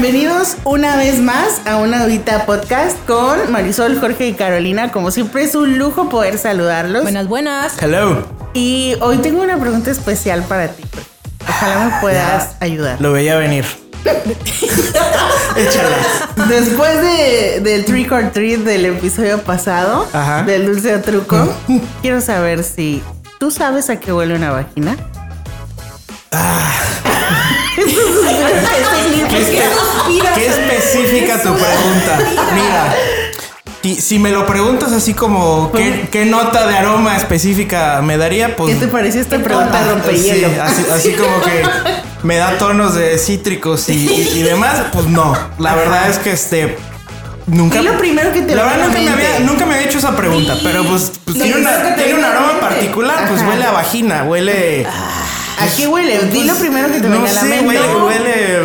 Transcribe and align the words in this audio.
bienvenidos 0.00 0.56
una 0.62 0.94
vez 0.94 1.18
más 1.18 1.60
a 1.66 1.78
una 1.78 2.04
Audita 2.04 2.46
Podcast 2.46 2.96
con 3.04 3.50
Marisol, 3.50 3.98
Jorge 3.98 4.28
y 4.28 4.32
Carolina. 4.34 4.92
Como 4.92 5.10
siempre 5.10 5.42
es 5.42 5.56
un 5.56 5.76
lujo 5.76 6.08
poder 6.08 6.38
saludarlos. 6.38 7.02
Buenas, 7.02 7.26
buenas. 7.26 7.82
Hello. 7.82 8.24
Y 8.54 8.94
hoy 9.00 9.18
tengo 9.18 9.42
una 9.42 9.58
pregunta 9.58 9.90
especial 9.90 10.44
para 10.44 10.68
ti. 10.68 10.84
Ojalá 11.48 11.84
me 11.86 12.00
puedas 12.00 12.54
ayudar. 12.60 13.00
Lo 13.00 13.10
veía 13.10 13.38
venir. 13.38 13.64
Échala. 15.56 16.46
Después 16.48 17.02
de, 17.02 17.60
del 17.64 17.84
trick 17.84 18.12
or 18.12 18.30
treat 18.30 18.60
del 18.60 18.84
episodio 18.84 19.42
pasado, 19.42 20.06
Ajá. 20.12 20.44
del 20.44 20.66
dulce 20.66 20.94
o 20.94 21.00
truco, 21.00 21.52
quiero 22.02 22.20
saber 22.20 22.62
si 22.62 23.02
tú 23.40 23.50
sabes 23.50 23.90
a 23.90 23.98
qué 23.98 24.12
huele 24.12 24.36
una 24.36 24.52
vagina. 24.52 24.96
Eso 27.78 28.00
es 29.36 29.46
¿Qué, 29.50 29.67
qué- 30.12 30.28
qué 30.34 30.46
específica 30.46 31.42
tu 31.42 31.54
pregunta? 31.54 32.18
Mira, 32.54 32.94
si, 33.82 33.94
si 34.00 34.18
me 34.18 34.30
lo 34.30 34.46
preguntas 34.46 34.92
así 34.92 35.14
como 35.14 35.70
¿qué, 35.72 36.08
qué 36.10 36.24
nota 36.26 36.66
de 36.66 36.76
aroma 36.76 37.16
específica 37.16 38.00
me 38.02 38.16
daría, 38.18 38.56
pues. 38.56 38.74
¿Qué 38.74 38.80
te 38.86 38.88
pareció 38.88 39.20
esta 39.20 39.38
pregunta 39.38 39.78
Sí, 39.82 39.90
rompehielo? 39.90 40.62
así, 40.62 40.84
así 40.92 41.12
como 41.12 41.40
que 41.42 41.62
me 42.22 42.36
da 42.36 42.58
tonos 42.58 42.94
de 42.94 43.16
cítricos 43.18 43.88
y, 43.88 43.92
y- 44.08 44.38
y 44.40 44.42
demás, 44.42 44.86
pues 44.92 45.06
no. 45.06 45.36
La 45.58 45.74
verdad 45.74 46.08
es 46.10 46.18
que 46.18 46.32
este. 46.32 46.76
Nunca. 47.46 47.80
¿Qué 47.80 47.86
es 47.86 47.92
lo 47.92 47.98
primero 47.98 48.30
que 48.30 48.42
te 48.42 48.54
La 48.54 48.64
verdad 48.64 48.88
nunca 48.88 49.00
me, 49.00 49.08
había, 49.10 49.38
nunca 49.40 49.64
me 49.64 49.74
había 49.76 49.86
hecho 49.86 49.98
esa 50.00 50.14
pregunta, 50.14 50.58
pero 50.62 50.84
pues, 50.84 51.12
pues 51.24 51.38
tiene, 51.38 51.56
una- 51.58 51.78
un 52.18 52.24
aroma 52.24 52.60
particular, 52.60 53.26
pues 53.26 53.40
huele 53.42 53.64
a 53.64 53.70
vagina, 53.70 54.24
huele. 54.24 54.84
¿A 54.86 55.66
qué 55.74 55.86
huele? 55.86 56.18
Di 56.26 56.44
lo 56.44 56.54
primero 56.56 56.88
que 56.92 57.00
te 57.00 57.08
no 57.08 57.16
venga 57.16 57.30
a 57.30 57.32
la 57.32 57.42
mente. 57.44 57.66
Huele, 57.66 57.94
huele, 58.04 58.58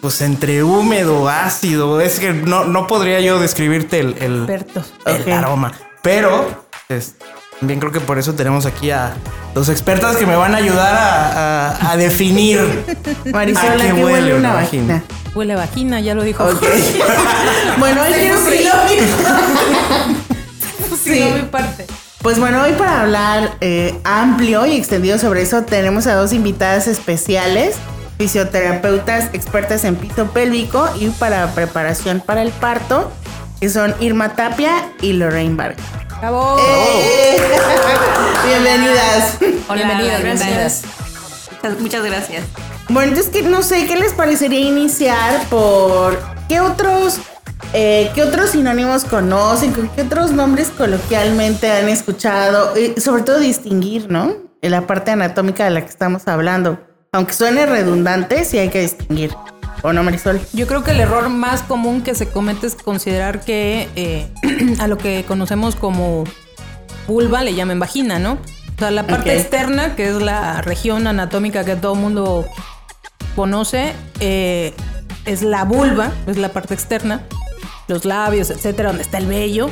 pues 0.00 0.20
entre 0.22 0.62
húmedo, 0.62 1.28
ácido. 1.28 2.00
Es 2.00 2.18
que 2.20 2.32
no, 2.32 2.64
no 2.64 2.86
podría 2.86 3.20
yo 3.20 3.38
describirte 3.38 4.00
el, 4.00 4.16
el, 4.20 5.32
aroma. 5.32 5.72
Pero 6.02 6.64
pues, 6.88 7.14
también 7.58 7.78
creo 7.80 7.92
que 7.92 8.00
por 8.00 8.18
eso 8.18 8.34
tenemos 8.34 8.64
aquí 8.66 8.90
a 8.90 9.14
los 9.54 9.68
expertos 9.68 10.16
que 10.16 10.26
me 10.26 10.36
van 10.36 10.54
a 10.54 10.58
ayudar 10.58 10.94
a, 10.94 11.68
a- 11.70 11.90
a 11.92 11.96
definir. 11.96 12.60
Marisol, 13.32 13.64
¿A 13.68 13.72
¿a 13.72 13.76
qué 13.76 13.82
qué 13.86 13.92
huele 13.92 14.04
huele 14.04 14.34
una 14.34 14.48
una 14.50 14.54
vagina? 14.54 14.94
vagina? 14.94 15.04
Huele 15.34 15.52
a 15.52 15.56
vagina, 15.56 16.00
ya 16.00 16.14
lo 16.14 16.22
dijo. 16.22 16.44
Ok. 16.44 16.62
bueno, 17.78 18.02
hoy 18.02 18.12
quiero 18.14 18.36
Sí, 21.04 21.24
mi 21.34 21.42
parte. 21.42 21.86
Pues 22.22 22.38
bueno, 22.38 22.62
hoy 22.62 22.72
para 22.72 23.00
hablar 23.02 23.56
eh, 23.60 23.98
amplio 24.04 24.66
y 24.66 24.76
extendido 24.76 25.18
sobre 25.18 25.42
eso 25.42 25.62
tenemos 25.62 26.06
a 26.06 26.14
dos 26.14 26.32
invitadas 26.34 26.86
especiales, 26.86 27.76
fisioterapeutas 28.20 29.30
expertas 29.32 29.82
en 29.84 29.96
piso 29.96 30.26
pélvico 30.26 30.86
y 31.00 31.08
para 31.08 31.54
preparación 31.54 32.20
para 32.20 32.42
el 32.42 32.50
parto, 32.50 33.10
que 33.58 33.70
son 33.70 33.94
Irma 33.98 34.34
Tapia 34.36 34.92
y 35.00 35.14
Lorraine 35.14 35.56
Vargas. 35.56 35.86
Bravo. 36.20 36.58
¡Eh! 36.60 37.38
Bienvenidas. 38.46 39.38
Hola, 39.70 39.74
Bienvenidas, 39.74 40.20
gracias. 40.20 40.44
bienvenidas. 40.44 40.82
Muchas, 41.62 41.80
muchas 41.80 42.04
gracias. 42.04 42.44
Bueno, 42.90 43.08
entonces 43.08 43.32
que 43.32 43.40
no 43.40 43.62
sé 43.62 43.86
qué 43.86 43.96
les 43.96 44.12
parecería 44.12 44.60
iniciar 44.60 45.42
por 45.48 46.18
qué 46.46 46.60
otros 46.60 47.20
eh, 47.72 48.10
qué 48.14 48.22
otros 48.22 48.50
sinónimos 48.50 49.06
conocen, 49.06 49.72
con 49.72 49.88
qué 49.88 50.02
otros 50.02 50.32
nombres 50.32 50.68
coloquialmente 50.76 51.72
han 51.72 51.88
escuchado, 51.88 52.74
y 52.76 53.00
sobre 53.00 53.22
todo 53.22 53.38
distinguir, 53.38 54.10
¿no? 54.10 54.34
En 54.60 54.72
la 54.72 54.86
parte 54.86 55.10
anatómica 55.10 55.64
de 55.64 55.70
la 55.70 55.80
que 55.80 55.88
estamos 55.88 56.28
hablando. 56.28 56.89
Aunque 57.12 57.32
suene 57.32 57.66
redundante, 57.66 58.44
sí 58.44 58.56
hay 58.58 58.68
que 58.68 58.82
distinguir. 58.82 59.34
¿O 59.82 59.92
no, 59.92 60.04
Marisol? 60.04 60.40
Yo 60.52 60.68
creo 60.68 60.84
que 60.84 60.92
el 60.92 61.00
error 61.00 61.28
más 61.28 61.62
común 61.62 62.02
que 62.02 62.14
se 62.14 62.28
comete 62.28 62.68
es 62.68 62.76
considerar 62.76 63.40
que 63.40 63.88
eh, 63.96 64.28
a 64.78 64.86
lo 64.86 64.96
que 64.96 65.24
conocemos 65.26 65.74
como 65.74 66.22
vulva 67.08 67.42
le 67.42 67.54
llamen 67.54 67.80
vagina, 67.80 68.20
¿no? 68.20 68.34
O 68.34 68.78
sea, 68.78 68.92
la 68.92 69.08
parte 69.08 69.36
externa, 69.36 69.96
que 69.96 70.08
es 70.08 70.22
la 70.22 70.62
región 70.62 71.08
anatómica 71.08 71.64
que 71.64 71.74
todo 71.74 71.94
el 71.94 71.98
mundo 71.98 72.46
conoce, 73.34 73.92
eh, 74.20 74.72
es 75.24 75.42
la 75.42 75.64
vulva, 75.64 76.12
es 76.28 76.36
la 76.36 76.50
parte 76.50 76.74
externa, 76.74 77.22
los 77.88 78.04
labios, 78.04 78.50
etcétera, 78.50 78.90
donde 78.90 79.02
está 79.02 79.18
el 79.18 79.26
vello. 79.26 79.68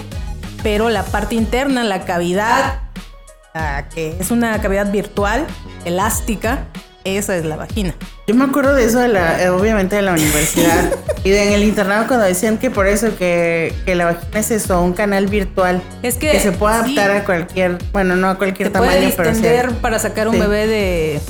Pero 0.65 0.89
la 0.91 1.05
parte 1.05 1.37
interna, 1.37 1.85
la 1.85 2.05
cavidad, 2.05 2.81
que 3.95 4.17
es 4.19 4.33
una 4.33 4.61
cavidad 4.61 4.91
virtual, 4.91 5.47
elástica, 5.85 6.67
esa 7.05 7.37
es 7.37 7.45
la 7.45 7.57
vagina. 7.57 7.95
Yo 8.27 8.35
me 8.35 8.45
acuerdo 8.45 8.75
de 8.75 8.85
eso, 8.85 8.99
de 8.99 9.09
la, 9.09 9.43
eh, 9.43 9.49
obviamente, 9.51 9.97
de 9.97 10.03
la 10.03 10.13
universidad 10.13 10.93
y 11.25 11.31
de 11.31 11.45
en 11.49 11.53
el 11.55 11.63
internado 11.65 12.07
cuando 12.07 12.27
decían 12.27 12.59
que 12.59 12.71
por 12.71 12.87
eso 12.87 13.17
que, 13.17 13.75
que 13.87 13.95
la 13.95 14.07
vagina 14.07 14.41
es 14.41 14.51
eso, 14.51 14.81
un 14.83 14.93
canal 14.93 15.27
virtual. 15.27 15.83
Es 16.03 16.17
que, 16.17 16.31
que 16.33 16.41
se 16.41 16.53
puede 16.53 16.75
sí. 16.75 16.81
adaptar 16.99 17.11
a 17.17 17.25
cualquier, 17.25 17.79
bueno, 17.93 18.17
no 18.17 18.29
a 18.29 18.37
cualquier 18.37 18.69
Se 18.69 18.79
puede 18.79 18.91
tamaño, 18.91 19.15
pero 19.17 19.35
sí. 19.35 19.75
para 19.81 19.99
sacar 19.99 20.29
un 20.29 20.35
Sí. 20.35 20.41
bebé 20.41 20.67
de 20.67 21.21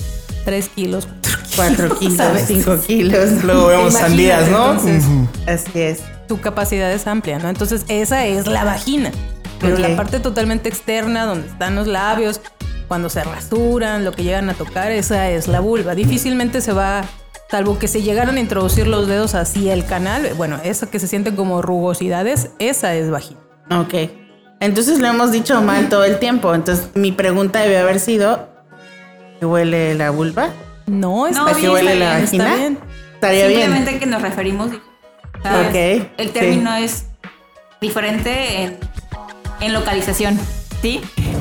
3 0.44 0.68
kilos. 0.70 1.08
4 1.56 1.96
kilos, 1.98 2.16
¿Sabes? 2.16 2.44
5 2.46 2.78
kilos. 2.86 3.44
Luego 3.44 3.66
vemos 3.68 3.94
sandías, 3.94 4.48
¿no? 4.48 4.72
entonces. 4.72 5.04
Así 5.46 5.80
es. 5.80 6.00
Tu 6.26 6.40
capacidad 6.40 6.92
es 6.92 7.06
amplia, 7.06 7.38
¿no? 7.38 7.48
Entonces, 7.48 7.84
esa 7.88 8.26
es 8.26 8.46
la 8.46 8.64
vagina. 8.64 9.10
Pero 9.60 9.78
la 9.78 9.96
parte 9.96 10.20
totalmente 10.20 10.68
externa, 10.68 11.24
donde 11.24 11.48
están 11.48 11.74
los 11.74 11.86
labios, 11.86 12.40
cuando 12.86 13.08
se 13.08 13.22
rasuran, 13.24 14.04
lo 14.04 14.12
que 14.12 14.22
llegan 14.22 14.48
a 14.50 14.54
tocar, 14.54 14.92
esa 14.92 15.28
es 15.30 15.48
la 15.48 15.60
vulva. 15.60 15.94
Difícilmente 15.94 16.60
se 16.60 16.72
va, 16.72 17.04
salvo 17.50 17.78
que 17.78 17.88
se 17.88 18.02
llegaran 18.02 18.36
a 18.36 18.40
introducir 18.40 18.86
los 18.86 19.06
dedos 19.08 19.34
hacia 19.34 19.74
el 19.74 19.84
canal, 19.84 20.30
bueno, 20.36 20.58
eso 20.64 20.88
que 20.90 20.98
se 20.98 21.06
sienten 21.08 21.36
como 21.36 21.60
rugosidades, 21.60 22.50
esa 22.58 22.94
es 22.94 23.10
vagina. 23.10 23.40
Ok. 23.70 23.94
Entonces 24.60 24.98
lo 25.00 25.08
hemos 25.08 25.30
dicho 25.32 25.60
mal 25.60 25.88
todo 25.88 26.04
el 26.04 26.18
tiempo. 26.18 26.54
Entonces 26.54 26.88
mi 26.94 27.12
pregunta 27.12 27.60
debe 27.60 27.78
haber 27.78 28.00
sido: 28.00 28.48
¿qué 29.38 29.46
huele 29.46 29.94
la 29.94 30.10
vulva? 30.10 30.50
No, 30.86 31.26
está 31.26 31.42
No, 31.42 31.46
¿A 31.48 31.52
bien, 31.52 31.60
qué 31.60 31.68
huele 31.70 31.92
está 31.92 32.04
la 32.04 32.14
bien, 32.16 32.24
está 32.24 32.36
vagina? 32.38 32.56
bien. 32.56 32.78
Estaría 33.14 33.46
bien. 33.46 33.60
Simplemente 33.60 33.98
que 34.00 34.06
nos 34.06 34.22
referimos. 34.22 34.70
sea, 35.42 35.66
Ok, 35.68 35.74
El 36.16 36.30
término 36.32 36.74
es 36.76 37.06
diferente 37.80 38.62
en, 38.62 38.76
en 39.60 39.72
localización. 39.72 40.38
¿Sí? 40.82 41.00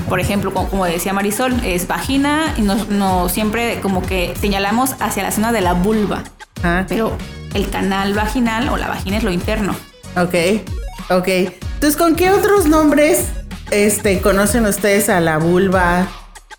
Por 0.09 0.19
ejemplo, 0.19 0.51
como, 0.53 0.85
decía 0.85 1.13
Marisol, 1.13 1.53
es 1.63 1.87
vagina 1.87 2.53
y 2.57 2.61
nos, 2.61 2.89
nos 2.89 3.31
siempre 3.31 3.79
como 3.81 4.01
que 4.01 4.33
señalamos 4.39 4.95
hacia 4.99 5.23
la 5.23 5.31
zona 5.31 5.51
de 5.51 5.61
la 5.61 5.73
vulva. 5.73 6.23
Ajá. 6.63 6.85
Pero 6.89 7.15
el 7.53 7.69
canal 7.69 8.13
vaginal 8.13 8.69
o 8.69 8.77
la 8.77 8.87
vagina 8.87 9.17
es 9.17 9.23
lo 9.23 9.31
interno. 9.31 9.75
Ok. 10.15 10.35
Ok. 11.09 11.27
Entonces, 11.27 11.97
¿con 11.97 12.15
qué 12.15 12.31
otros 12.31 12.65
nombres 12.65 13.25
este, 13.71 14.21
conocen 14.21 14.65
ustedes 14.65 15.09
a 15.09 15.19
la 15.19 15.37
vulva, 15.37 16.07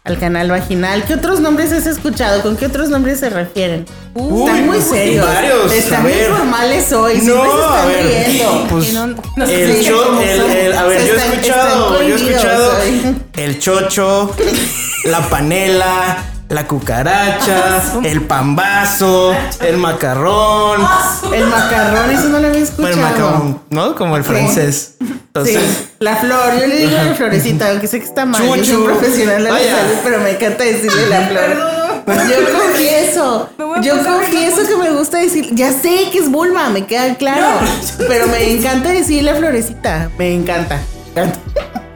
al 0.09 0.19
canal 0.19 0.51
vaginal? 0.51 1.05
¿Qué 1.05 1.15
otros 1.15 1.41
nombres 1.41 1.73
has 1.73 1.87
escuchado? 1.87 2.43
¿Con 2.43 2.57
qué 2.57 2.67
otros 2.67 2.89
nombres 2.89 3.21
se 3.21 3.31
refieren? 3.31 3.85
Uy, 4.15 4.41
Están 4.43 4.67
muy 4.67 4.79
uy, 4.79 4.83
serios. 4.83 5.27
varios, 5.27 5.73
Están 5.73 6.03
muy 6.03 6.13
formales 6.13 6.93
hoy. 6.93 7.19
No, 7.23 7.43
a 7.43 7.47
están 7.47 7.89
ver, 7.89 8.07
riendo. 8.27 8.67
pues 8.71 8.87
Que 8.87 8.93
no- 8.93 9.07
no 9.37 9.45
el 9.45 9.85
cho- 9.87 10.21
el- 10.21 10.41
el- 10.57 10.73
a 10.77 10.83
ver, 10.85 11.07
yo 11.07 11.15
he 11.15 11.17
escuchado, 11.35 12.03
yo 12.03 12.09
he 12.09 12.15
escuchado 12.17 12.73
hoy. 12.83 13.17
el 13.37 13.59
chocho, 13.59 14.35
la 15.05 15.21
panela, 15.29 16.25
la 16.49 16.67
cucaracha, 16.67 17.83
el 18.05 18.23
pambazo, 18.23 19.35
el 19.61 19.77
macarrón, 19.77 20.81
El 21.33 21.47
macarrón, 21.47 22.11
eso 22.11 22.29
no 22.29 22.39
lo 22.41 22.49
había 22.49 22.63
escuchado. 22.63 22.97
bueno, 22.97 22.97
el 22.97 23.13
macarón, 23.13 23.61
¿no? 23.71 23.95
Como 23.95 24.17
el 24.17 24.25
francés. 24.25 24.95
Entonces, 25.01 25.61
sí, 25.61 25.89
la 25.99 26.17
flor, 26.17 26.59
yo 26.59 26.67
le 26.67 26.77
digo 26.79 26.93
la 26.93 27.15
florecita, 27.15 27.71
aunque 27.71 27.87
sé 27.87 28.01
que 28.01 28.07
está 28.07 28.25
mal. 28.25 28.43
Yo 28.43 28.65
soy 28.65 28.77
un 28.77 28.85
profesional 28.85 29.45
de 29.45 29.51
la 29.51 29.59
salud, 29.59 29.95
pero 30.03 30.21
me 30.21 30.31
encanta 30.31 30.65
decirle 30.65 31.07
la 31.09 31.29
flor. 31.29 31.79
Yo 32.09 32.59
confieso, 32.59 33.51
yo 33.83 34.03
confieso 34.03 34.67
que 34.67 34.77
me 34.77 34.91
gusta 34.91 35.19
decir, 35.19 35.55
ya 35.55 35.73
sé 35.73 36.09
que 36.11 36.19
es 36.19 36.31
vulva, 36.31 36.71
me 36.71 36.87
queda 36.87 37.15
claro, 37.17 37.61
pero 38.09 38.27
me 38.29 38.51
encanta 38.53 38.89
decir 38.89 39.23
la 39.23 39.35
florecita, 39.35 40.11
me 40.17 40.33
encanta. 40.35 40.81
me 41.15 41.23
encanta. 41.23 41.88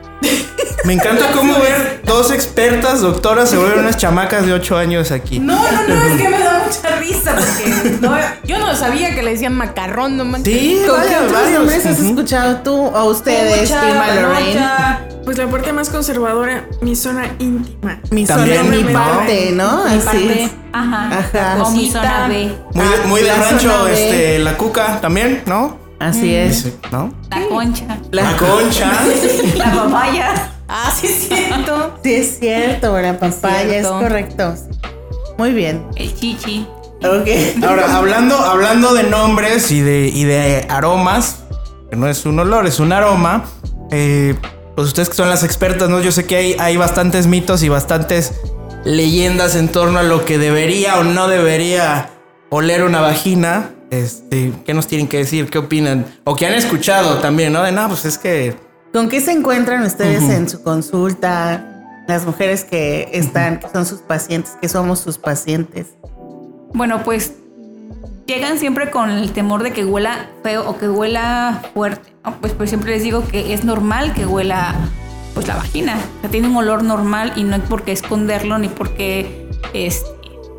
Me 0.84 0.94
encanta 0.94 1.30
cómo 1.32 1.58
ver 1.60 2.02
dos 2.04 2.32
expertas 2.32 3.00
doctoras 3.00 3.50
se 3.50 3.56
vuelven 3.56 3.80
unas 3.80 3.96
chamacas 3.96 4.46
de 4.46 4.52
8 4.52 4.76
años 4.76 5.10
aquí. 5.10 5.38
No, 5.38 5.54
no, 5.56 5.88
no, 5.88 6.02
es 6.04 6.20
que 6.20 6.28
me 6.28 6.38
da 6.38 6.64
mucha 6.66 6.96
risa 6.96 7.34
porque 7.36 7.98
no, 8.00 8.16
yo 8.44 8.58
no 8.58 8.74
sabía 8.74 9.14
que 9.14 9.22
le 9.22 9.32
decían 9.32 9.54
macarrón, 9.54 10.16
no 10.16 10.24
manches. 10.24 10.54
Sí, 10.54 10.82
¿Con 10.86 10.96
varios, 10.98 11.32
varios. 11.32 11.86
has 11.86 11.98
escuchado 12.00 12.56
tú 12.58 12.74
o 12.74 13.04
ustedes, 13.04 13.70
Mucha. 13.70 15.00
Pues 15.24 15.38
la 15.38 15.46
parte 15.46 15.72
más 15.72 15.88
conservadora, 15.88 16.66
mi 16.80 16.96
zona 16.96 17.26
íntima. 17.38 18.00
Mi 18.10 18.26
También, 18.26 18.64
zona, 18.64 18.76
mi 18.76 18.84
parte, 18.92 19.50
¿no? 19.52 19.84
Mi 19.84 19.94
Así 19.94 20.04
parte. 20.04 20.42
es. 20.44 20.50
Ajá. 20.72 21.18
Ajá. 21.18 21.62
O 21.62 21.70
mi 21.70 21.90
zona 21.90 22.26
B. 22.26 22.52
Muy 22.74 22.86
de, 22.88 22.96
muy 23.06 23.20
de 23.22 23.28
La 23.28 23.34
rancho, 23.36 23.86
este, 23.86 24.40
la 24.40 24.56
cuca 24.56 25.00
también, 25.00 25.42
¿no? 25.46 25.78
Así 26.00 26.34
es. 26.34 26.62
Sí, 26.62 26.74
¿No? 26.90 27.14
La 27.30 27.46
concha. 27.46 27.84
La 28.10 28.36
concha. 28.36 28.90
La 29.56 29.72
papaya. 29.72 30.51
Ah, 30.74 30.90
sí 30.98 31.06
es 31.06 31.28
cierto. 31.28 31.98
Sí, 32.02 32.14
es 32.14 32.38
cierto, 32.38 32.98
la 32.98 33.18
papaya, 33.18 33.76
es 33.76 33.86
cierto. 33.86 34.00
correcto. 34.00 34.54
Muy 35.36 35.52
bien. 35.52 35.86
El 35.96 36.14
chichi. 36.14 36.66
Ok. 37.04 37.28
Ahora, 37.62 37.94
hablando, 37.94 38.36
hablando 38.36 38.94
de 38.94 39.02
nombres 39.02 39.70
y 39.70 39.82
de, 39.82 40.08
y 40.08 40.24
de 40.24 40.66
aromas, 40.70 41.40
que 41.90 41.96
no 41.96 42.08
es 42.08 42.24
un 42.24 42.38
olor, 42.38 42.66
es 42.66 42.80
un 42.80 42.90
aroma, 42.94 43.44
eh, 43.90 44.34
pues 44.74 44.88
ustedes 44.88 45.10
que 45.10 45.14
son 45.14 45.28
las 45.28 45.44
expertas, 45.44 45.90
¿no? 45.90 46.00
Yo 46.00 46.10
sé 46.10 46.24
que 46.24 46.36
hay, 46.36 46.56
hay 46.58 46.78
bastantes 46.78 47.26
mitos 47.26 47.62
y 47.62 47.68
bastantes 47.68 48.40
leyendas 48.84 49.56
en 49.56 49.68
torno 49.68 49.98
a 49.98 50.02
lo 50.02 50.24
que 50.24 50.38
debería 50.38 50.98
o 50.98 51.04
no 51.04 51.28
debería 51.28 52.08
oler 52.48 52.82
una 52.82 53.02
vagina. 53.02 53.72
Este, 53.90 54.52
¿qué 54.64 54.72
nos 54.72 54.86
tienen 54.86 55.06
que 55.06 55.18
decir? 55.18 55.50
¿Qué 55.50 55.58
opinan? 55.58 56.06
O 56.24 56.34
que 56.34 56.46
han 56.46 56.54
escuchado 56.54 57.18
también, 57.18 57.52
¿no? 57.52 57.62
De 57.62 57.72
no, 57.72 57.88
pues 57.88 58.06
es 58.06 58.16
que. 58.16 58.71
¿Con 58.92 59.08
qué 59.08 59.22
se 59.22 59.32
encuentran 59.32 59.82
ustedes 59.84 60.22
en 60.24 60.50
su 60.50 60.62
consulta? 60.62 62.04
Las 62.06 62.26
mujeres 62.26 62.62
que 62.64 63.08
están, 63.14 63.58
que 63.58 63.68
son 63.68 63.86
sus 63.86 64.00
pacientes, 64.00 64.52
que 64.60 64.68
somos 64.68 64.98
sus 64.98 65.16
pacientes. 65.16 65.94
Bueno, 66.74 67.02
pues 67.02 67.32
llegan 68.26 68.58
siempre 68.58 68.90
con 68.90 69.08
el 69.08 69.32
temor 69.32 69.62
de 69.62 69.72
que 69.72 69.86
huela 69.86 70.28
feo 70.42 70.68
o 70.68 70.76
que 70.76 70.90
huela 70.90 71.62
fuerte. 71.72 72.12
Pues, 72.42 72.52
pues 72.52 72.68
siempre 72.68 72.90
les 72.90 73.02
digo 73.02 73.26
que 73.26 73.54
es 73.54 73.64
normal 73.64 74.12
que 74.12 74.26
huela 74.26 74.74
pues 75.32 75.48
la 75.48 75.56
vagina. 75.56 75.96
O 76.18 76.20
sea, 76.20 76.30
tiene 76.30 76.48
un 76.48 76.56
olor 76.56 76.82
normal 76.82 77.32
y 77.34 77.44
no 77.44 77.54
hay 77.54 77.62
por 77.62 77.84
qué 77.84 77.92
esconderlo 77.92 78.58
ni 78.58 78.68
por 78.68 78.90
qué 78.90 79.48
este, 79.72 80.10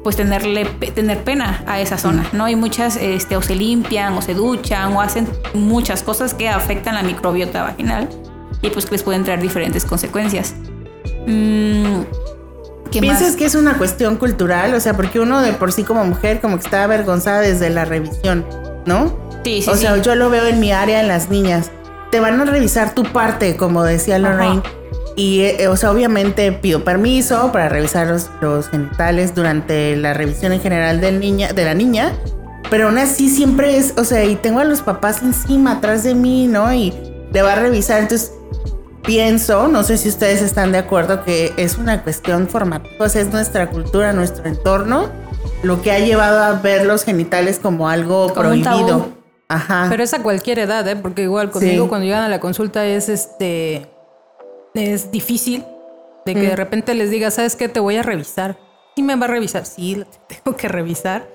pues 0.03 0.15
tenerle 0.15 0.65
tener 0.65 1.23
pena 1.23 1.63
a 1.67 1.79
esa 1.79 1.99
zona, 1.99 2.27
¿no? 2.33 2.49
Y 2.49 2.55
muchas 2.55 2.95
este, 2.95 3.37
o 3.37 3.43
se 3.43 3.53
limpian 3.53 4.13
o 4.13 4.23
se 4.23 4.33
duchan 4.33 4.91
o 4.93 5.01
hacen 5.01 5.27
muchas 5.53 6.01
cosas 6.01 6.33
que 6.33 6.49
afectan 6.49 6.95
la 6.95 7.03
microbiota 7.03 7.61
vaginal 7.61 8.09
y 8.63 8.69
pues 8.69 8.85
que 8.85 8.93
les 8.93 9.03
pueden 9.03 9.23
traer 9.23 9.41
diferentes 9.41 9.85
consecuencias. 9.85 10.55
Mm, 11.27 12.01
¿qué 12.89 13.01
más? 13.01 13.19
¿Piensas 13.19 13.35
que 13.35 13.45
es 13.45 13.53
una 13.53 13.77
cuestión 13.77 14.15
cultural? 14.15 14.73
O 14.73 14.79
sea, 14.79 14.95
porque 14.95 15.19
uno 15.19 15.41
de 15.41 15.53
por 15.53 15.71
sí 15.71 15.83
como 15.83 16.03
mujer 16.05 16.41
como 16.41 16.57
que 16.57 16.63
está 16.63 16.85
avergonzada 16.85 17.41
desde 17.41 17.69
la 17.69 17.85
revisión, 17.85 18.45
¿no? 18.85 19.15
Sí, 19.43 19.61
sí, 19.61 19.69
o 19.69 19.75
sí. 19.75 19.81
sea, 19.81 19.97
yo 19.97 20.15
lo 20.15 20.29
veo 20.29 20.47
en 20.47 20.59
mi 20.59 20.71
área 20.71 21.01
en 21.01 21.09
las 21.09 21.29
niñas. 21.29 21.69
Te 22.09 22.19
van 22.19 22.39
a 22.39 22.45
revisar 22.45 22.95
tu 22.95 23.03
parte, 23.03 23.57
como 23.57 23.83
decía 23.83 24.17
Lorraine. 24.17 24.63
Y, 25.15 25.41
eh, 25.41 25.67
o 25.67 25.75
sea, 25.75 25.91
obviamente 25.91 26.51
pido 26.53 26.83
permiso 26.83 27.51
para 27.51 27.69
revisar 27.69 28.07
los, 28.07 28.31
los 28.41 28.69
genitales 28.69 29.35
durante 29.35 29.95
la 29.95 30.13
revisión 30.13 30.53
en 30.53 30.61
general 30.61 31.01
del 31.01 31.19
niña, 31.19 31.51
de 31.53 31.65
la 31.65 31.73
niña. 31.73 32.13
Pero 32.69 32.87
aún 32.87 32.97
así 32.97 33.29
siempre 33.29 33.77
es, 33.77 33.93
o 33.97 34.05
sea, 34.05 34.23
y 34.23 34.35
tengo 34.35 34.59
a 34.59 34.63
los 34.63 34.81
papás 34.81 35.21
encima, 35.21 35.73
atrás 35.73 36.03
de 36.03 36.15
mí, 36.15 36.47
¿no? 36.47 36.73
Y 36.73 36.93
le 37.31 37.41
va 37.41 37.53
a 37.53 37.55
revisar. 37.55 38.01
Entonces, 38.01 38.31
pienso, 39.03 39.67
no 39.67 39.83
sé 39.83 39.97
si 39.97 40.09
ustedes 40.09 40.41
están 40.41 40.71
de 40.71 40.77
acuerdo, 40.79 41.23
que 41.23 41.53
es 41.57 41.77
una 41.77 42.03
cuestión 42.03 42.47
formativa, 42.47 43.09
sea, 43.09 43.21
es 43.21 43.31
nuestra 43.31 43.69
cultura, 43.69 44.13
nuestro 44.13 44.45
entorno, 44.45 45.09
lo 45.61 45.81
que 45.81 45.91
ha 45.91 45.99
llevado 45.99 46.41
a 46.43 46.53
ver 46.53 46.85
los 46.85 47.03
genitales 47.03 47.59
como 47.59 47.89
algo 47.89 48.29
Como 48.29 48.41
prohibido. 48.41 49.07
Ajá. 49.49 49.87
Pero 49.89 50.03
es 50.03 50.13
a 50.13 50.23
cualquier 50.23 50.59
edad, 50.59 50.87
¿eh? 50.87 50.95
Porque 50.95 51.23
igual 51.23 51.51
conmigo 51.51 51.83
Sí. 51.83 51.89
cuando 51.89 52.05
llegan 52.05 52.23
a 52.23 52.29
la 52.29 52.39
consulta 52.39 52.85
es 52.85 53.07
este. 53.09 53.87
Es 54.73 55.11
difícil 55.11 55.63
de 56.25 56.33
que 56.33 56.41
Mm. 56.41 56.49
de 56.49 56.55
repente 56.55 56.93
les 56.95 57.11
diga, 57.11 57.29
¿sabes 57.29 57.55
qué? 57.55 57.69
Te 57.69 57.79
voy 57.79 57.97
a 57.97 58.03
revisar. 58.03 58.57
¿Y 58.95 59.03
me 59.03 59.15
va 59.15 59.25
a 59.25 59.29
revisar? 59.29 59.65
Sí, 59.65 60.03
tengo 60.27 60.57
que 60.57 60.67
revisar. 60.67 61.27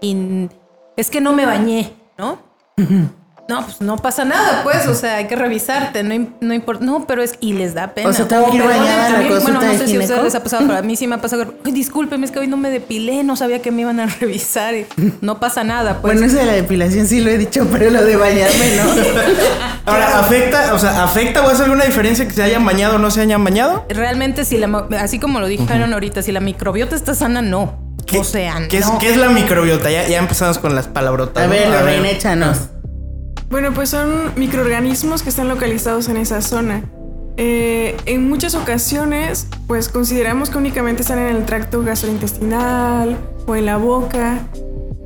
Y 0.00 0.48
es 0.96 1.10
que 1.10 1.20
no 1.20 1.32
me 1.32 1.46
bañé, 1.46 1.92
¿no? 2.18 2.38
No, 3.46 3.62
pues 3.62 3.80
no 3.82 3.98
pasa 3.98 4.24
nada, 4.24 4.62
pues, 4.62 4.86
o 4.86 4.94
sea, 4.94 5.16
hay 5.16 5.26
que 5.26 5.36
revisarte, 5.36 6.02
no, 6.02 6.28
no 6.40 6.54
importa, 6.54 6.82
no, 6.82 7.06
pero 7.06 7.22
es, 7.22 7.34
y 7.40 7.52
les 7.52 7.74
da 7.74 7.88
pena. 7.88 8.08
O 8.08 8.12
sea, 8.14 8.26
tengo 8.26 8.50
que 8.50 8.56
ir 8.56 8.62
bañada 8.64 9.06
a 9.06 9.10
la 9.10 9.28
consulta 9.28 9.58
Bueno, 9.58 9.72
no 9.72 9.78
sé 9.78 9.86
si 9.86 9.96
a 9.96 10.00
ustedes 10.00 10.22
les 10.24 10.34
ha 10.34 10.42
pasado, 10.42 10.66
pero 10.66 10.78
a 10.78 10.82
mí 10.82 10.96
sí 10.96 11.06
me 11.06 11.16
ha 11.16 11.20
pasado, 11.20 11.52
discúlpeme, 11.62 12.24
es 12.24 12.32
que 12.32 12.38
hoy 12.38 12.46
no 12.46 12.56
me 12.56 12.70
depilé, 12.70 13.22
no 13.22 13.36
sabía 13.36 13.60
que 13.60 13.70
me 13.70 13.82
iban 13.82 14.00
a 14.00 14.06
revisar, 14.20 14.74
no 15.20 15.40
pasa 15.40 15.62
nada, 15.62 16.00
pues. 16.00 16.14
bueno, 16.14 16.26
eso 16.26 16.38
de 16.38 16.46
la 16.46 16.54
depilación 16.54 17.06
sí 17.06 17.20
lo 17.20 17.30
he 17.30 17.36
dicho, 17.36 17.68
pero 17.70 17.90
lo 17.90 18.02
de 18.02 18.16
bañarme 18.16 18.76
no. 18.76 18.84
Ahora, 19.92 20.20
¿afecta, 20.20 20.72
o 20.72 20.78
sea, 20.78 21.04
¿afecta 21.04 21.42
o 21.42 21.50
hace 21.50 21.64
alguna 21.64 21.84
diferencia 21.84 22.26
que 22.26 22.32
se 22.32 22.42
hayan 22.42 22.64
bañado 22.64 22.94
o 22.94 22.98
no 22.98 23.10
se 23.10 23.20
hayan 23.20 23.44
bañado? 23.44 23.84
Realmente, 23.90 24.46
si 24.46 24.56
la, 24.56 24.86
así 24.98 25.18
como 25.18 25.40
lo 25.40 25.48
dijeron 25.48 25.92
ahorita, 25.92 26.22
si 26.22 26.32
la 26.32 26.40
microbiota 26.40 26.96
está 26.96 27.14
sana, 27.14 27.42
no. 27.42 27.84
O 28.18 28.24
sea, 28.24 28.68
¿Qué, 28.68 28.78
es, 28.78 28.86
no. 28.86 28.98
qué 28.98 29.10
es 29.10 29.16
la 29.18 29.28
microbiota? 29.28 29.90
Ya, 29.90 30.06
ya 30.06 30.18
empezamos 30.18 30.58
con 30.58 30.74
las 30.74 30.88
palabrotas. 30.88 31.42
A 31.42 31.46
¿no? 31.46 31.52
ver, 31.52 31.68
Lorraine, 31.68 32.10
échanos. 32.12 32.68
Bueno, 33.54 33.72
pues 33.72 33.90
son 33.90 34.32
microorganismos 34.34 35.22
que 35.22 35.28
están 35.28 35.46
localizados 35.46 36.08
en 36.08 36.16
esa 36.16 36.40
zona. 36.40 36.82
Eh, 37.36 37.96
en 38.04 38.28
muchas 38.28 38.56
ocasiones, 38.56 39.46
pues 39.68 39.88
consideramos 39.88 40.50
que 40.50 40.58
únicamente 40.58 41.02
están 41.02 41.20
en 41.20 41.36
el 41.36 41.44
tracto 41.44 41.84
gastrointestinal 41.84 43.16
o 43.46 43.54
en 43.54 43.66
la 43.66 43.76
boca, 43.76 44.40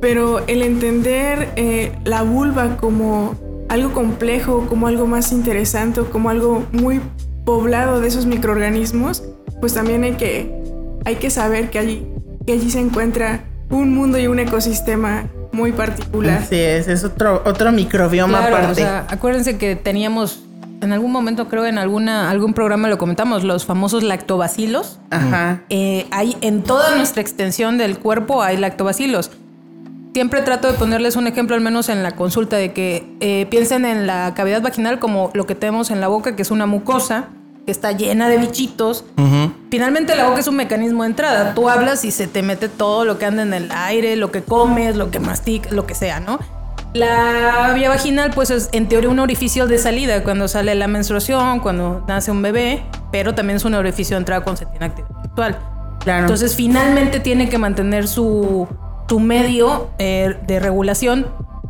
pero 0.01 0.39
el 0.47 0.63
entender 0.63 1.53
eh, 1.57 1.91
la 2.05 2.23
vulva 2.23 2.77
como 2.77 3.35
algo 3.69 3.93
complejo, 3.93 4.65
como 4.67 4.87
algo 4.87 5.05
más 5.05 5.31
interesante, 5.31 6.01
como 6.11 6.31
algo 6.31 6.65
muy 6.71 7.01
poblado 7.45 8.01
de 8.01 8.07
esos 8.07 8.25
microorganismos, 8.25 9.25
pues 9.59 9.75
también 9.75 10.03
hay 10.03 10.13
que, 10.13 10.51
hay 11.05 11.17
que 11.17 11.29
saber 11.29 11.69
que 11.69 11.77
allí, 11.77 12.07
que 12.47 12.53
allí 12.53 12.71
se 12.71 12.79
encuentra 12.79 13.43
un 13.69 13.93
mundo 13.93 14.17
y 14.17 14.27
un 14.27 14.39
ecosistema 14.39 15.27
muy 15.51 15.71
particular. 15.71 16.39
Así 16.39 16.55
es, 16.55 16.87
es 16.87 17.03
otro, 17.03 17.41
otro 17.45 17.71
microbioma 17.71 18.39
Claro, 18.39 18.55
aparte. 18.55 18.71
o 18.71 18.75
sea, 18.75 19.05
acuérdense 19.09 19.57
que 19.57 19.75
teníamos 19.75 20.43
en 20.81 20.93
algún 20.93 21.11
momento, 21.11 21.49
creo 21.49 21.65
en 21.65 21.77
alguna 21.77 22.29
algún 22.29 22.53
programa 22.53 22.87
lo 22.87 22.97
comentamos, 22.97 23.43
los 23.43 23.65
famosos 23.65 24.03
lactobacilos. 24.03 24.99
Ajá. 25.09 25.61
Eh, 25.69 26.07
hay 26.11 26.37
en 26.41 26.63
toda 26.63 26.95
nuestra 26.95 27.21
extensión 27.21 27.77
del 27.77 27.99
cuerpo 27.99 28.41
hay 28.41 28.57
lactobacilos. 28.57 29.31
Siempre 30.13 30.41
trato 30.41 30.71
de 30.71 30.73
ponerles 30.73 31.15
un 31.15 31.27
ejemplo, 31.27 31.55
al 31.55 31.61
menos 31.61 31.87
en 31.89 32.01
la 32.01 32.11
consulta, 32.11 32.55
de 32.55 32.73
que 32.73 33.05
eh, 33.19 33.45
piensen 33.49 33.85
en 33.85 34.07
la 34.07 34.33
cavidad 34.35 34.61
vaginal 34.61 34.99
como 34.99 35.29
lo 35.33 35.45
que 35.45 35.53
tenemos 35.53 35.91
en 35.91 36.01
la 36.01 36.07
boca, 36.07 36.35
que 36.35 36.41
es 36.41 36.49
una 36.49 36.65
mucosa, 36.65 37.25
que 37.69 37.71
está 37.71 37.91
llena 37.91 38.27
de 38.29 38.39
bichitos. 38.39 39.05
Finalmente 39.69 40.15
la 40.15 40.27
boca 40.27 40.39
es 40.39 40.47
un 40.47 40.55
mecanismo 40.55 41.03
de 41.03 41.09
entrada. 41.09 41.53
Tú 41.53 41.69
hablas 41.69 42.03
y 42.03 42.09
se 42.09 42.25
te 42.25 42.41
mete 42.41 42.67
todo 42.67 43.05
lo 43.05 43.19
que 43.19 43.27
anda 43.27 43.43
en 43.43 43.53
el 43.53 43.71
aire, 43.71 44.15
lo 44.15 44.31
que 44.31 44.41
comes, 44.41 44.95
lo 44.95 45.11
que 45.11 45.19
masticas, 45.19 45.71
lo 45.71 45.85
que 45.85 45.93
sea, 45.93 46.19
¿no? 46.19 46.39
La 46.93 47.73
vía 47.75 47.89
vaginal, 47.89 48.31
pues 48.33 48.49
es 48.49 48.69
en 48.71 48.87
teoría 48.87 49.07
un 49.07 49.19
orificio 49.19 49.67
de 49.67 49.77
salida 49.77 50.23
cuando 50.23 50.47
sale 50.47 50.73
la 50.73 50.87
menstruación, 50.87 51.59
cuando 51.59 52.03
nace 52.07 52.31
un 52.31 52.41
bebé, 52.41 52.81
pero 53.11 53.35
también 53.35 53.57
es 53.57 53.65
un 53.65 53.75
orificio 53.75 54.15
de 54.15 54.21
entrada 54.21 54.43
cuando 54.43 54.57
se 54.57 54.65
tiene 54.65 54.87
actividad 54.87 55.21
sexual. 55.21 55.59
Claro. 55.99 56.21
Entonces, 56.21 56.55
finalmente 56.55 57.19
tiene 57.19 57.49
que 57.49 57.59
mantener 57.59 58.07
su, 58.07 58.67
su 59.07 59.19
medio 59.19 59.91
eh, 59.99 60.35
de 60.47 60.59
regulación. 60.59 61.27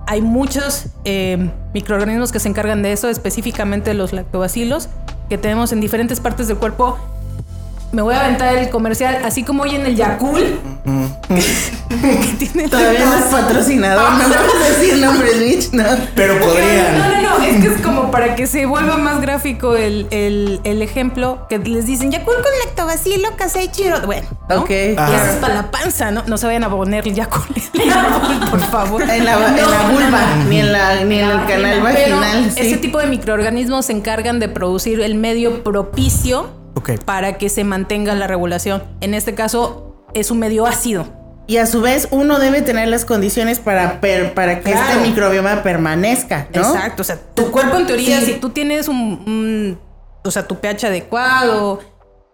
Hay 0.08 0.22
muchos 0.22 0.86
eh, 1.04 1.52
microorganismos 1.74 2.32
que 2.32 2.40
se 2.40 2.48
encargan 2.48 2.84
de 2.84 2.94
eso, 2.94 3.10
específicamente 3.10 3.94
los 3.94 4.14
lactobacilos, 4.14 4.88
que 5.30 5.38
tenemos 5.38 5.72
en 5.72 5.80
diferentes 5.80 6.20
partes 6.20 6.48
del 6.48 6.58
cuerpo. 6.58 6.98
Me 7.92 8.04
voy 8.04 8.14
a 8.14 8.20
aventar 8.24 8.56
el 8.56 8.70
comercial, 8.70 9.18
así 9.26 9.44
como 9.44 9.64
hoy 9.64 9.74
en 9.76 9.86
el 9.86 9.96
Yakul. 9.96 10.60
que 11.30 12.46
tiene 12.46 12.68
Todavía 12.70 13.06
no 13.06 13.16
es 13.18 13.24
patrocinador, 13.26 14.12
no 14.14 14.20
vamos 14.30 14.54
a 14.64 14.70
decir 14.70 14.98
nombres, 14.98 15.38
Mitch, 15.38 15.72
no. 15.74 15.84
Pero 16.16 16.36
No, 16.36 16.46
podrían. 16.46 16.98
no, 17.24 17.40
no, 17.40 17.44
es 17.46 17.62
que 17.62 17.68
es 17.76 17.82
como 17.82 18.12
para 18.12 18.36
que 18.36 18.46
se 18.48 18.66
vuelva 18.66 18.98
más 18.98 19.22
gráfico 19.22 19.76
el, 19.76 20.08
el- 20.12 20.62
el 20.64 20.82
ejemplo 20.82 21.46
que 21.50 21.58
les 21.60 21.86
dicen 21.88 22.12
Yakul 22.12 22.36
con 22.36 22.52
lactobacilo, 22.66 23.36
caseichiro. 23.36 24.02
Bueno, 24.06 24.28
¿no? 24.50 24.62
Ok. 24.62 24.70
Y 24.70 24.96
Ajá. 24.98 25.16
eso 25.16 25.26
es 25.34 25.38
para 25.38 25.56
la 25.56 25.72
panza, 25.72 26.12
¿no? 26.12 26.24
No 26.28 26.38
se 26.38 26.46
vayan 26.46 26.64
a 26.64 26.70
poner 26.70 27.12
Yakul 27.12 27.42
en 27.74 27.82
el 27.82 27.90
árbol, 27.98 28.50
por 28.52 28.60
favor. 28.62 29.02
En 29.02 29.26
la, 29.26 29.34
en 29.34 29.56
la 29.58 29.90
vulva, 29.92 30.22
ni 30.48 30.60
en, 30.60 30.72
la, 30.72 31.04
ni 31.04 31.20
en 31.20 31.30
el 31.30 31.46
canal 31.46 31.82
Pero 31.96 32.18
vaginal. 32.20 32.52
sí. 32.52 32.60
ese 32.62 32.78
tipo 32.78 33.00
de 33.00 33.08
microorganismos 33.08 33.88
se 33.88 33.94
encargan 33.94 34.40
de 34.40 34.48
producir 34.48 35.02
el 35.02 35.16
medio 35.16 35.64
propicio 35.64 36.52
Para 37.06 37.38
que 37.38 37.50
se 37.50 37.64
mantenga 37.64 38.14
la 38.16 38.28
regulación. 38.28 38.84
En 39.02 39.14
este 39.14 39.36
caso, 39.36 40.06
es 40.14 40.32
un 40.32 40.40
medio 40.40 40.66
ácido. 40.66 41.08
Y 41.48 41.58
a 41.58 41.66
su 41.66 41.82
vez, 41.82 42.08
uno 42.12 42.38
debe 42.40 42.62
tener 42.62 42.88
las 42.90 43.06
condiciones 43.06 43.58
para, 43.60 44.00
per- 44.02 44.34
para 44.36 44.58
que 44.62 44.72
Claro. 44.72 44.88
este 45.00 45.08
microbioma 45.08 45.64
permanezca, 45.64 46.48
¿no? 46.54 46.62
Exacto, 46.62 47.02
o 47.02 47.04
sea, 47.04 47.18
tu 47.34 47.50
cuerpo 47.52 47.78
en 47.78 47.88
teoría, 47.88 48.20
Sí. 48.20 48.26
si 48.28 48.34
tú 48.40 48.50
tienes 48.50 48.88
un, 48.88 48.98
un- 49.26 49.80
o 50.24 50.30
sea, 50.32 50.48
tu 50.48 50.58
pH 50.60 50.86
adecuado, 50.88 51.80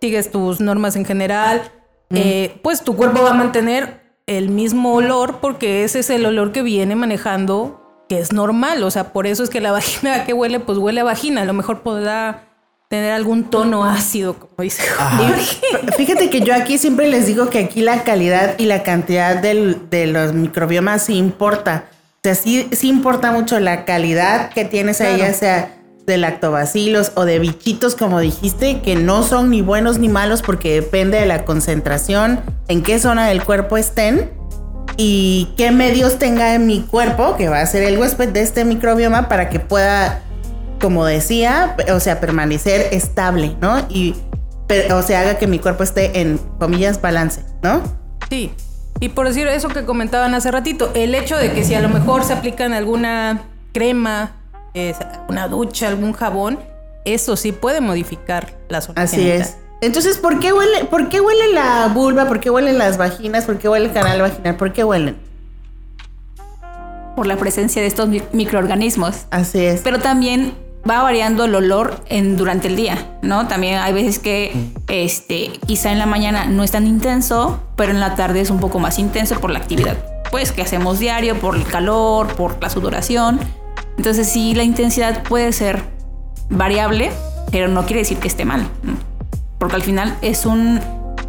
sigues 0.01 0.31
tus 0.31 0.59
normas 0.59 0.95
en 0.97 1.05
general, 1.05 1.61
eh, 2.09 2.59
pues 2.61 2.81
tu 2.81 2.95
cuerpo 2.97 3.23
va 3.23 3.31
a 3.31 3.33
mantener 3.33 4.01
el 4.27 4.49
mismo 4.49 4.93
olor 4.93 5.39
porque 5.39 5.83
ese 5.85 5.99
es 5.99 6.09
el 6.09 6.25
olor 6.25 6.51
que 6.51 6.61
viene 6.61 6.95
manejando, 6.95 7.81
que 8.09 8.19
es 8.19 8.33
normal, 8.33 8.83
o 8.83 8.91
sea, 8.91 9.13
por 9.13 9.27
eso 9.27 9.43
es 9.43 9.49
que 9.49 9.61
la 9.61 9.71
vagina 9.71 10.23
que 10.25 10.33
huele, 10.33 10.59
pues 10.59 10.77
huele 10.77 11.01
a 11.01 11.03
vagina, 11.05 11.41
a 11.43 11.45
lo 11.45 11.53
mejor 11.53 11.81
podrá 11.83 12.49
tener 12.95 13.11
algún 13.11 13.45
tono 13.45 13.83
ácido, 13.85 14.35
como 14.35 14.53
dice 14.59 14.83
Jorge. 14.87 15.57
Fíjate 15.97 16.29
que 16.29 16.41
yo 16.41 16.53
aquí 16.55 16.77
siempre 16.77 17.09
les 17.09 17.27
digo 17.27 17.49
que 17.49 17.59
aquí 17.59 17.81
la 17.81 18.03
calidad 18.03 18.55
y 18.57 18.65
la 18.65 18.83
cantidad 18.83 19.35
del- 19.37 19.89
de 19.89 20.07
los 20.07 20.33
microbiomas 20.33 21.03
sí 21.03 21.15
importa. 21.17 21.85
O 21.91 22.19
sea, 22.23 22.35
sí, 22.35 22.67
sí 22.71 22.89
importa 22.89 23.31
mucho 23.31 23.59
la 23.59 23.85
calidad 23.85 24.49
que 24.49 24.65
tienes 24.65 25.01
ahí, 25.01 25.15
Claro. 25.17 25.31
ya 25.31 25.37
sea 25.37 25.71
de 26.07 26.17
lactobacilos 26.17 27.11
o 27.15 27.25
de 27.25 27.39
bichitos, 27.39 27.95
como 27.95 28.19
dijiste, 28.19 28.81
que 28.81 28.95
no 28.95 29.23
son 29.23 29.49
ni 29.49 29.61
buenos 29.61 29.97
ni 29.99 30.07
malos 30.07 30.41
porque 30.43 30.73
depende 30.75 31.19
de 31.19 31.25
la 31.25 31.45
concentración, 31.45 32.39
en 32.67 32.83
qué 32.83 32.99
zona 32.99 33.27
del 33.27 33.43
cuerpo 33.43 33.77
estén. 33.77 34.31
y 34.97 35.49
qué 35.57 35.71
medios 35.71 36.19
tenga 36.19 36.53
en 36.53 36.67
mi 36.67 36.79
cuerpo, 36.81 37.35
que 37.35 37.49
va 37.49 37.59
a 37.59 37.65
ser 37.65 37.83
el 37.83 37.97
huésped 37.97 38.29
de 38.29 38.41
este 38.41 38.63
microbioma, 38.63 39.27
para 39.27 39.49
que 39.49 39.59
pueda, 39.59 40.21
como 40.85 41.03
decía, 41.03 41.75
o 41.91 41.99
sea, 41.99 42.21
permanecer 42.21 42.89
estable, 42.91 43.57
¿no? 43.59 43.87
Y, 43.89 44.13
o 44.93 45.01
sea, 45.01 45.21
haga 45.21 45.39
que 45.39 45.47
mi 45.47 45.57
cuerpo 45.57 45.81
esté 45.81 46.21
en, 46.21 46.37
comillas, 46.59 47.01
balance, 47.01 47.41
¿no? 47.63 47.81
Sí. 48.29 48.51
Y 48.99 49.09
por 49.09 49.27
decir 49.27 49.47
eso 49.47 49.69
que 49.69 49.83
comentaban 49.83 50.35
hace 50.35 50.51
ratito, 50.51 50.91
el 50.93 51.15
hecho 51.15 51.37
de 51.37 51.53
que 51.53 51.63
si 51.63 51.73
a 51.73 51.81
lo 51.81 51.89
mejor 51.89 52.23
se 52.23 52.33
aplican 52.33 52.71
alguna 52.73 53.45
crema, 53.73 54.33
una 55.27 55.47
ducha, 55.47 55.87
algún 55.87 56.13
jabón, 56.13 56.59
eso 57.03 57.35
sí 57.35 57.51
puede 57.51 57.81
modificar 57.81 58.53
la 58.69 58.81
zona 58.81 59.01
Así 59.01 59.27
es. 59.27 59.57
Entonces, 59.81 60.19
¿por 60.19 60.39
qué 60.39 60.53
huele, 60.53 60.85
por 60.85 61.09
qué 61.09 61.19
huele 61.19 61.51
la 61.51 61.87
vulva? 61.87 62.27
¿Por 62.27 62.39
qué 62.39 62.51
huelen 62.51 62.77
las 62.77 62.99
vaginas? 62.99 63.45
¿Por 63.45 63.57
qué 63.57 63.69
huele 63.69 63.87
el 63.87 63.91
canal 63.91 64.21
vaginal? 64.21 64.55
¿Por 64.55 64.71
qué 64.71 64.83
huelen? 64.83 65.17
Por 67.15 67.25
la 67.25 67.37
presencia 67.37 67.81
de 67.81 67.87
estos 67.87 68.07
microorganismos. 68.33 69.25
Así 69.31 69.65
es. 69.65 69.81
Pero 69.81 69.97
también 69.97 70.63
va 70.89 71.01
variando 71.01 71.45
el 71.45 71.55
olor 71.55 72.03
en, 72.09 72.37
durante 72.37 72.67
el 72.67 72.75
día, 72.75 73.17
¿no? 73.21 73.47
También 73.47 73.79
hay 73.79 73.91
veces 73.91 74.19
que 74.19 74.71
este, 74.87 75.51
quizá 75.65 75.91
en 75.91 75.99
la 75.99 76.05
mañana 76.05 76.45
no 76.45 76.63
es 76.63 76.71
tan 76.71 76.85
intenso, 76.85 77.59
pero 77.75 77.91
en 77.91 77.99
la 77.99 78.15
tarde 78.15 78.41
es 78.41 78.51
un 78.51 78.59
poco 78.59 78.79
más 78.79 78.99
intenso 78.99 79.39
por 79.39 79.49
la 79.49 79.59
actividad, 79.59 79.97
pues, 80.29 80.51
que 80.51 80.61
hacemos 80.61 80.99
diario, 80.99 81.39
por 81.39 81.55
el 81.55 81.63
calor, 81.63 82.35
por 82.35 82.61
la 82.61 82.69
sudoración. 82.69 83.39
Entonces 83.97 84.29
sí, 84.31 84.53
la 84.53 84.63
intensidad 84.63 85.23
puede 85.23 85.51
ser 85.53 85.81
variable, 86.49 87.11
pero 87.51 87.67
no 87.67 87.85
quiere 87.85 88.01
decir 88.01 88.19
que 88.19 88.27
esté 88.27 88.45
mal, 88.45 88.67
porque 89.57 89.75
al 89.75 89.83
final 89.83 90.17
es 90.21 90.45
un... 90.45 90.79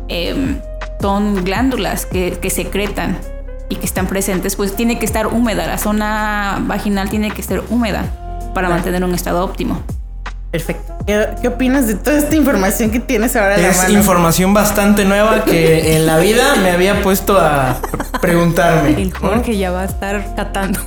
Em, 0.08 0.60
son 1.00 1.44
glándulas 1.44 2.06
que 2.06 2.50
secretan 2.50 3.18
y 3.68 3.76
que 3.76 3.84
están 3.84 4.06
presentes, 4.06 4.56
pues 4.56 4.74
tiene 4.74 4.98
que 4.98 5.04
estar 5.04 5.26
húmeda, 5.26 5.66
la 5.66 5.78
zona 5.78 6.58
vaginal 6.66 7.10
tiene 7.10 7.30
que 7.30 7.42
estar 7.42 7.62
húmeda 7.68 8.25
para 8.56 8.70
mantener 8.70 9.04
un 9.04 9.14
estado 9.14 9.44
óptimo. 9.44 9.82
Perfecto. 10.50 10.94
¿Qué, 11.06 11.46
opinas 11.46 11.88
de 11.88 11.94
toda 11.94 12.16
esta 12.16 12.34
información 12.36 12.90
que 12.90 13.00
tienes 13.00 13.36
ahora? 13.36 13.56
Es 13.56 13.90
información 13.90 14.54
bastante 14.54 15.04
nueva 15.04 15.44
que 15.44 15.94
en 15.94 16.06
la 16.06 16.16
vida 16.16 16.56
me 16.62 16.70
había 16.70 17.02
puesto 17.02 17.38
a 17.38 17.76
preguntarme. 18.22 18.98
El 18.98 19.12
Jorge 19.12 19.58
ya 19.58 19.72
va 19.72 19.82
a 19.82 19.84
estar 19.84 20.34
catando. 20.36 20.80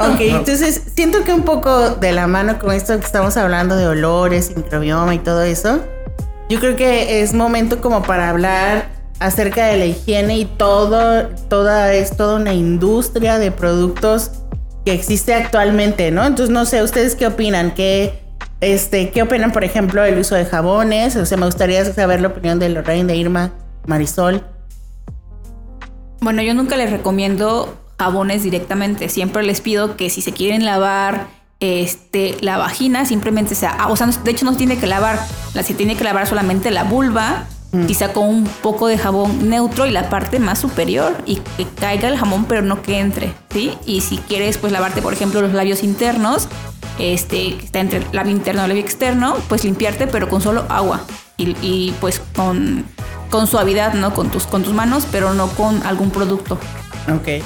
Ok, 0.00 0.20
entonces 0.20 0.82
siento 0.94 1.24
que 1.24 1.32
un 1.32 1.44
poco 1.44 1.92
de 1.92 2.12
la 2.12 2.26
mano 2.26 2.58
con 2.58 2.72
esto 2.72 2.98
que 3.00 3.06
estamos 3.06 3.38
hablando 3.38 3.76
de 3.76 3.86
olores, 3.86 4.54
microbioma 4.54 5.14
y 5.14 5.18
todo 5.18 5.40
eso, 5.44 5.80
yo 6.50 6.60
creo 6.60 6.76
que 6.76 7.22
es 7.22 7.32
momento 7.32 7.80
como 7.80 8.02
para 8.02 8.28
hablar 8.28 8.90
acerca 9.18 9.64
de 9.64 9.78
la 9.78 9.86
higiene 9.86 10.36
y 10.36 10.44
todo, 10.44 11.26
toda 11.48 11.94
es 11.94 12.14
toda 12.18 12.36
una 12.36 12.52
industria 12.52 13.38
de 13.38 13.50
productos 13.50 14.30
que 14.88 14.94
existe 14.94 15.34
actualmente, 15.34 16.10
¿no? 16.10 16.24
Entonces 16.24 16.48
no 16.48 16.64
sé, 16.64 16.82
ustedes 16.82 17.14
qué 17.14 17.26
opinan, 17.26 17.74
qué 17.74 18.22
este, 18.62 19.10
qué 19.10 19.20
opinan, 19.20 19.52
por 19.52 19.62
ejemplo, 19.62 20.00
del 20.00 20.18
uso 20.18 20.34
de 20.34 20.46
jabones, 20.46 21.14
o 21.16 21.26
sea, 21.26 21.36
me 21.36 21.44
gustaría 21.44 21.84
saber 21.84 22.22
la 22.22 22.28
opinión 22.28 22.58
de 22.58 22.70
Lorraine, 22.70 23.04
de 23.04 23.14
Irma, 23.14 23.52
Marisol. 23.86 24.46
Bueno, 26.22 26.40
yo 26.40 26.54
nunca 26.54 26.78
les 26.78 26.90
recomiendo 26.90 27.76
jabones 27.98 28.42
directamente. 28.42 29.10
Siempre 29.10 29.42
les 29.42 29.60
pido 29.60 29.94
que 29.98 30.08
si 30.08 30.22
se 30.22 30.32
quieren 30.32 30.64
lavar 30.64 31.26
este, 31.60 32.38
la 32.40 32.56
vagina, 32.56 33.04
simplemente 33.04 33.54
sea, 33.54 33.76
ah, 33.78 33.88
o 33.88 33.96
sea, 33.96 34.06
de 34.06 34.30
hecho 34.30 34.46
no 34.46 34.52
se 34.52 34.58
tiene 34.58 34.78
que 34.78 34.86
lavar, 34.86 35.20
la, 35.52 35.62
se 35.62 35.74
tiene 35.74 35.96
que 35.96 36.04
lavar 36.04 36.26
solamente 36.26 36.70
la 36.70 36.84
vulva. 36.84 37.44
Quizá 37.86 38.12
con 38.12 38.28
un 38.28 38.44
poco 38.44 38.86
de 38.86 38.96
jabón 38.96 39.48
neutro 39.48 39.86
y 39.86 39.90
la 39.90 40.08
parte 40.08 40.38
más 40.38 40.58
superior 40.58 41.14
y 41.26 41.36
que 41.56 41.66
caiga 41.66 42.08
el 42.08 42.16
jabón 42.16 42.46
pero 42.46 42.62
no 42.62 42.82
que 42.82 42.98
entre, 42.98 43.32
¿sí? 43.50 43.74
Y 43.84 44.00
si 44.00 44.18
quieres 44.18 44.58
pues 44.58 44.72
lavarte 44.72 45.02
por 45.02 45.12
ejemplo 45.12 45.42
los 45.42 45.52
labios 45.52 45.82
internos, 45.82 46.48
este, 46.98 47.56
está 47.62 47.80
entre 47.80 47.98
el 47.98 48.06
labio 48.12 48.32
interno 48.32 48.62
y 48.62 48.64
el 48.64 48.68
labio 48.70 48.82
externo, 48.82 49.36
pues 49.48 49.64
limpiarte 49.64 50.06
pero 50.06 50.28
con 50.28 50.40
solo 50.40 50.64
agua 50.68 51.02
y, 51.36 51.56
y 51.60 51.94
pues 52.00 52.22
con, 52.34 52.86
con 53.30 53.46
suavidad, 53.46 53.94
¿no? 53.94 54.14
Con 54.14 54.30
tus, 54.30 54.46
con 54.46 54.62
tus 54.62 54.72
manos, 54.72 55.06
pero 55.10 55.34
no 55.34 55.48
con 55.48 55.82
algún 55.86 56.10
producto. 56.10 56.58
Ok. 57.08 57.42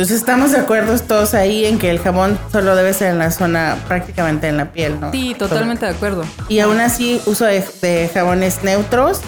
Entonces 0.00 0.16
estamos 0.16 0.52
de 0.52 0.56
acuerdo 0.56 0.98
todos 1.00 1.34
ahí 1.34 1.66
en 1.66 1.78
que 1.78 1.90
el 1.90 1.98
jabón 1.98 2.38
solo 2.50 2.74
debe 2.74 2.94
ser 2.94 3.08
en 3.08 3.18
la 3.18 3.30
zona, 3.30 3.76
prácticamente 3.86 4.48
en 4.48 4.56
la 4.56 4.72
piel, 4.72 4.98
¿no? 4.98 5.12
Sí, 5.12 5.36
totalmente 5.38 5.84
de 5.84 5.92
acuerdo. 5.92 6.24
Y 6.48 6.60
aún 6.60 6.80
así, 6.80 7.20
uso 7.26 7.44
de, 7.44 8.10
jabones 8.14 8.64
neutros. 8.64 9.20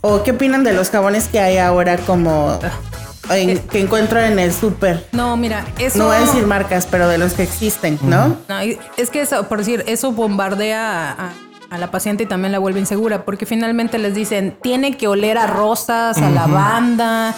¿O 0.00 0.22
qué 0.22 0.30
opinan 0.30 0.62
de 0.62 0.74
los 0.74 0.90
jabones 0.90 1.26
que 1.26 1.40
hay 1.40 1.58
ahora 1.58 1.96
como 1.96 2.56
ah. 2.62 3.34
que 3.34 3.80
encuentro 3.80 4.20
en 4.20 4.38
el 4.38 4.52
súper? 4.52 5.08
No, 5.10 5.36
mira, 5.36 5.64
eso... 5.76 5.98
No 5.98 6.06
voy 6.06 6.18
a 6.18 6.20
decir 6.20 6.46
marcas, 6.46 6.86
pero 6.88 7.08
de 7.08 7.18
los 7.18 7.32
que 7.32 7.42
existen, 7.42 7.98
¿no? 8.02 8.36
no 8.48 8.60
es 8.60 9.10
que 9.10 9.22
eso, 9.22 9.48
por 9.48 9.58
decir, 9.58 9.82
eso 9.88 10.12
bombardea 10.12 11.32
a, 11.68 11.78
la 11.78 11.90
paciente 11.90 12.22
y 12.22 12.26
también 12.26 12.52
la 12.52 12.60
vuelve 12.60 12.78
insegura, 12.78 13.24
porque 13.24 13.44
finalmente 13.44 13.98
les 13.98 14.14
dicen, 14.14 14.56
tiene 14.62 14.96
que 14.96 15.08
oler 15.08 15.36
a 15.36 15.48
rosas, 15.48 16.16
a 16.18 16.30
lavanda, 16.30 17.34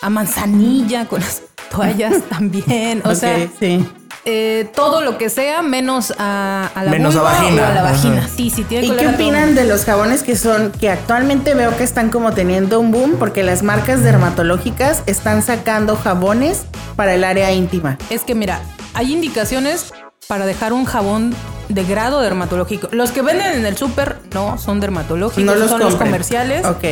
a 0.00 0.10
manzanilla, 0.10 1.06
con 1.06 1.18
las 1.18 1.42
toallas 1.74 2.22
también. 2.28 3.02
O 3.04 3.14
sea, 3.14 3.48
sí. 3.58 3.84
Eh, 4.26 4.70
todo 4.74 5.02
lo 5.02 5.18
que 5.18 5.28
sea 5.28 5.60
menos 5.60 6.14
a, 6.18 6.70
la 6.74 6.90
menos 6.90 7.14
vagina. 7.14 7.62
O 7.62 7.66
a 7.66 7.74
la 7.74 7.82
vagina. 7.82 8.28
Sí, 8.34 8.48
sí, 8.48 8.64
tiene 8.64 8.86
¿Y 8.86 8.90
qué 8.92 9.08
opinan 9.08 9.54
de 9.54 9.64
los 9.64 9.84
jabones 9.84 10.22
que 10.22 10.34
son, 10.34 10.72
que 10.72 10.88
actualmente 10.88 11.54
veo 11.54 11.76
que 11.76 11.84
están 11.84 12.08
como 12.08 12.32
teniendo 12.32 12.80
un 12.80 12.90
boom 12.90 13.16
porque 13.18 13.42
las 13.42 13.62
marcas 13.62 14.02
dermatológicas 14.02 15.02
están 15.04 15.42
sacando 15.42 15.96
jabones 15.96 16.64
para 16.96 17.14
el 17.14 17.22
área 17.22 17.52
íntima? 17.52 17.98
Es 18.08 18.22
que 18.22 18.34
mira, 18.34 18.62
hay 18.94 19.12
indicaciones 19.12 19.92
para 20.26 20.46
dejar 20.46 20.72
un 20.72 20.86
jabón 20.86 21.34
de 21.68 21.84
grado 21.84 22.20
dermatológico. 22.20 22.88
Los 22.92 23.12
que 23.12 23.20
venden 23.20 23.58
en 23.58 23.66
el 23.66 23.76
súper 23.76 24.16
no 24.32 24.56
son 24.56 24.80
dermatológicos, 24.80 25.44
no 25.44 25.54
los 25.54 25.68
son 25.68 25.80
los 25.80 25.96
comerciales. 25.96 26.64
Ok. 26.64 26.84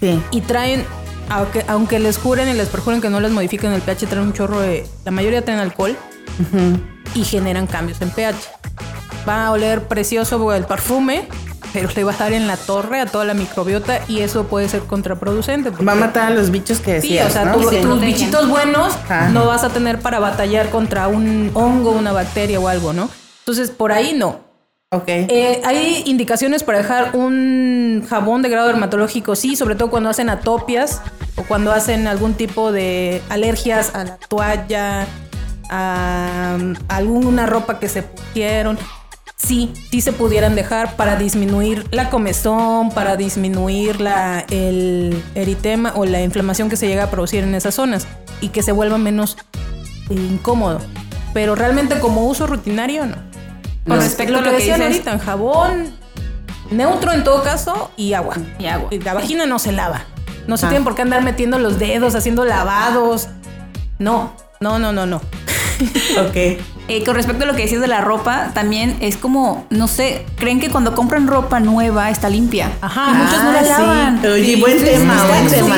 Sí. 0.00 0.22
Y 0.30 0.40
traen 0.42 0.86
aunque, 1.30 1.64
aunque 1.68 1.98
les 1.98 2.18
juren 2.18 2.48
y 2.48 2.52
les 2.54 2.68
perjuren 2.68 3.00
que 3.00 3.10
no 3.10 3.20
les 3.20 3.30
modifiquen 3.32 3.72
el 3.72 3.82
pH, 3.82 4.06
traen 4.06 4.26
un 4.26 4.32
chorro 4.32 4.60
de. 4.60 4.86
La 5.04 5.10
mayoría 5.10 5.44
tienen 5.44 5.60
alcohol 5.62 5.96
y 7.14 7.24
generan 7.24 7.66
cambios 7.66 8.00
en 8.00 8.10
pH. 8.10 8.36
Va 9.28 9.46
a 9.46 9.50
oler 9.52 9.86
precioso 9.88 10.52
el 10.54 10.64
perfume, 10.64 11.28
pero 11.72 11.88
le 11.94 12.04
va 12.04 12.12
a 12.12 12.16
dar 12.16 12.32
en 12.32 12.46
la 12.46 12.56
torre 12.56 13.00
a 13.00 13.06
toda 13.06 13.24
la 13.24 13.34
microbiota 13.34 14.00
y 14.08 14.20
eso 14.20 14.44
puede 14.44 14.68
ser 14.68 14.82
contraproducente. 14.82 15.70
Va 15.70 15.92
a 15.92 15.96
matar 15.96 16.32
a 16.32 16.34
los 16.34 16.50
bichos 16.50 16.80
que 16.80 16.94
decías, 16.94 17.32
Sí, 17.32 17.38
o 17.38 17.42
sea, 17.42 17.52
tus 17.52 18.00
bichitos 18.00 18.48
buenos 18.48 18.94
no 19.32 19.46
vas 19.46 19.64
a 19.64 19.68
tener 19.70 20.00
para 20.00 20.18
batallar 20.18 20.70
contra 20.70 21.08
un 21.08 21.50
hongo, 21.54 21.90
una 21.90 22.12
bacteria 22.12 22.58
o 22.58 22.68
algo, 22.68 22.92
¿no? 22.92 23.08
Entonces, 23.40 23.70
por 23.70 23.92
ahí 23.92 24.14
no. 24.14 24.47
Ok. 24.90 25.04
Eh, 25.06 25.60
hay 25.66 26.02
indicaciones 26.06 26.62
para 26.62 26.78
dejar 26.78 27.14
un 27.14 28.06
jabón 28.08 28.40
de 28.40 28.48
grado 28.48 28.68
dermatológico, 28.68 29.36
sí, 29.36 29.54
sobre 29.54 29.74
todo 29.74 29.90
cuando 29.90 30.08
hacen 30.08 30.30
atopias 30.30 31.02
o 31.36 31.42
cuando 31.42 31.72
hacen 31.72 32.06
algún 32.06 32.32
tipo 32.32 32.72
de 32.72 33.20
alergias 33.28 33.94
a 33.94 34.04
la 34.04 34.16
toalla, 34.16 35.06
a, 35.68 36.56
alguna 36.88 37.44
ropa 37.44 37.78
que 37.78 37.90
se 37.90 38.02
pusieron. 38.02 38.78
Sí, 39.36 39.74
sí 39.90 40.00
se 40.00 40.12
pudieran 40.12 40.54
dejar 40.54 40.96
para 40.96 41.16
disminuir 41.16 41.84
la 41.90 42.08
comezón, 42.08 42.90
para 42.90 43.16
disminuir 43.16 44.00
la, 44.00 44.46
el 44.48 45.22
eritema 45.34 45.92
o 45.96 46.06
la 46.06 46.22
inflamación 46.22 46.70
que 46.70 46.76
se 46.76 46.88
llega 46.88 47.04
a 47.04 47.10
producir 47.10 47.44
en 47.44 47.54
esas 47.54 47.74
zonas 47.74 48.06
y 48.40 48.48
que 48.48 48.62
se 48.62 48.72
vuelva 48.72 48.96
menos 48.96 49.36
incómodo. 50.08 50.80
Pero 51.34 51.54
realmente 51.54 52.00
como 52.00 52.26
uso 52.26 52.46
rutinario, 52.46 53.04
no. 53.04 53.27
Con 53.88 54.00
respecto 54.00 54.38
a 54.38 54.40
lo 54.40 54.50
que, 54.50 54.56
decían 54.56 54.82
ahorita, 54.82 55.12
en 55.12 55.18
jabón 55.18 55.98
neutro 56.70 57.12
en 57.12 57.24
todo 57.24 57.42
caso 57.42 57.90
y 57.96 58.12
agua. 58.12 58.36
Y 58.58 58.66
agua. 58.66 58.90
la 58.92 59.14
vagina 59.14 59.46
no 59.46 59.58
se 59.58 59.72
lava. 59.72 60.04
No 60.46 60.56
se 60.56 60.66
ah. 60.66 60.68
tienen 60.70 60.84
por 60.84 60.94
qué 60.94 61.02
andar 61.02 61.22
metiendo 61.22 61.58
los 61.58 61.78
dedos, 61.78 62.14
haciendo 62.14 62.44
lavados. 62.44 63.28
No, 63.98 64.32
no, 64.60 64.78
no, 64.78 64.92
no, 64.92 65.06
no. 65.06 65.16
ok. 65.16 66.60
Eh, 66.88 67.04
con 67.04 67.14
respecto 67.14 67.44
a 67.44 67.46
lo 67.46 67.54
que 67.54 67.62
decías 67.62 67.82
de 67.82 67.86
la 67.86 68.00
ropa, 68.00 68.50
también 68.54 68.96
es 69.00 69.18
como, 69.18 69.66
no 69.68 69.88
sé, 69.88 70.24
creen 70.36 70.58
que 70.58 70.70
cuando 70.70 70.94
compran 70.94 71.26
ropa 71.26 71.60
nueva 71.60 72.10
está 72.10 72.30
limpia. 72.30 72.72
Ajá. 72.80 73.10
Y 73.10 73.14
muchos 73.14 73.44
no 73.44 73.52
la 73.52 73.58
ah, 73.58 73.62
lavan. 73.62 74.26
Oye, 74.26 74.56
buen 74.56 74.82
tema, 74.82 75.26
buen 75.26 75.48
tema. 75.48 75.76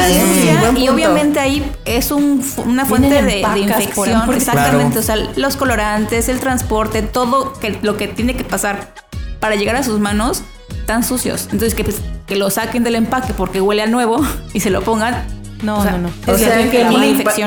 y 0.79 0.89
obviamente 0.89 1.41
ahí 1.41 1.69
es 1.85 2.13
una 2.13 2.85
fuente 2.87 3.23
de, 3.23 3.41
infección. 3.41 4.33
Exactamente. 4.33 5.01
O 5.01 5.03
sea, 5.03 5.17
los 5.35 5.57
colorantes, 5.57 6.29
el 6.29 6.39
transporte, 6.39 7.03
todo 7.03 7.55
que, 7.55 7.77
lo 7.83 7.97
que 7.97 8.07
tiene 8.07 8.37
que 8.37 8.45
pasar 8.45 8.95
para 9.41 9.57
llegar 9.57 9.75
a 9.75 9.83
sus 9.83 9.99
manos 9.99 10.45
tan 10.87 11.03
sucios. 11.03 11.45
Entonces 11.47 11.75
que, 11.75 11.83
pues, 11.83 12.03
que 12.27 12.37
lo 12.37 12.51
saquen 12.51 12.85
del 12.85 12.95
empaque 12.95 13.35
porque 13.35 13.61
huele 13.61 13.83
a 13.83 13.87
nuevo 13.87 14.25
y 14.53 14.61
se 14.61 14.71
lo 14.71 14.83
pongan 14.83 15.40
no, 15.63 15.85
no, 15.85 15.99
no. 15.99 16.11
O 16.27 16.39
sea, 16.39 16.71
que 16.71 16.85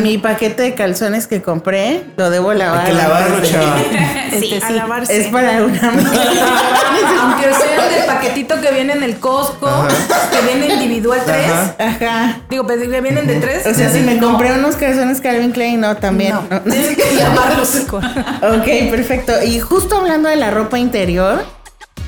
mi, 0.01 0.17
paquete 0.17 0.61
de 0.61 0.75
calzones 0.75 1.27
que 1.27 1.41
compré 1.41 2.03
lo 2.17 2.29
debo 2.29 2.53
lavar. 2.53 2.85
Hay 2.85 2.91
que 2.91 2.97
lavarlo, 2.97 3.41
chaval. 3.41 3.85
sí, 4.39 4.59
a 4.63 4.71
lavarse. 4.71 5.21
Es 5.21 5.27
para 5.27 5.63
una. 5.63 5.79
Aunque 7.21 7.53
sea 7.53 7.89
del 7.89 8.05
paquetito 8.05 8.61
que 8.61 8.71
viene 8.71 8.93
en 8.93 9.03
el 9.03 9.17
Costco, 9.17 9.87
que 10.31 10.53
viene 10.53 10.73
individual 10.73 11.21
tres. 11.25 11.51
Ajá. 11.79 12.41
Digo, 12.49 12.65
pues, 12.65 12.81
que 12.81 13.01
vienen 13.01 13.25
de 13.25 13.39
tres. 13.39 13.65
O 13.65 13.73
sea, 13.73 13.89
si 13.89 13.99
me 14.01 14.15
No, 14.15 14.31
compré 14.31 14.53
unos 14.53 14.75
calzones 14.75 15.19
Calvin 15.19 15.51
Klein, 15.51 15.79
no, 15.81 15.97
también. 15.97 16.33
No, 16.33 16.43
no. 16.49 16.61
tienes 16.61 16.95
que 16.95 17.15
llamarlos 17.15 17.69
con 17.87 18.05
Ok, 18.05 18.89
perfecto. 18.91 19.33
Y 19.43 19.59
justo 19.59 19.97
hablando 19.97 20.29
de 20.29 20.35
la 20.35 20.51
ropa 20.51 20.77
interior, 20.77 21.43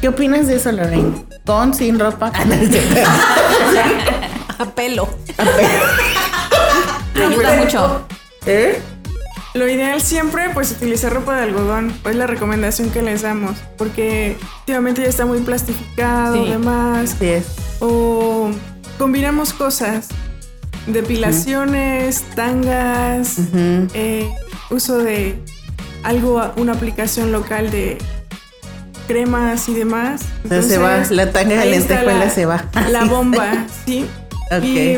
¿qué 0.01 0.09
opinas 0.09 0.47
de 0.47 0.57
eso, 0.57 0.71
Lorraine? 0.71 1.25
¿Con, 1.45 1.73
sin 1.73 1.99
ropa? 1.99 2.31
Es 4.57 4.57
cierto. 4.57 4.63
a 4.63 4.75
pelo. 4.75 5.09
Ayuda 7.15 7.55
mucho. 7.63 8.05
¿Eh? 8.45 8.79
Lo 9.53 9.67
ideal 9.69 10.01
siempre, 10.01 10.49
pues, 10.53 10.71
utilizar 10.71 11.13
ropa 11.13 11.37
de 11.37 11.43
algodón. 11.43 11.93
Es 12.09 12.15
la 12.15 12.27
recomendación 12.27 12.89
que 12.89 13.01
les 13.01 13.21
damos. 13.21 13.57
Porque 13.77 14.37
últimamente 14.59 15.01
ya 15.01 15.07
está 15.07 15.25
muy 15.25 15.39
plastificado, 15.39 16.43
Sí. 16.43 16.51
demás. 16.51 17.13
Así 17.15 17.25
es. 17.29 17.45
O 17.79 18.49
combinamos 18.97 19.53
cosas. 19.53 20.07
Depilaciones, 20.87 22.23
tangas, 22.35 23.37
eh, 23.95 24.29
uso 24.69 24.99
de 24.99 25.39
algo, 26.03 26.43
una 26.57 26.73
aplicación 26.73 27.31
local 27.31 27.71
de 27.71 27.97
cremas 29.07 29.67
y 29.67 29.73
demás. 29.73 30.21
Entonces 30.43 30.71
se 30.71 30.77
va, 30.77 30.97
la 31.09 31.31
tanga 31.31 31.59
de 31.61 31.65
lentejuela 31.71 32.25
la- 32.25 32.29
se 32.29 32.45
va. 32.45 32.65
La 32.91 33.05
bomba, 33.05 33.65
sí. 33.87 34.05
Ok. 34.51 34.63
Y 34.63 34.97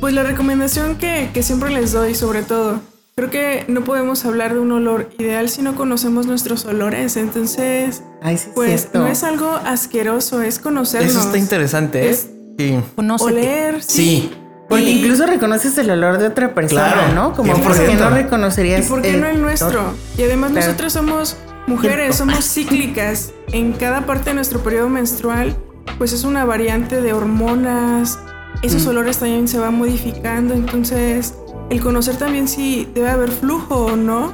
pues 0.00 0.14
la 0.14 0.22
recomendación 0.22 0.96
que, 0.96 1.30
que 1.32 1.42
siempre 1.42 1.70
les 1.70 1.92
doy, 1.92 2.14
sobre 2.14 2.42
todo, 2.42 2.80
creo 3.14 3.30
que 3.30 3.64
no 3.68 3.82
podemos 3.84 4.24
hablar 4.24 4.54
de 4.54 4.60
un 4.60 4.72
olor 4.72 5.10
ideal 5.18 5.48
si 5.48 5.62
no 5.62 5.74
conocemos 5.74 6.26
nuestros 6.26 6.64
olores. 6.64 7.16
Entonces, 7.16 8.02
Ay, 8.22 8.36
sí, 8.38 8.46
es 8.48 8.52
pues 8.54 8.80
cierto. 8.82 8.98
no 9.00 9.06
es 9.08 9.22
algo 9.24 9.50
asqueroso, 9.64 10.42
es 10.42 10.58
conocernos. 10.58 11.10
Eso 11.10 11.20
está 11.20 11.38
interesante, 11.38 12.06
¿eh? 12.06 12.10
Es- 12.10 12.28
Sí. 12.58 12.78
Oler, 12.96 13.82
Sí. 13.82 14.30
Porque 14.68 14.84
Y- 14.90 14.98
incluso 15.00 15.26
reconoces 15.26 15.76
el 15.78 15.90
olor 15.90 16.18
de 16.18 16.26
otra 16.26 16.54
persona, 16.54 16.90
Claro, 16.92 17.14
¿no? 17.14 17.32
Como 17.34 17.52
100%. 17.54 17.86
que 17.92 17.94
no 17.94 18.10
¿Y 18.10 18.22
reconocerías. 18.22 18.86
por 18.86 19.02
qué 19.02 19.12
no 19.18 19.26
el 19.28 19.40
nuestro? 19.42 19.92
Y 20.18 20.22
además 20.22 20.50
Claro. 20.52 20.66
nosotros 20.66 20.92
somos 20.92 21.36
mujeres, 21.68 22.16
somos 22.16 22.44
cíclicas. 22.50 23.30
En 23.52 23.72
cada 23.74 24.06
parte 24.06 24.30
de 24.30 24.34
nuestro 24.34 24.60
periodo 24.60 24.88
menstrual, 24.88 25.54
pues 25.98 26.12
es 26.14 26.24
una 26.24 26.44
variante 26.46 27.00
de 27.00 27.12
hormonas. 27.12 28.18
Esos 28.66 28.84
Mm. 28.84 28.88
olores 28.88 29.18
también 29.18 29.48
se 29.48 29.58
van 29.58 29.74
modificando. 29.78 30.54
Entonces, 30.54 31.34
el 31.70 31.80
conocer 31.80 32.16
también 32.16 32.48
si 32.48 32.88
debe 32.94 33.08
haber 33.10 33.30
flujo 33.30 33.86
o 33.86 33.96
no, 33.96 34.32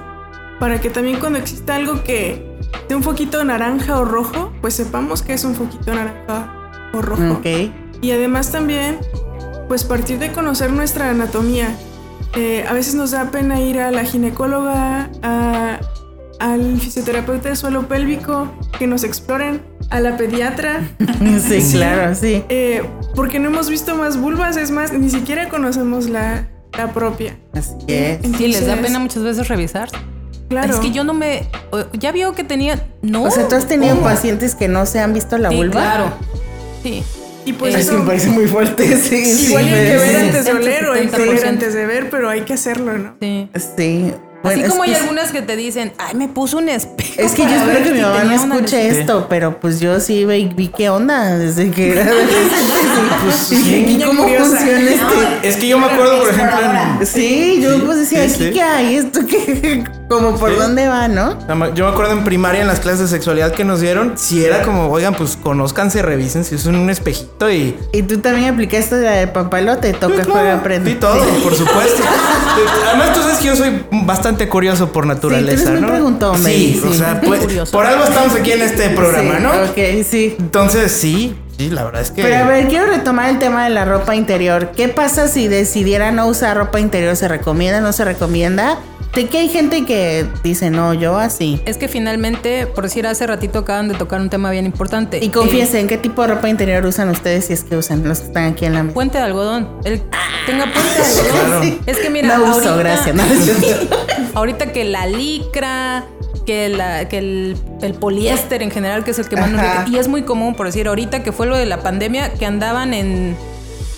para 0.58 0.80
que 0.80 0.90
también 0.90 1.18
cuando 1.18 1.38
exista 1.38 1.74
algo 1.74 2.02
que 2.04 2.46
de 2.88 2.94
un 2.94 3.02
foquito 3.02 3.42
naranja 3.44 3.98
o 3.98 4.04
rojo, 4.04 4.52
pues 4.60 4.74
sepamos 4.74 5.22
que 5.22 5.32
es 5.34 5.44
un 5.44 5.54
foquito 5.54 5.94
naranja 5.94 6.54
o 6.92 7.02
rojo. 7.02 7.34
Ok. 7.38 7.46
Y 8.00 8.10
además 8.10 8.50
también, 8.52 8.98
pues 9.68 9.84
partir 9.84 10.18
de 10.18 10.32
conocer 10.32 10.72
nuestra 10.72 11.10
anatomía. 11.10 11.76
Eh, 12.34 12.64
a 12.68 12.72
veces 12.72 12.94
nos 12.94 13.10
da 13.10 13.30
pena 13.30 13.60
ir 13.60 13.78
a 13.80 13.90
la 13.90 14.04
ginecóloga, 14.04 15.10
a- 15.22 15.78
al 16.40 16.80
fisioterapeuta 16.80 17.50
de 17.50 17.56
suelo 17.56 17.86
pélvico, 17.88 18.48
que 18.78 18.86
nos 18.86 19.04
exploren, 19.04 19.62
a 19.92 20.00
la 20.00 20.16
pediatra, 20.16 20.80
Sí, 21.48 21.62
claro, 21.72 22.14
sí. 22.14 22.42
eh, 22.48 22.82
porque 23.14 23.38
no 23.38 23.48
hemos 23.48 23.68
visto 23.68 23.94
más 23.96 24.16
vulvas, 24.16 24.56
es 24.56 24.70
más, 24.70 24.92
ni 24.92 25.10
siquiera 25.10 25.48
conocemos 25.48 26.08
la, 26.08 26.48
la 26.76 26.92
propia. 26.92 27.36
Así 27.52 27.74
es. 27.88 28.18
Sí, 28.36 28.48
les 28.48 28.66
da 28.66 28.76
pena 28.76 28.98
muchas 28.98 29.22
veces 29.22 29.48
revisar. 29.48 29.88
Claro. 30.48 30.74
Es 30.74 30.80
que 30.80 30.90
yo 30.90 31.02
no 31.04 31.14
me. 31.14 31.48
Ya 31.98 32.12
vio 32.12 32.34
que 32.34 32.44
tenía. 32.44 32.86
No. 33.00 33.22
O 33.24 33.30
sea, 33.30 33.48
tú 33.48 33.54
has 33.54 33.66
tenido 33.66 33.94
¿Cómo? 33.94 34.06
pacientes 34.06 34.54
que 34.54 34.68
no 34.68 34.84
se 34.84 35.00
han 35.00 35.14
visto 35.14 35.38
la 35.38 35.48
Sí, 35.48 35.56
vulva. 35.56 35.72
claro. 35.80 36.12
Sí. 36.82 37.02
Y 37.46 37.54
pues 37.54 37.74
Es 37.74 37.86
que 37.88 37.94
eso, 37.94 37.98
me 38.00 38.06
parece 38.06 38.28
muy 38.28 38.46
fuerte, 38.46 38.86
sí. 38.98 39.24
sí, 39.24 39.46
igual 39.48 39.64
hay 39.64 39.70
que 39.70 39.96
ver 39.96 40.16
antes 40.16 40.44
de 40.44 40.50
El 40.50 40.56
oler 40.58 40.84
o 40.86 40.92
hay 40.92 41.06
que 41.08 41.16
70%. 41.16 41.28
oler 41.30 41.46
antes 41.46 41.74
de 41.74 41.86
ver, 41.86 42.10
pero 42.10 42.28
hay 42.28 42.42
que 42.42 42.52
hacerlo, 42.52 42.98
¿no? 42.98 43.14
Sí. 43.20 43.48
Sí. 43.76 44.12
Bueno, 44.42 44.56
Así 44.58 44.64
es 44.64 44.70
como 44.70 44.82
hay 44.82 44.94
algunas 44.94 45.30
que 45.30 45.42
te 45.42 45.54
dicen, 45.56 45.92
ay, 45.98 46.14
me 46.14 46.28
puso 46.28 46.58
un 46.58 46.68
espejo. 46.68 47.12
Es 47.16 47.32
que 47.32 47.42
yo 47.44 47.50
espero 47.50 47.84
que 47.84 47.92
mi 47.92 48.00
mamá 48.00 48.24
no 48.24 48.32
escuche 48.32 48.76
necesidad". 48.76 48.98
esto, 49.00 49.26
pero 49.28 49.60
pues 49.60 49.78
yo 49.80 50.00
sí 50.00 50.24
vi, 50.24 50.46
vi 50.54 50.68
qué 50.68 50.90
onda 50.90 51.36
desde 51.38 51.70
que 51.70 51.92
era. 51.92 52.06
Pues, 53.24 53.36
sí. 53.36 53.84
¿y 53.86 53.86
Niña 53.92 54.06
cómo 54.06 54.24
curiosa. 54.24 54.44
funciona 54.56 54.80
este? 54.90 55.48
Es 55.48 55.56
que 55.56 55.68
yo 55.68 55.78
me 55.78 55.86
acuerdo, 55.86 56.18
por 56.20 56.28
ejemplo, 56.30 56.58
en, 57.00 57.06
Sí, 57.06 57.60
yo 57.62 57.84
pues 57.84 57.98
decía, 57.98 58.28
Sí, 58.28 58.34
¿aquí 58.34 58.44
sí. 58.46 58.50
qué 58.52 58.62
hay? 58.62 58.96
¿Esto 58.96 59.20
qué? 59.26 59.84
Como 60.08 60.36
por 60.36 60.50
Sí. 60.50 60.56
dónde 60.58 60.88
va, 60.88 61.06
¿no? 61.06 61.38
Yo 61.74 61.84
me 61.86 61.92
acuerdo 61.92 62.12
en 62.14 62.24
primaria 62.24 62.62
en 62.62 62.66
las 62.66 62.80
clases 62.80 63.00
de 63.02 63.08
sexualidad 63.08 63.52
que 63.52 63.64
nos 63.64 63.80
dieron, 63.80 64.14
si 64.18 64.44
era 64.44 64.62
como, 64.62 64.88
oigan, 64.88 65.14
pues 65.14 65.36
conózcanse, 65.40 66.02
revisen 66.02 66.44
si 66.44 66.56
es 66.56 66.66
un 66.66 66.90
espejito 66.90 67.48
y... 67.50 67.76
Y 67.92 68.02
tú 68.02 68.18
también 68.18 68.52
aplicaste 68.52 68.96
la 69.00 69.12
de 69.12 69.28
papalote, 69.28 69.92
toca, 69.92 70.24
juega, 70.24 70.54
aprende. 70.54 70.90
Sí, 70.90 70.96
todo, 70.96 71.24
por 71.44 71.54
supuesto. 71.54 72.02
Además, 72.88 73.12
tú 73.14 73.20
sabes 73.22 73.38
que 73.38 73.44
yo 73.46 73.56
soy 73.56 73.84
bastante 73.92 74.31
curioso 74.48 74.92
por 74.92 75.06
naturaleza, 75.06 75.74
Sí, 75.74 75.80
¿no? 75.80 75.88
preguntón, 75.88 76.42
Sí, 76.42 76.80
o 76.84 76.92
sea, 76.92 77.20
pues, 77.24 77.70
por 77.70 77.86
algo 77.86 78.04
estamos 78.04 78.34
aquí 78.34 78.52
en 78.52 78.62
este 78.62 78.90
programa, 78.90 79.38
¿no? 79.38 79.50
Ok, 79.50 80.04
sí. 80.08 80.34
Entonces, 80.38 80.92
sí, 80.92 81.34
sí, 81.58 81.70
la 81.70 81.84
verdad 81.84 82.02
es 82.02 82.10
que... 82.10 82.22
Pero 82.22 82.36
a 82.36 82.46
ver, 82.46 82.68
quiero 82.68 82.86
retomar 82.86 83.30
el 83.30 83.38
tema 83.38 83.64
de 83.64 83.70
la 83.70 83.84
ropa 83.84 84.14
interior. 84.14 84.72
¿Qué 84.76 84.88
pasa 84.88 85.28
si 85.28 85.48
decidiera 85.48 86.10
no 86.12 86.26
usar 86.26 86.56
ropa 86.56 86.80
interior? 86.80 87.16
¿Se 87.16 87.28
recomienda 87.28 87.80
no 87.80 87.92
se 87.92 88.04
recomienda? 88.04 88.78
De 89.14 89.26
que 89.26 89.36
hay 89.36 89.48
gente 89.50 89.84
que 89.84 90.26
dice, 90.42 90.70
no, 90.70 90.94
yo 90.94 91.18
así. 91.18 91.60
Es 91.66 91.76
que 91.76 91.86
finalmente, 91.86 92.66
por 92.66 92.84
decir, 92.84 93.06
hace 93.06 93.26
ratito 93.26 93.58
acaban 93.58 93.88
de 93.88 93.94
tocar 93.94 94.18
un 94.22 94.30
tema 94.30 94.50
bien 94.50 94.64
importante. 94.64 95.18
Y 95.22 95.26
Eh, 95.26 95.30
confiesen, 95.30 95.86
¿qué 95.86 95.98
tipo 95.98 96.22
de 96.22 96.28
ropa 96.28 96.48
interior 96.48 96.86
usan 96.86 97.10
ustedes 97.10 97.44
si 97.44 97.52
es 97.52 97.62
que 97.62 97.76
usan 97.76 98.08
los 98.08 98.20
que 98.20 98.26
están 98.28 98.44
aquí 98.52 98.64
en 98.64 98.72
la 98.72 98.82
mesa? 98.84 98.94
puente 98.94 99.18
de 99.18 99.24
algodón. 99.24 99.68
El 99.84 100.00
tenga 100.46 100.64
puente 100.64 100.94
de 100.96 101.04
algodón. 101.04 101.60
Claro. 101.60 101.82
Es 101.84 101.98
que 101.98 102.08
mira, 102.08 102.38
no 102.38 102.44
uso, 102.44 102.70
ahorita, 102.70 102.74
gracias. 102.78 103.14
No, 103.14 103.22
ahorita 104.34 104.72
que 104.72 104.84
la 104.86 105.06
licra, 105.06 106.06
que, 106.44 106.68
la, 106.68 107.08
que 107.08 107.18
el, 107.18 107.56
el 107.82 107.94
poliéster 107.94 108.62
en 108.62 108.70
general, 108.70 109.04
que 109.04 109.12
es 109.12 109.18
el 109.18 109.28
que 109.28 109.36
más 109.36 109.50
nos... 109.50 109.90
Y 109.90 109.98
es 109.98 110.08
muy 110.08 110.22
común, 110.22 110.54
por 110.54 110.66
decir, 110.66 110.88
ahorita 110.88 111.22
que 111.22 111.32
fue 111.32 111.46
lo 111.46 111.56
de 111.56 111.66
la 111.66 111.80
pandemia, 111.80 112.32
que 112.34 112.46
andaban 112.46 112.94
en, 112.94 113.36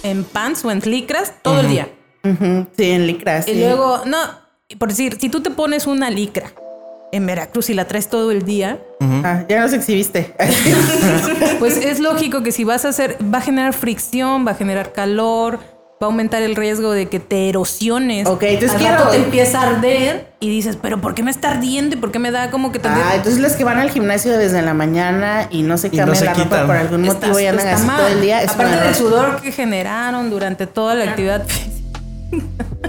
en 0.03 0.25
pants 0.25 0.65
o 0.65 0.71
en 0.71 0.81
licras 0.81 1.35
todo 1.43 1.61
el 1.61 1.69
día. 1.69 1.89
Sí, 2.77 2.91
en 2.91 3.07
licra. 3.07 3.41
Y 3.41 3.43
sí. 3.43 3.55
luego, 3.61 4.03
no, 4.07 4.19
por 4.79 4.89
decir, 4.89 5.19
si 5.21 5.29
tú 5.29 5.43
te 5.43 5.51
pones 5.51 5.87
una 5.87 6.11
licra 6.11 6.53
en 7.13 7.27
Veracruz 7.27 7.71
y 7.71 7.75
la 7.75 7.87
traes 7.87 8.09
todo 8.09 8.31
el 8.31 8.45
día, 8.45 8.81
Ah, 9.01 9.45
ya 9.49 9.61
nos 9.61 9.73
exhibiste. 9.73 10.35
pues 11.59 11.77
es 11.77 12.01
lógico 12.01 12.43
que 12.43 12.53
si 12.53 12.65
vas 12.65 12.85
a 12.85 12.89
hacer, 12.89 13.19
va 13.33 13.39
a 13.39 13.43
generar 13.43 13.73
fricción, 13.73 14.47
va 14.47 14.53
a 14.53 14.55
generar 14.55 14.93
calor, 14.93 15.59
va 16.03 16.07
a 16.09 16.11
aumentar 16.11 16.43
el 16.43 16.57
riesgo 16.57 16.91
de 16.93 17.09
que 17.09 17.21
te 17.21 17.49
erosiones. 17.49 18.27
Ok, 18.27 18.43
entonces 18.43 18.73
Al 18.73 18.79
quiero- 18.79 18.97
rato 18.97 19.11
te 19.11 19.17
empieza 19.17 19.61
a 19.61 19.69
arder 19.71 20.33
y 20.41 20.51
dices, 20.51 20.77
pero 20.81 21.01
¿por 21.01 21.15
qué 21.15 21.23
me 21.23 21.31
está 21.31 21.53
ardiendo 21.53 21.97
y 21.97 21.99
por 21.99 22.11
qué 22.11 22.19
me 22.19 22.31
da 22.31 22.51
como 22.51 22.73
que 22.73 22.79
te 22.79 22.89
Ah, 22.89 23.13
entonces 23.15 23.41
los 23.41 23.53
que 23.53 23.65
van 23.65 23.79
al 23.79 23.91
gimnasio 23.91 24.37
desde 24.37 24.61
la 24.61 24.75
mañana 24.75 25.47
y 25.51 25.63
no 25.63 25.79
se 25.79 25.89
no 25.91 25.97
cambian 25.97 26.17
se 26.17 26.25
la 26.25 26.35
ropa 26.35 26.67
por 26.67 26.77
algún 26.77 27.05
Estás- 27.05 27.17
motivo 27.31 27.41
y 27.41 27.47
andan 27.47 27.69
así 27.69 27.87
mal. 27.87 27.97
todo 27.99 28.09
el 28.09 28.21
día. 28.21 28.43
es 28.43 28.51
Aparte 28.51 28.77
del 28.81 28.95
sudor 28.95 29.41
que 29.41 29.53
generaron 29.53 30.31
durante 30.31 30.67
toda 30.67 30.95
la 30.97 31.05
actividad. 31.05 31.47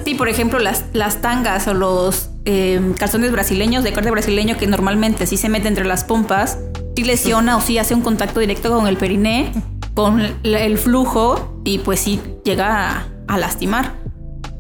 Sí, 0.04 0.15
por 0.15 0.28
ejemplo, 0.28 0.60
las, 0.60 0.86
las 0.94 1.22
tangas 1.22 1.68
o 1.68 1.74
los 1.74 2.30
eh, 2.46 2.80
calzones 3.00 3.32
brasileños 3.32 3.84
de 3.84 3.94
corte 3.94 4.12
brasileño 4.12 4.58
que 4.58 4.68
normalmente 4.68 5.26
sí 5.28 5.38
se 5.38 5.50
mete 5.50 5.68
entre 5.68 5.86
las 5.86 6.04
pompas, 6.04 6.58
sí 6.96 7.04
lesiona 7.04 7.58
o 7.58 7.62
sí 7.62 7.78
hace 7.78 7.94
un 7.96 8.02
contacto 8.02 8.39
directo 8.39 8.76
con 8.76 8.88
el 8.88 8.98
periné, 8.98 9.52
con 9.95 10.21
el, 10.43 10.77
flujo 10.77 11.62
y 11.63 11.79
pues 11.79 12.01
sí 12.01 12.21
llega 12.43 12.91
a, 12.91 13.08
a 13.27 13.38
lastimar. 13.38 13.93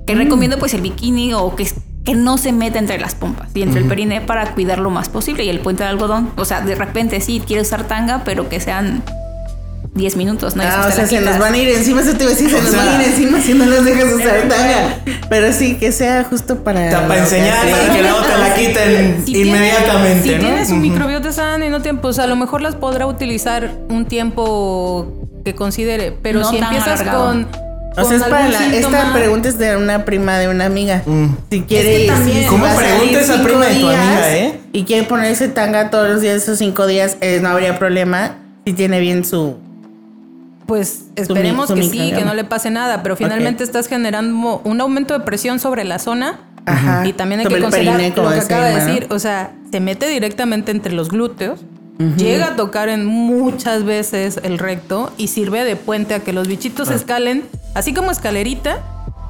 Que 0.07 0.15
recomiendo 0.15 0.57
pues 0.57 0.73
el 0.73 0.81
bikini 0.81 1.33
o 1.33 1.55
que, 1.55 1.67
que 2.03 2.15
no 2.15 2.37
se 2.37 2.51
meta 2.51 2.79
entre 2.79 2.99
las 2.99 3.15
pompas 3.15 3.49
y 3.55 3.63
entre 3.63 3.81
el 3.81 3.87
periné 3.87 4.21
para 4.21 4.53
cuidar 4.53 4.79
lo 4.79 4.91
más 4.91 5.09
posible 5.09 5.43
y 5.43 5.49
el 5.49 5.59
puente 5.59 5.83
de 5.83 5.89
algodón. 5.89 6.31
O 6.37 6.45
sea, 6.45 6.61
de 6.61 6.75
repente 6.75 7.19
sí 7.21 7.41
quiere 7.45 7.63
usar 7.63 7.87
tanga, 7.87 8.23
pero 8.23 8.47
que 8.47 8.59
sean 8.59 9.03
10 9.95 10.17
minutos, 10.17 10.55
¿no? 10.57 10.63
Ah, 10.63 10.85
o 10.87 10.91
sea, 10.91 11.03
la 11.03 11.07
se 11.09 11.21
nos 11.21 11.39
van 11.39 11.53
a 11.53 11.57
ir 11.57 11.69
encima, 11.69 12.01
eso 12.01 12.11
te 12.15 12.23
iba 12.25 12.31
a 12.31 12.35
decir, 12.35 12.49
se 12.49 12.57
O 12.57 12.61
nos 12.61 12.71
sea- 12.71 12.83
van 12.83 12.87
a 12.99 13.01
ir 13.03 13.09
encima 13.09 13.39
si 13.41 13.53
no 13.53 13.65
los 13.65 13.85
dejas 13.85 14.13
usar 14.13 14.41
tanga. 14.49 14.97
Pero 15.29 15.53
sí, 15.53 15.75
que 15.77 15.91
sea 15.93 16.25
justo 16.29 16.63
para... 16.63 17.07
Para 17.07 17.19
enseñar 17.21 17.65
y 17.65 17.95
que 17.95 18.01
luego 18.01 18.19
te 18.21 18.37
la 18.37 18.53
quiten 18.55 19.23
Si 19.25 19.31
tiene- 19.33 19.49
inmediatamente, 19.51 20.23
si 20.29 20.35
¿no? 20.35 20.39
tienes 20.41 20.69
un 20.71 20.81
microbiota 20.81 21.31
sano 21.31 21.65
y 21.65 21.69
no 21.69 21.81
tiempo, 21.81 22.03
pues 22.03 22.19
a 22.19 22.27
lo 22.27 22.35
mejor 22.35 22.61
las 22.61 22.75
podrá 22.75 23.07
utilizar 23.07 23.71
un 23.89 24.05
tiempo 24.05 25.13
que 25.45 25.55
considere, 25.55 26.11
pero 26.11 26.41
No 26.41 26.49
si 26.49 26.57
empiezas 26.57 26.99
alargado. 27.01 27.25
con, 27.27 27.47
O 27.97 28.03
sea, 28.05 28.17
es 28.17 28.23
para 28.23 28.49
la, 28.49 28.65
esta 28.75 29.13
pregunta 29.13 29.47
es 29.47 29.57
de 29.57 29.77
una 29.77 30.03
prima 30.03 30.37
de 30.39 30.49
una 30.49 30.65
amiga. 30.65 31.03
Si 31.49 31.61
quiere 31.61 31.91
Es 31.91 31.97
que 31.99 32.03
ir, 32.03 32.11
también- 32.11 32.43
si 32.43 32.49
¿Cómo 32.49 32.65
va 32.65 32.71
a 32.71 32.75
prima 33.43 33.65
de 33.67 33.75
tu 33.79 33.87
amiga, 33.87 34.35
eh? 34.37 34.59
Y 34.73 34.83
quiere 34.83 35.03
ponerse 35.07 35.47
tanga 35.47 35.89
todos 35.89 36.09
los 36.09 36.21
días, 36.21 36.35
esos 36.43 36.57
cinco 36.57 36.85
días, 36.85 37.15
eh, 37.21 37.39
no 37.41 37.47
habría 37.47 37.79
problema 37.79 38.39
si 38.65 38.73
tiene 38.73 38.99
bien 38.99 39.23
su... 39.23 39.63
Pues 40.67 41.05
esperemos 41.15 41.71
que 41.71 41.83
sí, 41.83 42.11
que 42.11 42.25
no 42.25 42.33
le 42.33 42.43
pase 42.43 42.71
nada, 42.71 43.03
pero 43.03 43.15
finalmente 43.15 43.63
estás 43.63 43.87
generando 43.87 44.61
un 44.63 44.81
aumento 44.81 45.17
de 45.17 45.23
presión 45.23 45.59
sobre 45.59 45.83
la 45.83 45.99
zona. 45.99 46.39
Ajá, 46.65 47.05
Y 47.05 47.13
también 47.13 47.41
hay 47.41 47.45
sobre 47.45 47.57
que 47.57 47.61
considerar 47.61 48.01
lo 48.17 48.31
que 48.31 48.39
acaba 48.39 48.65
de 48.65 48.75
decir, 48.75 49.07
o 49.11 49.19
sea, 49.19 49.51
se 49.71 49.79
mete 49.79 50.07
directamente 50.07 50.71
entre 50.71 50.93
los 50.93 51.09
glúteos 51.09 51.59
llega 52.17 52.47
a 52.47 52.55
tocar 52.55 52.89
en 52.89 53.05
muchas 53.05 53.83
veces 53.83 54.39
el 54.43 54.59
recto 54.59 55.11
y 55.17 55.27
sirve 55.27 55.63
de 55.63 55.75
puente 55.75 56.13
a 56.13 56.19
que 56.19 56.33
los 56.33 56.47
bichitos 56.47 56.89
escalen, 56.89 57.45
así 57.73 57.93
como 57.93 58.11
escalerita, 58.11 58.83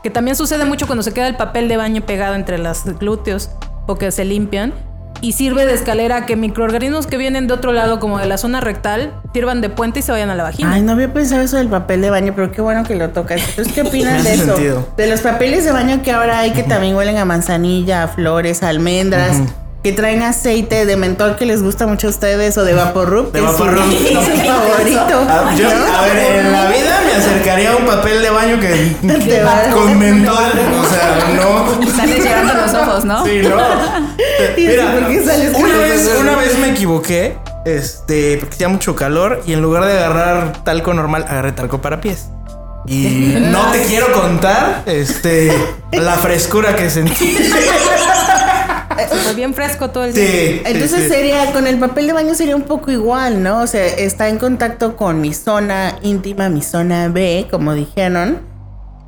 que 0.03 0.09
también 0.09 0.35
sucede 0.35 0.65
mucho 0.65 0.87
cuando 0.87 1.03
se 1.03 1.13
queda 1.13 1.27
el 1.27 1.35
papel 1.35 1.67
de 1.67 1.77
baño 1.77 2.01
pegado 2.01 2.35
entre 2.35 2.57
los 2.57 2.83
glúteos 2.99 3.49
o 3.87 3.95
que 3.97 4.11
se 4.11 4.25
limpian. 4.25 4.73
Y 5.21 5.31
sirve 5.31 5.65
de 5.65 5.73
escalera 5.73 6.17
a 6.17 6.25
que 6.25 6.35
microorganismos 6.35 7.07
que 7.07 7.17
vienen 7.17 7.47
de 7.47 7.53
otro 7.53 7.71
lado, 7.71 7.99
como 7.99 8.19
de 8.19 8.27
la 8.27 8.37
zona 8.37 8.61
rectal, 8.61 9.13
sirvan 9.33 9.61
de 9.61 9.69
puente 9.69 9.99
y 9.99 10.01
se 10.03 10.11
vayan 10.11 10.29
a 10.29 10.35
la 10.35 10.43
vagina. 10.43 10.71
Ay, 10.73 10.81
no 10.81 10.91
había 10.91 11.11
pensado 11.13 11.41
eso 11.41 11.57
del 11.57 11.67
papel 11.67 12.01
de 12.01 12.09
baño, 12.11 12.33
pero 12.35 12.51
qué 12.51 12.61
bueno 12.61 12.83
que 12.83 12.95
lo 12.95 13.09
tocas. 13.09 13.41
Entonces, 13.49 13.73
¿qué 13.73 13.81
opinas 13.87 14.23
de 14.23 14.33
eso? 14.33 14.45
sentido. 14.45 14.87
De 14.97 15.07
los 15.07 15.21
papeles 15.21 15.65
de 15.65 15.71
baño 15.71 16.01
que 16.03 16.11
ahora 16.11 16.39
hay 16.39 16.51
que 16.51 16.63
también 16.63 16.95
huelen 16.95 17.17
a 17.17 17.25
manzanilla, 17.25 18.03
a 18.03 18.07
flores, 18.07 18.61
a 18.61 18.69
almendras. 18.69 19.37
Que 19.83 19.91
traen 19.91 20.23
aceite 20.23 20.87
de 20.87 20.95
mentol 20.97 21.35
que 21.35 21.45
les 21.45 21.61
gusta 21.61 21.85
mucho 21.85 22.07
a 22.07 22.09
ustedes 22.09 22.57
o 22.57 22.63
de 22.63 22.73
Vaporub. 22.73 23.31
De 23.31 23.39
que 23.39 23.45
es 23.45 23.51
su- 23.51 23.57
Vaporub. 23.59 23.91
es 23.93 24.09
su 24.09 24.15
favorito. 24.47 25.27
Ah, 25.29 25.53
yo, 25.55 25.69
¿no? 25.69 25.95
a 25.97 26.01
ver, 26.07 26.39
en 26.45 26.51
la 26.51 26.67
vida 26.69 27.01
me 27.05 27.11
acercaría 27.13 27.71
a 27.71 27.75
un 27.75 27.85
papel 27.85 28.19
de 28.23 28.29
baño 28.31 28.59
que 28.59 28.95
con 29.71 29.99
mentol, 29.99 30.35
o 30.35 30.89
sea, 30.89 31.35
no. 31.35 31.91
Sales 31.95 32.17
llorando 32.25 32.53
los 32.55 32.73
¿no? 33.05 33.25
Sí, 33.25 33.41
no. 33.43 33.55
¿Y 34.57 34.67
Mira, 34.67 34.91
por 34.93 35.07
qué 35.07 35.23
sales 35.23 35.53
una 35.55 35.77
vez, 35.77 36.17
una 36.19 36.35
vez 36.35 36.57
me 36.59 36.71
equivoqué, 36.71 37.37
este, 37.65 38.37
porque 38.39 38.55
hacía 38.55 38.67
mucho 38.69 38.95
calor 38.95 39.41
y 39.45 39.53
en 39.53 39.61
lugar 39.61 39.85
de 39.85 39.93
agarrar 39.97 40.63
talco 40.63 40.93
normal, 40.93 41.25
agarré 41.27 41.51
talco 41.53 41.81
para 41.81 42.01
pies. 42.01 42.27
Y 42.87 43.35
no 43.39 43.71
te 43.71 43.83
quiero 43.85 44.11
contar, 44.13 44.83
este, 44.85 45.51
la 45.91 46.13
frescura 46.17 46.75
que 46.75 46.89
sentí. 46.89 47.37
Fue 49.23 49.33
bien 49.33 49.53
fresco 49.53 49.89
todo 49.89 50.03
el 50.05 50.13
día. 50.13 50.25
Sí, 50.25 50.61
Entonces 50.65 50.99
sí, 50.99 51.03
sí. 51.03 51.09
sería, 51.09 51.51
con 51.51 51.67
el 51.67 51.77
papel 51.79 52.07
de 52.07 52.13
baño 52.13 52.33
sería 52.35 52.55
un 52.55 52.61
poco 52.63 52.91
igual, 52.91 53.41
¿no? 53.43 53.61
O 53.61 53.67
sea, 53.67 53.85
está 53.85 54.29
en 54.29 54.37
contacto 54.37 54.95
con 54.95 55.19
mi 55.19 55.33
zona 55.33 55.95
íntima, 56.01 56.49
mi 56.49 56.61
zona 56.61 57.07
B, 57.09 57.47
como 57.49 57.73
dijeron. 57.73 58.41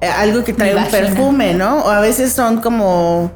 Eh, 0.01 0.07
algo 0.07 0.43
que 0.43 0.53
trae 0.53 0.71
Mi 0.73 0.77
un 0.77 0.83
vagina. 0.83 1.07
perfume, 1.07 1.53
¿no? 1.53 1.83
O 1.83 1.89
a 1.89 1.99
veces 2.01 2.33
son 2.33 2.61
como, 2.61 3.31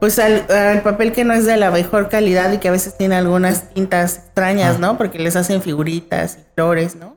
pues 0.00 0.18
al, 0.18 0.44
al 0.50 0.82
papel 0.82 1.12
que 1.12 1.24
no 1.24 1.34
es 1.34 1.44
de 1.44 1.56
la 1.56 1.70
mejor 1.70 2.08
calidad 2.08 2.50
y 2.52 2.58
que 2.58 2.68
a 2.68 2.72
veces 2.72 2.96
tiene 2.96 3.16
algunas 3.16 3.70
tintas 3.74 4.16
extrañas, 4.16 4.78
¿no? 4.78 4.96
Porque 4.98 5.18
les 5.18 5.36
hacen 5.36 5.62
figuritas 5.62 6.38
y 6.40 6.44
flores, 6.54 6.96
¿no? 6.96 7.16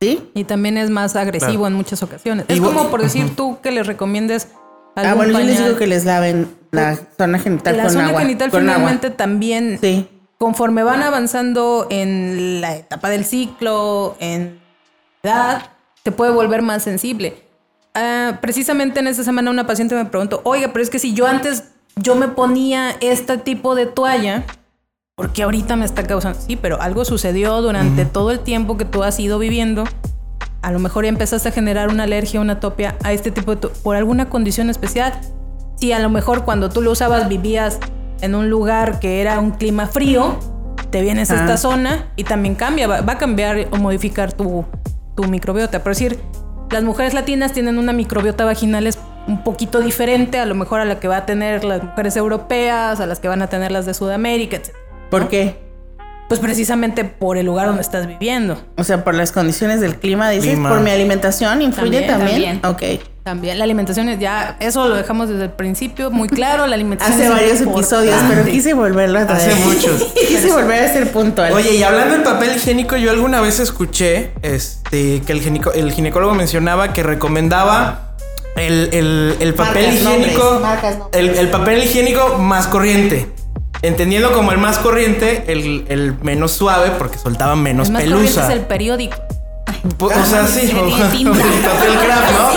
¿Sí? 0.00 0.30
Y 0.34 0.44
también 0.44 0.76
es 0.76 0.90
más 0.90 1.16
agresivo 1.16 1.52
Claro. 1.52 1.66
en 1.68 1.74
muchas 1.74 2.02
ocasiones. 2.02 2.44
Es 2.48 2.60
como 2.60 2.88
por 2.90 3.00
decir 3.02 3.34
tú 3.34 3.58
que 3.62 3.70
les 3.70 3.86
recomiendes 3.86 4.48
algún 4.94 5.12
Ah, 5.12 5.14
bueno, 5.14 5.38
yo 5.38 5.44
les 5.46 5.58
digo 5.64 5.76
que 5.78 5.86
les 5.86 6.04
laven 6.04 6.54
la 6.72 6.98
zona 7.16 7.38
genital 7.38 7.76
la 7.76 7.84
con 7.84 7.92
zona 7.92 8.08
agua. 8.08 8.20
genital 8.20 8.50
con 8.50 8.62
agua. 8.68 8.74
finalmente 8.74 9.10
también 9.10 9.78
Sí. 9.80 10.08
conforme 10.38 10.82
van 10.82 11.02
avanzando 11.02 11.86
en 11.90 12.60
la 12.60 12.76
etapa 12.76 13.08
del 13.08 13.24
ciclo, 13.24 14.16
en 14.20 14.60
edad, 15.22 15.70
te 16.02 16.12
puede 16.12 16.30
volver 16.32 16.60
más 16.62 16.82
sensible. 16.82 17.42
Ah, 17.94 18.38
precisamente 18.42 19.00
en 19.00 19.06
esta 19.06 19.24
semana 19.24 19.50
una 19.50 19.66
paciente 19.66 19.94
me 19.94 20.04
preguntó, 20.04 20.40
oiga, 20.44 20.68
pero 20.72 20.82
es 20.82 20.90
que 20.90 20.98
si 20.98 21.14
yo 21.14 21.26
antes 21.26 21.64
yo 22.00 22.14
me 22.14 22.28
ponía 22.28 22.90
este 23.00 23.38
tipo 23.38 23.74
de 23.74 23.86
toalla, 23.86 24.44
¿por 25.16 25.32
qué 25.32 25.42
ahorita 25.42 25.76
me 25.76 25.84
está 25.84 26.02
causando? 26.06 26.38
Sí, 26.40 26.56
pero 26.56 26.80
algo 26.80 27.04
sucedió 27.04 27.60
durante 27.62 28.04
todo 28.04 28.30
el 28.30 28.40
tiempo 28.40 28.76
que 28.76 28.84
tú 28.84 29.02
has 29.02 29.18
ido 29.18 29.38
viviendo. 29.38 29.84
A 30.62 30.72
lo 30.72 30.78
mejor 30.78 31.04
ya 31.04 31.08
empezaste 31.08 31.48
a 31.48 31.52
generar 31.52 31.88
una 31.88 32.02
alergia, 32.04 32.40
una 32.40 32.54
atopia 32.54 32.96
a 33.02 33.12
este 33.12 33.30
tipo 33.30 33.54
de... 33.54 33.68
por 33.68 33.96
alguna 33.96 34.28
condición 34.28 34.68
especial. 34.68 35.12
Si 35.76 35.92
a 35.92 35.98
lo 35.98 36.10
mejor 36.10 36.44
cuando 36.44 36.68
tú 36.70 36.82
lo 36.82 36.90
usabas 36.90 37.28
vivías 37.28 37.78
en 38.20 38.34
un 38.34 38.50
lugar 38.50 38.98
que 38.98 39.20
era 39.20 39.38
un 39.40 39.52
clima 39.52 39.86
frío, 39.86 40.38
te 40.90 41.00
vienes 41.02 41.30
a 41.30 41.34
Ah. 41.34 41.40
esta 41.40 41.56
zona 41.56 42.06
y 42.16 42.24
también 42.24 42.54
cambia, 42.54 42.86
va, 42.88 43.00
va 43.00 43.14
a 43.14 43.18
cambiar 43.18 43.68
o 43.70 43.76
modificar 43.76 44.32
tu, 44.32 44.64
tu 45.14 45.24
microbiota. 45.24 45.82
Por 45.82 45.92
decir, 45.92 46.18
las 46.70 46.82
mujeres 46.82 47.14
latinas 47.14 47.52
tienen 47.52 47.78
una 47.78 47.92
microbiota 47.92 48.44
vaginal 48.44 48.86
un 49.26 49.42
poquito 49.42 49.80
diferente 49.80 50.38
a 50.38 50.46
lo 50.46 50.54
mejor 50.54 50.80
a 50.80 50.84
la 50.84 51.00
que 51.00 51.08
va 51.08 51.18
a 51.18 51.26
tener 51.26 51.64
las 51.64 51.82
mujeres 51.82 52.16
europeas, 52.16 53.00
a 53.00 53.06
las 53.06 53.20
que 53.20 53.28
van 53.28 53.42
a 53.42 53.48
tener 53.48 53.72
las 53.72 53.86
de 53.86 53.94
Sudamérica, 53.94 54.56
etc. 54.56 54.74
¿Por 55.10 55.28
qué? 55.28 55.56
Pues 56.28 56.40
precisamente 56.40 57.04
por 57.04 57.36
el 57.38 57.46
lugar 57.46 57.68
donde 57.68 57.82
estás 57.82 58.06
viviendo. 58.06 58.60
O 58.76 58.82
sea, 58.82 59.04
por 59.04 59.14
las 59.14 59.30
condiciones 59.30 59.80
del 59.80 59.96
clima, 59.96 60.28
dices, 60.30 60.50
Clima. 60.50 60.68
por 60.68 60.80
mi 60.80 60.90
alimentación, 60.90 61.62
¿influye 61.62 62.02
También, 62.02 62.60
también? 62.60 62.98
Ok. 62.98 63.02
También 63.22 63.58
la 63.58 63.64
alimentación 63.64 64.08
es 64.08 64.20
ya, 64.20 64.56
eso 64.60 64.88
lo 64.88 64.94
dejamos 64.94 65.28
desde 65.28 65.44
el 65.44 65.50
principio 65.50 66.12
muy 66.12 66.28
claro, 66.28 66.64
la 66.68 66.76
alimentación 66.76 67.16
Hace 67.16 67.26
es 67.26 67.32
varios 67.32 67.60
episodios, 67.60 68.14
pero 68.28 68.44
quise 68.44 68.72
volverlo 68.72 69.18
a 69.18 69.26
traer. 69.26 69.50
Hace 69.52 69.64
muchos. 69.64 70.12
quise 70.28 70.52
volver 70.52 70.84
a 70.84 70.92
ser 70.92 71.10
puntual. 71.10 71.52
Oye, 71.52 71.74
y 71.74 71.82
hablando 71.82 72.14
del 72.14 72.22
papel 72.22 72.54
higiénico, 72.54 72.96
yo 72.96 73.10
alguna 73.10 73.40
vez 73.40 73.58
escuché 73.58 74.30
este, 74.42 75.22
que 75.22 75.32
el 75.32 75.92
ginecólogo 75.92 76.34
mencionaba 76.34 76.92
que 76.92 77.02
recomendaba 77.02 78.05
el, 78.56 78.88
el- 78.92 79.36
el 79.40 79.54
papel 79.54 79.86
Marcas, 79.86 80.00
higiénico. 80.02 80.42
nombres, 80.44 80.60
marcas, 80.62 80.98
nombres. 80.98 81.20
el, 81.22 81.38
el 81.38 81.48
papel 81.50 81.82
higiénico 81.84 82.38
más 82.38 82.66
corriente. 82.66 83.28
Entendiendo 83.82 84.32
como 84.32 84.52
el 84.52 84.58
más 84.58 84.78
corriente, 84.78 85.44
el, 85.48 85.84
el 85.88 86.14
menos 86.22 86.52
suave, 86.52 86.92
porque 86.98 87.18
soltaba 87.18 87.54
menos 87.56 87.88
El 87.88 87.92
más 87.92 88.02
corriente 88.02 88.24
pelusa. 88.32 88.48
es 88.48 88.52
el 88.58 88.64
periódico. 88.66 89.16
O 90.00 90.08
sea, 90.24 90.46
sí, 90.46 90.72
o, 90.76 90.80
o 90.80 90.86
el 90.88 90.94
papel 90.94 91.98
craft, 92.04 92.32
¿no? 92.32 92.48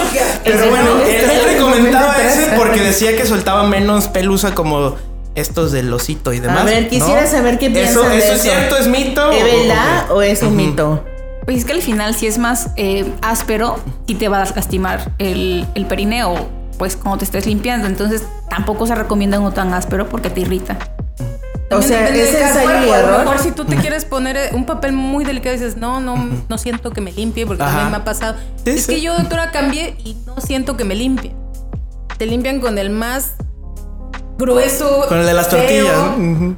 Pero 0.43 0.69
bueno, 0.69 0.85
no 0.95 1.03
él, 1.03 1.41
recomendaba 1.45 2.15
ese 2.23 2.53
porque 2.57 2.79
decía 2.81 3.15
que 3.15 3.25
soltaba 3.25 3.63
menos 3.63 4.07
pelusa 4.07 4.55
como 4.55 4.95
estos 5.35 5.71
del 5.71 5.91
osito 5.93 6.33
y 6.33 6.39
demás. 6.39 6.65
ver, 6.65 6.88
quisiera 6.89 7.21
¿no? 7.23 7.27
saber 7.29 7.59
qué 7.59 7.65
¿Eso, 7.67 7.73
piensan 8.01 8.09
de 8.09 8.17
¿Eso 8.17 8.27
es 8.33 8.39
eso. 8.39 8.43
cierto? 8.43 8.77
¿Es 8.77 8.88
mito? 8.88 9.31
¿Es 9.31 9.43
o- 9.43 9.45
verdad 9.45 10.12
o 10.12 10.21
es 10.21 10.41
un 10.41 10.55
mito? 10.55 11.03
Pues 11.49 11.62
es 11.62 11.65
que 11.65 11.73
al 11.73 11.81
final, 11.81 12.13
si 12.13 12.27
es 12.27 12.38
más 12.38 12.69
eh, 12.75 13.12
áspero, 13.23 13.79
sí 14.05 14.13
te 14.13 14.29
va 14.29 14.39
a 14.39 14.45
lastimar 14.45 15.13
el, 15.17 15.65
el 15.73 15.88
perineo, 15.88 16.47
pues 16.77 16.95
cuando 16.95 17.17
te 17.17 17.25
estés 17.25 17.47
limpiando. 17.47 17.88
Entonces, 17.88 18.21
tampoco 18.51 18.85
se 18.85 18.93
recomienda 18.93 19.39
uno 19.39 19.51
tan 19.51 19.73
áspero 19.73 20.07
porque 20.07 20.29
te 20.29 20.41
irrita. 20.41 20.77
O 21.71 21.81
sea, 21.81 22.12
de 22.12 22.21
¿es 22.21 22.33
lo 22.55 22.95
error? 22.95 23.21
mejor 23.21 23.39
si 23.39 23.49
tú 23.49 23.65
te 23.65 23.77
quieres 23.77 24.05
poner 24.05 24.38
eh, 24.38 24.49
un 24.53 24.67
papel 24.67 24.91
muy 24.93 25.25
delicado 25.25 25.55
y 25.55 25.57
dices, 25.57 25.75
no, 25.75 25.99
no, 25.99 26.29
no 26.47 26.57
siento 26.59 26.91
que 26.91 27.01
me 27.01 27.12
limpie 27.12 27.47
porque 27.47 27.63
Ajá. 27.63 27.71
también 27.71 27.91
me 27.93 27.97
ha 27.97 28.03
pasado. 28.03 28.35
Sí, 28.63 28.69
es 28.69 28.85
sí. 28.85 28.93
que 28.93 29.01
yo, 29.01 29.17
doctora, 29.17 29.49
cambié 29.49 29.97
y 30.05 30.17
no 30.27 30.39
siento 30.41 30.77
que 30.77 30.83
me 30.83 30.93
limpie. 30.93 31.33
Te 32.19 32.27
limpian 32.27 32.59
con 32.59 32.77
el 32.77 32.91
más 32.91 33.33
grueso. 34.38 35.05
Con 35.07 35.17
el 35.17 35.25
de 35.25 35.33
las 35.33 35.49
tortillas. 35.49 35.95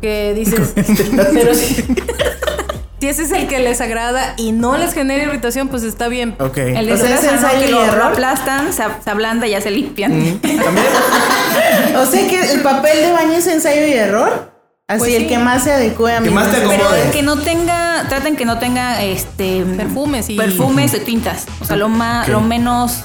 Que 0.01 0.34
dices, 0.34 0.73
pero 1.34 1.56
si, 1.56 1.82
si 3.02 3.10
ese 3.10 3.24
es 3.24 3.32
el 3.32 3.48
que 3.48 3.60
les 3.60 3.82
agrada 3.82 4.36
y 4.38 4.52
no 4.52 4.78
les 4.78 4.94
genera 4.94 5.24
irritación, 5.24 5.70
pues 5.70 5.82
está 5.82 6.08
bien. 6.08 6.36
Ok. 6.40 6.58
El 6.58 6.92
O 6.92 6.96
sea, 6.98 7.20
de 7.20 7.28
ensayo 7.30 7.60
y 7.68 7.72
error. 7.84 7.98
lo 7.98 8.04
aplastan, 8.06 8.72
se, 8.72 8.84
ablanda 9.10 9.48
y 9.48 9.52
ya 9.52 9.60
se 9.62 9.72
limpian. 9.72 10.12
¿También? 10.40 10.86
O 11.98 12.06
sea 12.06 12.28
que 12.28 12.52
el 12.54 12.62
papel 12.62 13.02
de 13.02 13.12
baño 13.12 13.34
es 13.34 13.48
ensayo 13.48 13.86
y 13.88 13.94
error. 13.94 14.52
Así, 14.88 15.00
Pues 15.00 15.14
el 15.16 15.22
sí. 15.24 15.28
que 15.30 15.38
más 15.40 15.64
se 15.64 15.72
adecue 15.74 16.14
a 16.16 16.20
mi 16.22 16.28
Que 16.30 16.34
más 16.34 16.52
te. 16.52 16.58
Pero 16.62 16.86
que 17.12 17.22
no 17.24 17.38
tenga, 17.38 18.06
traten 18.08 18.36
que 18.36 18.46
no 18.46 18.60
tenga 18.60 19.02
este 19.04 19.64
Perfumes 19.78 20.30
y- 20.30 20.38
perfumes 20.38 20.92
de 20.92 21.00
tintas. 21.00 21.46
O 21.60 21.66
sea, 21.66 21.76
lo 21.78 21.90
más, 21.90 22.28
lo 22.30 22.40
menos 22.42 23.04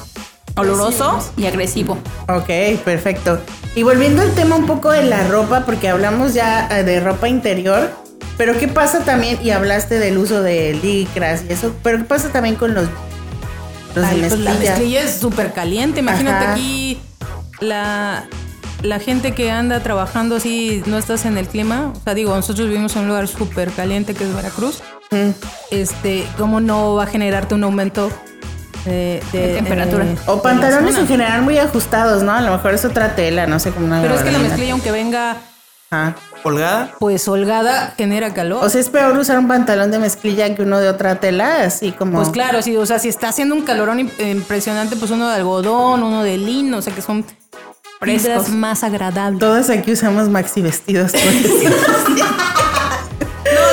oloroso 0.57 1.19
y 1.37 1.47
agresivo. 1.47 1.97
Ok, 2.29 2.81
perfecto. 2.85 3.41
Y 3.75 3.83
volviendo 3.83 4.23
al 4.23 4.35
tema 4.35 4.57
un 4.57 4.67
poco 4.67 4.91
de 4.91 5.03
la 5.05 5.27
ropa, 5.29 5.65
porque 5.65 5.89
hablamos 5.89 6.35
ya 6.35 6.69
eh, 6.71 6.83
de 6.85 7.01
ropa 7.01 7.29
interior, 7.29 7.91
pero 8.37 8.59
¿qué 8.59 8.69
pasa 8.69 9.01
también? 9.01 9.39
Y 9.43 9.51
hablaste 9.51 9.99
del 9.99 10.19
uso 10.19 10.43
de 10.43 10.75
licras 10.83 11.43
y 11.49 11.53
eso, 11.53 11.75
pero 11.83 11.99
¿qué 11.99 12.05
pasa 12.05 12.31
también 12.31 12.57
con 12.57 12.75
los, 12.75 12.85
los 13.95 14.05
de 14.05 14.11
Ay, 14.11 14.21
pues 14.29 14.39
la 14.41 14.55
mezclilla? 14.55 15.03
es 15.03 15.15
súper 15.17 15.53
caliente. 15.53 16.01
Imagínate 16.01 16.45
Ajá. 16.45 16.53
aquí 16.53 16.99
la, 17.61 18.25
la 18.83 18.99
gente 18.99 19.33
que 19.33 19.51
anda 19.51 19.81
trabajando 19.81 20.37
así, 20.37 20.83
no 20.87 20.99
estás 20.99 21.25
en 21.25 21.39
el 21.39 21.47
clima. 21.49 21.93
O 21.97 22.01
sea, 22.05 22.15
digo, 22.15 22.35
nosotros 22.35 22.69
vivimos 22.69 22.95
en 22.97 23.03
un 23.03 23.09
lugar 23.09 23.27
súper 23.29 23.71
caliente 23.73 24.15
que 24.15 24.25
es 24.25 24.35
Veracruz. 24.35 24.83
Mm. 25.11 25.31
Este, 25.71 26.27
¿cómo 26.37 26.61
no 26.61 26.95
va 26.97 27.05
a 27.05 27.07
generarte 27.07 27.55
un 27.55 27.65
aumento 27.65 28.11
de, 28.85 29.23
de- 29.33 29.39
De 29.49 29.55
temperatura. 29.55 30.05
de- 30.05 30.17
O 30.27 30.37
de 30.37 30.43
pantalones 30.43 30.97
en 30.97 31.09
general 31.09 31.43
muy 31.43 31.59
ajustados, 31.59 32.23
¿no? 32.23 32.33
A 32.33 32.41
lo 32.41 32.53
mejor 32.53 32.75
es 32.75 32.85
otra 32.85 33.15
tela, 33.17 33.47
no 33.47 33.59
sé 33.59 33.71
cómo 33.71 33.89
Pero 34.03 34.15
es 34.15 34.23
que 34.23 34.31
la 34.33 34.39
mezclilla, 34.39 34.73
aunque 34.73 34.91
venga 34.93 35.37
Ajá. 35.91 36.17
¿Holgada? 36.43 36.93
pues 36.99 37.27
holgada, 37.29 37.95
genera 37.97 38.33
calor. 38.35 38.65
O 38.65 38.69
sea, 38.69 38.81
es 38.81 38.89
peor 38.89 39.17
usar 39.19 39.39
un 39.39 39.49
pantalón 39.49 39.91
de 39.91 39.99
mezclilla 39.99 40.55
que 40.55 40.63
uno 40.63 40.79
de 40.81 40.89
otra 40.89 41.17
tela, 41.21 41.63
así 41.65 41.93
como... 41.93 42.19
Pues 42.19 42.29
claro, 42.31 42.61
sí, 42.63 42.77
o 42.77 42.87
sea, 42.87 42.99
si 42.99 43.09
está 43.09 43.29
haciendo 43.29 43.55
un 43.55 43.63
calorón 43.63 43.99
im- 43.99 44.31
impresionante, 44.31 44.97
pues 44.97 45.11
uno 45.11 45.29
de 45.29 45.37
algodón, 45.37 46.03
uno 46.03 46.23
de 46.23 46.39
lino, 46.39 46.79
o 46.79 46.83
sea, 46.83 46.95
que 46.95 47.03
son 47.03 47.25
Frescos. 48.01 48.49
más 48.51 48.85
agradables. 48.85 49.41
Todos 49.41 49.71
aquí 49.71 49.93
usamos 49.93 50.29
maxi 50.29 50.61
vestidos. 50.61 51.13
pues. 51.13 51.25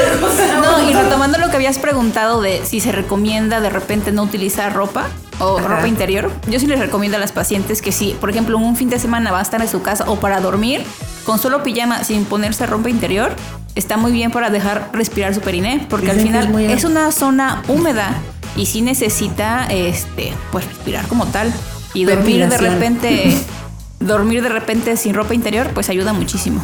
No, 0.62 0.90
y 0.90 0.94
retomando 0.94 1.38
lo 1.38 1.50
que 1.50 1.56
habías 1.56 1.78
preguntado 1.80 2.42
de 2.42 2.66
si 2.66 2.80
se 2.80 2.92
recomienda 2.92 3.60
de 3.60 3.70
repente 3.70 4.12
no 4.12 4.24
utilizar 4.24 4.74
ropa 4.74 5.08
o 5.40 5.58
Ajá. 5.60 5.68
ropa 5.68 5.88
interior, 5.88 6.32
yo 6.48 6.60
sí 6.60 6.68
les 6.68 6.80
recomiendo 6.80 7.18
a 7.18 7.20
las 7.20 7.32
pacientes 7.32 7.82
que 7.82 7.92
si, 7.92 8.12
por 8.20 8.30
ejemplo, 8.30 8.58
un 8.58 8.76
fin 8.76 8.90
de 8.90 9.00
semana 9.00 9.32
va 9.32 9.40
a 9.40 9.42
estar 9.42 9.62
en 9.62 9.68
su 9.68 9.82
casa 9.82 10.06
o 10.08 10.16
para 10.18 10.40
dormir 10.40 10.84
con 11.26 11.40
solo 11.40 11.64
pijama 11.64 12.04
sin 12.04 12.26
ponerse 12.26 12.66
ropa 12.66 12.90
interior, 12.90 13.36
está 13.76 13.98
muy 13.98 14.12
bien 14.12 14.32
para 14.32 14.50
dejar 14.50 14.90
respirar 14.94 15.34
su 15.34 15.42
periné, 15.42 15.86
porque 15.90 16.12
al 16.12 16.18
Dicen 16.18 16.28
final 16.32 16.46
es 16.46 16.50
muy- 16.52 16.66
es 16.66 16.84
una 16.84 17.12
zona 17.12 17.62
húmeda 17.68 18.14
y 18.56 18.66
sí 18.68 18.82
necesita 18.82 19.66
este 19.70 20.34
pues 20.52 20.66
respirar 20.66 21.08
como 21.08 21.26
tal 21.28 21.52
y 21.94 22.06
dormir 22.06 22.48
de 22.48 22.58
repente 22.58 23.38
dormir 24.00 24.44
de 24.44 24.50
repente 24.50 24.96
sin 24.98 25.14
ropa 25.14 25.34
interior 25.34 25.70
pues 25.74 25.90
ayuda 25.90 26.14
muchísimo. 26.14 26.62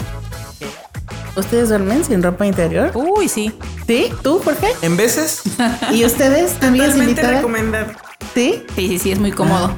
¿Ustedes 1.39 1.69
duermen 1.69 2.03
sin 2.03 2.21
ropa 2.21 2.45
interior? 2.45 2.91
Uy, 2.93 3.29
sí. 3.29 3.53
¿Sí? 3.87 4.11
¿Tú, 4.21 4.41
Jorge? 4.43 4.67
En 4.81 4.97
veces, 4.97 5.41
¿Y 5.91 6.03
ustedes 6.05 6.53
también, 6.59 6.85
Totalmente 6.91 7.21
recomendado. 7.21 7.87
¿Sí? 8.33 8.63
Sí, 8.75 8.87
sí, 8.89 8.99
sí, 8.99 9.11
es 9.11 9.19
muy 9.19 9.31
cómodo. 9.31 9.73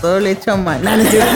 Todo 0.00 0.20
le 0.20 0.32
echo 0.32 0.56
mal. 0.56 0.82
No, 0.82 0.96
no 0.96 1.02
es 1.02 1.10
cierto. 1.10 1.30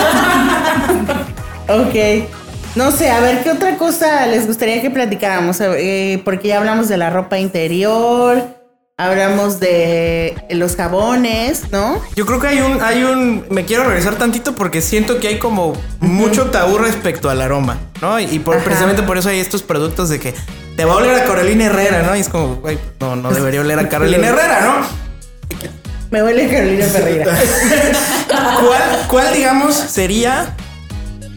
ok. 1.68 2.28
No 2.76 2.92
sé, 2.92 3.10
a 3.10 3.20
ver, 3.20 3.42
¿qué 3.42 3.50
otra 3.50 3.76
cosa 3.76 4.26
les 4.26 4.46
gustaría 4.46 4.80
que 4.80 4.90
platicáramos? 4.90 5.60
Eh, 5.60 6.22
porque 6.24 6.48
ya 6.48 6.58
hablamos 6.58 6.88
de 6.88 6.96
la 6.96 7.10
ropa 7.10 7.36
interior, 7.38 8.44
hablamos 8.96 9.58
de 9.58 10.36
los 10.50 10.76
jabones, 10.76 11.64
¿no? 11.72 12.00
yo 12.14 12.26
creo 12.26 12.38
que 12.38 12.48
hay 12.48 12.60
un, 12.60 12.82
hay 12.82 13.02
un, 13.02 13.44
me 13.50 13.64
quiero 13.64 13.84
regresar 13.84 14.16
tantito 14.16 14.54
porque 14.54 14.82
siento 14.82 15.18
que 15.18 15.28
hay 15.28 15.38
como 15.38 15.72
mucho 16.00 16.50
tabú 16.50 16.78
respecto 16.78 17.30
al 17.30 17.40
aroma, 17.40 17.78
¿no? 18.00 18.18
Y, 18.20 18.24
y 18.24 18.38
por, 18.38 18.56
Ajá. 18.56 18.64
precisamente 18.64 19.02
por 19.02 19.18
eso 19.18 19.28
hay 19.28 19.40
estos 19.40 19.62
productos 19.62 20.08
de 20.08 20.20
que 20.20 20.34
te 20.76 20.84
va 20.84 20.94
a 20.94 20.96
oler 20.96 21.14
a 21.14 21.24
Carolina 21.24 21.66
Herrera, 21.66 22.02
¿no? 22.02 22.16
Y 22.16 22.20
es 22.20 22.28
como, 22.28 22.56
güey, 22.56 22.78
no, 23.00 23.16
no 23.16 23.30
debería 23.30 23.60
oler 23.60 23.78
a 23.78 23.88
Carolina 23.88 24.26
Herrera, 24.28 24.60
¿no? 24.62 25.10
Me 26.10 26.22
huele 26.22 26.48
Carolina 26.48 26.86
Ferreira. 26.86 27.26
¿Cuál, 28.28 29.06
cuál, 29.08 29.32
digamos, 29.32 29.74
sería 29.74 30.56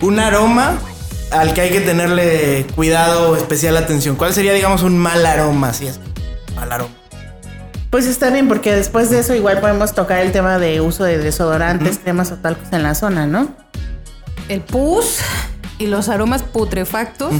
un 0.01 0.19
aroma 0.19 0.79
al 1.31 1.53
que 1.53 1.61
hay 1.61 1.69
que 1.69 1.81
tenerle 1.81 2.65
cuidado, 2.75 3.35
especial 3.35 3.77
atención? 3.77 4.15
¿Cuál 4.15 4.33
sería, 4.33 4.53
digamos, 4.53 4.81
un 4.81 4.97
mal 4.97 5.23
aroma? 5.25 5.73
Si 5.73 5.87
es 5.87 5.99
mal 6.55 6.71
aroma. 6.71 6.93
Pues 7.91 8.07
está 8.07 8.31
bien, 8.31 8.47
porque 8.47 8.73
después 8.73 9.11
de 9.11 9.19
eso 9.19 9.35
igual 9.35 9.59
podemos 9.59 9.93
tocar 9.93 10.21
el 10.21 10.31
tema 10.31 10.57
de 10.57 10.81
uso 10.81 11.03
de 11.03 11.19
desodorantes, 11.19 11.99
cremas 11.99 12.31
o 12.31 12.37
talcos 12.37 12.69
en 12.71 12.81
la 12.81 12.95
zona, 12.95 13.27
¿no? 13.27 13.55
El 14.49 14.61
pus 14.61 15.19
y 15.83 15.87
los 15.87 16.09
aromas 16.09 16.43
putrefactos, 16.43 17.33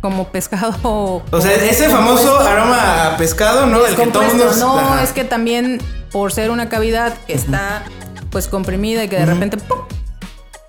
como 0.00 0.28
pescado. 0.28 0.74
O 1.30 1.40
sea, 1.40 1.54
ese 1.54 1.88
famoso 1.88 2.38
aroma 2.40 3.14
a 3.14 3.16
pescado, 3.16 3.66
¿no? 3.66 3.82
Del 3.82 3.96
que 3.96 4.06
todo 4.08 4.22
el 4.22 4.28
mundo... 4.28 4.52
No, 4.58 4.78
Ajá. 4.78 5.02
es 5.02 5.12
que 5.12 5.24
también 5.24 5.80
por 6.12 6.32
ser 6.32 6.50
una 6.50 6.68
cavidad 6.68 7.14
que 7.26 7.32
está 7.34 7.82
pues 8.30 8.48
comprimida 8.48 9.04
y 9.04 9.08
que 9.08 9.16
de 9.16 9.26
repente 9.26 9.56
¡pum! 9.56 9.78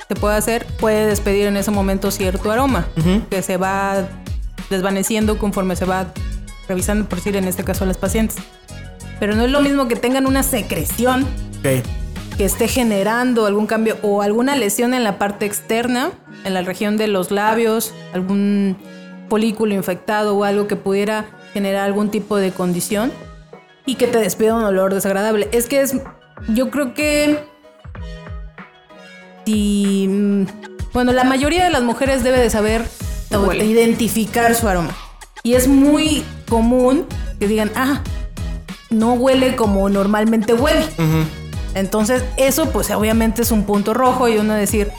se 0.07 0.15
puede 0.15 0.35
hacer, 0.35 0.65
puede 0.79 1.05
despedir 1.05 1.45
en 1.47 1.57
ese 1.57 1.69
momento 1.71 2.09
cierto 2.11 2.51
aroma 2.51 2.87
que 3.29 3.41
se 3.41 3.57
va 3.57 4.07
desvaneciendo 4.69 5.37
conforme 5.37 5.75
se 5.75 5.85
va 5.85 6.07
revisando, 6.67 7.07
por 7.07 7.17
decir 7.19 7.35
en 7.35 7.47
este 7.47 7.63
caso 7.63 7.83
a 7.83 7.87
las 7.87 7.97
pacientes. 7.97 8.37
Pero 9.19 9.35
no 9.35 9.43
es 9.45 9.51
lo 9.51 9.61
mismo 9.61 9.87
que 9.87 9.95
tengan 9.95 10.25
una 10.27 10.43
secreción 10.43 11.23
Ok. 11.59 11.83
que 12.37 12.45
esté 12.45 12.67
generando 12.67 13.45
algún 13.45 13.67
cambio 13.67 13.97
o 14.01 14.21
alguna 14.21 14.55
lesión 14.55 14.93
en 14.93 15.03
la 15.03 15.17
parte 15.19 15.45
externa, 15.45 16.11
en 16.43 16.53
la 16.53 16.61
región 16.61 16.97
de 16.97 17.07
los 17.07 17.31
labios, 17.31 17.93
algún 18.13 18.77
folículo 19.29 19.73
infectado 19.73 20.35
o 20.35 20.43
algo 20.43 20.67
que 20.67 20.75
pudiera 20.75 21.25
generar 21.53 21.85
algún 21.85 22.09
tipo 22.09 22.37
de 22.37 22.51
condición 22.51 23.11
y 23.85 23.95
que 23.95 24.07
te 24.07 24.19
despida 24.19 24.55
un 24.55 24.63
olor 24.63 24.93
desagradable. 24.93 25.49
Es 25.51 25.67
que 25.67 25.81
es, 25.81 25.95
yo 26.49 26.69
creo 26.69 26.93
que 26.93 27.39
si, 29.45 30.07
mm, 30.09 30.43
bueno, 30.93 31.11
la 31.11 31.23
mayoría 31.23 31.63
de 31.63 31.71
las 31.71 31.83
mujeres 31.83 32.23
debe 32.23 32.39
de 32.39 32.49
saber 32.49 32.83
o 33.31 33.53
identificar 33.53 34.55
su 34.55 34.67
aroma. 34.67 34.95
Y 35.43 35.53
es 35.53 35.67
muy 35.67 36.23
común 36.47 37.05
que 37.39 37.47
digan, 37.47 37.71
ah, 37.75 38.03
no 38.89 39.13
huele 39.13 39.55
como 39.55 39.89
normalmente 39.89 40.53
huele. 40.53 40.85
Entonces, 41.75 42.23
eso 42.37 42.71
pues 42.71 42.89
obviamente 42.91 43.43
es 43.43 43.51
un 43.51 43.63
punto 43.63 43.93
rojo 43.93 44.27
y 44.27 44.37
uno 44.37 44.53
decir, 44.53 44.91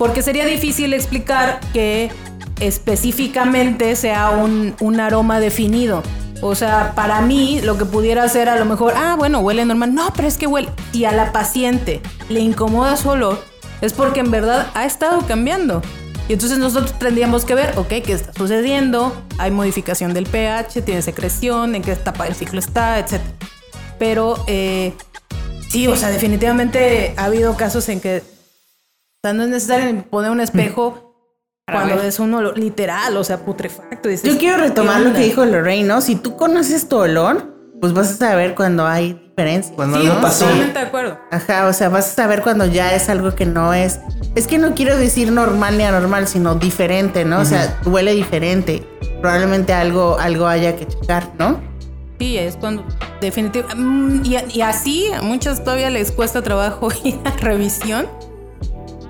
porque 0.00 0.22
sería 0.22 0.46
difícil 0.46 0.94
explicar 0.94 1.60
que 1.74 2.10
específicamente 2.58 3.94
sea 3.96 4.30
un, 4.30 4.74
un 4.80 4.98
aroma 4.98 5.40
definido. 5.40 6.02
O 6.40 6.54
sea, 6.54 6.94
para 6.94 7.20
mí 7.20 7.60
lo 7.62 7.76
que 7.76 7.84
pudiera 7.84 8.26
ser 8.30 8.48
a 8.48 8.56
lo 8.56 8.64
mejor, 8.64 8.94
ah, 8.96 9.14
bueno, 9.18 9.40
huele 9.40 9.62
normal. 9.66 9.94
No, 9.94 10.10
pero 10.16 10.26
es 10.26 10.38
que 10.38 10.46
huele. 10.46 10.70
Si 10.92 11.04
a 11.04 11.12
la 11.12 11.32
paciente 11.32 12.00
le 12.30 12.40
incomoda 12.40 12.96
su 12.96 13.10
olor, 13.10 13.44
es 13.82 13.92
porque 13.92 14.20
en 14.20 14.30
verdad 14.30 14.68
ha 14.72 14.86
estado 14.86 15.20
cambiando. 15.26 15.82
Y 16.30 16.32
entonces 16.32 16.56
nosotros 16.56 16.98
tendríamos 16.98 17.44
que 17.44 17.54
ver, 17.54 17.74
ok, 17.76 17.88
¿qué 17.88 18.12
está 18.14 18.32
sucediendo? 18.32 19.14
Hay 19.36 19.50
modificación 19.50 20.14
del 20.14 20.24
pH, 20.24 20.80
tiene 20.80 21.02
secreción, 21.02 21.74
en 21.74 21.82
qué 21.82 21.92
etapa 21.92 22.24
del 22.24 22.34
ciclo 22.34 22.58
está, 22.58 22.98
etc. 22.98 23.20
Pero 23.98 24.42
eh, 24.46 24.94
sí, 25.68 25.88
o 25.88 25.94
sea, 25.94 26.08
definitivamente 26.08 27.12
ha 27.18 27.26
habido 27.26 27.54
casos 27.54 27.86
en 27.90 28.00
que 28.00 28.39
o 29.22 29.26
sea, 29.26 29.32
no 29.34 29.42
es 29.42 29.48
necesario 29.50 30.02
poner 30.08 30.30
un 30.30 30.40
espejo 30.40 31.14
cuando 31.70 31.96
ver. 31.96 32.06
es 32.06 32.18
uno 32.18 32.40
lo- 32.40 32.52
literal, 32.52 33.16
o 33.16 33.24
sea, 33.24 33.38
putrefacto. 33.44 34.08
dices, 34.08 34.30
Yo 34.32 34.38
quiero 34.38 34.56
retomar 34.58 35.02
¿qué 35.02 35.08
lo 35.08 35.14
que 35.14 35.20
dijo 35.20 35.44
Lorraine, 35.44 35.86
¿no? 35.86 36.00
Si 36.00 36.16
tú 36.16 36.36
conoces 36.36 36.88
tu 36.88 36.96
olor, 36.96 37.54
pues 37.80 37.92
vas 37.92 38.10
a 38.10 38.14
saber 38.16 38.54
cuando 38.54 38.86
hay 38.86 39.12
diferencia. 39.12 39.74
Cuando 39.74 40.00
Sí, 40.00 40.06
algo 40.06 40.20
pasó. 40.22 40.44
totalmente 40.44 40.78
de 40.78 40.84
acuerdo. 40.86 41.18
Ajá, 41.30 41.66
o 41.66 41.72
sea, 41.72 41.88
vas 41.90 42.08
a 42.10 42.14
saber 42.14 42.42
cuando 42.42 42.66
ya 42.66 42.94
es 42.94 43.08
algo 43.08 43.34
que 43.34 43.46
no 43.46 43.72
es. 43.74 44.00
Es 44.34 44.46
que 44.46 44.58
no 44.58 44.74
quiero 44.74 44.96
decir 44.96 45.32
normal 45.32 45.76
ni 45.78 45.84
anormal, 45.84 46.26
sino 46.26 46.54
diferente, 46.54 47.24
¿no? 47.24 47.40
O 47.40 47.44
sea, 47.44 47.78
huele 47.86 48.12
diferente. 48.14 48.86
Probablemente 49.20 49.72
algo, 49.74 50.18
algo 50.18 50.46
haya 50.46 50.76
que 50.76 50.86
checar, 50.86 51.28
¿no? 51.38 51.60
Sí, 52.18 52.36
es 52.36 52.56
cuando 52.56 52.84
definitivamente... 53.22 54.28
Y, 54.28 54.58
y 54.58 54.60
así 54.62 55.06
a 55.12 55.22
muchas 55.22 55.62
todavía 55.64 55.88
les 55.90 56.10
cuesta 56.12 56.42
trabajo 56.42 56.88
ir 57.04 57.18
a 57.24 57.30
revisión. 57.30 58.06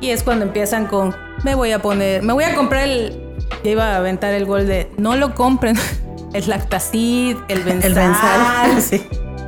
Y 0.01 0.11
es 0.11 0.23
cuando 0.23 0.45
empiezan 0.45 0.87
con, 0.87 1.15
me 1.45 1.55
voy 1.55 1.73
a 1.73 1.81
poner, 1.81 2.23
me 2.23 2.33
voy 2.33 2.45
a 2.45 2.55
comprar 2.55 2.85
el... 2.89 3.21
Ya 3.65 3.71
iba 3.73 3.93
a 3.93 3.97
aventar 3.97 4.33
el 4.33 4.47
gol 4.47 4.67
de, 4.67 4.91
no 4.97 5.17
lo 5.17 5.35
compren. 5.35 5.77
El 6.33 6.49
Lactacid, 6.49 7.37
el 7.49 7.63
Benzal, 7.65 7.91
El 7.91 7.95
benzal. 7.97 8.83
sí. 8.89 9.05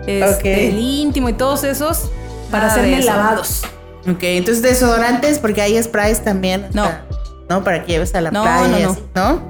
este, 0.08 0.68
el 0.68 0.78
íntimo 0.80 1.28
y 1.28 1.32
todos 1.32 1.62
esos 1.62 2.10
para 2.50 2.64
de 2.64 2.70
hacerme 2.72 2.98
eso. 2.98 3.06
lavados. 3.06 3.62
Ok, 4.10 4.18
entonces 4.24 4.64
desodorantes, 4.64 5.38
porque 5.38 5.62
hay 5.62 5.80
sprays 5.80 6.24
también. 6.24 6.64
o 6.64 6.74
No. 6.74 6.86
sea, 6.86 7.04
no, 7.48 7.62
para 7.62 7.84
que 7.84 7.92
lleves 7.92 8.12
a 8.16 8.20
la 8.20 8.32
No, 8.32 8.42
playa. 8.42 8.66
no, 8.68 8.78
no. 8.80 8.90
así, 8.90 9.02
¿no? 9.14 9.48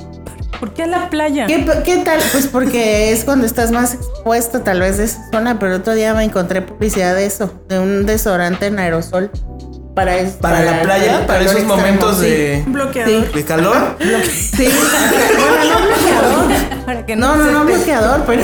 ¿Por 0.61 0.75
qué 0.75 0.83
a 0.83 0.87
la 0.89 1.09
playa? 1.09 1.47
¿Qué, 1.47 1.65
qué 1.87 1.97
tal? 2.05 2.21
Pues 2.33 2.47
porque 2.49 3.13
es 3.13 3.25
cuando 3.25 3.47
estás 3.47 3.73
más 3.73 3.95
expuesto 3.95 4.61
tal 4.61 4.81
vez 4.81 4.99
de 4.99 5.05
esa 5.05 5.27
zona, 5.33 5.59
pero 5.59 5.77
otro 5.77 5.95
día 5.95 6.13
me 6.13 6.25
encontré 6.25 6.61
publicidad 6.61 7.15
de 7.15 7.25
eso, 7.25 7.51
de 7.71 7.79
un 7.79 8.05
desodorante 8.05 8.67
en 8.67 8.79
aerosol. 8.79 9.31
Para, 9.95 10.17
es- 10.17 10.33
Para 10.37 10.61
la 10.61 10.81
playa, 10.83 11.27
para 11.27 11.41
esos 11.41 11.53
extremo, 11.57 11.77
momentos 11.77 12.17
sí. 12.19 12.23
de, 12.27 12.63
Un 12.67 12.73
bloqueador. 12.73 13.33
de 13.33 13.45
calor. 13.45 13.97
Sí, 14.23 14.67
bueno, 15.39 15.81
no 15.81 15.87
bloqueador. 15.87 16.85
Para 16.87 17.07
que 17.07 17.17
No, 17.17 17.37
no, 17.37 17.45
no 17.51 17.65
bloqueador, 17.65 18.23
pero. 18.27 18.43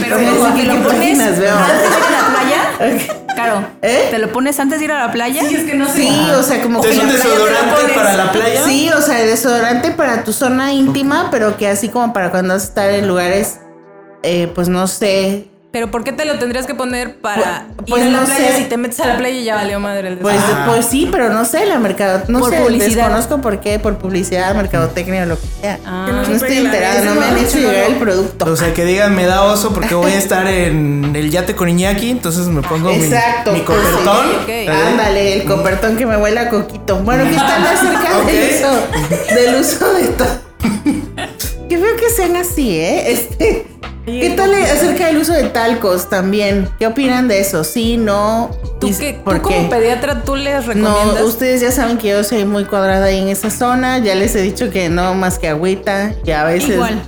Pero 0.00 0.18
no 0.18 0.46
sé 0.46 0.52
si 0.60 0.62
lo 0.66 0.82
pones 0.82 1.20
antes 1.20 1.38
de 1.38 1.44
ir 1.44 1.50
a 1.50 1.54
la 1.54 2.28
playa, 2.32 3.08
claro, 3.34 3.64
¿Eh? 3.80 4.08
te 4.10 4.18
lo 4.18 4.32
pones 4.32 4.58
antes 4.60 4.78
de 4.80 4.84
ir 4.86 4.92
a 4.92 5.06
la 5.06 5.12
playa. 5.12 5.42
Sí, 5.48 5.54
es 5.54 5.64
que 5.64 5.74
no 5.74 5.86
sé. 5.86 5.92
Sí, 6.02 6.30
o 6.36 6.42
sea, 6.42 6.60
como 6.62 6.80
¿Es 6.80 6.86
que 6.86 6.92
un 6.98 7.00
te 7.00 7.06
lo 7.06 7.12
desodorante 7.12 7.92
para 7.94 8.16
la 8.16 8.32
playa? 8.32 8.64
Sí, 8.64 8.90
o 8.90 9.00
sea, 9.00 9.18
desodorante 9.20 9.90
para 9.92 10.24
tu 10.24 10.32
zona 10.32 10.72
íntima, 10.72 11.28
pero 11.30 11.56
que 11.56 11.68
así 11.68 11.88
como 11.88 12.12
para 12.12 12.30
cuando 12.32 12.54
vas 12.54 12.64
a 12.64 12.66
estar 12.66 12.90
en 12.90 13.06
lugares, 13.06 13.60
eh, 14.24 14.50
pues 14.54 14.68
no 14.68 14.86
sé. 14.88 15.48
Pero 15.72 15.90
¿por 15.90 16.04
qué 16.04 16.12
te 16.12 16.26
lo 16.26 16.38
tendrías 16.38 16.66
que 16.66 16.74
poner 16.74 17.16
para 17.16 17.68
Pues- 17.76 17.88
pues 17.88 18.02
ir 18.02 18.08
a 18.08 18.10
la 18.12 18.20
no 18.20 18.26
playa 18.26 18.48
sé. 18.52 18.56
si 18.58 18.64
te 18.64 18.76
metes 18.76 19.00
a 19.00 19.06
la 19.06 19.16
playa 19.16 19.34
y 19.36 19.44
ya 19.44 19.54
valió 19.54 19.80
madre 19.80 20.08
el 20.08 20.18
Pues, 20.18 20.36
pues 20.66 20.84
sí, 20.84 21.08
pero 21.10 21.30
no 21.30 21.46
sé, 21.46 21.64
la 21.64 21.78
mercado, 21.78 22.24
no 22.28 22.40
Por 22.40 22.50
sé, 22.50 22.58
publicidad. 22.60 23.06
desconozco 23.06 23.40
por 23.40 23.60
qué, 23.60 23.78
por 23.78 23.96
publicidad, 23.96 24.54
mercadotecnia 24.54 25.22
o 25.22 25.26
lo 25.26 25.40
que 25.40 25.46
sea. 25.62 25.78
Ah. 25.86 26.04
Que 26.06 26.12
no 26.12 26.22
estoy 26.36 26.58
enterada, 26.58 27.00
no 27.04 27.14
me 27.18 27.24
han 27.24 27.38
hecho 27.38 27.56
llegar 27.56 27.86
el 27.90 27.94
producto. 27.96 28.44
O 28.52 28.54
sea, 28.54 28.74
que 28.74 28.84
digan, 28.84 29.16
me 29.16 29.24
da 29.24 29.44
oso 29.44 29.72
porque 29.72 29.94
voy 29.94 30.12
a 30.12 30.18
estar 30.18 30.46
en 30.46 31.12
el 31.16 31.30
yate 31.30 31.56
con 31.56 31.70
Iñaki, 31.70 32.10
entonces 32.10 32.48
me 32.48 32.60
pongo 32.60 32.90
mi- 32.90 33.04
Exacto, 33.04 33.52
mi, 33.52 33.60
pues, 33.60 33.78
copertón. 33.78 34.26
Ándale, 34.90 35.32
el 35.40 35.44
copertón 35.44 35.96
que 35.96 36.04
me 36.04 36.18
huele 36.18 36.38
a 36.40 36.48
coquito. 36.50 36.96
Bueno, 36.98 37.24
¿qué 37.24 37.36
tal 37.36 37.66
acerca 37.66 38.18
Ok. 38.18 38.26
del 38.26 38.50
uso, 38.54 39.34
del 39.34 39.54
uso 39.60 39.94
de 39.94 40.08
todo? 40.08 40.52
Qué 41.72 41.78
feo 41.78 41.96
que 41.96 42.10
sean 42.10 42.36
así, 42.36 42.76
¿eh? 42.78 43.12
Este, 43.12 43.66
¿Qué 44.04 44.34
tal 44.36 44.52
acerca 44.54 45.06
del 45.06 45.16
uso 45.16 45.32
de 45.32 45.44
talcos 45.44 46.10
también? 46.10 46.68
¿Qué 46.78 46.86
opinan 46.86 47.28
de 47.28 47.40
eso? 47.40 47.64
¿Sí, 47.64 47.96
no? 47.96 48.50
¿Tú, 48.78 48.88
¿Y 48.88 48.94
qué, 48.94 49.14
por 49.24 49.36
tú 49.36 49.42
como 49.44 49.62
qué? 49.70 49.74
pediatra, 49.76 50.22
¿tú 50.22 50.36
les 50.36 50.66
No, 50.66 50.72
recomiendas? 50.74 51.22
ustedes 51.22 51.62
ya 51.62 51.72
saben 51.72 51.96
que 51.96 52.08
yo 52.10 52.22
soy 52.24 52.44
muy 52.44 52.66
cuadrada 52.66 53.06
ahí 53.06 53.20
en 53.20 53.28
esa 53.30 53.48
zona. 53.48 54.00
Ya 54.00 54.14
les 54.14 54.34
he 54.34 54.42
dicho 54.42 54.68
que 54.68 54.90
no 54.90 55.14
más 55.14 55.38
que 55.38 55.48
agüita 55.48 56.12
y 56.26 56.32
a 56.32 56.44
veces. 56.44 56.72
Igual. 56.74 57.02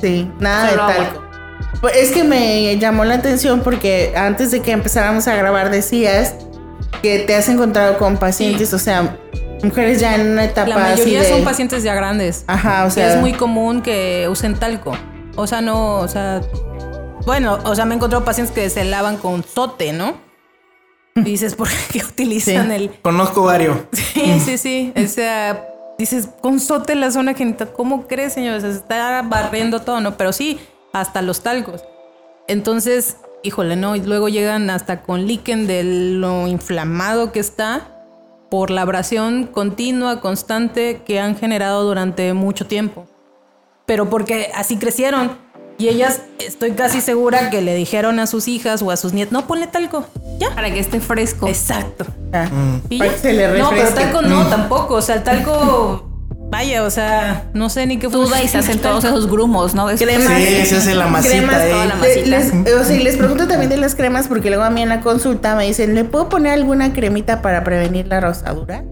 Sí, 0.00 0.28
nada 0.40 0.70
Solo 0.70 0.86
de 0.88 0.92
agua. 0.94 1.04
talco. 1.04 1.22
Pues 1.80 1.94
es 1.96 2.10
que 2.10 2.24
me 2.24 2.76
llamó 2.78 3.04
la 3.04 3.14
atención 3.14 3.60
porque 3.60 4.14
antes 4.16 4.50
de 4.50 4.62
que 4.62 4.72
empezáramos 4.72 5.28
a 5.28 5.36
grabar 5.36 5.70
decías 5.70 6.34
que 7.02 7.20
te 7.20 7.36
has 7.36 7.48
encontrado 7.48 7.98
con 7.98 8.16
pacientes, 8.16 8.72
o 8.74 8.80
sea, 8.80 9.16
Mujeres 9.62 10.00
ya 10.00 10.16
en 10.16 10.30
una 10.32 10.44
etapa 10.44 10.68
La 10.68 10.78
mayoría 10.78 11.20
así 11.20 11.28
de- 11.30 11.36
son 11.36 11.44
pacientes 11.44 11.82
ya 11.82 11.94
grandes. 11.94 12.44
Ajá, 12.46 12.84
o 12.84 12.90
sea. 12.90 13.14
es 13.14 13.20
muy 13.20 13.32
común 13.32 13.82
que 13.82 14.26
usen 14.30 14.54
talco. 14.58 14.92
O 15.36 15.46
sea, 15.46 15.60
no, 15.60 15.96
o 16.00 16.08
sea, 16.08 16.40
bueno, 17.24 17.58
o 17.64 17.74
sea, 17.74 17.84
me 17.84 17.94
he 17.94 17.96
encontrado 17.96 18.24
pacientes 18.24 18.54
que 18.54 18.68
se 18.70 18.84
lavan 18.84 19.16
con 19.16 19.44
sote, 19.44 19.92
¿no? 19.92 20.16
Y 21.14 21.22
dices, 21.22 21.54
¿por 21.54 21.68
qué 21.90 21.98
utilizan 22.08 22.68
Sí. 22.68 22.74
el 22.74 22.90
Conozco 23.02 23.44
varios. 23.44 23.76
Sí, 23.92 24.40
sí, 24.44 24.58
sí. 24.58 24.92
O 24.96 25.06
sea, 25.08 25.66
dices, 25.98 26.28
con 26.40 26.58
sote 26.60 26.94
la 26.94 27.10
zona 27.10 27.34
genital. 27.34 27.70
¿Cómo 27.72 28.06
crees, 28.06 28.32
señor? 28.32 28.56
O 28.56 28.60
sea, 28.60 28.70
se 28.72 28.78
está 28.78 29.22
barriendo 29.22 29.80
todo, 29.82 30.00
¿no? 30.00 30.16
Pero 30.16 30.32
sí, 30.32 30.58
hasta 30.92 31.22
los 31.22 31.42
talcos. 31.42 31.84
Entonces, 32.48 33.16
híjole, 33.42 33.76
¿no? 33.76 33.94
Y 33.96 34.00
luego 34.00 34.28
llegan 34.28 34.68
hasta 34.70 35.02
con 35.02 35.26
líquen 35.26 35.66
de 35.66 35.84
lo 35.84 36.46
inflamado 36.48 37.30
que 37.32 37.40
está 37.40 37.88
por 38.52 38.70
la 38.70 38.82
abrasión 38.82 39.46
continua, 39.46 40.20
constante 40.20 41.00
que 41.06 41.18
han 41.18 41.36
generado 41.38 41.84
durante 41.84 42.34
mucho 42.34 42.66
tiempo. 42.66 43.06
Pero 43.86 44.10
porque 44.10 44.50
así 44.54 44.76
crecieron. 44.76 45.38
Y 45.78 45.88
ellas, 45.88 46.20
estoy 46.38 46.72
casi 46.72 47.00
segura 47.00 47.48
que 47.48 47.62
le 47.62 47.74
dijeron 47.74 48.20
a 48.20 48.26
sus 48.26 48.48
hijas 48.48 48.82
o 48.82 48.90
a 48.90 48.98
sus 48.98 49.14
nietos, 49.14 49.32
no, 49.32 49.46
ponle 49.46 49.68
talco. 49.68 50.04
Ya. 50.38 50.54
Para 50.54 50.70
que 50.70 50.80
esté 50.80 51.00
fresco. 51.00 51.48
Exacto. 51.48 52.04
Ah, 52.34 52.46
Y 52.90 52.98
ya. 52.98 53.16
se 53.16 53.32
le 53.32 53.58
no, 53.58 53.70
pero 53.70 53.88
talco 53.88 54.20
no, 54.20 54.46
tampoco. 54.46 54.96
O 54.96 55.02
sea, 55.02 55.14
el 55.14 55.22
talco, 55.22 56.11
vaya, 56.52 56.84
o 56.84 56.90
sea, 56.90 57.46
no 57.54 57.70
sé 57.70 57.86
ni 57.86 57.96
qué 57.98 58.08
Duda 58.08 58.42
y 58.42 58.46
se 58.46 58.58
hacen 58.58 58.78
todos 58.78 59.02
esos 59.04 59.26
grumos, 59.26 59.74
¿no? 59.74 59.88
Después. 59.88 60.14
Cremas. 60.14 60.38
Sí, 60.38 60.66
se 60.66 60.76
hace 60.76 60.94
la 60.94 61.06
masita 61.06 61.38
Cremas, 61.38 61.68
toda 61.70 61.86
la 61.86 61.94
masita. 61.94 62.26
les, 62.26 62.52
o 62.74 62.84
sea, 62.84 62.94
y 62.94 63.02
les 63.02 63.16
pregunto 63.16 63.48
también 63.48 63.70
de 63.70 63.78
las 63.78 63.94
cremas 63.94 64.28
porque 64.28 64.50
luego 64.50 64.62
a 64.62 64.68
mí 64.68 64.82
en 64.82 64.90
la 64.90 65.00
consulta 65.00 65.56
me 65.56 65.64
dicen, 65.64 65.94
¿le 65.94 66.04
puedo 66.04 66.28
poner 66.28 66.52
alguna 66.52 66.92
cremita 66.92 67.40
para 67.40 67.64
prevenir 67.64 68.06
la 68.06 68.20
rosadura? 68.20 68.84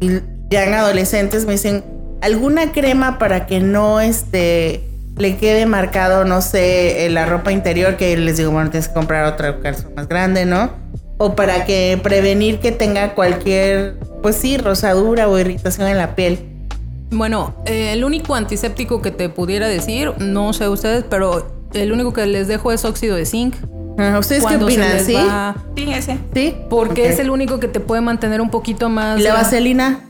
Y 0.00 0.20
ya 0.50 0.64
en 0.64 0.74
adolescentes 0.74 1.46
me 1.46 1.52
dicen, 1.52 1.82
¿alguna 2.20 2.72
crema 2.72 3.18
para 3.18 3.46
que 3.46 3.60
no 3.60 4.00
este 4.00 4.84
le 5.16 5.38
quede 5.38 5.64
marcado, 5.64 6.26
no 6.26 6.42
sé, 6.42 7.06
en 7.06 7.14
la 7.14 7.24
ropa 7.24 7.52
interior? 7.52 7.96
Que 7.96 8.18
les 8.18 8.36
digo, 8.36 8.50
bueno, 8.50 8.68
tienes 8.68 8.88
que 8.88 8.94
comprar 8.94 9.24
otra 9.24 9.60
calzón 9.60 9.94
más 9.96 10.08
grande, 10.08 10.44
¿no? 10.44 10.70
O 11.16 11.34
para 11.36 11.64
que 11.64 11.98
prevenir 12.02 12.58
que 12.60 12.70
tenga 12.70 13.14
cualquier, 13.14 13.94
pues 14.20 14.36
sí, 14.36 14.58
rosadura 14.58 15.26
o 15.28 15.38
irritación 15.38 15.88
en 15.88 15.96
la 15.96 16.14
piel. 16.14 16.51
Bueno, 17.12 17.54
eh, 17.66 17.92
el 17.92 18.04
único 18.04 18.34
antiséptico 18.34 19.02
que 19.02 19.10
te 19.10 19.28
pudiera 19.28 19.68
decir, 19.68 20.12
no 20.18 20.52
sé 20.52 20.68
ustedes, 20.68 21.04
pero 21.08 21.46
el 21.74 21.92
único 21.92 22.12
que 22.12 22.26
les 22.26 22.48
dejo 22.48 22.72
es 22.72 22.84
óxido 22.84 23.16
de 23.16 23.26
zinc. 23.26 23.54
¿Ustedes 24.18 24.40
qué 24.42 24.48
Cuando 24.48 24.66
opinan? 24.66 24.88
les 24.94 25.06
¿Sí? 25.06 25.12
va- 25.14 25.54
Sí, 25.76 25.92
ese. 25.92 26.18
¿Sí? 26.34 26.54
Porque 26.70 27.08
es 27.08 27.18
el 27.18 27.30
único 27.30 27.60
que 27.60 27.68
te 27.68 27.78
puede 27.78 28.00
mantener 28.00 28.40
un 28.40 28.50
poquito 28.50 28.88
más. 28.88 29.20
¿Y 29.20 29.22
la 29.22 29.34
vaselina? 29.34 30.00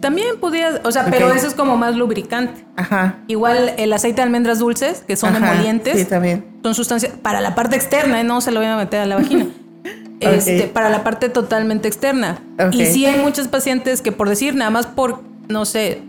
También 0.00 0.38
podría, 0.40 0.80
o 0.84 0.90
sea, 0.90 1.06
pero 1.10 1.32
eso 1.32 1.46
es 1.46 1.54
como 1.54 1.76
más 1.76 1.94
lubricante. 1.96 2.64
Ajá. 2.76 3.18
Igual 3.28 3.72
el 3.78 3.92
aceite 3.92 4.16
de 4.16 4.22
almendras 4.22 4.58
dulces, 4.58 5.02
que 5.06 5.16
son 5.16 5.36
Ajá, 5.36 5.52
emolientes. 5.52 5.98
Sí, 5.98 6.04
también. 6.04 6.44
son 6.62 6.74
sustancias 6.74 7.12
para 7.20 7.40
la 7.40 7.54
parte 7.54 7.76
externa, 7.76 8.20
¿eh? 8.20 8.24
no 8.24 8.40
se 8.40 8.50
lo 8.52 8.60
voy 8.60 8.68
a 8.68 8.76
meter 8.76 9.00
a 9.00 9.06
la 9.06 9.16
vagina. 9.16 9.46
Este, 10.20 10.68
para 10.68 10.88
la 10.88 11.02
parte 11.02 11.28
totalmente 11.28 11.88
externa. 11.88 12.38
Y 12.70 12.86
sí 12.86 13.04
hay 13.06 13.18
muchos 13.20 13.48
pacientes 13.48 14.02
que 14.02 14.12
por 14.12 14.28
decir, 14.28 14.54
nada 14.54 14.70
más 14.70 14.86
por, 14.86 15.20
no 15.48 15.64
sé, 15.64 16.00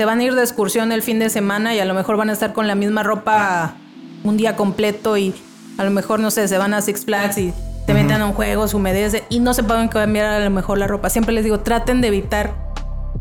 se 0.00 0.06
van 0.06 0.20
a 0.20 0.22
ir 0.22 0.34
de 0.34 0.40
excursión 0.40 0.92
el 0.92 1.02
fin 1.02 1.18
de 1.18 1.28
semana 1.28 1.74
y 1.74 1.78
a 1.78 1.84
lo 1.84 1.92
mejor 1.92 2.16
van 2.16 2.30
a 2.30 2.32
estar 2.32 2.54
con 2.54 2.66
la 2.66 2.74
misma 2.74 3.02
ropa 3.02 3.74
un 4.24 4.38
día 4.38 4.56
completo 4.56 5.18
y 5.18 5.34
a 5.76 5.84
lo 5.84 5.90
mejor, 5.90 6.20
no 6.20 6.30
sé, 6.30 6.48
se 6.48 6.56
van 6.56 6.72
a 6.72 6.80
Six 6.80 7.04
Flags 7.04 7.36
y 7.36 7.52
se 7.84 7.92
meten 7.92 8.22
a 8.22 8.24
un 8.24 8.32
juego, 8.32 8.66
se 8.66 8.76
humedece 8.76 9.24
y 9.28 9.40
no 9.40 9.52
se 9.52 9.62
pueden 9.62 9.88
cambiar 9.88 10.24
a 10.24 10.40
lo 10.40 10.48
mejor 10.48 10.78
la 10.78 10.86
ropa. 10.86 11.10
Siempre 11.10 11.34
les 11.34 11.44
digo, 11.44 11.60
traten 11.60 12.00
de 12.00 12.08
evitar 12.08 12.54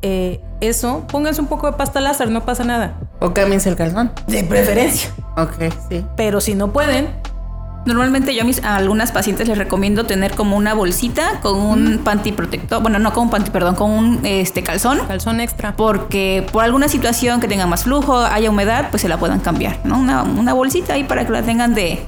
eh, 0.02 0.40
eso. 0.62 1.06
Pónganse 1.12 1.42
un 1.42 1.48
poco 1.48 1.70
de 1.70 1.74
pasta 1.74 2.00
láser, 2.00 2.32
no 2.32 2.46
pasa 2.46 2.64
nada. 2.64 2.98
O 3.20 3.34
cámbiense 3.34 3.68
el 3.68 3.76
calzón. 3.76 4.14
De 4.28 4.46
preferencia. 4.46 5.12
Ok, 5.36 5.74
sí. 5.90 6.06
Pero 6.16 6.40
si 6.40 6.56
no 6.56 6.72
pueden, 6.72 7.10
Normalmente 7.90 8.34
yo 8.36 8.42
a, 8.44 8.46
mis, 8.46 8.64
a 8.64 8.76
algunas 8.78 9.12
pacientes 9.12 9.48
les 9.48 9.58
recomiendo 9.58 10.06
tener 10.06 10.32
como 10.36 10.56
una 10.56 10.74
bolsita 10.74 11.40
con 11.42 11.58
un 11.60 11.98
panty 12.00 12.32
protector, 12.32 12.82
bueno, 12.82 13.00
no 13.00 13.12
con 13.14 13.24
un 13.26 13.30
panty, 13.30 13.50
perdón, 13.52 13.76
con 13.76 13.92
un 13.92 14.20
este 14.24 14.64
calzón, 14.64 15.00
calzón 15.08 15.42
extra. 15.42 15.76
porque 15.76 16.46
por 16.52 16.64
alguna 16.64 16.88
situación 16.88 17.40
que 17.42 17.48
tengan 17.48 17.70
más 17.70 17.84
flujo, 17.84 18.18
haya 18.20 18.50
humedad, 18.50 18.88
pues 18.92 19.02
se 19.02 19.10
la 19.10 19.18
puedan 19.18 19.40
cambiar, 19.40 19.80
¿no? 19.84 19.98
Una, 19.98 20.24
una 20.24 20.54
bolsita 20.54 20.94
ahí 20.94 21.04
para 21.04 21.26
que 21.26 21.32
la 21.32 21.42
tengan 21.42 21.74
de, 21.76 22.00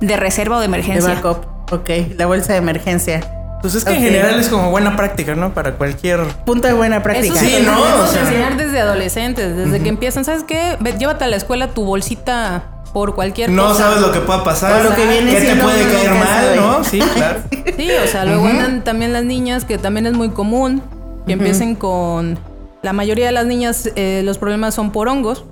de 0.00 0.16
reserva 0.16 0.56
o 0.56 0.60
de 0.60 0.66
De 0.68 0.74
emergencia. 0.74 1.14
backup. 1.14 1.44
Ok, 1.72 1.90
la 2.16 2.26
bolsa 2.26 2.52
de 2.52 2.58
emergencia. 2.58 3.20
Pues 3.62 3.74
es 3.74 3.84
que 3.84 3.92
en 3.94 4.00
general 4.02 4.40
es 4.40 4.48
como 4.48 4.70
buena 4.70 4.96
práctica, 4.96 5.34
¿no? 5.34 5.52
Para 5.52 5.74
cualquier. 5.74 6.20
Punto 6.46 6.66
de 6.66 6.72
buena 6.72 7.02
práctica. 7.02 7.34
Eso 7.34 7.44
sí, 7.44 7.56
Sí, 7.58 7.62
¿no? 7.66 7.76
debemos 7.76 8.08
O 8.08 8.12
sea- 8.12 8.22
enseñar 8.22 8.56
desde 8.56 8.80
adolescentes, 8.80 9.54
desde 9.54 9.82
que 9.82 9.90
empiezan. 9.90 10.24
¿Sabes 10.24 10.44
qué? 10.44 10.78
Ve, 10.80 10.94
llévate 10.98 11.24
a 11.24 11.26
la 11.26 11.36
escuela 11.36 11.68
tu 11.68 11.84
bolsita 11.84 12.62
por 12.92 13.14
cualquier 13.14 13.50
No 13.50 13.68
cosa. 13.68 13.84
sabes 13.84 14.00
lo 14.00 14.12
que 14.12 14.20
pueda 14.20 14.42
pasar. 14.44 14.84
Lo 14.84 14.94
que 14.94 15.06
viene 15.06 15.32
¿Qué 15.34 15.40
te 15.54 15.56
puede 15.56 15.84
caer 15.90 16.10
mal, 16.14 16.56
no? 16.56 16.84
Sí, 16.84 16.98
claro. 16.98 17.40
Sí, 17.76 17.88
o 18.04 18.06
sea, 18.06 18.24
luego 18.24 18.46
andan 18.46 18.84
también 18.84 19.12
las 19.12 19.24
niñas, 19.24 19.64
que 19.64 19.78
también 19.78 20.06
es 20.06 20.12
muy 20.12 20.30
común, 20.30 20.82
que 21.26 21.32
empiecen 21.34 21.74
con... 21.74 22.38
La 22.82 22.92
mayoría 22.92 23.26
de 23.26 23.32
las 23.32 23.46
niñas 23.46 23.90
eh, 23.96 24.22
los 24.24 24.38
problemas 24.38 24.74
son 24.74 24.90
por 24.90 25.08
hongos 25.08 25.44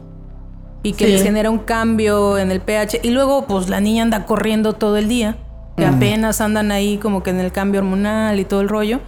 y 0.82 0.92
que 0.94 1.06
Sí. 1.06 1.12
les 1.12 1.22
genera 1.22 1.50
un 1.50 1.58
cambio 1.58 2.38
en 2.38 2.50
el 2.50 2.60
pH. 2.60 3.00
Y 3.02 3.10
luego, 3.10 3.46
pues 3.46 3.68
la 3.68 3.80
niña 3.80 4.02
anda 4.02 4.24
corriendo 4.26 4.72
todo 4.74 4.96
el 4.96 5.08
día, 5.08 5.36
que 5.76 5.84
apenas 5.86 6.40
andan 6.40 6.70
ahí 6.72 6.98
como 6.98 7.22
que 7.22 7.30
en 7.30 7.40
el 7.40 7.52
cambio 7.52 7.80
hormonal 7.80 8.40
y 8.40 8.44
todo 8.44 8.60
el 8.60 8.68
rollo. 8.68 9.00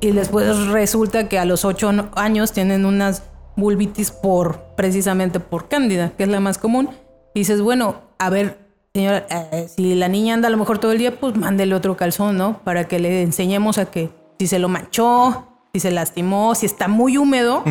Y 0.00 0.10
después 0.10 0.66
resulta 0.68 1.28
que 1.28 1.38
a 1.38 1.44
los 1.44 1.64
8 1.64 2.08
años 2.16 2.52
tienen 2.52 2.84
unas 2.86 3.22
vulvitis 3.56 4.10
por, 4.10 4.58
precisamente 4.76 5.38
por 5.38 5.68
cándida, 5.68 6.10
que 6.16 6.22
es 6.24 6.28
la 6.28 6.40
más 6.40 6.58
común. 6.58 6.88
Y 7.34 7.40
dices, 7.40 7.60
bueno, 7.60 7.96
a 8.18 8.30
ver, 8.30 8.58
señora, 8.94 9.26
eh, 9.30 9.66
si 9.74 9.94
la 9.94 10.08
niña 10.08 10.34
anda 10.34 10.48
a 10.48 10.50
lo 10.50 10.56
mejor 10.58 10.78
todo 10.78 10.92
el 10.92 10.98
día, 10.98 11.18
pues 11.18 11.36
mándele 11.36 11.74
otro 11.74 11.96
calzón, 11.96 12.36
¿no? 12.36 12.58
Para 12.64 12.84
que 12.88 12.98
le 12.98 13.22
enseñemos 13.22 13.78
a 13.78 13.86
que 13.86 14.10
si 14.38 14.46
se 14.46 14.58
lo 14.58 14.68
manchó, 14.68 15.46
si 15.72 15.80
se 15.80 15.90
lastimó, 15.90 16.54
si 16.54 16.66
está 16.66 16.88
muy 16.88 17.16
húmedo, 17.16 17.64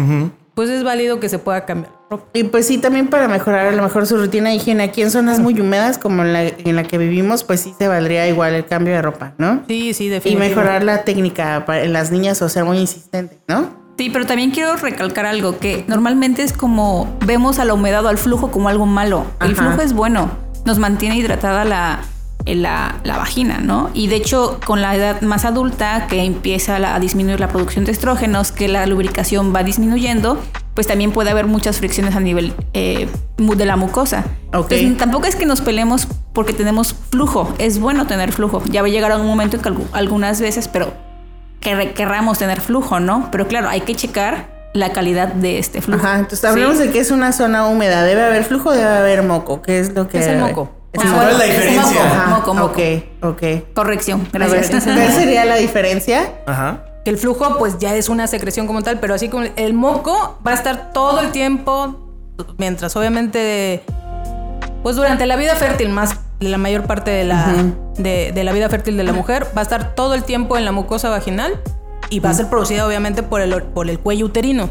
pues 0.55 0.69
es 0.69 0.83
válido 0.83 1.19
que 1.19 1.29
se 1.29 1.37
pueda 1.39 1.65
cambiar. 1.65 1.93
Y 2.33 2.43
pues 2.43 2.67
sí, 2.67 2.77
también 2.77 3.07
para 3.07 3.29
mejorar 3.29 3.67
a 3.67 3.71
lo 3.71 3.81
mejor 3.83 4.05
su 4.05 4.17
rutina 4.17 4.49
de 4.49 4.55
higiene. 4.55 4.83
Aquí 4.83 5.01
en 5.01 5.11
zonas 5.11 5.39
muy 5.39 5.57
húmedas, 5.59 5.97
como 5.97 6.23
en 6.23 6.33
la, 6.33 6.43
en 6.43 6.75
la 6.75 6.83
que 6.83 6.97
vivimos, 6.97 7.45
pues 7.45 7.61
sí 7.61 7.73
se 7.77 7.87
valdría 7.87 8.27
igual 8.27 8.53
el 8.55 8.65
cambio 8.65 8.93
de 8.93 9.01
ropa, 9.01 9.33
¿no? 9.37 9.63
Sí, 9.67 9.93
sí, 9.93 10.05
Y 10.05 10.09
definitivamente. 10.09 10.55
mejorar 10.55 10.83
la 10.83 11.03
técnica 11.03 11.63
para 11.65 11.83
en 11.83 11.93
las 11.93 12.11
niñas 12.11 12.41
o 12.41 12.49
ser 12.49 12.65
muy 12.65 12.79
insistente, 12.79 13.37
¿no? 13.47 13.80
Sí, 14.01 14.09
pero 14.09 14.25
también 14.25 14.49
quiero 14.49 14.75
recalcar 14.77 15.27
algo, 15.27 15.59
que 15.59 15.85
normalmente 15.87 16.41
es 16.41 16.53
como 16.53 17.15
vemos 17.23 17.59
a 17.59 17.65
la 17.65 17.75
humedad 17.75 18.03
o 18.03 18.07
al 18.09 18.17
flujo 18.17 18.49
como 18.49 18.67
algo 18.67 18.87
malo. 18.87 19.27
El 19.39 19.51
Ajá. 19.51 19.61
flujo 19.67 19.83
es 19.83 19.93
bueno, 19.93 20.31
nos 20.65 20.79
mantiene 20.79 21.17
hidratada 21.17 21.65
la, 21.65 21.99
eh, 22.45 22.55
la, 22.55 22.95
la 23.03 23.17
vagina, 23.17 23.59
¿no? 23.59 23.91
Y 23.93 24.07
de 24.07 24.15
hecho, 24.15 24.59
con 24.65 24.81
la 24.81 24.95
edad 24.95 25.21
más 25.21 25.45
adulta, 25.45 26.07
que 26.09 26.23
empieza 26.23 26.77
a 26.77 26.99
disminuir 26.99 27.39
la 27.39 27.49
producción 27.49 27.85
de 27.85 27.91
estrógenos, 27.91 28.51
que 28.51 28.67
la 28.67 28.87
lubricación 28.87 29.53
va 29.55 29.61
disminuyendo, 29.61 30.39
pues 30.73 30.87
también 30.87 31.11
puede 31.11 31.29
haber 31.29 31.45
muchas 31.45 31.77
fricciones 31.77 32.15
a 32.15 32.19
nivel 32.21 32.55
eh, 32.73 33.07
de 33.37 33.65
la 33.67 33.75
mucosa. 33.75 34.25
Entonces, 34.45 34.97
tampoco 34.97 35.27
es 35.27 35.35
que 35.35 35.45
nos 35.45 35.61
peleemos 35.61 36.07
porque 36.33 36.53
tenemos 36.53 36.95
flujo, 37.11 37.53
es 37.59 37.77
bueno 37.79 38.07
tener 38.07 38.31
flujo. 38.31 38.63
Ya 38.65 38.81
va 38.81 38.87
a 38.87 38.89
llegar 38.89 39.11
a 39.11 39.17
un 39.17 39.27
momento 39.27 39.57
en 39.57 39.61
que 39.61 39.69
algu- 39.69 39.85
algunas 39.91 40.41
veces, 40.41 40.67
pero 40.67 40.91
que 41.61 41.93
querramos 41.93 42.37
tener 42.39 42.59
flujo, 42.59 42.99
¿no? 42.99 43.29
Pero 43.31 43.47
claro, 43.47 43.69
hay 43.69 43.81
que 43.81 43.95
checar 43.95 44.47
la 44.73 44.91
calidad 44.93 45.29
de 45.29 45.59
este 45.59 45.81
flujo. 45.81 46.03
Ajá, 46.05 46.15
entonces 46.19 46.43
hablamos 46.43 46.77
Sí. 46.77 46.83
de 46.87 46.91
que 46.91 46.99
es 46.99 47.11
una 47.11 47.31
zona 47.31 47.67
húmeda. 47.67 48.03
¿Debe 48.03 48.23
haber 48.23 48.43
flujo 48.43 48.69
o 48.69 48.71
debe 48.73 48.89
haber 48.89 49.23
moco? 49.23 49.61
¿Qué 49.61 49.79
es 49.79 49.93
lo 49.93 50.07
que 50.07 50.19
Es 50.19 50.27
el 50.27 50.39
moco. 50.39 50.69
Es 50.93 51.01
Ah, 51.03 51.07
el 51.07 51.13
¿Cuál 51.13 51.29
es 51.31 51.37
la 51.37 51.45
es 51.45 51.51
diferencia? 51.53 52.03
moco, 52.03 52.15
Ajá, 52.15 52.29
moco, 52.35 52.53
moco. 52.53 52.65
Ok, 52.73 52.79
ok. 53.21 53.73
Corrección, 53.73 54.27
gracias. 54.31 54.69
¿cuál 54.83 55.11
sería 55.13 55.45
la 55.45 55.55
diferencia? 55.55 56.33
Ajá. 56.45 56.83
Que 57.05 57.11
el 57.11 57.17
flujo 57.17 57.57
pues 57.57 57.77
ya 57.79 57.95
es 57.95 58.09
una 58.09 58.27
secreción 58.27 58.67
como 58.67 58.81
tal, 58.81 58.99
pero 58.99 59.13
así 59.13 59.29
como 59.29 59.45
el 59.55 59.73
moco 59.73 60.39
va 60.45 60.51
a 60.51 60.53
estar 60.55 60.91
todo 60.93 61.19
el 61.21 61.31
tiempo, 61.31 62.09
mientras 62.57 62.95
obviamente, 62.95 63.83
pues 64.83 64.95
durante 64.95 65.25
la 65.25 65.35
vida 65.35 65.55
fértil, 65.55 65.89
más 65.89 66.15
la 66.41 66.57
mayor 66.57 66.83
parte 66.83 67.11
de 67.11 67.23
la, 67.23 67.53
de, 67.97 68.31
de 68.33 68.43
la 68.43 68.51
vida 68.51 68.67
fértil 68.69 68.97
de 68.97 69.03
la 69.03 69.13
mujer, 69.13 69.47
va 69.55 69.61
a 69.61 69.63
estar 69.63 69.95
todo 69.95 70.13
el 70.13 70.23
tiempo 70.23 70.57
en 70.57 70.65
la 70.65 70.71
mucosa 70.71 71.09
vaginal 71.09 71.59
y 72.09 72.19
va 72.19 72.31
a 72.31 72.33
ser 72.33 72.47
producida 72.47 72.85
obviamente 72.85 73.23
por 73.23 73.41
el, 73.41 73.63
por 73.63 73.89
el 73.89 73.99
cuello 73.99 74.25
uterino. 74.25 74.69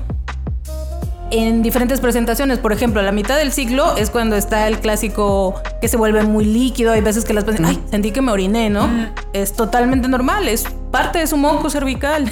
En 1.30 1.62
diferentes 1.62 2.00
presentaciones, 2.00 2.58
por 2.58 2.72
ejemplo, 2.72 3.00
a 3.00 3.04
la 3.04 3.12
mitad 3.12 3.38
del 3.38 3.52
ciclo 3.52 3.96
es 3.96 4.10
cuando 4.10 4.34
está 4.34 4.66
el 4.66 4.80
clásico 4.80 5.54
que 5.80 5.86
se 5.86 5.96
vuelve 5.96 6.24
muy 6.24 6.44
líquido. 6.44 6.90
Hay 6.90 7.02
veces 7.02 7.24
que 7.24 7.32
las 7.32 7.44
pacientes, 7.44 7.76
ay, 7.76 7.82
sentí 7.88 8.10
que 8.10 8.20
me 8.20 8.32
oriné, 8.32 8.68
¿no? 8.68 8.88
Es 9.32 9.52
totalmente 9.52 10.08
normal, 10.08 10.48
es 10.48 10.64
parte 10.90 11.20
de 11.20 11.28
su 11.28 11.36
moco 11.36 11.70
cervical. 11.70 12.28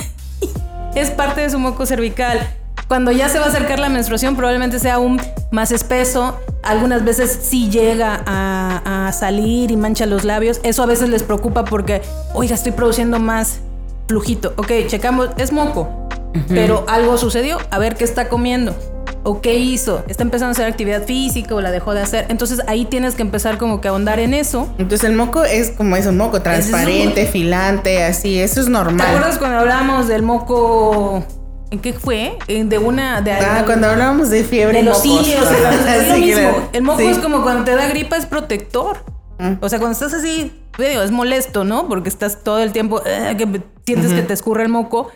es 0.96 1.10
parte 1.10 1.42
de 1.42 1.50
su 1.50 1.60
moco 1.60 1.86
cervical. 1.86 2.40
Cuando 2.86 3.12
ya 3.12 3.28
se 3.28 3.38
va 3.38 3.46
a 3.46 3.48
acercar 3.48 3.78
la 3.78 3.88
menstruación, 3.88 4.36
probablemente 4.36 4.78
sea 4.78 4.94
aún 4.94 5.20
más 5.50 5.72
espeso. 5.72 6.38
Algunas 6.62 7.04
veces 7.04 7.38
sí 7.42 7.68
llega 7.70 8.22
a, 8.26 9.08
a 9.08 9.12
salir 9.12 9.70
y 9.70 9.76
mancha 9.76 10.06
los 10.06 10.24
labios. 10.24 10.60
Eso 10.62 10.82
a 10.82 10.86
veces 10.86 11.08
les 11.08 11.22
preocupa 11.22 11.64
porque, 11.64 12.00
oiga, 12.34 12.54
estoy 12.54 12.72
produciendo 12.72 13.18
más 13.18 13.60
flujito. 14.06 14.54
Ok, 14.56 14.72
checamos, 14.86 15.28
es 15.36 15.52
moco. 15.52 16.08
pero 16.48 16.84
algo 16.88 17.18
sucedió. 17.18 17.58
A 17.70 17.78
ver 17.78 17.96
qué 17.96 18.04
está 18.04 18.28
comiendo. 18.28 18.74
¿O 19.24 19.40
qué 19.42 19.54
hizo? 19.56 20.04
¿Está 20.08 20.22
empezando 20.22 20.50
a 20.50 20.52
hacer 20.52 20.66
actividad 20.66 21.02
física 21.04 21.54
o 21.54 21.60
la 21.60 21.70
dejó 21.70 21.92
de 21.92 22.00
hacer? 22.00 22.26
Entonces 22.28 22.62
ahí 22.66 22.84
tienes 22.86 23.14
que 23.14 23.22
empezar 23.22 23.58
como 23.58 23.80
que 23.80 23.88
a 23.88 23.90
ahondar 23.90 24.20
en 24.20 24.32
eso. 24.32 24.68
Entonces 24.78 25.06
el 25.08 25.16
moco 25.16 25.44
es 25.44 25.70
como 25.72 25.96
es 25.96 26.06
un 26.06 26.16
moco, 26.16 26.40
transparente, 26.40 27.26
filante, 27.26 28.04
así, 28.04 28.38
eso 28.38 28.60
es 28.60 28.68
normal. 28.68 29.04
¿Te 29.06 29.12
acuerdas 29.12 29.38
cuando 29.38 29.58
hablábamos 29.58 30.08
del 30.08 30.22
moco? 30.22 31.24
¿En 31.70 31.78
qué 31.80 31.92
fue? 31.92 32.38
De 32.46 32.78
una... 32.78 33.20
De, 33.20 33.32
Ah, 33.32 33.62
cuando 33.66 33.88
hablábamos 33.88 34.30
de 34.30 34.42
fiebre 34.44 34.78
de 34.78 34.84
los 34.84 35.02
claro. 35.02 36.68
El 36.72 36.82
moco 36.82 37.00
Sí. 37.00 37.06
es 37.06 37.18
como 37.18 37.42
cuando 37.42 37.64
te 37.64 37.74
da 37.74 37.86
gripa, 37.88 38.16
es 38.16 38.26
protector. 38.26 38.98
Mm. 39.38 39.54
O 39.60 39.68
sea, 39.68 39.78
cuando 39.78 39.92
estás 39.92 40.14
así, 40.14 40.52
es 40.78 41.10
molesto, 41.10 41.64
¿no? 41.64 41.88
Porque 41.88 42.08
estás 42.08 42.42
todo 42.42 42.60
el 42.60 42.72
tiempo, 42.72 43.02
eh, 43.04 43.34
que 43.36 43.62
sientes 43.84 44.12
que 44.12 44.22
te 44.22 44.32
escurre 44.32 44.62
el 44.64 44.68
moco, 44.68 45.10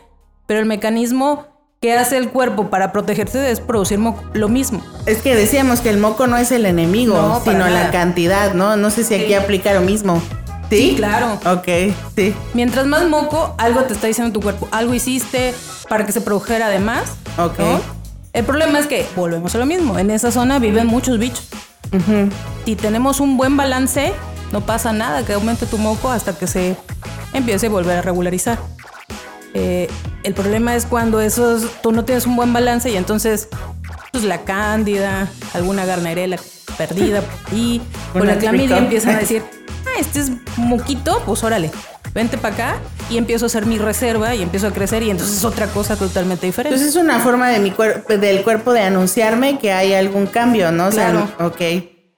pero 0.46 0.60
el 0.60 0.66
mecanismo 0.66 1.46
que 1.80 1.94
hace 1.94 2.16
el 2.16 2.28
cuerpo 2.28 2.70
para 2.70 2.92
protegerse 2.92 3.50
es 3.50 3.60
producir 3.60 3.98
moco, 3.98 4.22
lo 4.34 4.48
mismo. 4.48 4.82
Es 5.06 5.18
que 5.18 5.34
decíamos 5.34 5.80
que 5.80 5.90
el 5.90 5.98
moco 5.98 6.28
no 6.28 6.36
es 6.36 6.52
el 6.52 6.64
enemigo, 6.64 7.14
No, 7.16 7.40
sino 7.42 7.68
la 7.68 7.90
cantidad, 7.90 8.54
¿no? 8.54 8.76
No 8.76 8.90
sé 8.90 9.02
si 9.02 9.14
aquí 9.16 9.34
aplica 9.34 9.74
lo 9.74 9.80
mismo. 9.80 10.22
¿Sí? 10.76 10.90
Sí, 10.90 10.96
claro. 10.96 11.38
Ok, 11.44 11.94
sí. 12.16 12.34
Mientras 12.54 12.86
más 12.86 13.06
moco, 13.08 13.54
algo 13.58 13.82
te 13.82 13.92
está 13.92 14.06
diciendo 14.06 14.32
tu 14.32 14.40
cuerpo, 14.40 14.68
algo 14.70 14.94
hiciste 14.94 15.54
para 15.88 16.06
que 16.06 16.12
se 16.12 16.22
produjera 16.22 16.68
de 16.68 16.78
más. 16.78 17.10
Ok. 17.36 17.58
¿no? 17.58 17.80
El 18.32 18.44
problema 18.44 18.78
es 18.78 18.86
que 18.86 19.06
volvemos 19.14 19.54
a 19.54 19.58
lo 19.58 19.66
mismo. 19.66 19.98
En 19.98 20.10
esa 20.10 20.30
zona 20.30 20.58
viven 20.58 20.86
muchos 20.86 21.18
bichos. 21.18 21.46
Si 22.64 22.74
tenemos 22.74 23.20
un 23.20 23.36
buen 23.36 23.58
balance, 23.58 24.14
no 24.50 24.62
pasa 24.62 24.94
nada 24.94 25.26
que 25.26 25.34
aumente 25.34 25.66
tu 25.66 25.76
moco 25.76 26.10
hasta 26.10 26.38
que 26.38 26.46
se 26.46 26.74
empiece 27.34 27.66
a 27.66 27.70
volver 27.70 27.98
a 27.98 28.02
regularizar. 28.02 28.58
Eh, 29.52 29.88
el 30.22 30.32
problema 30.32 30.74
es 30.74 30.86
cuando 30.86 31.20
esos, 31.20 31.66
tú 31.82 31.92
no 31.92 32.06
tienes 32.06 32.26
un 32.26 32.36
buen 32.36 32.54
balance 32.54 32.88
y 32.88 32.96
entonces 32.96 33.50
pues 34.12 34.24
la 34.24 34.42
cándida, 34.44 35.28
alguna 35.52 35.84
garnerela 35.84 36.38
perdida 36.78 37.20
por 37.20 37.52
ahí, 37.52 37.82
con 38.12 38.26
la 38.26 38.38
clamidia 38.38 38.78
empiezan 38.78 39.16
a 39.16 39.18
decir, 39.18 39.42
ah, 39.86 39.98
este 40.00 40.20
es 40.20 40.30
moquito, 40.56 41.22
pues 41.26 41.42
órale, 41.44 41.70
vente 42.14 42.38
para 42.38 42.54
acá 42.54 42.76
y 43.10 43.18
empiezo 43.18 43.44
a 43.44 43.48
hacer 43.48 43.66
mi 43.66 43.78
reserva 43.78 44.34
y 44.34 44.42
empiezo 44.42 44.66
a 44.68 44.72
crecer 44.72 45.02
y 45.02 45.10
entonces 45.10 45.36
es 45.38 45.44
otra 45.44 45.66
cosa 45.68 45.96
totalmente 45.96 46.46
diferente. 46.46 46.74
Entonces 46.74 46.96
es 46.96 47.02
una 47.02 47.20
forma 47.20 47.48
de 47.50 47.58
mi 47.58 47.70
cuerpo, 47.70 48.16
del 48.16 48.42
cuerpo 48.42 48.72
de 48.72 48.80
anunciarme 48.82 49.58
que 49.58 49.72
hay 49.72 49.94
algún 49.94 50.26
cambio, 50.26 50.70
¿no? 50.72 50.86
O 50.86 50.92
sea, 50.92 51.10
Claro. 51.10 51.30
ok. 51.46 51.60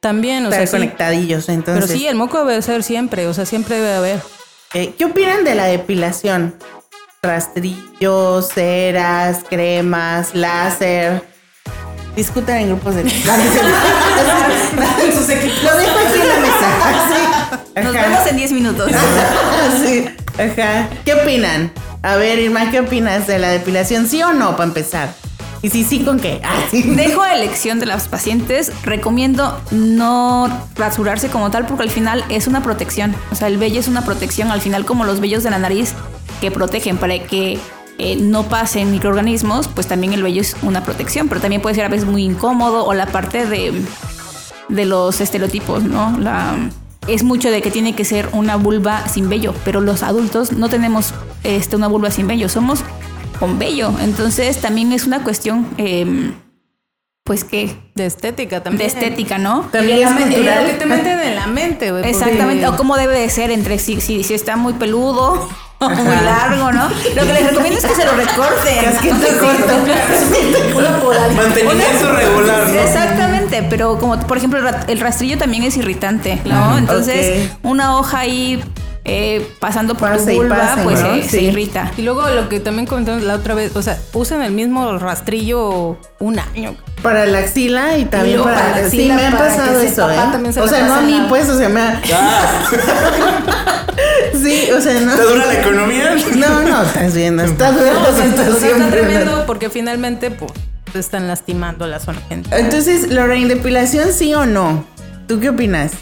También, 0.00 0.44
o 0.44 0.50
Estar 0.50 0.66
sea, 0.66 0.66
sí. 0.66 0.72
conectadillos, 0.84 1.48
entonces. 1.48 1.84
Pero 1.86 1.98
sí, 1.98 2.06
el 2.06 2.14
moco 2.14 2.44
debe 2.44 2.60
ser 2.60 2.82
siempre, 2.82 3.26
o 3.26 3.32
sea, 3.34 3.46
siempre 3.46 3.76
debe 3.76 3.94
haber. 3.94 4.22
¿Qué 4.72 5.04
opinan 5.04 5.44
de 5.44 5.54
la 5.54 5.64
depilación? 5.66 6.54
Rastrillos, 7.22 8.48
ceras, 8.48 9.44
cremas, 9.48 10.34
láser. 10.34 11.22
Discutan 12.16 12.58
en 12.58 12.68
grupos 12.68 12.94
de... 12.94 13.02
Lo 13.04 13.10
dejo 15.76 15.98
aquí 16.06 16.20
en 16.20 16.28
la 16.28 16.38
mesa. 16.40 16.68
Sí. 17.74 17.82
Nos 17.82 17.92
vemos 17.92 18.26
en 18.28 18.36
10 18.36 18.52
minutos. 18.52 18.88
Sí, 19.84 20.06
ajá. 20.38 20.88
¿Qué 21.04 21.14
opinan? 21.14 21.72
A 22.02 22.14
ver, 22.16 22.38
Irma, 22.38 22.70
¿qué 22.70 22.78
opinas 22.80 23.26
de 23.26 23.40
la 23.40 23.48
depilación? 23.48 24.06
¿Sí 24.06 24.22
o 24.22 24.32
no, 24.32 24.52
para 24.52 24.64
empezar? 24.64 25.12
Y 25.60 25.70
si 25.70 25.82
sí, 25.82 26.04
¿con 26.04 26.20
qué? 26.20 26.40
Ah, 26.44 26.62
sí. 26.70 26.82
Dejo 26.82 27.22
a 27.22 27.34
elección 27.34 27.80
de 27.80 27.86
las 27.86 28.06
pacientes. 28.06 28.70
Recomiendo 28.84 29.60
no 29.70 30.48
rasurarse 30.76 31.28
como 31.28 31.50
tal 31.50 31.66
porque 31.66 31.84
al 31.84 31.90
final 31.90 32.24
es 32.28 32.46
una 32.46 32.62
protección. 32.62 33.16
O 33.32 33.34
sea, 33.34 33.48
el 33.48 33.58
vello 33.58 33.80
es 33.80 33.88
una 33.88 34.02
protección. 34.02 34.50
Al 34.52 34.60
final, 34.60 34.84
como 34.84 35.04
los 35.04 35.20
vellos 35.20 35.42
de 35.42 35.50
la 35.50 35.58
nariz 35.58 35.94
que 36.40 36.50
protegen 36.50 36.98
para 36.98 37.18
que 37.18 37.58
eh, 37.98 38.16
no 38.16 38.44
pasen 38.44 38.90
microorganismos, 38.90 39.68
pues 39.68 39.86
también 39.86 40.12
el 40.12 40.22
vello 40.22 40.40
es 40.40 40.56
una 40.62 40.82
protección. 40.84 41.28
Pero 41.28 41.40
también 41.40 41.62
puede 41.62 41.74
ser 41.74 41.84
a 41.84 41.88
veces 41.88 42.06
muy 42.06 42.22
incómodo 42.24 42.84
o 42.84 42.94
la 42.94 43.06
parte 43.06 43.46
de, 43.46 43.72
de 44.68 44.84
los 44.84 45.20
estereotipos, 45.20 45.84
¿no? 45.84 46.16
La, 46.18 46.56
es 47.06 47.22
mucho 47.22 47.50
de 47.50 47.60
que 47.62 47.70
tiene 47.70 47.94
que 47.94 48.04
ser 48.04 48.28
una 48.32 48.56
vulva 48.56 49.06
sin 49.08 49.28
vello, 49.28 49.54
pero 49.64 49.80
los 49.80 50.02
adultos 50.02 50.52
no 50.52 50.68
tenemos 50.68 51.12
este, 51.42 51.76
una 51.76 51.86
vulva 51.88 52.10
sin 52.10 52.26
vello, 52.26 52.48
somos 52.48 52.80
con 53.38 53.58
vello. 53.58 53.92
Entonces 54.00 54.60
también 54.60 54.90
es 54.92 55.04
una 55.06 55.22
cuestión, 55.22 55.66
eh, 55.76 56.32
pues 57.24 57.44
que, 57.44 57.76
De 57.94 58.06
estética 58.06 58.56
de 58.56 58.62
también. 58.62 58.88
estética, 58.88 59.38
¿no? 59.38 59.62
También 59.72 59.98
es 60.06 60.10
Es 60.10 60.16
cultural. 60.24 60.64
lo 60.64 60.70
que 60.72 60.76
te 60.78 60.86
meten 60.86 61.20
en 61.20 61.34
la 61.36 61.46
mente, 61.46 61.90
güey. 61.90 62.02
porque- 62.02 62.16
Exactamente, 62.16 62.66
o 62.68 62.76
cómo 62.76 62.96
debe 62.96 63.18
de 63.18 63.28
ser 63.30 63.50
entre 63.50 63.78
si, 63.78 64.00
si, 64.00 64.22
si 64.24 64.34
está 64.34 64.56
muy 64.56 64.72
peludo 64.74 65.48
muy 65.80 66.16
largo, 66.24 66.72
¿no? 66.72 66.88
Lo 66.88 67.22
que 67.26 67.32
les 67.32 67.46
recomiendo 67.48 67.78
es 67.78 67.84
que 67.86 67.94
se 67.94 68.04
lo 68.04 68.12
recorten. 68.12 68.84
Casquete 68.84 69.36
corto. 69.38 69.74
Una 70.78 70.98
polaridad. 71.00 71.42
Mantenimiento 71.42 72.12
regular, 72.12 72.68
¿no? 72.68 72.80
Exactamente, 72.80 73.62
pero 73.68 73.98
como 73.98 74.18
por 74.20 74.36
ejemplo 74.38 74.58
el 74.60 74.64
ra- 74.64 74.84
el 74.88 75.00
rastrillo 75.00 75.36
también 75.38 75.62
es 75.64 75.76
irritante, 75.76 76.40
¿no? 76.44 76.78
Entonces, 76.78 77.50
una 77.62 77.98
hoja 77.98 78.20
ahí 78.20 78.62
eh, 79.06 79.46
pasando 79.60 79.94
por 79.96 80.08
Pase 80.12 80.30
tu 80.32 80.38
vulva, 80.38 80.56
pase, 80.56 80.82
pues 80.82 81.00
¿no? 81.02 81.14
se, 81.16 81.22
se 81.24 81.38
Sí. 81.38 81.44
irrita. 81.46 81.90
Y 81.98 82.02
luego 82.02 82.26
lo 82.30 82.48
que 82.48 82.58
también 82.60 82.86
comentamos 82.86 83.22
la 83.22 83.34
otra 83.34 83.52
vez, 83.54 83.76
o 83.76 83.82
sea, 83.82 83.98
usen 84.14 84.40
el 84.40 84.52
mismo 84.52 84.96
rastrillo 84.98 85.98
un 86.20 86.38
año. 86.38 86.74
Para 87.02 87.26
la 87.26 87.40
axila 87.40 87.98
y 87.98 88.06
también 88.06 88.42
para, 88.42 88.54
para 88.56 88.70
la 88.70 88.76
Sí, 88.88 89.10
axila, 89.10 89.14
me 89.16 89.26
ha 89.26 89.30
pasado 89.38 89.78
eso, 89.80 90.10
¿eh? 90.10 90.16
se 90.54 90.60
O 90.62 90.66
sea, 90.68 90.86
no 90.86 90.94
a 90.94 91.00
mí, 91.02 91.22
pues, 91.28 91.50
o 91.50 91.58
sea, 91.58 91.68
me 91.68 91.82
ha... 91.82 92.00
Sí, 94.42 94.70
o 94.72 94.80
sea, 94.80 95.00
no... 95.00 95.14
¿Te 95.14 95.22
dura 95.22 95.46
la 95.46 95.60
economía? 95.60 96.16
No, 96.36 96.60
no, 96.62 96.82
estás 96.82 97.14
viendo, 97.14 97.42
está 97.44 97.72
dura 97.72 97.92
No, 97.92 98.02
la 98.02 98.08
o 98.08 98.14
sea, 98.16 98.24
está 98.26 98.44
situación. 98.46 98.78
Brenda. 98.90 98.90
tremendo 98.90 99.46
porque 99.46 99.70
finalmente, 99.70 100.30
pues, 100.30 100.52
te 100.92 100.98
están 100.98 101.26
lastimando 101.28 101.86
la 101.86 102.00
zona 102.00 102.20
gente. 102.28 102.50
Entonces, 102.56 103.10
Lorraine, 103.10 103.48
¿depilación 103.48 104.12
sí 104.12 104.34
o 104.34 104.46
no? 104.46 104.84
¿Tú 105.26 105.40
qué 105.40 105.48
opinas? 105.50 105.92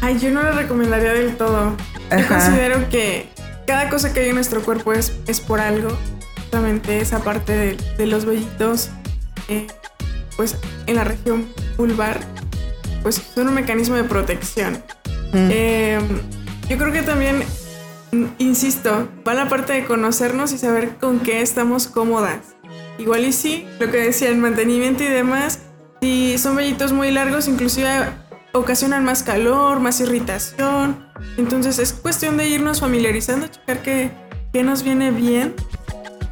Ay, 0.00 0.18
yo 0.18 0.30
no 0.30 0.42
lo 0.42 0.52
recomendaría 0.52 1.12
del 1.12 1.36
todo. 1.36 1.76
Yo 2.10 2.16
Ajá. 2.16 2.28
considero 2.28 2.88
que 2.88 3.28
cada 3.66 3.88
cosa 3.88 4.12
que 4.12 4.20
hay 4.20 4.28
en 4.28 4.34
nuestro 4.34 4.62
cuerpo 4.62 4.92
es, 4.92 5.12
es 5.26 5.40
por 5.40 5.60
algo. 5.60 5.88
Justamente 6.36 7.00
esa 7.00 7.18
parte 7.20 7.52
de, 7.56 7.76
de 7.98 8.06
los 8.06 8.24
vellitos, 8.24 8.90
eh, 9.48 9.66
pues 10.36 10.56
en 10.86 10.96
la 10.96 11.04
región 11.04 11.46
vulvar, 11.76 12.20
pues 13.02 13.20
son 13.34 13.48
un 13.48 13.54
mecanismo 13.54 13.96
de 13.96 14.04
protección. 14.04 14.82
Eh, 15.34 15.98
yo 16.68 16.76
creo 16.78 16.92
que 16.92 17.02
también, 17.02 17.42
mm, 18.12 18.24
insisto, 18.38 19.08
va 19.26 19.34
la 19.34 19.48
parte 19.48 19.72
de 19.72 19.84
conocernos 19.84 20.52
y 20.52 20.58
saber 20.58 20.96
con 21.00 21.20
qué 21.20 21.40
estamos 21.42 21.86
cómodas. 21.88 22.38
Igual 22.98 23.24
y 23.24 23.32
sí, 23.32 23.66
lo 23.78 23.90
que 23.90 23.98
decía, 23.98 24.28
el 24.28 24.36
mantenimiento 24.38 25.02
y 25.02 25.06
demás, 25.06 25.60
si 26.00 26.36
son 26.38 26.56
vellitos 26.56 26.92
muy 26.92 27.10
largos, 27.10 27.48
inclusive 27.48 27.88
ocasionan 28.52 29.04
más 29.04 29.22
calor, 29.22 29.80
más 29.80 30.00
irritación. 30.00 31.06
Entonces 31.36 31.78
es 31.78 31.92
cuestión 31.92 32.36
de 32.36 32.48
irnos 32.48 32.80
familiarizando, 32.80 33.46
checar 33.46 33.82
qué, 33.82 34.10
qué 34.52 34.62
nos 34.62 34.82
viene 34.82 35.10
bien. 35.10 35.54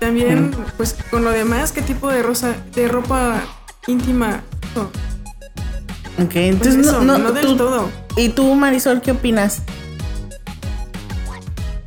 También, 0.01 0.51
pues 0.76 0.95
con 1.11 1.24
lo 1.24 1.30
demás, 1.30 1.72
qué 1.72 1.80
tipo 1.82 2.11
de, 2.11 2.22
rosa, 2.22 2.55
de 2.74 2.87
ropa 2.89 3.41
íntima. 3.87 4.43
uso. 4.74 4.91
Ok, 6.18 6.32
Pues 6.32 6.37
entonces 6.37 6.87
eso, 6.87 7.03
no, 7.03 7.18
no, 7.18 7.24
no, 7.24 7.32
del 7.32 7.47
tú- 7.47 7.57
todo. 7.57 7.91
¿Y 8.16 8.30
tú, 8.30 8.55
Marisol, 8.55 9.01
qué 9.01 9.12
opinas? 9.12 9.62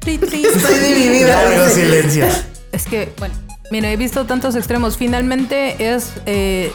Estoy 0.06 0.16
Estoy 0.16 0.80
dividida. 0.95 1.43
Largo 1.43 1.70
silencio. 1.74 2.26
Es 2.72 2.86
que, 2.86 3.12
bueno, 3.18 3.34
mira, 3.72 3.91
he 3.91 3.97
visto 3.97 4.26
tantos 4.26 4.56
extremos. 4.56 4.97
Finalmente 4.97 5.93
es 5.93 6.12
eh, 6.26 6.72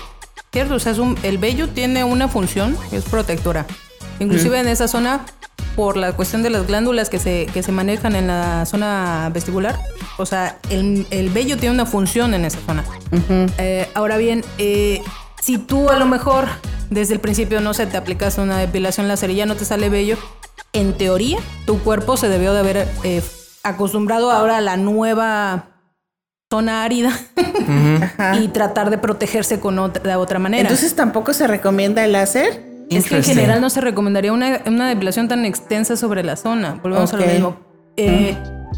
cierto, 0.52 0.74
o 0.74 0.78
sea, 0.78 0.92
es 0.92 0.98
un- 0.98 1.18
el 1.22 1.38
vello 1.38 1.68
tiene 1.68 2.04
una 2.04 2.28
función, 2.28 2.76
que 2.90 2.96
es 2.96 3.04
protectora. 3.04 3.66
Inclusive 4.20 4.60
en 4.60 4.68
esa 4.68 4.86
zona, 4.88 5.24
por 5.74 5.96
la 5.96 6.12
cuestión 6.12 6.42
de 6.44 6.50
las 6.50 6.66
glándulas 6.68 7.08
que 7.08 7.18
se, 7.18 7.46
que 7.52 7.62
se 7.64 7.72
manejan 7.72 8.14
en 8.14 8.28
la 8.28 8.64
zona 8.66 9.28
vestibular, 9.32 9.78
o 10.18 10.26
sea, 10.26 10.58
el, 10.70 11.06
el 11.10 11.30
vello 11.30 11.56
tiene 11.56 11.74
una 11.74 11.86
función 11.86 12.32
en 12.34 12.44
esa 12.44 12.58
zona. 12.64 12.84
Eh, 13.58 13.88
ahora 13.94 14.16
bien, 14.16 14.44
eh, 14.58 15.00
si 15.42 15.58
tú 15.58 15.90
a 15.90 15.98
lo 15.98 16.06
mejor 16.06 16.46
desde 16.90 17.14
el 17.14 17.20
principio, 17.20 17.60
no 17.60 17.74
sé, 17.74 17.86
te 17.86 17.96
aplicas 17.96 18.38
una 18.38 18.58
depilación 18.58 19.08
láser 19.08 19.30
y 19.30 19.34
ya 19.36 19.46
no 19.46 19.56
te 19.56 19.64
sale 19.64 19.88
vello, 19.88 20.16
en 20.74 20.92
teoría, 20.92 21.38
tu 21.66 21.78
cuerpo 21.78 22.16
se 22.16 22.28
debió 22.28 22.52
de 22.52 22.60
haber 22.60 22.88
eh, 23.04 23.22
acostumbrado 23.62 24.30
ahora 24.30 24.58
a 24.58 24.60
la 24.60 24.76
nueva 24.76 25.70
zona 26.50 26.84
árida 26.84 27.18
y 28.40 28.48
tratar 28.48 28.90
de 28.90 28.98
protegerse 28.98 29.60
con 29.60 29.78
otra, 29.78 30.02
de 30.02 30.16
otra 30.16 30.38
manera. 30.38 30.62
Entonces, 30.62 30.94
¿tampoco 30.94 31.32
se 31.32 31.46
recomienda 31.46 32.04
el 32.04 32.12
láser? 32.12 32.74
es 32.90 33.08
que 33.08 33.16
en 33.16 33.24
general 33.24 33.60
no 33.60 33.70
se 33.70 33.80
recomendaría 33.80 34.32
una, 34.32 34.60
una 34.66 34.88
depilación 34.88 35.26
tan 35.26 35.44
extensa 35.46 35.96
sobre 35.96 36.22
la 36.22 36.36
zona. 36.36 36.78
Volvemos 36.82 37.12
a 37.14 37.16
lo 37.16 37.26
mismo. 37.26 37.56
Eh, 37.96 38.36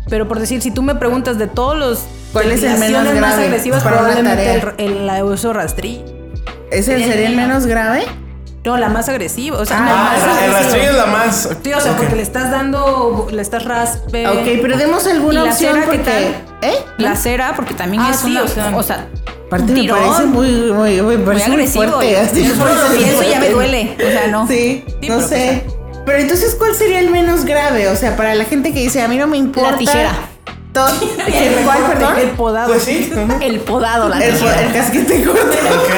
Pero 0.08 0.28
por 0.28 0.38
decir, 0.38 0.62
si 0.62 0.70
tú 0.70 0.82
me 0.82 0.94
preguntas 0.94 1.38
de 1.38 1.48
todos 1.48 1.76
los 1.76 2.04
¿Cuál 2.32 2.52
es 2.52 2.62
el 2.62 2.78
menos 2.78 2.80
depilaciones 2.80 3.20
más 3.20 3.30
grave 3.32 3.46
agresivas, 3.46 3.82
probablemente 3.82 4.54
el, 4.78 4.92
el, 4.92 5.06
la 5.06 5.24
uso 5.24 5.52
rastrillo. 5.52 6.04
¿Ese 6.70 6.98
Sería 6.98 7.28
el 7.28 7.32
el 7.32 7.36
menos 7.36 7.66
grave? 7.66 8.04
No, 8.66 8.76
la 8.76 8.88
más 8.88 9.08
agresiva. 9.08 9.58
O 9.58 9.64
sea, 9.64 9.78
no, 9.80 9.90
Ah, 9.90 10.12
más 10.12 10.22
el, 10.22 10.28
el 10.28 10.28
agresiva. 10.34 10.60
rastrillo 10.60 10.90
es 10.90 10.96
la 10.96 11.06
más. 11.06 11.48
Sí, 11.62 11.72
o 11.72 11.80
sea, 11.80 11.96
porque 11.96 12.16
le 12.16 12.22
estás 12.22 12.50
dando, 12.50 13.28
le 13.30 13.40
estás 13.42 13.64
raspe. 13.64 14.26
Ok, 14.28 14.42
pero 14.60 14.76
demos 14.76 15.06
alguna 15.06 15.40
¿Y 15.40 15.44
la 15.44 15.50
opción 15.52 15.74
cera 15.74 15.86
qué 15.90 15.98
porque... 15.98 16.10
tal? 16.60 16.70
¿Eh? 16.70 16.74
La 16.98 17.14
cera, 17.16 17.52
porque 17.54 17.74
también 17.74 18.02
Ah, 18.02 18.10
es 18.10 18.16
sí, 18.16 18.26
una 18.32 18.42
o 18.42 18.48
sea, 18.48 18.64
opción. 18.64 18.74
O 18.74 18.82
sea, 18.82 19.06
Aparte 19.46 19.72
me 19.72 19.88
parece 19.88 20.24
muy, 20.26 20.50
muy, 20.72 21.00
muy, 21.00 21.02
muy 21.02 21.16
parece 21.18 21.46
muy 21.48 21.56
agresivo. 21.58 21.84
fuerte. 21.92 22.10
y- 22.10 22.14
así, 22.16 22.40
y 22.40 23.30
ya 23.30 23.38
me 23.40 23.50
duele. 23.50 23.96
O 24.04 24.10
sea, 24.10 24.26
no. 24.26 24.48
Sí, 24.48 24.84
Sí, 25.00 25.08
no 25.08 25.16
pero 25.16 25.28
sé. 25.28 25.64
Pero 26.04 26.18
entonces, 26.18 26.54
¿cuál 26.58 26.74
sería 26.74 26.98
el 26.98 27.10
menos 27.10 27.44
grave? 27.44 27.88
O 27.88 27.94
sea, 27.96 28.16
para 28.16 28.34
la 28.34 28.44
gente 28.44 28.72
que 28.74 28.80
dice, 28.80 29.00
a 29.02 29.08
mí 29.08 29.16
no 29.16 29.26
me 29.28 29.36
importa. 29.36 29.70
La 29.72 29.78
tijera. 29.78 30.12
¿El 31.26 31.64
cuál, 31.64 31.78
perdón? 31.86 32.18
El 32.18 32.30
podado. 32.30 32.68
Pues 32.72 32.82
sí. 32.82 33.10
El 33.40 33.60
podado, 33.60 34.08
la 34.08 34.18
El, 34.18 34.34
tijera. 34.34 34.60
el 34.62 34.72
casquete 34.72 35.24
corto. 35.24 35.40
Ok. 35.40 35.90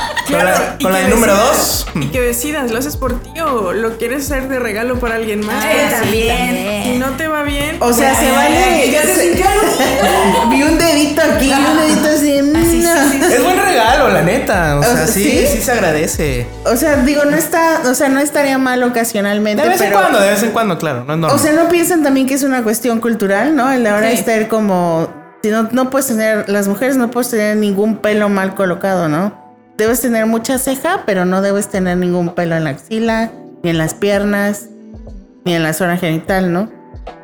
Con 0.26 0.44
la, 0.44 0.76
con 0.82 1.10
número 1.10 1.34
decidas- 1.34 1.86
2. 1.94 2.04
Y 2.04 2.06
que 2.08 2.20
decidas, 2.20 2.70
¿lo 2.70 2.78
haces 2.78 2.96
por 2.96 3.20
ti 3.22 3.30
o 3.40 3.72
lo 3.72 3.96
quieres 3.96 4.24
hacer 4.30 4.48
de 4.48 4.58
regalo 4.58 4.98
para 4.98 5.14
alguien 5.16 5.44
más? 5.46 5.64
Ah, 5.64 5.68
Porque 5.70 6.10
sí, 6.10 6.22
Si 6.22 6.28
también. 6.28 6.98
no 6.98 7.06
te 7.16 7.28
va 7.28 7.42
bien, 7.42 7.76
O 7.80 7.92
sea, 7.92 8.14
se 8.14 8.30
vale. 8.32 8.96
Vi 10.50 10.62
un 10.62 10.78
dedito 10.78 11.22
aquí, 11.22 11.46
vi 11.46 11.52
un 11.52 11.76
dedito 11.78 12.08
así. 12.08 12.40
no. 12.42 13.26
Es 13.26 13.42
buen 13.42 13.56
regalo, 13.62 14.08
la 14.10 14.22
neta. 14.22 14.78
O 14.78 14.82
sea, 14.82 14.96
sea, 14.96 15.06
sí, 15.06 15.22
¿sí? 15.24 15.46
sí 15.56 15.62
se 15.62 15.72
agradece. 15.72 16.46
O 16.64 16.76
sea, 16.76 16.96
digo, 16.96 17.24
no 17.24 17.36
está, 17.36 17.80
o 17.88 17.94
sea, 17.94 18.08
no 18.08 18.20
estaría 18.20 18.58
mal 18.58 18.82
ocasionalmente. 18.82 19.62
De 19.62 19.68
vez 19.68 19.80
en 19.80 19.92
cuando, 19.92 20.20
de 20.20 20.30
vez 20.30 20.42
en 20.42 20.50
cuando, 20.50 20.78
claro. 20.78 21.04
No 21.04 21.14
es 21.14 21.18
normal. 21.18 21.38
O 21.38 21.38
sea, 21.42 21.52
no 21.52 21.68
piensan 21.68 22.02
también 22.02 22.26
que 22.26 22.34
es 22.34 22.42
una 22.42 22.62
cuestión 22.62 23.00
cultural, 23.00 23.54
¿no? 23.56 23.70
El 23.70 23.82
de 23.84 23.90
ahora 23.90 24.10
Sí. 24.10 24.16
estar 24.18 24.48
como. 24.48 25.08
Si 25.42 25.50
no, 25.50 25.68
no 25.72 25.90
puedes 25.90 26.06
tener. 26.08 26.48
Las 26.48 26.68
mujeres 26.68 26.96
no 26.96 27.10
puedes 27.10 27.30
tener 27.30 27.56
ningún 27.56 27.96
pelo 27.98 28.28
mal 28.28 28.54
colocado, 28.54 29.08
¿no? 29.08 29.45
Debes 29.76 30.00
tener 30.00 30.26
mucha 30.26 30.58
ceja, 30.58 31.02
pero 31.06 31.24
no 31.24 31.42
debes 31.42 31.68
tener 31.68 31.96
ningún 31.98 32.34
pelo 32.34 32.56
en 32.56 32.64
la 32.64 32.70
axila, 32.70 33.30
ni 33.62 33.70
en 33.70 33.78
las 33.78 33.94
piernas, 33.94 34.66
ni 35.44 35.54
en 35.54 35.62
la 35.62 35.72
zona 35.74 35.96
genital, 35.98 36.52
¿no? 36.52 36.70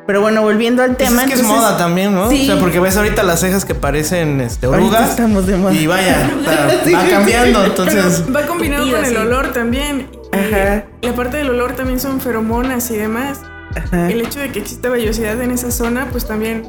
Pero 0.05 0.19
bueno, 0.21 0.41
volviendo 0.41 0.83
al 0.83 0.95
Pues 0.95 1.07
tema. 1.09 1.23
es 1.23 1.29
que 1.29 1.35
es 1.35 1.43
moda 1.43 1.77
también, 1.77 2.13
¿no? 2.13 2.29
Sí. 2.29 2.43
O 2.43 2.45
sea, 2.45 2.59
porque 2.59 2.79
ves 2.79 2.95
ahorita 2.97 3.23
las 3.23 3.39
cejas 3.39 3.63
que 3.65 3.73
parecen 3.73 4.41
este, 4.41 4.67
orugas. 4.67 5.11
estamos 5.11 5.47
de 5.47 5.55
moda. 5.55 5.73
Y 5.73 5.87
vaya, 5.87 6.29
Sí. 6.85 6.93
va 6.93 7.05
cambiando. 7.09 7.63
Entonces, 7.65 8.21
pero 8.27 8.33
va 8.39 8.45
combinado 8.45 8.89
con 8.91 9.03
el 9.05 9.17
olor 9.17 9.53
también. 9.53 10.09
Ajá. 10.33 10.83
La 11.01 11.13
parte 11.15 11.37
del 11.37 11.49
olor 11.49 11.73
también 11.73 11.99
son 12.01 12.19
feromonas 12.19 12.91
y 12.91 12.97
demás. 12.97 13.39
Ajá. 13.75 14.09
El 14.11 14.21
hecho 14.21 14.39
de 14.41 14.51
que 14.51 14.59
exista 14.59 14.89
vellosidad 14.89 15.41
en 15.41 15.51
esa 15.51 15.71
zona, 15.71 16.07
pues 16.11 16.25
también 16.27 16.67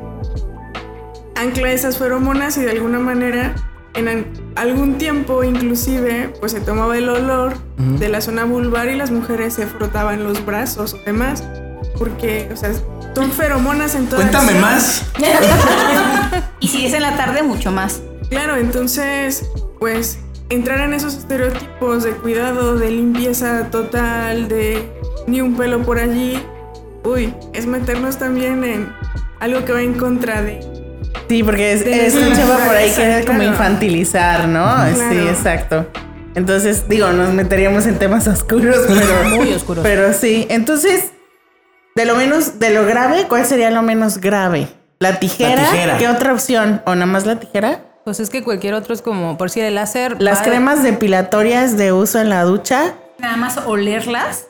ancla 1.34 1.72
esas 1.72 1.98
feromonas 1.98 2.56
y 2.56 2.62
de 2.62 2.70
alguna 2.70 3.00
manera, 3.00 3.54
en 3.94 4.26
algún 4.56 4.98
tiempo 4.98 5.44
inclusive, 5.44 6.32
pues 6.40 6.52
se 6.52 6.60
tomaba 6.60 6.96
el 6.98 7.08
olor 7.08 7.54
de 7.76 8.08
la 8.08 8.20
zona 8.20 8.44
vulvar 8.44 8.88
y 8.88 8.96
las 8.96 9.10
mujeres 9.10 9.54
se 9.54 9.66
frotaban 9.66 10.24
los 10.24 10.44
brazos 10.44 10.94
o 10.94 10.98
demás. 11.04 11.44
Porque, 11.98 12.48
o 12.52 12.56
sea, 12.56 12.72
son 13.14 13.30
feromonas 13.30 13.94
en 13.94 14.06
todas 14.06 14.28
cuéntame 14.28 14.58
más. 14.60 15.06
Y 16.60 16.68
si 16.68 16.86
es 16.86 16.94
en 16.94 17.02
la 17.02 17.16
tarde, 17.16 17.42
mucho 17.42 17.70
más. 17.70 18.00
Claro, 18.30 18.56
entonces, 18.56 19.46
pues 19.78 20.18
entrar 20.48 20.80
en 20.80 20.94
esos 20.94 21.14
estereotipos 21.14 22.04
de 22.04 22.12
cuidado, 22.12 22.76
de 22.76 22.90
limpieza 22.90 23.70
total, 23.70 24.48
de 24.48 24.88
ni 25.26 25.40
un 25.40 25.56
pelo 25.56 25.82
por 25.82 25.98
allí, 25.98 26.42
uy, 27.04 27.34
es 27.52 27.66
meternos 27.66 28.18
también 28.18 28.64
en 28.64 28.92
algo 29.40 29.64
que 29.64 29.72
va 29.72 29.82
en 29.82 29.94
contra 29.94 30.42
de... 30.42 30.73
Sí, 31.28 31.42
porque 31.42 31.72
es, 31.72 32.14
un 32.14 32.32
chava 32.34 32.58
por 32.66 32.76
ahí 32.76 32.90
que 32.90 33.02
era 33.02 33.24
como 33.24 33.42
infantilizar, 33.42 34.46
¿no? 34.48 34.66
Sí, 34.94 35.18
exacto. 35.28 35.86
Entonces, 36.34 36.88
digo, 36.88 37.08
nos 37.10 37.32
meteríamos 37.32 37.86
en 37.86 37.98
temas 37.98 38.26
oscuros, 38.28 38.76
pero. 38.86 39.28
Muy 39.36 39.52
oscuros. 39.52 39.82
Pero 39.82 40.12
sí. 40.12 40.46
Entonces, 40.50 41.12
de 41.94 42.04
lo 42.04 42.16
menos, 42.16 42.58
de 42.58 42.70
lo 42.70 42.84
grave, 42.84 43.26
¿cuál 43.28 43.46
sería 43.46 43.70
lo 43.70 43.82
menos 43.82 44.18
grave? 44.18 44.68
¿La 44.98 45.18
tijera? 45.20 45.62
La 45.62 45.70
tijera. 45.70 45.98
¿Qué 45.98 46.08
otra 46.08 46.32
opción? 46.32 46.82
¿O 46.86 46.94
nada 46.94 47.06
más 47.06 47.24
la 47.26 47.38
tijera? 47.40 47.80
Pues 48.04 48.20
es 48.20 48.28
que 48.30 48.42
cualquier 48.42 48.74
otro 48.74 48.92
es 48.92 49.00
como, 49.00 49.38
por 49.38 49.48
si 49.50 49.60
el 49.60 49.74
láser. 49.76 50.20
Las 50.20 50.40
va- 50.40 50.44
cremas 50.44 50.82
depilatorias 50.82 51.76
de 51.76 51.92
uso 51.92 52.20
en 52.20 52.28
la 52.28 52.42
ducha. 52.42 52.94
Nada 53.18 53.36
más 53.36 53.58
olerlas. 53.64 54.46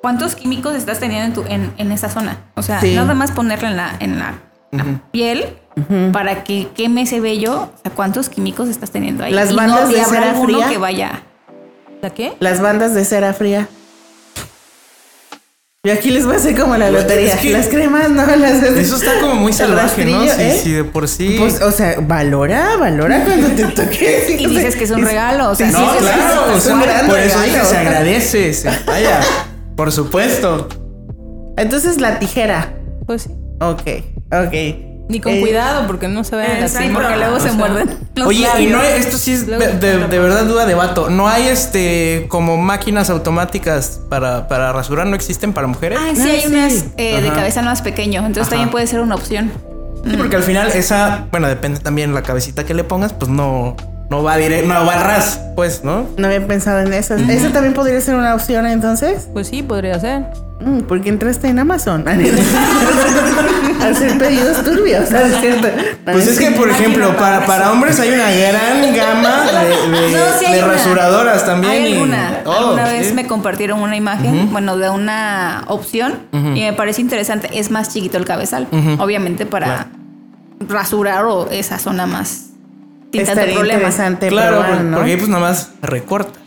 ¿Cuántos 0.00 0.34
químicos 0.36 0.74
estás 0.76 0.98
teniendo 1.00 1.26
en, 1.26 1.32
tu, 1.34 1.52
en, 1.52 1.72
en 1.78 1.92
esa 1.92 2.08
zona? 2.08 2.38
O 2.54 2.62
sea, 2.62 2.80
Sí. 2.80 2.94
nada 2.94 3.12
más 3.14 3.32
ponerla 3.32 3.68
en 3.68 3.76
la, 3.76 3.96
en 3.98 4.18
la, 4.18 4.34
la 4.70 4.84
piel 5.10 5.58
para 6.12 6.42
que 6.44 6.68
queme 6.74 7.02
ese 7.02 7.20
vello. 7.20 7.62
O 7.62 7.70
sea, 7.82 7.92
¿cuántos 7.94 8.28
químicos 8.28 8.68
estás 8.68 8.90
teniendo 8.90 9.24
ahí? 9.24 9.32
Las 9.32 9.52
Y 9.52 9.56
bandas 9.56 9.88
de 9.90 10.02
cera 10.04 10.34
fría. 10.34 10.68
que 10.68 10.78
vaya. 10.78 11.22
¿La 12.02 12.10
qué? 12.10 12.32
Las 12.40 12.60
bandas 12.60 12.94
de 12.94 13.04
cera 13.04 13.32
fría. 13.34 13.68
Y 15.84 15.90
aquí 15.90 16.10
les 16.10 16.24
voy 16.26 16.34
a 16.34 16.38
hacer 16.38 16.58
como 16.58 16.76
la 16.76 16.90
lotería. 16.90 17.34
Es 17.34 17.40
que- 17.40 17.52
las 17.52 17.68
cremas, 17.68 18.10
no 18.10 18.26
las 18.26 18.60
Eso 18.62 18.96
está 18.96 19.20
como 19.20 19.36
muy 19.36 19.52
salvaje, 19.52 20.04
¿no? 20.04 20.22
Sí, 20.24 20.30
¿eh? 20.40 20.60
sí, 20.60 20.72
de 20.72 20.82
por 20.84 21.06
sí. 21.06 21.36
Pues, 21.38 21.62
o 21.62 21.70
sea, 21.70 21.96
valora, 22.00 22.76
valora 22.76 23.22
cuando 23.24 23.48
te 23.50 23.64
toque. 23.82 24.36
Y 24.36 24.46
dices 24.46 24.74
que 24.74 24.82
es 24.84 24.90
un 24.90 25.02
regalo. 25.04 25.48
O 25.50 25.54
sea, 25.54 25.68
Sí, 25.70 25.76
sí, 25.76 25.80
no, 25.80 25.94
es- 25.94 25.98
claro, 26.00 26.56
es 26.56 26.66
un 26.66 26.80
gran 26.80 27.06
por 27.06 27.18
eso 27.20 27.38
regalo. 27.38 27.52
dije, 27.52 27.64
se 27.66 27.76
agradece. 27.76 28.52
se- 28.54 28.70
vaya, 28.84 29.20
por 29.76 29.92
supuesto. 29.92 30.68
Entonces 31.56 32.00
la 32.00 32.18
tijera. 32.18 32.74
Pues 33.06 33.22
sí. 33.22 33.30
Ok, 33.60 33.82
ok. 34.32 34.85
Ni 35.08 35.20
con 35.20 35.32
Eh, 35.34 35.40
cuidado, 35.40 35.86
porque 35.86 36.08
no 36.08 36.24
se 36.24 36.34
vayan 36.34 36.50
a 36.50 36.58
Exacto. 36.60 36.78
lastimar. 36.80 37.02
porque 37.04 37.18
luego 37.18 37.36
O 37.36 37.40
se 37.40 37.48
sea, 37.48 37.52
muerden. 37.56 37.98
los 38.16 38.26
Oye, 38.26 38.46
y 38.58 38.66
no, 38.66 38.82
esto 38.82 39.18
sí 39.18 39.32
es 39.34 39.46
de, 39.46 39.56
de- 39.56 40.08
de 40.08 40.18
verdad 40.18 40.44
duda 40.46 40.66
de 40.66 40.74
vato. 40.74 41.10
No 41.10 41.28
hay 41.28 41.46
este 41.46 42.26
como 42.28 42.56
máquinas 42.56 43.08
automáticas 43.10 44.00
para, 44.08 44.48
para 44.48 44.72
rasurar, 44.72 45.06
no 45.06 45.14
existen 45.14 45.52
para 45.52 45.66
mujeres. 45.68 45.98
Ah, 46.02 46.10
sí, 46.14 46.22
Ah, 46.22 46.32
hay 46.32 46.40
sí. 46.40 46.46
unas 46.48 46.72
eh, 46.96 47.20
de 47.22 47.28
cabeza 47.30 47.62
más 47.62 47.82
pequeño. 47.82 48.20
Entonces 48.20 48.42
Ajá. 48.42 48.50
también 48.50 48.70
puede 48.70 48.86
ser 48.88 49.00
una 49.00 49.14
opción. 49.14 49.52
Sí, 50.08 50.16
porque 50.16 50.36
al 50.36 50.42
final 50.42 50.68
esa, 50.68 51.26
bueno, 51.30 51.48
depende 51.48 51.78
también 51.80 52.12
la 52.14 52.22
cabecita 52.22 52.64
que 52.64 52.74
le 52.74 52.82
pongas, 52.84 53.12
pues 53.12 53.28
no, 53.30 53.76
no 54.10 54.22
va 54.22 54.36
directo, 54.36 54.72
no 54.72 54.86
va 54.86 54.94
al 54.94 55.04
ras, 55.04 55.40
pues, 55.56 55.82
¿no? 55.82 56.06
No 56.16 56.26
había 56.26 56.46
pensado 56.46 56.80
en 56.80 56.92
eso. 56.92 57.14
¿Eso 57.16 57.50
también 57.50 57.74
podría 57.74 58.00
ser 58.00 58.14
una 58.14 58.34
opción 58.34 58.66
entonces? 58.66 59.28
Pues 59.32 59.48
sí, 59.48 59.62
podría 59.62 59.98
ser. 59.98 60.26
Mm, 60.60 60.80
porque 60.82 61.08
entraste 61.08 61.48
en 61.48 61.58
Amazon. 61.58 62.04
a 62.08 62.12
hacer 63.88 64.18
pedidos 64.18 64.64
turbios. 64.64 65.08
Pues 66.04 66.28
es 66.28 66.38
que, 66.38 66.52
por 66.52 66.70
ejemplo, 66.70 67.14
para, 67.16 67.44
para 67.46 67.72
hombres 67.72 67.98
hay 68.00 68.10
una 68.10 68.30
gran 68.30 68.94
gama 68.94 69.44
de, 69.62 69.68
de- 70.00 70.12
No, 70.12 70.38
sí 70.38 70.46
hay 70.46 70.54
de 70.54 70.64
una. 70.64 70.72
rasuradoras 70.72 71.44
también. 71.44 71.72
Hay 71.72 71.86
y 71.86 71.92
alguna. 71.94 72.42
sí. 72.44 72.92
vez 72.96 73.12
me 73.14 73.26
compartieron 73.26 73.80
una 73.80 73.96
imagen, 73.96 74.50
bueno, 74.52 74.76
de 74.78 74.88
una 74.88 75.64
opción 75.66 76.14
y 76.32 76.60
me 76.62 76.72
parece 76.72 77.00
interesante. 77.02 77.50
Es 77.52 77.70
más 77.70 77.92
chiquito 77.92 78.16
el 78.18 78.24
cabezal, 78.24 78.66
obviamente 78.98 79.46
para 79.46 79.88
rasurar 80.60 81.24
o 81.26 81.50
esa 81.50 81.78
zona 81.78 82.06
más 82.06 82.46
sin 83.12 83.24
tanto 83.24 83.54
problema. 83.54 83.74
interesante 83.74 84.28
Claro, 84.28 84.50
probar, 84.58 84.70
porque, 84.70 84.84
¿no? 84.84 84.96
porque 84.96 85.10
ahí 85.12 85.16
pues 85.16 85.28
nada 85.28 85.42
más 85.42 85.70
recorta. 85.82 86.38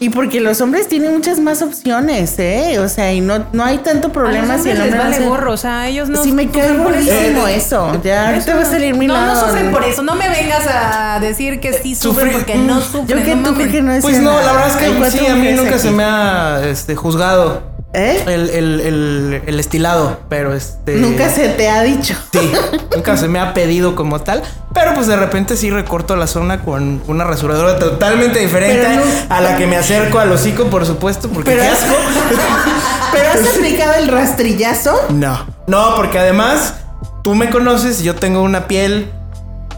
Y 0.00 0.10
porque 0.10 0.40
los 0.40 0.60
hombres 0.60 0.86
tienen 0.88 1.14
muchas 1.14 1.38
más 1.38 1.62
opciones, 1.62 2.38
¿eh? 2.38 2.78
O 2.80 2.88
sea, 2.88 3.12
y 3.14 3.20
no, 3.22 3.46
no 3.52 3.64
hay 3.64 3.78
tanto 3.78 4.12
problema 4.12 4.58
si 4.58 4.68
el 4.68 4.76
hombres 4.76 4.78
les 4.78 4.80
hombre 4.82 4.98
no 4.98 5.02
vale 5.04 5.16
hace- 5.16 5.24
gorro, 5.26 5.52
o 5.52 5.56
sea, 5.56 5.88
ellos 5.88 6.08
no 6.10 6.22
sí 6.22 6.32
me 6.32 6.48
cae 6.50 6.62
sufren 6.68 6.82
por 6.82 7.48
eso. 7.48 7.94
Eh. 7.94 8.00
Ya 8.04 8.28
ahorita 8.28 8.54
va 8.56 8.62
a 8.62 8.64
salir 8.66 8.94
mi 8.96 9.06
No, 9.06 9.14
lado. 9.14 9.34
no 9.34 9.40
sufren 9.48 9.70
por 9.70 9.84
eso. 9.84 10.02
No 10.02 10.14
me 10.16 10.28
vengas 10.28 10.66
a 10.68 11.20
decir 11.20 11.58
que 11.60 11.72
sí 11.72 11.94
sufren 11.94 12.26
Sufre- 12.28 12.32
porque 12.32 12.54
no 12.56 12.80
Yo 12.80 12.84
sufren. 12.84 13.22
que 13.24 13.34
no 13.36 13.42
tú 13.44 13.52
mames. 13.52 13.68
que 13.72 13.82
no 13.82 13.92
decía 13.92 14.02
Pues 14.10 14.20
no, 14.20 14.32
la 14.42 14.52
verdad 14.52 14.68
es 14.68 14.76
que 14.76 15.10
sí, 15.18 15.26
a 15.26 15.34
mí 15.36 15.52
nunca 15.52 15.78
se 15.78 15.88
aquí. 15.88 15.96
me 15.96 16.04
ha 16.04 16.60
este, 16.68 16.96
juzgado 16.96 17.62
¿Eh? 17.96 18.24
el, 18.26 18.50
el, 18.50 18.80
el, 18.80 19.42
el 19.46 19.60
estilado, 19.60 20.18
pero 20.28 20.52
este... 20.52 20.96
Nunca 20.96 21.28
se 21.28 21.48
te 21.50 21.68
ha 21.70 21.82
dicho. 21.82 22.14
Sí, 22.32 22.52
nunca 22.94 23.16
se 23.16 23.28
me 23.28 23.38
ha 23.38 23.54
pedido 23.54 23.94
como 23.94 24.20
tal, 24.20 24.42
pero 24.74 24.94
pues 24.94 25.06
de 25.06 25.14
repente 25.16 25.56
sí 25.56 25.70
recorto 25.70 26.16
la 26.16 26.26
zona 26.26 26.60
con 26.62 27.00
una 27.06 27.22
rasuradora 27.22 27.78
totalmente 27.78 28.40
diferente 28.40 28.96
no- 28.96 29.02
a 29.34 29.40
la 29.40 29.56
que 29.56 29.66
me 29.68 29.76
acerco 29.76 30.18
al 30.18 30.32
hocico, 30.32 30.64
por 30.66 30.84
supuesto, 30.86 31.28
porque 31.28 31.52
Pero 31.52 31.62
qué 31.62 31.68
asco. 31.68 31.94
¿Pero 33.12 33.28
has 33.30 33.56
aplicado 33.56 33.94
el 33.94 34.08
rastrillazo? 34.08 35.00
No, 35.10 35.46
no, 35.68 35.94
porque 35.94 36.18
además 36.18 36.74
tú 37.22 37.34
me 37.36 37.48
conoces 37.48 38.00
y 38.00 38.04
yo 38.04 38.16
tengo 38.16 38.42
una 38.42 38.66
piel 38.66 39.08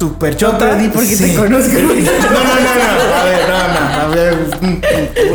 súper 0.01 0.37
chota. 0.37 0.59
Pero 0.59 0.77
di 0.77 0.89
porque 0.89 1.17
te 1.17 1.35
conozco. 1.35 1.73
No, 1.77 1.83
no, 1.83 1.95
no, 1.95 3.09
no. 3.09 3.15
A 3.15 3.25
ver, 3.25 3.49
no, 3.49 3.76
no. 4.07 4.13
A 4.13 4.15
ver. 4.15 4.35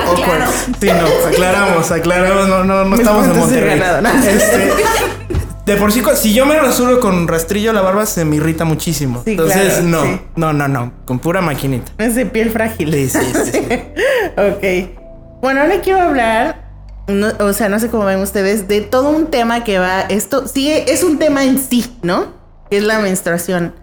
awkward. 0.06 0.50
Sí, 0.80 0.88
no. 0.88 1.28
Aclaramos, 1.30 1.92
aclaramos. 1.92 2.48
No, 2.48 2.64
no, 2.64 2.84
no 2.86 2.96
estamos 2.96 3.26
en 3.28 3.38
Monterrey. 3.38 3.80
ganado, 3.80 4.02
¿no? 4.02 4.10
Este. 4.10 4.72
De 5.66 5.78
por 5.78 5.92
sí, 5.92 6.02
si 6.16 6.34
yo 6.34 6.48
me 6.48 6.58
rasuro 6.60 7.00
con 7.00 7.28
rastrillo 7.28 7.72
la 7.72 7.82
barba 7.82 8.08
se 8.08 8.26
me 8.26 8.38
irrita 8.38 8.66
muchísimo. 8.66 9.22
Sí, 9.24 9.32
Entonces, 9.32 9.74
claro, 9.74 9.84
no, 9.84 10.04
sí. 10.04 10.22
no, 10.36 10.54
no, 10.54 10.68
no. 10.68 10.92
Con 11.06 11.20
pura 11.20 11.40
maquinita. 11.40 11.92
Es 12.00 12.16
de 12.16 12.26
piel 12.26 12.50
frágil. 12.50 12.92
Sí, 12.92 13.10
sí, 13.10 13.20
sí, 13.20 13.52
sí. 13.52 13.60
ok. 14.38 15.40
Bueno, 15.42 15.62
ahora 15.62 15.80
quiero 15.82 16.02
hablar, 16.02 16.66
no- 17.08 17.32
o 17.40 17.54
sea, 17.54 17.70
no 17.70 17.80
sé 17.80 17.90
cómo 17.90 18.06
ven 18.06 18.20
ustedes, 18.20 18.68
de 18.68 18.82
todo 18.82 19.12
un 19.12 19.28
tema 19.28 19.64
que 19.64 19.78
va, 19.78 20.02
esto 20.02 20.48
sí 20.48 20.72
es 20.72 21.04
un 21.04 21.20
tema 21.20 21.44
en 21.46 21.60
sí, 21.60 21.96
¿no? 22.02 22.34
Que 22.72 22.78
es 22.78 22.84
la 22.84 22.98
menstruación. 23.00 23.76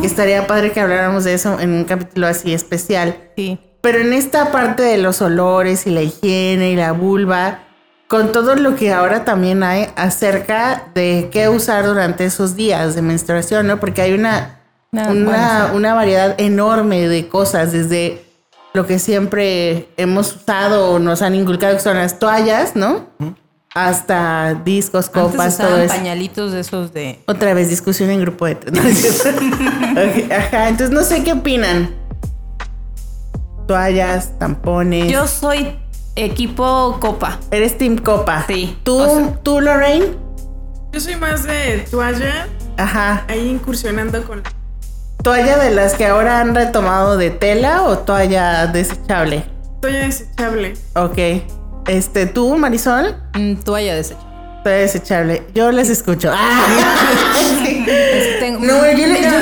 Que 0.00 0.06
estaría 0.06 0.46
padre 0.46 0.70
que 0.72 0.80
habláramos 0.80 1.24
de 1.24 1.32
eso 1.34 1.58
en 1.60 1.72
un 1.72 1.84
capítulo 1.84 2.26
así 2.26 2.52
especial. 2.52 3.16
Sí. 3.36 3.58
Pero 3.82 3.98
en 3.98 4.12
esta 4.14 4.50
parte 4.52 4.82
de 4.82 4.96
los 4.96 5.20
olores 5.20 5.86
y 5.86 5.90
la 5.90 6.00
higiene 6.02 6.70
y 6.70 6.76
la 6.76 6.92
vulva, 6.92 7.58
con 8.06 8.30
todo 8.30 8.54
lo 8.54 8.76
que 8.76 8.92
ahora 8.92 9.24
también 9.24 9.62
hay 9.62 9.88
acerca 9.96 10.84
de 10.94 11.28
qué 11.32 11.48
usar 11.48 11.84
durante 11.86 12.24
esos 12.24 12.54
días 12.56 12.94
de 12.94 13.02
menstruación, 13.02 13.66
¿no? 13.66 13.80
Porque 13.80 14.02
hay 14.02 14.12
una, 14.12 14.60
una, 14.92 15.72
una 15.74 15.94
variedad 15.94 16.34
enorme 16.38 17.08
de 17.08 17.28
cosas, 17.28 17.72
desde 17.72 18.22
lo 18.72 18.86
que 18.86 18.98
siempre 18.98 19.88
hemos 19.96 20.36
usado 20.36 20.92
o 20.92 20.98
nos 20.98 21.20
han 21.20 21.34
inculcado, 21.34 21.74
que 21.74 21.80
son 21.80 21.96
las 21.96 22.18
toallas, 22.18 22.76
¿no? 22.76 23.06
Hasta 23.74 24.60
discos, 24.64 25.06
Antes 25.06 25.22
copas, 25.32 25.56
todo 25.56 25.68
usaban 25.68 25.84
eso. 25.84 25.94
pañalitos 25.94 26.52
de 26.52 26.60
esos 26.60 26.92
de... 26.92 27.18
Otra 27.26 27.54
vez, 27.54 27.70
discusión 27.70 28.10
en 28.10 28.20
grupo 28.20 28.46
de 28.46 28.56
Ajá, 30.30 30.68
entonces 30.68 30.90
no 30.90 31.02
sé 31.02 31.24
qué 31.24 31.32
opinan. 31.32 32.01
Toallas, 33.66 34.38
tampones. 34.38 35.10
Yo 35.10 35.26
soy 35.26 35.76
equipo 36.16 36.98
copa. 37.00 37.38
Eres 37.50 37.78
Team 37.78 37.96
Copa. 37.98 38.44
Sí, 38.46 38.76
¿Tú, 38.82 38.98
o 38.98 39.16
sea- 39.16 39.34
tú 39.42 39.60
Lorraine? 39.60 40.06
Yo 40.92 41.00
soy 41.00 41.16
más 41.16 41.44
de 41.44 41.86
toalla, 41.90 42.46
Ajá. 42.76 43.24
ahí 43.28 43.48
incursionando 43.48 44.22
con 44.24 44.42
¿Toalla 45.22 45.56
de 45.56 45.70
las 45.70 45.94
que 45.94 46.06
ahora 46.06 46.40
han 46.40 46.54
retomado 46.54 47.16
de 47.16 47.30
tela 47.30 47.82
o 47.84 47.98
toalla 47.98 48.66
desechable? 48.66 49.44
toalla 49.80 50.00
desechable. 50.00 50.74
Ok. 50.96 51.18
Este, 51.88 52.26
¿tú, 52.26 52.56
Marisol? 52.56 53.16
mm, 53.34 53.54
toalla 53.62 53.94
desecha. 53.94 54.20
Toalla 54.64 54.78
desechable. 54.80 55.42
Yo 55.54 55.70
les 55.72 55.88
escucho. 55.88 56.30
Ah. 56.34 56.66
Sí. 57.64 57.86
Tengo- 58.40 58.60
No, 58.66 58.84
yo, 58.90 58.98
yo 59.06 59.41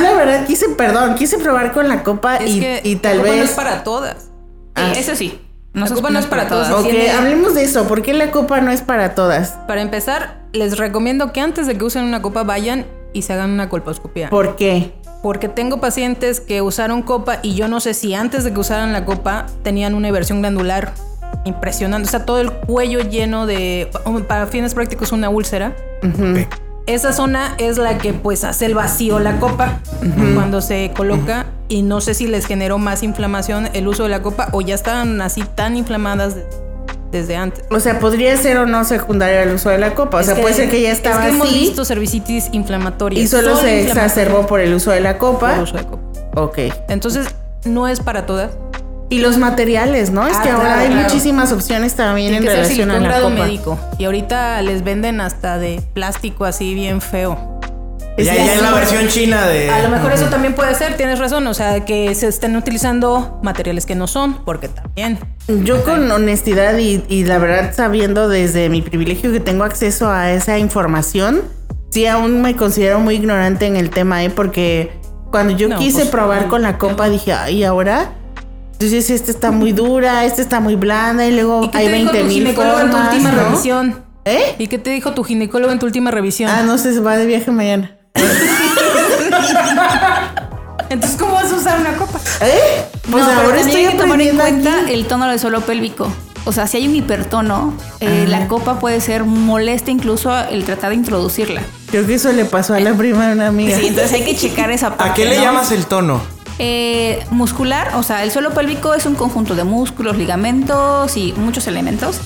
quise, 0.51 0.69
perdón, 0.71 1.15
quise 1.15 1.39
probar 1.39 1.71
con 1.73 1.87
la 1.89 2.03
copa 2.03 2.37
es 2.37 2.51
y, 2.51 2.61
que 2.61 2.81
y 2.85 2.95
la 2.97 3.01
tal 3.03 3.17
copa 3.19 3.29
no 3.29 3.35
vez... 3.35 3.45
es 3.51 3.57
para 3.57 3.85
todas. 3.85 4.17
Sí, 4.25 4.29
Ah. 4.75 4.93
eso 4.97 5.15
sí. 5.15 5.41
La 5.73 5.87
se- 5.87 5.95
copa 5.95 6.11
no 6.11 6.19
es 6.19 6.27
para 6.27 6.49
todas. 6.49 6.71
Ok, 6.73 6.83
tiene- 6.91 7.11
hablemos 7.13 7.55
de 7.55 7.63
eso. 7.63 7.87
¿Por 7.87 8.03
qué 8.03 8.13
la 8.15 8.33
copa 8.33 8.61
no 8.61 8.73
es 8.73 8.83
para 8.83 9.15
todas? 9.15 9.51
Para 9.69 9.81
empezar, 9.83 10.41
les 10.53 10.77
recomiendo 10.79 11.33
que 11.33 11.41
antes 11.41 11.69
de 11.69 11.79
que 11.79 11.85
usen 11.85 12.03
una 12.05 12.21
copa 12.21 12.43
vayan 12.43 12.85
y 13.13 13.23
se 13.23 13.33
hagan 13.33 13.51
una 13.51 13.69
colposcopia. 13.69 14.29
¿Por 14.31 14.57
qué? 14.57 14.93
Porque 15.23 15.49
tengo 15.49 15.81
pacientes 15.81 16.41
que 16.41 16.63
usaron 16.63 17.03
copa 17.03 17.39
y 17.43 17.55
yo 17.55 17.69
no 17.69 17.79
sé 17.79 17.95
si 17.95 18.15
antes 18.15 18.43
de 18.43 18.53
que 18.53 18.59
usaran 18.59 18.93
la 18.93 19.05
copa 19.05 19.47
tenían 19.63 19.95
una 19.95 20.09
inversión 20.09 20.41
glandular 20.41 20.93
impresionante. 21.45 22.09
O 22.09 22.11
sea, 22.11 22.25
todo 22.27 22.41
el 22.41 22.51
cuello 22.51 23.01
lleno 23.01 23.47
de, 23.47 23.89
para 24.27 24.47
fines 24.49 24.75
prácticos, 24.75 25.13
una 25.13 25.29
úlcera. 25.29 25.77
Esa 26.91 27.13
zona 27.13 27.55
es 27.59 27.79
la 27.79 27.99
que 27.99 28.13
pues 28.13 28.43
hace 28.43 28.67
el 28.67 28.75
vacío 28.75 29.21
la 29.21 29.39
copa 29.39 29.79
cuando 30.35 30.61
se 30.61 30.91
coloca 30.97 31.47
y 31.69 31.83
no 31.83 32.01
sé 32.01 32.15
si 32.15 32.27
les 32.27 32.47
generó 32.47 32.79
más 32.79 33.03
inflamación 33.05 33.69
el 33.75 33.87
uso 33.87 34.03
de 34.03 34.09
la 34.09 34.23
copa 34.23 34.49
o 34.51 34.61
ya 34.61 34.75
estaban 34.75 35.21
así 35.21 35.43
tan 35.55 35.77
inflamadas 35.77 36.35
de- 36.35 36.45
desde 37.13 37.37
antes. 37.37 37.65
O 37.71 37.79
sea, 37.81 37.99
podría 38.01 38.37
ser 38.37 38.57
o 38.59 38.67
no 38.67 38.85
secundario 38.85 39.41
el 39.41 39.55
uso 39.55 39.69
de 39.71 39.79
la 39.79 39.95
copa. 39.95 40.17
O 40.17 40.21
Es 40.21 40.27
sea, 40.27 40.35
puede 40.41 40.53
ser 40.55 40.69
que 40.71 40.81
ya 40.83 40.91
estaba 40.91 41.23
es 41.23 41.31
que 41.31 41.37
hemos 41.37 41.53
visto 41.53 41.85
cervicitis 41.85 42.49
inflamatoria 42.53 43.21
y 43.23 43.27
solo 43.29 43.57
se 43.57 43.83
exacerbó 43.87 44.47
por 44.47 44.59
el 44.61 44.75
uso 44.75 44.91
de 44.91 45.01
la 45.01 45.17
copa. 45.19 45.61
uso 45.63 45.77
de 45.77 45.85
copa. 45.85 46.03
Ok. 46.37 46.59
Entonces, 46.89 47.27
no 47.65 47.87
es 47.89 48.01
para 48.01 48.27
todas. 48.27 48.51
Y 49.11 49.19
los 49.19 49.37
materiales, 49.39 50.11
¿no? 50.11 50.27
Es 50.27 50.37
Ah, 50.37 50.43
que 50.43 50.51
ahora 50.51 50.65
claro, 50.67 50.81
hay 50.83 50.87
claro. 50.89 51.03
muchísimas 51.03 51.53
opciones 51.53 51.95
también 51.95 52.29
Tiene 52.31 52.37
en 52.39 52.43
que 52.45 52.49
ser 52.51 52.57
relación 52.63 52.91
a 52.91 52.95
silicón 52.95 53.03
la 53.03 53.09
grado 53.09 53.31
copa. 53.31 53.45
médico. 53.45 53.79
Y 53.99 54.05
ahorita 54.05 54.63
les 54.63 54.85
venden 54.85 55.21
hasta 55.21 55.59
de 55.59 55.83
plástico 55.95 56.45
así 56.45 56.75
bien 56.75 57.01
feo. 57.01 57.59
Ya, 58.17 58.35
ya 58.35 58.55
en 58.55 58.63
la 58.63 58.73
versión 58.73 59.09
china 59.09 59.47
de. 59.47 59.71
A 59.71 59.83
lo 59.83 59.89
mejor 59.89 60.13
eso 60.13 60.27
también 60.27 60.55
puede 60.55 60.75
ser, 60.75 60.97
tienes 60.97 61.19
razón. 61.19 61.47
O 61.47 61.55
sea, 61.55 61.85
que 61.87 62.15
se 62.15 62.29
estén 62.29 62.55
utilizando 62.55 63.41
materiales 63.43 63.87
que 63.87 63.95
no 63.95 64.07
son, 64.07 64.45
porque 64.45 64.69
también. 64.69 65.19
Yo 65.65 65.83
con 65.85 66.11
honestidad 66.11 66.77
y, 66.79 67.03
y 67.09 67.25
la 67.25 67.39
verdad 67.39 67.73
sabiendo 67.75 68.29
desde 68.29 68.69
mi 68.69 68.83
privilegio 68.83 69.33
que 69.33 69.41
tengo 69.41 69.65
acceso 69.65 70.11
a 70.11 70.31
esa 70.33 70.59
información, 70.59 71.43
sí 71.91 72.07
aún 72.07 72.43
me 72.43 72.55
considero 72.57 73.01
muy 73.01 73.15
ignorante 73.17 73.67
en 73.67 73.77
el 73.77 73.91
tema, 73.91 74.23
¿eh? 74.23 74.31
Porque 74.31 74.93
cuando 75.31 75.57
yo 75.57 75.69
No, 75.69 75.79
quise 75.79 76.01
pues, 76.01 76.09
probar 76.11 76.47
con 76.49 76.63
la 76.63 76.79
copa 76.79 77.09
dije, 77.09 77.33
ay, 77.33 77.65
ahora... 77.65 78.13
Entonces 78.81 79.11
esta 79.11 79.31
está 79.31 79.51
muy 79.51 79.73
dura, 79.73 80.25
esta 80.25 80.41
está 80.41 80.59
muy 80.59 80.75
blanda 80.75 81.27
y 81.27 81.33
luego 81.33 81.65
¿Y 81.65 81.69
qué 81.69 81.77
hay 81.77 81.89
te 81.89 81.93
dijo 81.99 82.13
20 82.13 82.23
tu 82.23 82.25
mil 82.25 82.35
ginecólogo 82.39 82.81
en 82.81 82.87
tu 82.87 82.93
formas, 82.93 83.13
última 83.13 83.33
¿no? 83.33 83.45
revisión? 83.45 84.03
¿Eh? 84.25 84.55
¿Y 84.59 84.69
qué 84.69 84.79
te 84.79 84.89
dijo 84.89 85.13
tu 85.13 85.23
ginecólogo 85.23 85.71
en 85.71 85.79
tu 85.79 85.85
última 85.85 86.11
revisión? 86.11 86.51
Ah, 86.51 86.63
no 86.63 86.79
sé, 86.79 86.95
se 86.95 87.01
va 87.01 87.19
de 87.19 87.27
viaje 87.27 87.51
mañana. 87.51 87.95
Entonces, 90.89 91.21
¿cómo 91.21 91.35
vas 91.35 91.53
a 91.53 91.57
usar 91.57 91.79
una 91.79 91.95
copa? 91.95 92.19
¿Eh? 92.41 92.87
Pues 93.11 93.23
no, 93.23 93.31
ahora 93.33 93.61
estoy 93.61 93.85
hay 93.85 93.93
que 93.93 93.99
tomar 93.99 94.19
en 94.19 94.37
cuenta 94.37 94.81
aquí. 94.81 94.95
el 94.95 95.07
tono 95.07 95.29
del 95.29 95.39
suelo 95.39 95.61
pélvico. 95.61 96.11
O 96.47 96.53
sea, 96.53 96.67
si 96.67 96.79
hay 96.79 96.89
un 96.89 96.97
hipertono, 96.97 97.75
eh, 98.01 98.25
la 98.27 98.49
copa 98.49 98.81
puede 98.81 99.03
ser 99.03 99.25
molesta 99.25 99.91
incluso 99.91 100.35
el 100.49 100.65
tratar 100.65 100.89
de 100.89 100.97
introducirla. 100.97 101.61
Creo 101.91 102.07
que 102.07 102.15
eso 102.15 102.33
le 102.33 102.47
pasó 102.47 102.73
a 102.73 102.81
la 102.81 102.95
prima 102.95 103.27
de 103.27 103.35
una 103.35 103.49
amiga. 103.49 103.77
Sí, 103.77 103.89
entonces 103.89 104.15
hay 104.15 104.25
que 104.25 104.35
checar 104.35 104.71
esa 104.71 104.97
parte. 104.97 105.13
¿A 105.13 105.15
qué 105.15 105.27
le 105.27 105.37
¿no? 105.37 105.43
llamas 105.43 105.71
el 105.71 105.85
tono? 105.85 106.40
Eh, 106.63 107.25
muscular, 107.31 107.93
o 107.95 108.03
sea, 108.03 108.23
el 108.23 108.31
suelo 108.31 108.51
pélvico 108.51 108.93
es 108.93 109.07
un 109.07 109.15
conjunto 109.15 109.55
de 109.55 109.65
músculos, 109.65 110.19
ligamentos 110.19 111.17
y 111.17 111.33
muchos 111.33 111.67
elementos 111.67 112.21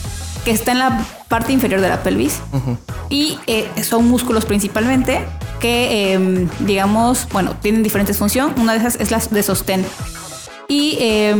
que 0.44 0.50
está 0.50 0.72
en 0.72 0.80
la 0.80 0.98
parte 1.28 1.52
inferior 1.52 1.80
de 1.80 1.88
la 1.88 2.02
pelvis. 2.02 2.40
Y 3.08 3.38
eh, 3.46 3.68
son 3.84 4.08
músculos 4.08 4.44
principalmente 4.44 5.24
que, 5.60 6.14
eh, 6.14 6.48
digamos, 6.58 7.28
bueno, 7.32 7.52
tienen 7.62 7.84
diferentes 7.84 8.18
funciones. 8.18 8.58
Una 8.60 8.72
de 8.72 8.78
esas 8.80 8.96
es 8.96 9.12
la 9.12 9.18
de 9.30 9.42
sostén. 9.44 9.86
Y 10.66 10.96
eh, 11.00 11.34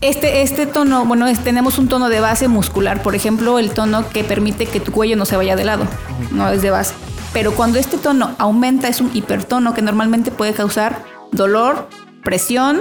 este, 0.00 0.42
este 0.42 0.66
tono, 0.66 1.04
bueno, 1.06 1.26
es- 1.26 1.40
tenemos 1.40 1.76
un 1.78 1.88
tono 1.88 2.08
de 2.08 2.20
base 2.20 2.46
muscular, 2.46 3.02
por 3.02 3.16
ejemplo, 3.16 3.58
el 3.58 3.70
tono 3.72 4.08
que 4.08 4.22
permite 4.22 4.66
que 4.66 4.78
tu 4.78 4.92
cuello 4.92 5.16
no 5.16 5.24
se 5.24 5.36
vaya 5.36 5.56
de 5.56 5.64
lado, 5.64 5.88
no 6.30 6.48
es 6.50 6.62
de 6.62 6.70
base. 6.70 6.94
Pero 7.32 7.52
cuando 7.52 7.78
este 7.80 7.98
tono 7.98 8.30
aumenta, 8.38 8.86
es 8.88 9.00
un 9.00 9.10
hipertono 9.12 9.74
que 9.74 9.82
normalmente 9.82 10.30
puede 10.30 10.54
causar 10.54 11.02
dolor, 11.32 11.88
presión, 12.24 12.80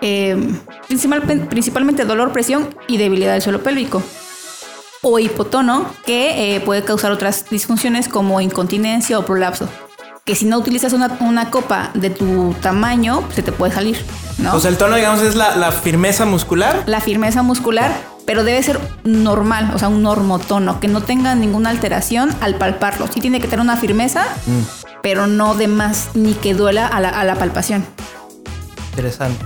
eh, 0.00 0.36
principal- 0.88 1.22
principalmente 1.48 2.04
dolor, 2.04 2.32
presión 2.32 2.68
y 2.86 2.96
debilidad 2.98 3.32
del 3.32 3.42
suelo 3.42 3.62
pélvico. 3.62 4.02
O 5.02 5.18
hipotono, 5.18 5.86
que 6.04 6.56
eh, 6.56 6.60
puede 6.60 6.82
causar 6.82 7.12
otras 7.12 7.48
disfunciones 7.50 8.08
como 8.08 8.40
incontinencia 8.40 9.18
o 9.18 9.24
prolapso. 9.24 9.68
Que 10.24 10.34
si 10.34 10.44
no 10.44 10.58
utilizas 10.58 10.92
una, 10.92 11.16
una 11.20 11.50
copa 11.50 11.90
de 11.94 12.10
tu 12.10 12.54
tamaño, 12.60 13.22
se 13.34 13.42
te 13.42 13.52
puede 13.52 13.72
salir, 13.72 13.96
¿no? 14.38 14.54
O 14.56 14.60
sea, 14.60 14.70
el 14.70 14.76
tono, 14.76 14.96
digamos, 14.96 15.22
es 15.22 15.36
la, 15.36 15.56
la 15.56 15.70
firmeza 15.72 16.24
muscular. 16.26 16.82
la 16.86 17.00
firmeza 17.00 17.42
muscular, 17.42 17.92
pero 18.26 18.44
debe 18.44 18.62
ser 18.62 18.78
normal, 19.04 19.70
o 19.74 19.78
sea, 19.78 19.88
un 19.88 20.02
normotono, 20.02 20.80
que 20.80 20.88
no 20.88 21.00
tenga 21.00 21.34
ninguna 21.34 21.70
alteración 21.70 22.34
al 22.42 22.56
palparlo. 22.56 23.06
Sí 23.06 23.20
tiene 23.20 23.40
que 23.40 23.46
tener 23.48 23.62
una 23.62 23.76
firmeza, 23.78 24.26
pero 25.02 25.26
no 25.26 25.54
de 25.54 25.68
más, 25.68 26.10
ni 26.14 26.34
que 26.34 26.54
duela 26.54 26.86
a 26.86 27.00
la, 27.00 27.08
a 27.10 27.24
la 27.24 27.34
palpación. 27.34 27.84
Interesante. 28.90 29.44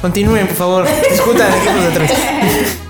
Continúen, 0.00 0.46
por 0.46 0.56
favor. 0.56 0.86
Discutan 1.10 1.52
equipos 1.54 1.84
de 1.84 1.90
tres. 1.90 2.10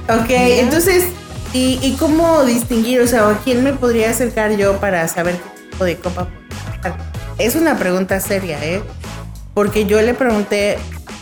Ok, 0.08 0.30
entonces, 0.30 1.04
¿y, 1.52 1.78
y 1.82 1.96
cómo 1.98 2.44
distinguir? 2.44 3.00
O 3.00 3.06
sea, 3.06 3.28
¿a 3.28 3.38
quién 3.38 3.62
me 3.64 3.72
podría 3.72 4.10
acercar 4.10 4.56
yo 4.56 4.78
para 4.78 5.06
saber 5.08 5.36
qué 5.36 5.70
tipo 5.70 5.84
de 5.84 5.96
copa? 5.96 6.28
Es 7.38 7.56
una 7.56 7.76
pregunta 7.76 8.20
seria, 8.20 8.62
¿eh? 8.64 8.82
Porque 9.54 9.86
yo 9.86 10.00
le 10.02 10.14
pregunté 10.14 10.78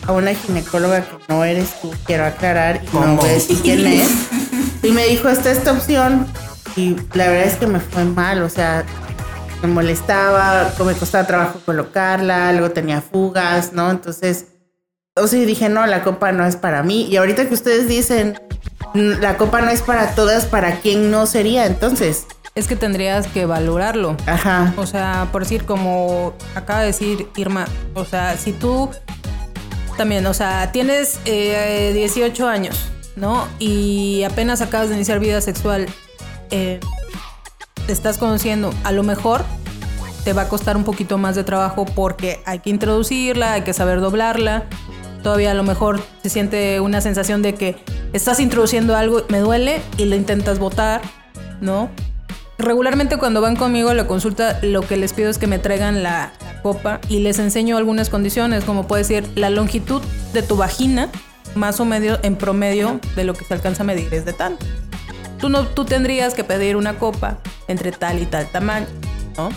a 0.07 0.13
una 0.13 0.35
ginecóloga 0.35 1.03
que 1.03 1.17
no 1.29 1.45
eres 1.45 1.81
tú, 1.81 1.91
quiero 2.05 2.27
aclarar, 2.27 2.81
y 2.83 2.87
no 2.87 2.93
¿Cómo? 2.93 3.17
voy 3.17 3.31
a 3.31 3.33
decir 3.35 3.59
quién 3.63 3.87
es. 3.87 4.11
Y 4.83 4.91
me 4.91 5.07
dijo, 5.07 5.29
está 5.29 5.51
esta 5.51 5.73
opción. 5.73 6.27
Y 6.77 6.97
la 7.15 7.29
verdad 7.29 7.47
es 7.47 7.55
que 7.55 7.67
me 7.67 7.81
fue 7.81 8.05
mal, 8.05 8.43
o 8.43 8.49
sea, 8.49 8.85
me 9.63 9.69
molestaba, 9.69 10.73
me 10.85 10.95
costaba 10.95 11.27
trabajo 11.27 11.61
colocarla, 11.65 12.49
algo 12.49 12.71
tenía 12.71 13.01
fugas, 13.01 13.73
¿no? 13.73 13.91
Entonces, 13.91 14.47
o 15.15 15.27
sea, 15.27 15.41
dije, 15.41 15.69
no, 15.69 15.87
la 15.87 16.03
copa 16.03 16.33
no 16.33 16.45
es 16.45 16.57
para 16.57 16.83
mí. 16.83 17.07
Y 17.07 17.17
ahorita 17.17 17.47
que 17.49 17.55
ustedes 17.55 17.87
dicen, 17.89 18.41
"Mm, 18.95 19.21
la 19.21 19.37
copa 19.37 19.61
no 19.61 19.71
es 19.71 19.83
para 19.83 20.15
todas, 20.15 20.47
¿para 20.47 20.81
quién 20.81 21.11
no 21.11 21.27
sería 21.27 21.67
entonces? 21.67 22.27
Es 22.55 22.67
que 22.67 22.77
tendrías 22.77 23.27
que 23.29 23.47
valorarlo. 23.47 24.17
Ajá. 24.27 24.75
O 24.77 24.87
sea, 24.87 25.29
por 25.33 25.43
decir, 25.43 25.65
como 25.65 26.35
acaba 26.55 26.81
de 26.81 26.87
decir 26.87 27.29
Irma, 27.37 27.67
o 27.95 28.05
sea, 28.05 28.37
si 28.37 28.53
tú 28.53 28.91
también, 29.97 30.27
o 30.27 30.35
sea, 30.35 30.71
tienes 30.73 31.19
eh, 31.25 31.93
18 31.95 32.47
años, 32.49 32.91
¿no? 33.17 33.47
Y 33.59 34.23
apenas 34.25 34.61
acabas 34.61 34.89
de 34.89 34.97
iniciar 34.97 35.19
vida 35.19 35.41
sexual, 35.41 35.87
eh, 36.51 36.81
te 37.87 37.93
estás 37.93 38.19
conociendo, 38.19 38.73
a 38.85 38.93
lo 38.93 39.03
mejor 39.03 39.45
te 40.25 40.33
va 40.33 40.43
a 40.43 40.49
costar 40.49 40.77
un 40.77 40.85
poquito 40.85 41.19
más 41.19 41.35
de 41.35 41.45
trabajo 41.45 41.85
porque 41.85 42.41
hay 42.47 42.61
que 42.61 42.71
introducirla, 42.71 43.55
hay 43.55 43.63
que 43.63 43.73
saber 43.73 44.01
doblarla. 44.01 44.65
Todavía 45.23 45.53
a 45.53 45.55
lo 45.55 45.63
mejor 45.63 46.03
se 46.23 46.31
siente 46.31 46.81
una 46.81 47.01
sensación 47.01 47.43
de 47.43 47.55
que 47.55 47.77
estás 48.13 48.41
introduciendo 48.41 48.97
algo, 48.97 49.23
me 49.29 49.39
duele 49.39 49.81
y 49.97 50.05
lo 50.05 50.17
intentas 50.17 50.59
botar, 50.59 51.01
¿no? 51.61 51.91
Regularmente 52.59 53.17
cuando 53.17 53.41
van 53.41 53.57
conmigo 53.57 53.89
a 53.89 53.95
la 53.95 54.07
consulta, 54.07 54.59
lo 54.63 54.83
que 54.83 54.97
les 54.97 55.13
pido 55.13 55.31
es 55.31 55.39
que 55.39 55.47
me 55.47 55.59
traigan 55.59 56.03
la, 56.03 56.33
copa 56.63 57.01
y 57.09 57.19
les 57.19 57.39
enseño 57.39 57.77
algunas 57.77 58.09
condiciones, 58.09 58.65
como 58.65 58.87
puede 58.87 59.05
ser 59.05 59.29
la 59.35 59.51
longitud 59.51 60.01
de 60.33 60.43
tu 60.43 60.57
vagina 60.57 61.11
más 61.55 61.81
o 61.81 61.85
menos 61.85 62.19
en 62.23 62.37
promedio 62.37 62.99
de 63.15 63.25
lo 63.25 63.35
que 63.35 63.45
se 63.45 63.53
alcanza 63.53 63.83
a 63.83 63.87
medir 63.87 64.13
es 64.15 64.25
de 64.25 64.33
tanto. 64.33 64.65
Tú, 65.43 65.49
no, 65.49 65.67
tú 65.67 65.85
tendrías 65.85 66.35
que 66.35 66.45
pedir 66.45 66.77
una 66.77 67.01
copa 67.01 67.39
entre 67.67 67.91
tal 67.91 68.23
y 68.23 68.27
tal 68.27 68.47
tamaño. 68.47 68.87
¿no? 69.37 69.49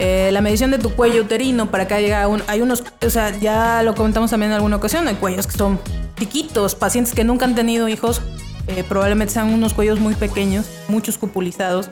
Eh, 0.00 0.30
la 0.32 0.40
medición 0.40 0.72
de 0.72 0.78
tu 0.78 0.90
cuello 0.90 1.22
uterino 1.22 1.70
para 1.70 1.86
que 1.86 1.94
haya 1.94 2.26
un, 2.26 2.42
hay 2.48 2.62
unos, 2.62 2.82
o 3.00 3.10
sea, 3.10 3.30
ya 3.38 3.84
lo 3.84 3.94
comentamos 3.94 4.32
también 4.32 4.50
en 4.50 4.56
alguna 4.56 4.74
ocasión, 4.74 5.06
hay 5.06 5.14
cuellos 5.14 5.46
que 5.46 5.56
son 5.56 5.78
chiquitos, 6.18 6.74
pacientes 6.74 7.14
que 7.14 7.22
nunca 7.22 7.44
han 7.44 7.54
tenido 7.54 7.86
hijos, 7.86 8.22
eh, 8.66 8.82
probablemente 8.82 9.32
sean 9.34 9.54
unos 9.54 9.72
cuellos 9.72 10.00
muy 10.00 10.16
pequeños, 10.16 10.68
muchos 10.88 11.16
cupulizados, 11.16 11.90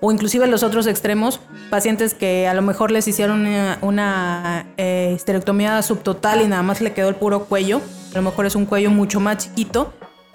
o 0.00 0.10
inclusive 0.10 0.46
los 0.46 0.62
otros 0.62 0.86
extremos, 0.86 1.40
pacientes 1.68 2.14
que 2.14 2.48
a 2.48 2.54
lo 2.54 2.62
mejor 2.62 2.90
les 2.90 3.06
hicieron 3.06 3.44
una, 3.44 3.78
una 3.82 4.66
eh, 4.78 5.12
esterectomía 5.14 5.82
subtotal 5.82 6.40
y 6.40 6.46
nada 6.46 6.62
más 6.62 6.80
le 6.80 6.94
quedó 6.94 7.10
el 7.10 7.16
puro 7.16 7.44
cuello, 7.44 7.82
a 8.12 8.16
lo 8.16 8.22
mejor 8.22 8.46
es 8.46 8.54
un 8.54 8.64
cuello 8.64 8.90
mucho 8.90 9.20
más 9.20 9.36
chiquito, 9.36 9.92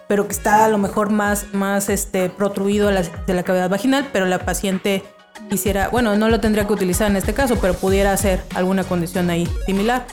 pero 0.08 0.28
que 0.28 0.34
está 0.34 0.66
a 0.66 0.70
lo 0.70 0.78
mejor 0.78 1.10
más, 1.10 1.54
más 1.54 1.90
este, 1.90 2.30
protruido 2.30 2.88
de 2.88 2.94
la, 2.94 3.02
de 3.02 3.34
la 3.34 3.44
cavidad 3.44 3.70
vaginal, 3.70 4.10
pero 4.12 4.26
la 4.26 4.40
paciente 4.40 5.04
quisiera, 5.50 5.90
bueno, 5.90 6.16
no 6.16 6.30
lo 6.30 6.40
tendría 6.40 6.66
que 6.66 6.74
utilizar 6.74 7.10
en 7.10 7.18
este 7.18 7.34
caso, 7.34 7.58
pero 7.62 7.74
pudiera 7.74 8.14
hacer 8.14 8.42
alguna 8.56 8.84
condición 8.84 9.30
ahí 9.30 9.48
similar. 9.66 10.06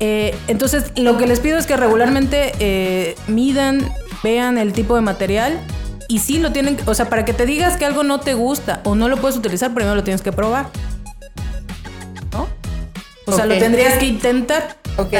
Eh, 0.00 0.36
entonces, 0.48 0.92
lo 0.96 1.16
que 1.16 1.26
les 1.26 1.40
pido 1.40 1.58
es 1.58 1.66
que 1.66 1.76
regularmente 1.76 2.52
eh, 2.58 3.14
midan, 3.28 3.80
vean 4.22 4.58
el 4.58 4.72
tipo 4.72 4.94
de 4.94 5.00
material 5.00 5.58
y 6.08 6.18
si 6.20 6.38
lo 6.38 6.52
tienen, 6.52 6.76
o 6.86 6.94
sea, 6.94 7.08
para 7.08 7.24
que 7.24 7.32
te 7.32 7.46
digas 7.46 7.76
que 7.76 7.84
algo 7.84 8.02
no 8.02 8.20
te 8.20 8.34
gusta 8.34 8.80
o 8.84 8.94
no 8.94 9.08
lo 9.08 9.16
puedes 9.16 9.36
utilizar, 9.36 9.72
primero 9.74 9.94
lo 9.94 10.04
tienes 10.04 10.22
que 10.22 10.32
probar. 10.32 10.68
¿No? 12.32 12.46
O 13.26 13.32
sea, 13.32 13.46
lo 13.46 13.58
tendrías 13.58 13.94
que 13.94 14.06
intentar. 14.06 14.76
Ok. 14.98 15.12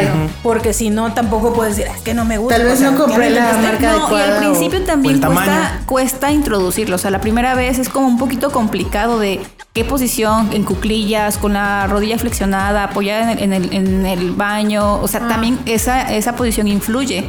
Porque 0.42 0.72
si 0.72 0.88
no, 0.90 1.12
tampoco 1.12 1.52
puedes 1.52 1.76
decir, 1.76 1.90
"Ah, 1.92 1.96
es 1.96 2.02
que 2.02 2.14
no 2.14 2.24
me 2.24 2.38
gusta. 2.38 2.56
Tal 2.56 2.64
vez 2.64 2.74
O 2.74 2.76
sea, 2.78 2.90
no 2.92 2.98
compré 2.98 3.30
la 3.30 3.52
marca 3.58 3.78
No, 3.92 3.96
y 3.96 4.00
adecuada. 4.00 4.34
al 4.38 4.38
principio 4.38 4.78
o- 4.80 4.82
también 4.84 5.20
cuesta, 5.20 5.80
cuesta 5.86 6.32
introducirlo. 6.32 6.96
O 6.96 6.98
sea, 6.98 7.10
la 7.10 7.20
primera 7.20 7.54
vez 7.54 7.78
es 7.78 7.88
como 7.88 8.06
un 8.06 8.18
poquito 8.18 8.50
complicado 8.50 9.18
de 9.18 9.40
qué 9.74 9.84
posición, 9.84 10.48
en 10.52 10.64
cuclillas, 10.64 11.36
con 11.36 11.52
la 11.52 11.86
rodilla 11.86 12.18
flexionada, 12.18 12.84
apoyada 12.84 13.32
en 13.32 13.38
el, 13.38 13.42
en 13.42 13.52
el- 13.52 13.72
en 13.72 14.06
el 14.06 14.32
baño. 14.32 14.94
O 15.00 15.08
sea, 15.08 15.28
también 15.28 15.58
esa, 15.66 16.14
esa 16.14 16.34
posición 16.34 16.68
influye. 16.68 17.28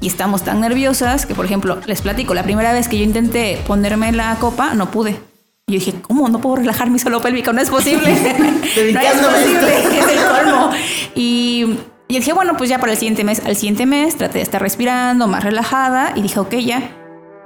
Y 0.00 0.06
estamos 0.06 0.42
tan 0.42 0.60
nerviosas 0.60 1.26
que, 1.26 1.34
por 1.34 1.44
ejemplo, 1.44 1.78
les 1.86 2.02
platico, 2.02 2.32
la 2.34 2.44
primera 2.44 2.72
vez 2.72 2.86
que 2.86 2.98
yo 2.98 3.04
intenté 3.04 3.60
ponerme 3.66 4.12
la 4.12 4.36
copa, 4.36 4.74
no 4.74 4.90
pude. 4.92 5.18
Y 5.68 5.72
yo 5.72 5.78
dije, 5.80 5.94
¿cómo? 6.00 6.30
No 6.30 6.40
puedo 6.40 6.56
relajar 6.56 6.88
mi 6.88 6.98
suelo 6.98 7.20
pélvico, 7.20 7.52
no 7.52 7.60
es 7.60 7.68
posible. 7.68 8.08
no 8.10 9.00
es 9.00 9.16
posible, 9.16 9.98
es 9.98 10.08
el 10.08 10.26
colmo. 10.26 10.70
Y, 11.14 11.76
y 12.08 12.16
dije, 12.16 12.32
bueno, 12.32 12.56
pues 12.56 12.70
ya 12.70 12.78
para 12.78 12.92
el 12.92 12.98
siguiente 12.98 13.22
mes, 13.22 13.42
al 13.44 13.54
siguiente 13.54 13.84
mes 13.84 14.16
traté 14.16 14.38
de 14.38 14.42
estar 14.44 14.62
respirando, 14.62 15.28
más 15.28 15.44
relajada 15.44 16.14
y 16.16 16.22
dije, 16.22 16.40
ok, 16.40 16.54
ya. 16.54 16.90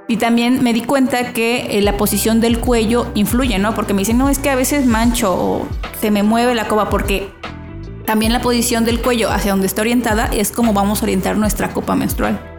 Y 0.07 0.15
también 0.17 0.63
me 0.63 0.71
di 0.71 0.83
cuenta 0.83 1.33
que 1.33 1.77
eh, 1.77 1.81
la 1.81 1.97
posición 1.97 2.39
del 2.39 2.59
cuello 2.59 3.07
influye, 3.13 3.59
¿no? 3.59 3.75
Porque 3.75 3.93
me 3.93 3.99
dicen, 3.99 4.17
no, 4.17 4.29
es 4.29 4.39
que 4.39 4.49
a 4.49 4.55
veces 4.55 4.85
mancho 4.85 5.33
o 5.33 5.67
se 5.99 6.09
me 6.09 6.23
mueve 6.23 6.55
la 6.55 6.69
copa 6.69 6.89
porque 6.89 7.29
también 8.05 8.31
la 8.31 8.41
posición 8.41 8.85
del 8.85 9.01
cuello 9.01 9.31
hacia 9.31 9.51
donde 9.51 9.67
está 9.67 9.81
orientada 9.81 10.27
es 10.27 10.51
como 10.51 10.71
vamos 10.71 11.01
a 11.01 11.05
orientar 11.05 11.35
nuestra 11.35 11.73
copa 11.73 11.95
menstrual. 11.95 12.52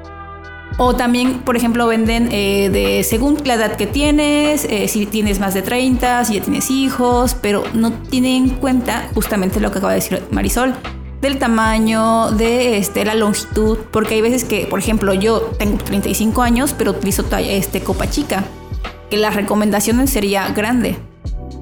O 0.76 0.96
también, 0.96 1.40
por 1.40 1.56
ejemplo, 1.56 1.86
venden 1.86 2.28
eh, 2.32 2.68
de 2.68 3.04
según 3.04 3.38
la 3.44 3.54
edad 3.54 3.76
que 3.76 3.86
tienes, 3.86 4.64
eh, 4.68 4.88
si 4.88 5.06
tienes 5.06 5.38
más 5.38 5.54
de 5.54 5.62
30, 5.62 6.24
si 6.24 6.34
ya 6.34 6.40
tienes 6.42 6.68
hijos, 6.70 7.36
pero 7.40 7.62
no 7.74 7.92
tienen 7.92 8.44
en 8.44 8.50
cuenta 8.50 9.08
justamente 9.14 9.60
lo 9.60 9.70
que 9.70 9.78
acaba 9.78 9.92
de 9.92 10.00
decir 10.00 10.22
Marisol, 10.32 10.74
del 11.20 11.38
tamaño, 11.38 12.32
de 12.32 12.76
este, 12.78 13.04
la 13.04 13.14
longitud, 13.14 13.78
porque 13.92 14.14
hay 14.14 14.20
veces 14.20 14.42
que, 14.44 14.66
por 14.66 14.80
ejemplo, 14.80 15.14
yo 15.14 15.42
tengo 15.58 15.78
35 15.78 16.42
años, 16.42 16.74
pero 16.76 16.90
utilizo 16.90 17.24
este, 17.38 17.80
copa 17.80 18.10
chica, 18.10 18.42
que 19.10 19.16
las 19.16 19.34
recomendaciones 19.36 20.10
sería 20.10 20.48
grande, 20.48 20.98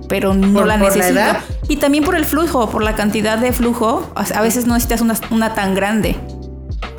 pero 0.08 0.32
no 0.32 0.60
¿Por- 0.60 0.66
la 0.66 0.78
por 0.78 0.88
la 0.88 0.96
necesito. 0.96 1.18
edad? 1.20 1.38
y 1.68 1.76
también 1.76 2.02
por 2.02 2.16
el 2.16 2.24
flujo, 2.24 2.70
por 2.70 2.82
la 2.82 2.94
cantidad 2.96 3.36
de 3.38 3.52
flujo, 3.52 4.10
a 4.14 4.22
a 4.22 4.40
veces 4.40 4.66
no 4.66 4.72
necesitas 4.74 5.00
una, 5.02 5.14
una 5.30 5.54
tan 5.54 5.74
grande. 5.74 6.16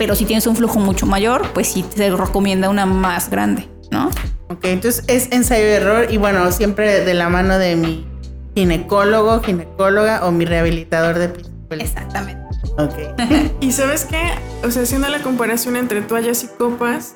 Pero 0.03 0.15
si 0.15 0.25
tienes 0.25 0.45
un 0.47 0.55
flujo 0.57 0.79
mucho 0.79 1.05
mayor, 1.05 1.53
pues 1.53 1.67
sí 1.71 1.81
te 1.81 2.09
recomienda 2.13 2.67
una 2.69 2.85
más 2.85 3.29
grande, 3.29 3.69
¿no? 3.89 4.09
Ok, 4.49 4.65
entonces 4.65 5.05
es 5.07 5.29
ensayo 5.31 5.63
y 5.65 5.69
error 5.69 6.07
y 6.11 6.17
bueno, 6.17 6.51
siempre 6.51 7.05
de 7.05 7.13
la 7.13 7.29
mano 7.29 7.57
de 7.57 7.77
mi 7.77 8.05
ginecólogo, 8.53 9.41
ginecóloga 9.41 10.25
o 10.25 10.31
mi 10.33 10.43
rehabilitador 10.43 11.17
de 11.19 11.29
piso 11.29 11.49
pélvico. 11.69 11.89
Exactamente. 11.89 12.43
Ok. 12.77 12.95
Y 13.61 13.71
sabes 13.71 14.03
qué, 14.03 14.19
o 14.67 14.71
sea, 14.71 14.83
haciendo 14.83 15.07
la 15.07 15.19
comparación 15.21 15.77
entre 15.77 16.01
toallas 16.01 16.43
y 16.43 16.47
copas 16.47 17.15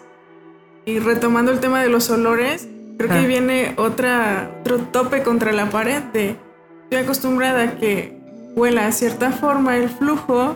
y 0.86 1.00
retomando 1.00 1.52
el 1.52 1.60
tema 1.60 1.82
de 1.84 1.90
los 1.90 2.10
olores, 2.10 2.70
creo 2.98 3.10
que 3.10 3.16
Ah. 3.16 3.20
ahí 3.20 3.28
viene 3.28 3.74
otra, 3.76 4.50
otro 4.62 4.78
tope 4.80 5.24
contra 5.24 5.52
la 5.52 5.70
pared 5.70 6.04
de 6.14 6.38
estoy 6.84 7.00
acostumbrada 7.04 7.64
a 7.64 7.72
que 7.76 8.18
huela 8.56 8.88
a 8.88 8.94
cierta 8.94 9.32
forma 9.32 9.76
el 9.76 9.90
flujo 9.90 10.56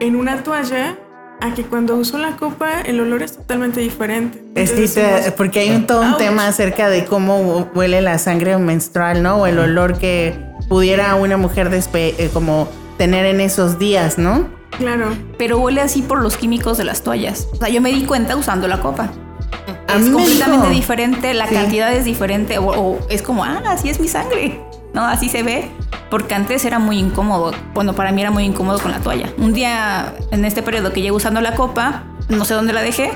en 0.00 0.16
una 0.16 0.42
toalla 0.42 0.98
a 1.42 1.54
que 1.54 1.64
cuando 1.64 1.96
uso 1.96 2.18
la 2.18 2.36
copa 2.36 2.80
el 2.82 3.00
olor 3.00 3.22
es 3.22 3.36
totalmente 3.36 3.80
diferente. 3.80 4.38
Es 4.54 4.70
que 4.70 4.84
Entonces 4.84 4.94
te- 4.94 5.00
decimos, 5.02 5.34
porque 5.36 5.60
hay 5.60 5.70
un, 5.72 5.86
todo 5.86 6.00
un 6.02 6.08
"Ouch". 6.10 6.18
tema 6.18 6.46
acerca 6.46 6.88
de 6.88 7.04
cómo 7.04 7.68
huele 7.74 8.00
la 8.00 8.18
sangre 8.18 8.56
menstrual, 8.58 9.22
¿no? 9.22 9.36
O 9.36 9.46
el 9.46 9.58
olor 9.58 9.98
que 9.98 10.34
pudiera 10.68 11.14
una 11.16 11.36
mujer 11.36 11.68
despe- 11.70 12.14
eh, 12.18 12.30
como 12.32 12.68
tener 12.96 13.26
en 13.26 13.40
esos 13.40 13.78
días, 13.78 14.18
¿no? 14.18 14.48
Claro. 14.78 15.06
Pero 15.36 15.58
huele 15.58 15.80
así 15.80 16.00
por 16.02 16.22
los 16.22 16.36
químicos 16.36 16.78
de 16.78 16.84
las 16.84 17.02
toallas. 17.02 17.48
O 17.52 17.56
sea, 17.56 17.68
yo 17.68 17.80
me 17.80 17.90
di 17.92 18.04
cuenta 18.04 18.36
usando 18.36 18.68
la 18.68 18.80
copa. 18.80 19.10
A 19.88 19.96
es 19.98 20.08
completamente 20.08 20.68
dijo- 20.68 20.74
diferente, 20.80 21.34
la 21.34 21.46
Sí. 21.48 21.54
cantidad 21.54 21.92
es 21.92 22.04
diferente, 22.04 22.58
o, 22.58 22.66
o 22.68 22.98
es 23.10 23.20
como, 23.20 23.44
ah, 23.44 23.62
así 23.66 23.90
es 23.90 24.00
mi 24.00 24.08
sangre. 24.08 24.60
No, 24.94 25.02
así 25.02 25.28
se 25.28 25.42
ve. 25.42 25.70
Porque 26.10 26.34
antes 26.34 26.64
era 26.64 26.78
muy 26.78 26.98
incómodo. 26.98 27.52
Bueno, 27.72 27.94
para 27.94 28.12
mí 28.12 28.20
era 28.20 28.30
muy 28.30 28.44
incómodo 28.44 28.78
con 28.78 28.90
la 28.90 28.98
toalla. 28.98 29.32
Un 29.38 29.54
día, 29.54 30.14
en 30.30 30.44
este 30.44 30.62
periodo 30.62 30.92
que 30.92 31.00
llevo 31.00 31.16
usando 31.16 31.40
la 31.40 31.54
copa, 31.54 32.04
no 32.28 32.44
sé 32.44 32.54
dónde 32.54 32.72
la 32.72 32.82
dejé, 32.82 33.12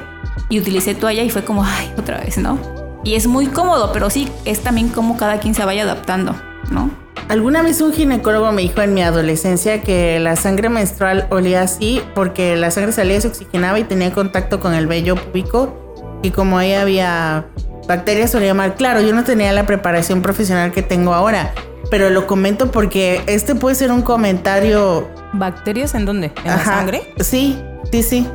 y 0.48 0.60
utilicé 0.60 0.94
toalla 0.94 1.22
y 1.22 1.30
fue 1.30 1.44
como, 1.44 1.64
ay, 1.64 1.92
otra 1.98 2.18
vez, 2.18 2.38
¿no? 2.38 2.58
Y 3.04 3.14
es 3.14 3.26
muy 3.26 3.46
cómodo, 3.46 3.92
pero 3.92 4.10
sí, 4.10 4.28
es 4.44 4.62
también 4.62 4.88
como 4.88 5.16
cada 5.16 5.38
quien 5.38 5.54
se 5.54 5.64
vaya 5.64 5.82
adaptando, 5.82 6.34
¿no? 6.70 6.90
Alguna 7.28 7.62
vez 7.62 7.80
un 7.80 7.92
ginecólogo 7.92 8.52
me 8.52 8.62
dijo 8.62 8.80
en 8.82 8.94
mi 8.94 9.02
adolescencia 9.02 9.80
que 9.80 10.20
la 10.20 10.36
sangre 10.36 10.68
menstrual 10.68 11.26
olía 11.30 11.62
así 11.62 12.00
porque 12.14 12.56
la 12.56 12.70
sangre 12.70 12.92
salía, 12.92 13.20
se 13.20 13.28
oxigenaba 13.28 13.78
y 13.80 13.84
tenía 13.84 14.12
contacto 14.12 14.60
con 14.60 14.74
el 14.74 14.86
vello 14.86 15.16
púbico 15.16 15.76
y 16.22 16.30
como 16.30 16.58
ahí 16.58 16.72
había 16.74 17.46
bacterias 17.86 18.34
olía 18.34 18.54
mal. 18.54 18.74
Claro, 18.74 19.00
yo 19.00 19.14
no 19.14 19.24
tenía 19.24 19.52
la 19.52 19.66
preparación 19.66 20.22
profesional 20.22 20.72
que 20.72 20.82
tengo 20.82 21.14
ahora, 21.14 21.52
pero 21.90 22.10
lo 22.10 22.26
comento 22.26 22.70
porque 22.70 23.22
este 23.26 23.54
puede 23.54 23.74
ser 23.74 23.92
un 23.92 24.02
comentario 24.02 25.08
¿Bacterias 25.38 25.94
en 25.94 26.06
dónde? 26.06 26.32
¿En 26.44 26.50
la 26.50 26.64
sangre? 26.64 27.14
Sí, 27.20 27.60
sí, 27.90 28.02
sí. 28.02 28.26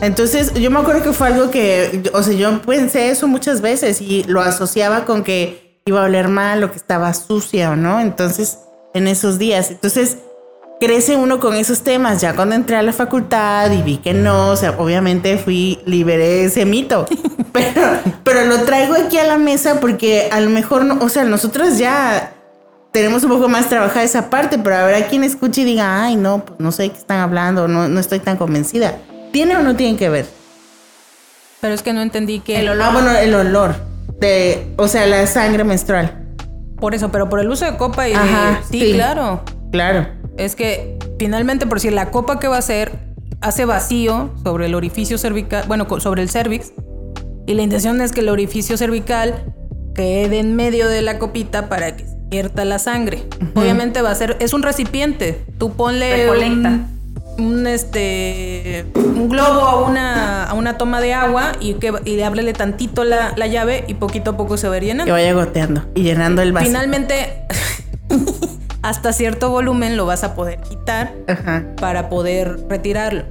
Entonces, 0.00 0.54
yo 0.54 0.70
me 0.70 0.80
acuerdo 0.80 1.02
que 1.02 1.12
fue 1.12 1.28
algo 1.28 1.50
que, 1.50 2.10
o 2.12 2.22
sea, 2.22 2.34
yo 2.34 2.60
pensé 2.62 3.10
eso 3.10 3.28
muchas 3.28 3.60
veces 3.60 4.00
y 4.00 4.24
lo 4.24 4.40
asociaba 4.40 5.04
con 5.04 5.22
que 5.22 5.80
iba 5.84 6.00
a 6.02 6.04
oler 6.04 6.28
mal 6.28 6.64
o 6.64 6.70
que 6.70 6.76
estaba 6.76 7.12
sucia, 7.14 7.76
¿no? 7.76 8.00
Entonces, 8.00 8.58
en 8.94 9.06
esos 9.06 9.38
días. 9.38 9.70
Entonces, 9.70 10.18
crece 10.82 11.16
uno 11.16 11.38
con 11.38 11.54
esos 11.54 11.82
temas. 11.82 12.20
Ya 12.20 12.34
cuando 12.34 12.56
entré 12.56 12.74
a 12.74 12.82
la 12.82 12.92
facultad 12.92 13.70
y 13.70 13.82
vi 13.82 13.98
que 13.98 14.14
no, 14.14 14.48
o 14.48 14.56
sea, 14.56 14.72
obviamente 14.78 15.38
fui, 15.38 15.78
liberé 15.86 16.44
ese 16.44 16.64
mito. 16.66 17.06
Pero, 17.52 17.82
pero 18.24 18.46
lo 18.46 18.62
traigo 18.62 18.94
aquí 18.94 19.18
a 19.18 19.24
la 19.24 19.36
mesa 19.36 19.78
porque 19.78 20.30
a 20.32 20.40
lo 20.40 20.48
mejor, 20.48 20.86
no, 20.86 21.04
o 21.04 21.10
sea, 21.10 21.24
nosotros 21.24 21.76
ya 21.76 22.32
tenemos 22.92 23.24
un 23.24 23.28
poco 23.28 23.46
más 23.46 23.68
trabajada 23.68 24.02
esa 24.02 24.30
parte, 24.30 24.56
pero 24.56 24.76
habrá 24.76 25.06
quien 25.06 25.22
escuche 25.22 25.60
y 25.60 25.64
diga, 25.64 26.02
ay, 26.02 26.16
no, 26.16 26.46
pues 26.46 26.58
no 26.60 26.72
sé 26.72 26.84
de 26.84 26.90
qué 26.92 26.96
están 26.96 27.18
hablando, 27.18 27.68
no, 27.68 27.90
no 27.90 28.00
estoy 28.00 28.20
tan 28.20 28.38
convencida. 28.38 28.96
¿Tiene 29.32 29.54
o 29.56 29.62
no 29.62 29.76
tiene 29.76 29.98
que 29.98 30.08
ver? 30.08 30.24
Pero 31.60 31.74
es 31.74 31.82
que 31.82 31.92
no 31.92 32.00
entendí 32.00 32.40
que... 32.40 32.58
El 32.58 32.70
olor. 32.70 32.86
Ah, 32.88 32.90
bueno, 32.94 33.10
el 33.10 33.34
olor. 33.34 33.74
De, 34.18 34.72
o 34.78 34.88
sea, 34.88 35.04
la 35.04 35.26
sangre 35.26 35.62
menstrual. 35.64 36.24
Por 36.78 36.94
eso, 36.94 37.12
pero 37.12 37.28
por 37.28 37.38
el 37.38 37.50
uso 37.50 37.66
de 37.66 37.76
copa 37.76 38.08
y... 38.08 38.14
Ajá, 38.14 38.62
sí, 38.70 38.80
sí. 38.80 38.92
claro. 38.94 39.42
Claro. 39.72 40.21
Es 40.36 40.56
que 40.56 40.98
finalmente, 41.18 41.66
por 41.66 41.80
si 41.80 41.90
la 41.90 42.10
copa 42.10 42.38
que 42.38 42.48
va 42.48 42.56
a 42.56 42.58
hacer 42.60 42.92
hace 43.40 43.64
vacío 43.64 44.30
sobre 44.42 44.66
el 44.66 44.74
orificio 44.74 45.18
cervical, 45.18 45.64
bueno, 45.66 45.86
sobre 46.00 46.22
el 46.22 46.30
cervix, 46.30 46.72
y 47.46 47.54
la 47.54 47.62
intención 47.62 48.00
es 48.00 48.12
que 48.12 48.20
el 48.20 48.28
orificio 48.28 48.76
cervical 48.76 49.44
quede 49.94 50.38
en 50.38 50.56
medio 50.56 50.88
de 50.88 51.02
la 51.02 51.18
copita 51.18 51.68
para 51.68 51.96
que 51.96 52.06
se 52.06 52.16
vierta 52.30 52.64
la 52.64 52.78
sangre. 52.78 53.24
Obviamente 53.54 54.00
va 54.00 54.10
a 54.10 54.14
ser, 54.14 54.36
es 54.40 54.52
un 54.52 54.62
recipiente. 54.62 55.44
Tú 55.58 55.72
ponle 55.72 56.30
un, 56.30 56.86
un, 57.38 57.66
este 57.66 58.86
un 58.94 59.28
globo 59.28 59.60
a 59.60 59.88
una, 59.88 60.44
a 60.44 60.54
una 60.54 60.78
toma 60.78 61.00
de 61.00 61.14
agua 61.14 61.52
y 61.60 61.74
que 61.74 61.92
y 62.04 62.16
le 62.16 62.24
ábrele 62.24 62.52
tantito 62.52 63.04
la, 63.04 63.34
la 63.36 63.46
llave 63.48 63.84
y 63.88 63.94
poquito 63.94 64.30
a 64.30 64.36
poco 64.36 64.56
se 64.56 64.68
va 64.68 64.78
llenando. 64.78 65.04
Que 65.04 65.12
vaya 65.12 65.32
goteando 65.34 65.84
y 65.94 66.02
llenando 66.02 66.42
el 66.42 66.52
vaso. 66.52 66.66
Finalmente, 66.66 67.44
hasta 68.82 69.12
cierto 69.12 69.50
volumen 69.50 69.96
lo 69.96 70.06
vas 70.06 70.24
a 70.24 70.34
poder 70.34 70.60
quitar 70.60 71.12
Ajá. 71.28 71.64
para 71.80 72.08
poder 72.08 72.58
retirarlo. 72.68 73.24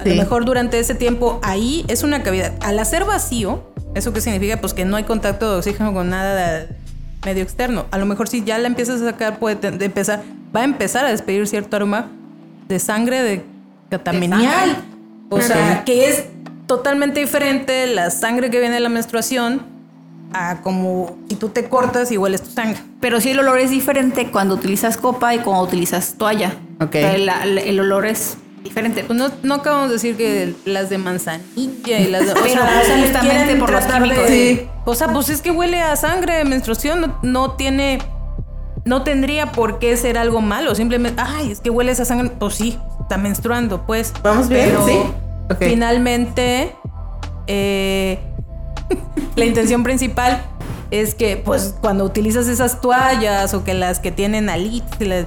A 0.00 0.02
Sí. 0.02 0.08
lo 0.10 0.16
mejor 0.16 0.44
durante 0.44 0.78
ese 0.80 0.94
tiempo 0.94 1.38
ahí 1.42 1.84
es 1.88 2.02
una 2.02 2.22
cavidad. 2.22 2.52
Al 2.60 2.78
hacer 2.78 3.04
vacío, 3.04 3.62
¿eso 3.94 4.12
qué 4.12 4.20
significa? 4.20 4.60
Pues 4.60 4.74
que 4.74 4.84
no 4.84 4.96
hay 4.96 5.04
contacto 5.04 5.50
de 5.52 5.58
oxígeno 5.58 5.92
con 5.92 6.10
nada 6.10 6.34
de 6.60 6.68
medio 7.24 7.42
externo. 7.42 7.86
A 7.92 7.98
lo 7.98 8.06
mejor 8.06 8.28
si 8.28 8.42
ya 8.44 8.58
la 8.58 8.66
empiezas 8.66 9.00
a 9.02 9.04
sacar, 9.10 9.38
puede 9.38 9.58
empezar, 9.84 10.22
va 10.54 10.60
a 10.60 10.64
empezar 10.64 11.04
a 11.04 11.10
despedir 11.10 11.46
cierto 11.46 11.76
aroma 11.76 12.10
de 12.68 12.78
sangre 12.80 13.22
de 13.22 13.44
catamenial. 13.90 14.76
O 15.30 15.40
sea, 15.40 15.84
que 15.84 16.08
es 16.08 16.24
totalmente 16.66 17.20
diferente 17.20 17.86
la 17.86 18.10
sangre 18.10 18.50
que 18.50 18.58
viene 18.60 18.74
de 18.76 18.80
la 18.80 18.88
menstruación 18.88 19.62
a 20.34 20.60
como 20.62 21.16
si 21.28 21.36
tú 21.36 21.48
te 21.48 21.68
cortas 21.68 22.10
y 22.12 22.18
hueles 22.18 22.42
tu 22.42 22.50
sangre. 22.50 22.78
Pero 23.00 23.20
sí 23.20 23.30
el 23.30 23.38
olor 23.38 23.58
es 23.60 23.70
diferente 23.70 24.30
cuando 24.30 24.54
utilizas 24.56 24.96
copa 24.96 25.34
y 25.34 25.38
cuando 25.38 25.62
utilizas 25.62 26.14
toalla. 26.18 26.54
Ok. 26.80 26.88
O 26.88 26.92
sea, 26.92 27.14
el, 27.14 27.28
el- 27.28 27.58
el 27.58 27.80
olor 27.80 28.04
es 28.04 28.36
diferente. 28.62 29.04
Pues 29.04 29.18
no, 29.18 29.30
no 29.42 29.54
acabamos 29.54 29.88
de 29.88 29.94
decir 29.94 30.16
que 30.16 30.54
las 30.64 30.90
de 30.90 30.98
manzanilla 30.98 31.98
y 32.00 32.08
las 32.10 32.26
de. 32.26 32.32
O 32.32 32.44
sea, 32.46 32.82
justamente 33.00 33.56
por 33.56 33.70
los 33.70 33.86
de- 33.86 33.92
químicos. 33.92 34.24
Sí. 34.26 34.66
O 34.84 34.94
sea, 34.94 35.08
pues 35.12 35.28
es 35.30 35.40
que 35.40 35.50
huele 35.50 35.80
a 35.80 35.94
sangre 35.96 36.34
de 36.36 36.44
menstruación, 36.44 37.00
no, 37.00 37.18
no 37.22 37.52
tiene. 37.52 37.98
No 38.84 39.02
tendría 39.02 39.50
por 39.52 39.78
qué 39.78 39.96
ser 39.96 40.18
algo 40.18 40.42
malo. 40.42 40.74
Simplemente, 40.74 41.22
ay, 41.24 41.50
es 41.52 41.60
que 41.60 41.70
huele 41.70 41.90
a 41.90 41.92
esa 41.94 42.04
sangre. 42.04 42.30
Pues 42.38 42.54
sí, 42.56 42.78
está 43.00 43.16
menstruando, 43.16 43.86
pues. 43.86 44.12
¿Vamos 44.22 44.48
bien? 44.48 44.66
Pero 44.70 44.86
Sí. 44.86 44.98
Ok. 45.50 45.56
finalmente, 45.60 46.74
eh, 47.46 48.18
la 49.36 49.44
intención 49.44 49.82
principal 49.82 50.42
es 50.90 51.14
que, 51.14 51.36
pues, 51.36 51.74
cuando 51.80 52.04
utilizas 52.04 52.46
esas 52.48 52.80
toallas 52.80 53.54
o 53.54 53.64
que 53.64 53.74
las 53.74 53.98
que 54.00 54.12
tienen 54.12 54.48
alitas 54.48 55.00
y 55.00 55.04
la 55.06 55.26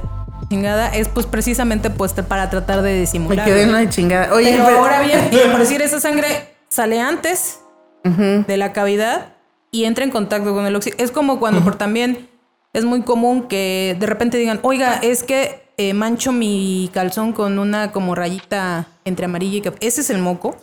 chingada, 0.50 0.88
es 0.90 1.10
pues 1.10 1.26
precisamente 1.26 1.90
pues 1.90 2.14
para 2.14 2.50
tratar 2.50 2.82
de 2.82 2.94
Me 2.94 3.00
disimular. 3.02 3.46
quedé 3.46 3.64
en 3.64 3.72
¿no? 3.72 3.78
una 3.78 3.90
chingada. 3.90 4.34
Oye, 4.34 4.52
Pero 4.52 4.66
pero- 4.66 4.80
ahora 4.80 5.02
bien, 5.02 5.30
por 5.52 5.60
decir, 5.60 5.82
esa 5.82 6.00
sangre 6.00 6.54
sale 6.70 7.00
antes 7.02 7.60
de 8.04 8.56
la 8.56 8.72
cavidad 8.72 9.34
y 9.72 9.84
entra 9.84 10.06
en 10.06 10.12
contacto 10.12 10.54
con 10.54 10.66
el 10.66 10.74
oxígeno. 10.76 11.04
Es 11.04 11.12
como 11.12 11.40
cuando 11.40 11.62
por 11.62 11.76
también 11.76 12.30
es 12.72 12.86
muy 12.86 13.02
común 13.02 13.50
que 13.50 13.98
de 14.00 14.06
repente 14.06 14.38
digan, 14.38 14.60
oiga, 14.64 14.94
es 15.02 15.24
que 15.24 15.68
eh, 15.76 15.94
mancho 15.94 16.32
mi 16.32 16.90
calzón 16.94 17.34
con 17.34 17.60
una 17.60 17.92
como 17.92 18.16
rayita 18.16 18.88
entre 19.04 19.26
amarilla 19.26 19.58
y 19.58 19.62
café. 19.62 19.78
Ese 19.82 20.00
es 20.02 20.10
el 20.10 20.20
moco. 20.20 20.56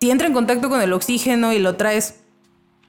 Si 0.00 0.10
entra 0.12 0.28
en 0.28 0.32
contacto 0.34 0.68
con 0.68 0.80
el 0.80 0.92
oxígeno 0.92 1.52
y 1.52 1.58
lo 1.58 1.74
traes 1.74 2.20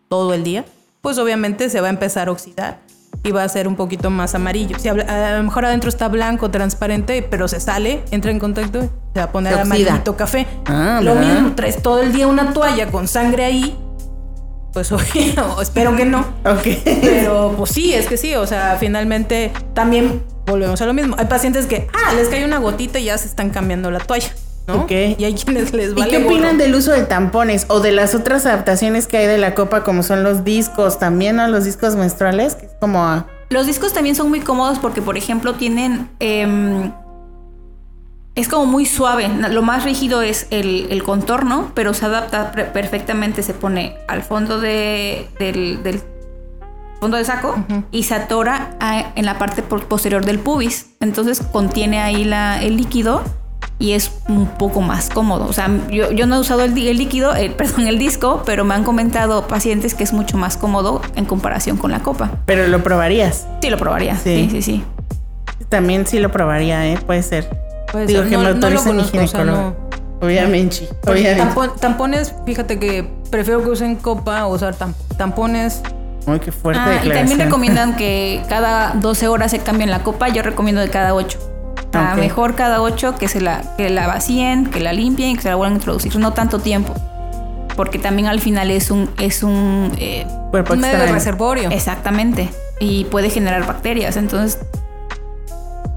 todo 0.09 0.33
el 0.33 0.43
día, 0.43 0.65
pues 1.01 1.17
obviamente 1.17 1.69
se 1.69 1.81
va 1.81 1.87
a 1.87 1.89
empezar 1.91 2.27
a 2.27 2.31
oxidar 2.31 2.79
y 3.23 3.31
va 3.31 3.43
a 3.43 3.49
ser 3.49 3.67
un 3.67 3.75
poquito 3.75 4.09
más 4.09 4.35
amarillo. 4.35 4.77
Si 4.77 4.87
habla- 4.87 5.33
a 5.33 5.37
lo 5.37 5.43
mejor 5.43 5.65
adentro 5.65 5.89
está 5.89 6.07
blanco, 6.09 6.51
transparente, 6.51 7.23
pero 7.23 7.47
se 7.47 7.59
sale, 7.59 8.03
entra 8.11 8.29
en 8.31 8.39
contacto, 8.39 8.81
se 9.13 9.19
va 9.19 9.23
a 9.25 9.31
poner 9.31 9.53
amarillito 9.57 10.15
café. 10.15 10.45
Ah, 10.65 10.99
lo 11.01 11.15
¿verdad? 11.15 11.33
mismo, 11.33 11.55
traes 11.55 11.81
todo 11.81 12.01
el 12.01 12.11
día 12.13 12.27
una 12.27 12.53
toalla 12.53 12.91
con 12.91 13.07
sangre 13.07 13.45
ahí, 13.45 13.77
pues 14.73 14.91
obvio, 14.91 15.61
espero 15.61 15.95
que 15.95 16.05
no. 16.05 16.19
Ok. 16.45 16.67
Pero 17.01 17.53
pues 17.57 17.71
sí, 17.71 17.93
es 17.93 18.07
que 18.07 18.17
sí, 18.17 18.35
o 18.35 18.45
sea, 18.45 18.77
finalmente 18.79 19.51
también 19.73 20.21
volvemos 20.45 20.79
a 20.81 20.85
lo 20.85 20.93
mismo. 20.93 21.15
Hay 21.17 21.25
pacientes 21.25 21.65
que, 21.65 21.87
ah, 21.93 22.13
les 22.13 22.27
cae 22.29 22.45
una 22.45 22.59
gotita 22.59 22.99
y 22.99 23.05
ya 23.05 23.17
se 23.17 23.25
están 23.27 23.49
cambiando 23.49 23.89
la 23.89 23.99
toalla, 23.99 24.35
¿no? 24.67 24.81
Ok. 24.81 24.91
Y 25.17 25.23
hay 25.25 25.33
quienes 25.35 25.73
les 25.73 25.91
¿Y 25.91 25.93
vale 25.93 26.09
qué 26.09 26.17
opinan 26.25 26.53
gorro. 26.53 26.57
del 26.57 26.75
uso 26.75 26.91
de 26.91 27.03
tampones 27.03 27.65
o 27.69 27.79
de 27.79 27.91
las 27.91 28.15
otras 28.15 28.45
adaptaciones 28.45 29.07
que 29.07 29.17
hay 29.17 29.27
de 29.27 29.37
la 29.37 29.53
copa, 29.55 29.83
como 29.83 30.01
son 30.03 30.23
los 30.23 30.43
discos 30.43 30.97
también, 30.99 31.35
¿no? 31.35 31.47
Los 31.47 31.65
discos 31.65 31.95
menstruales, 31.95 32.55
que 32.55 32.65
es 32.67 32.71
como. 32.79 33.25
Los 33.49 33.67
discos 33.67 33.93
también 33.93 34.15
son 34.15 34.29
muy 34.29 34.39
cómodos 34.41 34.79
porque, 34.79 35.01
por 35.01 35.17
ejemplo, 35.17 35.53
tienen. 35.53 36.09
em, 36.19 36.91
es 38.33 38.47
como 38.49 38.65
muy 38.65 38.85
suave. 38.85 39.29
Lo 39.49 39.61
más 39.61 39.83
rígido 39.85 40.21
es 40.21 40.47
el, 40.49 40.87
el 40.89 41.03
contorno, 41.03 41.71
pero 41.73 41.93
se 41.93 42.05
adapta 42.05 42.51
perfectamente. 42.51 43.43
Se 43.43 43.53
pone 43.53 43.95
al 44.09 44.23
fondo 44.23 44.59
de- 44.59 45.29
del, 45.39 45.81
del 45.83 46.01
fondo 46.99 47.15
del 47.17 47.25
saco 47.25 47.55
y 47.91 48.03
se 48.03 48.13
atora 48.15 48.75
a- 48.81 49.13
en 49.15 49.25
la 49.25 49.37
parte 49.37 49.61
posterior 49.61 50.25
del 50.25 50.39
pubis. 50.39 50.87
Entonces 50.99 51.39
contiene 51.39 52.01
ahí 52.01 52.25
la- 52.25 52.61
el 52.61 52.75
líquido 52.75 53.23
y 53.79 53.91
es 53.91 54.11
un 54.29 54.47
poco 54.47 54.81
más 54.81 55.09
cómodo. 55.09 55.45
O 55.47 55.53
sea, 55.53 55.69
yo, 55.91 56.11
yo 56.11 56.25
no 56.27 56.35
he 56.35 56.39
usado 56.39 56.61
el, 56.63 56.77
el 56.77 56.97
líquido, 56.97 57.35
el, 57.35 57.51
perdón, 57.55 57.87
el 57.87 57.99
disco, 57.99 58.43
pero 58.45 58.63
me 58.63 58.73
han 58.73 58.83
comentado 58.83 59.47
pacientes 59.47 59.93
que 59.93 60.03
es 60.03 60.13
mucho 60.13 60.37
más 60.37 60.57
cómodo 60.57 61.01
en 61.15 61.25
comparación 61.25 61.77
con 61.77 61.91
la 61.91 61.99
copa. 61.99 62.31
Pero 62.45 62.67
lo 62.67 62.83
probarías. 62.83 63.47
Sí, 63.61 63.69
lo 63.69 63.77
probaría. 63.77 64.15
Sí. 64.17 64.47
Sí, 64.49 64.61
sí, 64.61 64.61
sí. 64.61 64.83
También 65.69 66.05
sí 66.07 66.19
lo 66.19 66.31
probaría, 66.31 66.85
¿eh? 66.87 66.97
Puede 67.05 67.23
ser. 67.23 67.49
Puede 67.91 68.05
Digo 68.07 68.21
ser, 68.21 68.29
que 68.29 68.37
no- 68.37 68.43
me 68.43 68.49
no 68.49 68.49
lo 68.51 68.55
autorice 68.55 68.83
mi 68.93 68.97
conozco, 69.03 69.17
o 69.17 69.19
sea, 69.19 69.27
ginecólogo. 69.27 69.57
no. 69.79 69.85
Obviamente. 70.25 70.87
Obviamente. 71.07 71.43
tampon- 71.43 71.75
tampones, 71.79 72.33
fíjate 72.45 72.79
que 72.79 73.07
prefiero 73.29 73.61
que 73.63 73.69
usen 73.69 73.95
copa 73.97 74.45
o 74.45 74.55
usar 74.55 74.75
tam- 74.77 74.93
tampones. 75.17 75.81
Uy, 76.25 76.39
qué 76.39 76.51
fuerte 76.51 76.81
Ah, 76.83 77.01
y 77.03 77.09
también 77.09 77.37
recomiendan 77.39 77.95
que 77.95 78.41
cada 78.49 78.93
12 78.95 79.27
horas 79.27 79.51
se 79.51 79.59
cambien 79.59 79.91
la 79.91 79.99
copa. 80.03 80.29
Yo 80.29 80.41
recomiendo 80.41 80.81
de 80.81 80.89
cada 80.89 81.13
8. 81.13 81.37
A 81.95 82.13
Ok. 82.13 82.19
mejor 82.19 82.55
cada 82.55 82.81
8 82.81 83.15
que 83.15 83.27
se 83.27 83.41
la, 83.41 83.61
que 83.77 83.89
la 83.89 84.07
vacíen, 84.07 84.67
que 84.67 84.79
la 84.79 84.93
limpien 84.93 85.29
y 85.31 85.35
que 85.35 85.41
se 85.43 85.49
la 85.49 85.55
vuelvan 85.55 85.73
a 85.73 85.75
introducir. 85.77 86.15
No 86.17 86.33
tanto 86.33 86.59
tiempo. 86.59 86.93
Porque 87.75 87.99
también 87.99 88.27
al 88.27 88.39
final 88.39 88.71
es 88.71 88.89
un. 88.91 89.09
Es 89.17 89.43
un 89.43 89.91
eh, 89.97 90.25
Un 90.53 90.79
medio 90.79 90.97
de 90.99 91.11
reservorio. 91.11 91.69
exactamente. 91.71 92.49
Y 92.79 93.05
puede 93.05 93.29
generar 93.29 93.65
bacterias. 93.65 94.15
Entonces, 94.17 94.59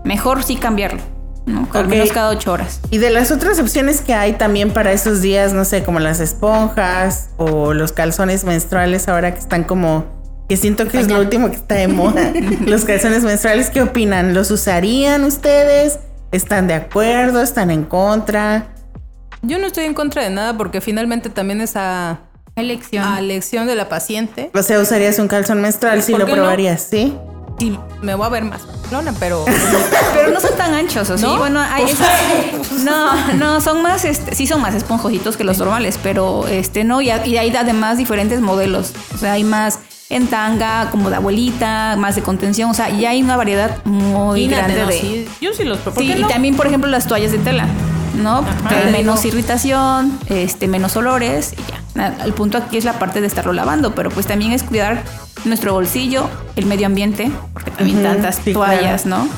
mejor 0.05 0.43
sí 0.43 0.57
cambiarlo. 0.57 1.01
¿no? 1.47 1.67
Al 1.73 1.89
menos 1.89 2.13
cada 2.13 2.29
8 2.31 2.53
horas. 2.53 2.81
Y 2.91 2.99
de 2.99 3.09
las 3.11 3.31
otras 3.31 3.59
opciones 3.59 4.03
que 4.03 4.13
hay 4.15 4.35
también 4.35 4.71
para 4.71 4.93
esos 4.93 5.23
días, 5.23 5.53
no 5.55 5.65
sé, 5.65 5.83
como 5.83 5.99
las 5.99 6.21
esponjas 6.21 7.31
o 7.39 7.73
los 7.73 7.93
calzones 7.93 8.45
menstruales, 8.45 9.09
ahora 9.09 9.33
que 9.33 9.41
están 9.41 9.65
como. 9.65 10.05
Que 10.49 10.57
siento 10.57 10.89
que 10.89 10.99
es 11.01 11.09
lo 11.09 11.21
último 11.21 11.51
que 11.51 11.57
está 11.57 11.75
de 11.75 11.89
moda. 11.89 12.33
los 12.67 12.85
calzones 12.85 13.23
menstruales, 13.23 13.69
¿qué 13.71 13.83
opinan? 13.83 14.33
¿Los 14.33 14.51
usarían 14.51 15.25
ustedes? 15.25 15.99
¿Están 16.33 16.67
de 16.67 16.75
acuerdo? 16.75 17.43
¿Están 17.43 17.71
en 17.71 17.85
contra? 17.85 18.69
Yo 19.43 19.59
no 19.59 19.67
estoy 19.67 19.85
en 19.85 19.95
contra 19.95 20.23
de 20.23 20.31
nada 20.31 20.57
porque 20.57 20.81
finalmente 20.81 21.29
también 21.31 21.61
es 21.61 21.77
a, 21.77 22.21
Elección. 22.57 23.05
a 23.05 23.19
elección 23.19 23.67
de 23.67 23.75
la 23.75 23.89
paciente. 23.89 24.51
O 24.55 24.63
sea, 24.63 24.81
usarías 24.81 25.19
un 25.19 25.29
calzón 25.29 25.61
menstrual 25.61 26.03
si 26.03 26.13
¿Por 26.13 26.21
lo 26.21 26.27
qué 26.27 26.33
no? 26.33 26.39
probarías, 26.39 26.81
¿sí? 26.83 27.15
Sí, 27.59 27.79
me 28.03 28.15
voy 28.15 28.27
a 28.27 28.31
ver 28.31 28.45
más 28.45 28.63
lona, 28.91 29.13
pero 29.21 29.45
Pero 30.15 30.31
no 30.31 30.41
son 30.41 30.57
tan 30.57 30.75
anchos, 30.75 31.11
¿o 31.11 31.19
sí? 31.19 31.25
¿No? 31.25 31.39
Bueno, 31.39 31.61
hay 31.61 31.85
esas- 31.85 32.81
no, 32.85 33.35
no, 33.35 33.61
son 33.61 33.83
más, 33.83 34.05
este, 34.05 34.35
sí 34.35 34.47
son 34.47 34.61
más 34.63 34.75
esponjositos 34.75 35.37
que 35.37 35.45
los 35.45 35.59
normales, 35.59 35.99
pero 36.03 36.47
este 36.49 36.85
no, 36.85 37.01
y 37.03 37.11
hay 37.11 37.55
además 37.57 37.99
diferentes 37.99 38.41
modelos. 38.41 38.93
O 39.15 39.19
sea, 39.19 39.33
hay 39.33 39.45
más 39.45 39.79
en 40.11 40.27
tanga, 40.27 40.91
como 40.91 41.11
de 41.11 41.17
abuelita, 41.17 41.97
más 41.97 42.15
de 42.17 42.23
contención, 42.23 42.71
o 42.71 42.75
sea, 42.75 42.91
y 42.91 43.05
hay 43.05 43.23
una 43.23 43.37
variedad 43.37 43.85
muy 43.85 44.47
grande 44.49 44.81
¿no? 44.81 44.87
de. 44.87 45.01
Sí, 45.01 45.29
yo 45.41 45.53
sí 45.53 45.65
los 45.65 45.79
¿por 45.79 45.95
Sí, 45.95 46.15
y 46.17 46.25
también, 46.25 46.57
por 46.57 46.67
ejemplo, 46.67 46.89
las 46.89 47.07
toallas 47.07 47.33
de 47.33 47.39
tela, 47.39 47.67
¿no? 48.17 48.43
Digo. 48.43 48.91
menos 48.91 49.25
irritación, 49.25 50.19
este, 50.29 50.67
menos 50.67 50.97
olores, 50.97 51.53
y 51.53 51.71
ya. 51.71 52.15
El 52.25 52.33
punto 52.33 52.59
aquí 52.59 52.79
es 52.79 52.85
la 52.85 52.95
parte 52.99 53.21
de 53.21 53.27
estarlo 53.27 53.53
lavando, 53.53 53.95
pero 53.95 54.11
pues 54.11 54.27
también 54.27 54.53
es 54.53 54.63
cuidar 54.63 55.03
nuestro 55.45 55.73
bolsillo, 55.73 56.31
el 56.57 56.67
medio 56.67 56.87
ambiente, 56.87 57.31
porque 57.53 57.71
también 57.73 58.03
tantas 58.03 58.41
sí, 58.43 58.53
toallas, 58.53 59.05
¿no? 59.05 59.29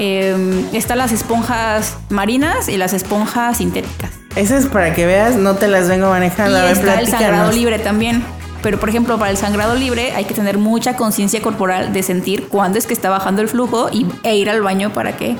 Eh, 0.00 0.64
están 0.72 0.98
las 0.98 1.12
esponjas 1.12 1.96
marinas 2.08 2.68
y 2.68 2.76
las 2.76 2.92
esponjas 2.92 3.58
sintéticas. 3.58 4.12
Esas 4.36 4.66
para 4.66 4.94
que 4.94 5.06
veas, 5.06 5.36
no 5.36 5.56
te 5.56 5.68
las 5.68 5.88
vengo 5.88 6.08
manejando. 6.08 6.56
Y 6.56 6.60
a 6.60 6.64
ver, 6.64 6.72
está 6.72 7.00
el 7.00 7.08
sangrado 7.08 7.52
libre 7.52 7.78
también. 7.78 8.24
Pero, 8.62 8.78
por 8.78 8.88
ejemplo, 8.88 9.18
para 9.18 9.30
el 9.30 9.36
sangrado 9.36 9.74
libre 9.74 10.12
hay 10.12 10.24
que 10.24 10.34
tener 10.34 10.58
mucha 10.58 10.96
conciencia 10.96 11.40
corporal 11.42 11.92
de 11.92 12.02
sentir 12.02 12.48
cuándo 12.48 12.78
es 12.78 12.86
que 12.86 12.94
está 12.94 13.10
bajando 13.10 13.42
el 13.42 13.48
flujo 13.48 13.88
y, 13.92 14.06
e 14.22 14.36
ir 14.36 14.50
al 14.50 14.62
baño 14.62 14.92
para 14.92 15.16
que, 15.16 15.36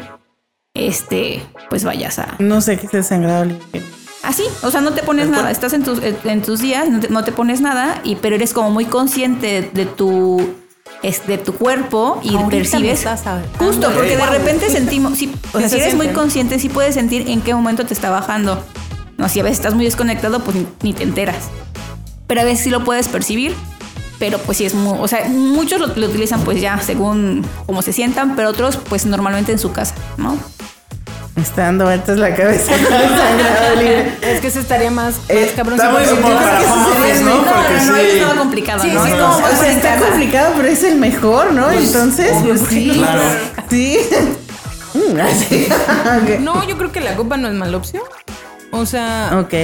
este, 0.74 1.42
pues 1.68 1.84
vayas 1.84 2.18
a... 2.18 2.36
No 2.38 2.60
sé 2.60 2.78
qué 2.78 2.86
es 2.86 2.94
el 2.94 3.04
sangrado 3.04 3.44
libre. 3.44 3.82
Así, 4.22 4.44
o 4.62 4.70
sea, 4.70 4.80
no 4.80 4.92
te 4.92 5.02
pones 5.02 5.28
nada, 5.28 5.50
estás 5.50 5.72
en 5.72 5.84
tus, 5.84 6.00
en 6.02 6.42
tus 6.42 6.60
días, 6.60 6.88
no 6.88 7.00
te, 7.00 7.08
no 7.08 7.24
te 7.24 7.32
pones 7.32 7.60
nada, 7.60 8.00
y, 8.04 8.16
pero 8.16 8.36
eres 8.36 8.52
como 8.52 8.70
muy 8.70 8.84
consciente 8.84 9.70
de 9.72 9.86
tu, 9.86 10.54
es, 11.02 11.26
de 11.26 11.38
tu 11.38 11.54
cuerpo 11.54 12.20
y 12.22 12.34
Ahorita 12.34 12.50
percibes... 12.50 13.06
Justo, 13.58 13.90
porque 13.92 14.16
de 14.16 14.26
repente 14.26 14.70
sentimos, 14.70 15.16
sí, 15.16 15.32
o 15.52 15.58
sea, 15.58 15.68
se 15.68 15.76
si 15.76 15.82
eres 15.82 15.94
muy 15.94 16.08
consciente, 16.08 16.58
sí 16.58 16.68
puedes 16.68 16.94
sentir 16.94 17.28
en 17.28 17.40
qué 17.42 17.54
momento 17.54 17.86
te 17.86 17.94
está 17.94 18.10
bajando. 18.10 18.62
No, 19.16 19.28
si 19.28 19.40
a 19.40 19.42
veces 19.42 19.58
estás 19.58 19.74
muy 19.74 19.84
desconectado, 19.84 20.40
pues 20.40 20.56
ni, 20.56 20.66
ni 20.82 20.92
te 20.92 21.04
enteras. 21.04 21.48
Pero 22.28 22.42
a 22.42 22.44
veces 22.44 22.62
sí 22.62 22.70
lo 22.70 22.84
puedes 22.84 23.08
percibir. 23.08 23.56
Pero 24.20 24.38
pues 24.38 24.58
sí 24.58 24.64
es 24.66 24.74
muy, 24.74 24.98
o 25.00 25.06
sea, 25.06 25.26
muchos 25.28 25.80
lo, 25.80 25.86
lo 25.94 26.06
utilizan 26.08 26.40
pues 26.42 26.60
ya 26.60 26.80
según 26.80 27.46
cómo 27.66 27.82
se 27.82 27.92
sientan, 27.92 28.34
pero 28.34 28.48
otros 28.48 28.76
pues 28.76 29.06
normalmente 29.06 29.52
en 29.52 29.60
su 29.60 29.70
casa, 29.72 29.94
¿no? 30.16 30.36
Me 31.36 31.42
está 31.44 31.62
dando 31.62 31.84
vueltas 31.84 32.18
la 32.18 32.34
cabeza. 32.34 32.72
Es 34.22 34.40
que 34.40 34.48
ese 34.48 34.58
estaría 34.58 34.90
más, 34.90 35.20
Eh, 35.28 35.44
más 35.44 35.52
cabrón. 35.54 35.78
Está 35.78 35.92
muy 35.92 36.04
como 36.04 36.34
para 36.34 36.58
¿no? 36.58 36.66
Porque 37.44 37.84
no, 37.86 37.96
es 37.96 38.12
sí. 38.12 38.20
nada 38.20 38.34
complicado, 38.36 38.82
Sí, 38.82 38.90
¿no? 38.92 39.04
sí, 39.06 39.12
no, 39.12 39.32
como 39.34 39.46
O 39.46 39.50
sea, 39.50 39.70
está 39.72 39.96
complicado, 39.98 40.52
pero 40.56 40.68
es 40.68 40.82
el 40.82 40.96
mejor, 40.96 41.52
¿no? 41.52 41.70
Entonces, 41.70 42.32
pues 42.44 42.60
sí. 42.68 42.90
Claro. 42.92 43.22
Sí. 43.70 43.98
Mm. 44.94 46.40
No, 46.44 46.66
yo 46.66 46.76
creo 46.76 46.90
que 46.90 47.00
la 47.00 47.14
copa 47.14 47.36
no 47.36 47.46
es 47.46 47.54
mala 47.54 47.76
opción. 47.76 48.02
O 48.72 48.84
sea, 48.84 49.30
Ok. 49.34 49.54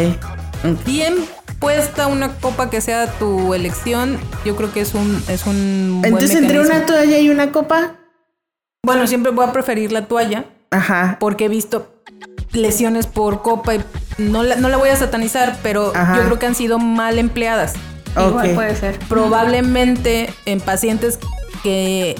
ok. 0.65 0.85
bien 0.87 1.15
puesta 1.59 2.07
una 2.07 2.37
copa 2.37 2.71
que 2.71 2.81
sea 2.81 3.07
tu 3.19 3.55
elección, 3.55 4.19
yo 4.45 4.57
creo 4.57 4.73
que 4.73 4.81
es 4.81 4.95
un 4.95 5.23
es 5.29 5.47
un 5.47 6.01
buen 6.01 6.15
Entonces, 6.15 6.37
entre 6.37 6.61
una 6.61 6.87
toalla 6.87 7.19
y 7.19 7.29
una 7.31 7.53
copa. 7.53 7.97
Bueno, 8.85 9.07
siempre 9.07 9.33
voy 9.33 9.47
a 9.47 9.53
preferir 9.53 9.93
la 9.93 10.07
toalla 10.07 10.45
Ajá. 10.71 11.17
porque 11.19 11.47
he 11.47 11.49
visto 11.49 12.03
lesiones 12.53 13.07
por 13.07 13.43
copa 13.43 13.75
y 13.75 13.85
no 14.19 14.43
la, 14.43 14.57
no 14.57 14.69
la 14.69 14.77
voy 14.77 14.91
a 14.91 14.97
satanizar, 14.97 15.59
pero 15.63 15.93
Ajá. 15.95 16.17
yo 16.17 16.25
creo 16.25 16.39
que 16.39 16.47
han 16.47 16.55
sido 16.55 16.79
mal 16.79 17.19
empleadas. 17.19 17.75
Igual 18.17 18.55
puede 18.55 18.77
ser. 18.77 18.99
Probablemente 19.09 20.33
en 20.47 20.61
pacientes 20.61 21.19
que 21.63 22.15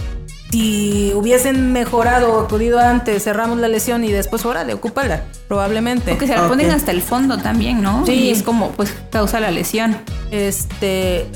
si 0.55 1.13
hubiesen 1.17 1.73
mejorado 1.73 2.33
o 2.33 2.41
acudido 2.43 2.79
antes, 2.79 3.25
cerramos 3.25 3.59
la 3.59 3.67
lesión 3.67 4.05
y 4.05 4.13
después, 4.13 4.45
órale, 4.47 4.73
ocúpala. 4.73 5.25
Probablemente. 5.49 6.13
Porque 6.13 6.29
se 6.29 6.37
la 6.37 6.47
ponen 6.47 6.71
hasta 6.71 6.93
el 6.93 7.03
fondo 7.03 7.39
también, 7.39 7.83
¿no? 7.83 8.07
Sí. 8.07 8.13
Y 8.13 8.31
es 8.31 8.45
como, 8.45 8.71
pues, 8.71 8.95
causa 9.11 9.41
la 9.41 9.51
lesión. 9.51 9.97
Este. 10.31 11.27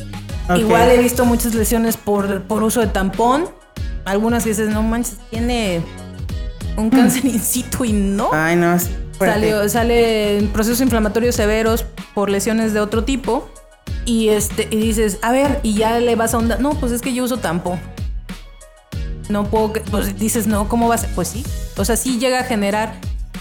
Igual 0.57 0.91
he 0.91 0.99
visto 0.99 1.25
muchas 1.25 1.57
lesiones 1.57 1.97
por, 1.97 2.43
por 2.43 2.63
uso 2.63 2.81
de 2.81 2.87
tampón. 2.87 3.47
Algunas 4.05 4.45
que 4.45 4.51
dices, 4.51 4.71
no 4.71 4.85
manches, 4.85 5.19
tiene 5.31 5.81
un 6.77 6.89
cáncer 6.89 7.25
in 7.25 7.41
situ 7.41 7.85
y 7.85 7.93
no. 7.93 8.31
Ay, 8.33 8.55
no. 8.55 8.77
Salió, 9.19 9.69
sale 9.69 10.39
en 10.39 10.47
procesos 10.47 10.81
inflamatorios 10.81 11.35
severos 11.35 11.85
por 12.15 12.31
lesiones 12.31 12.73
de 12.73 12.79
otro 12.79 13.03
tipo. 13.03 13.51
Y 14.05 14.29
este, 14.29 14.69
y 14.71 14.77
dices, 14.77 15.19
a 15.23 15.33
ver, 15.33 15.59
y 15.65 15.75
ya 15.75 15.99
le 15.99 16.15
vas 16.15 16.35
a 16.35 16.39
onda. 16.39 16.57
No, 16.59 16.71
pues 16.75 16.93
es 16.93 17.03
que 17.03 17.13
yo 17.13 17.25
uso 17.25 17.39
tampón. 17.39 17.81
No 19.29 19.45
puedo, 19.45 19.73
que- 19.73 19.81
pues 19.81 20.19
dices, 20.19 20.47
no, 20.47 20.69
¿cómo 20.69 20.89
vas? 20.89 21.07
Pues 21.15 21.29
sí. 21.29 21.45
O 21.77 21.85
sea, 21.85 21.97
sí 21.97 22.19
llega 22.19 22.41
a 22.41 22.45
generar. 22.45 22.95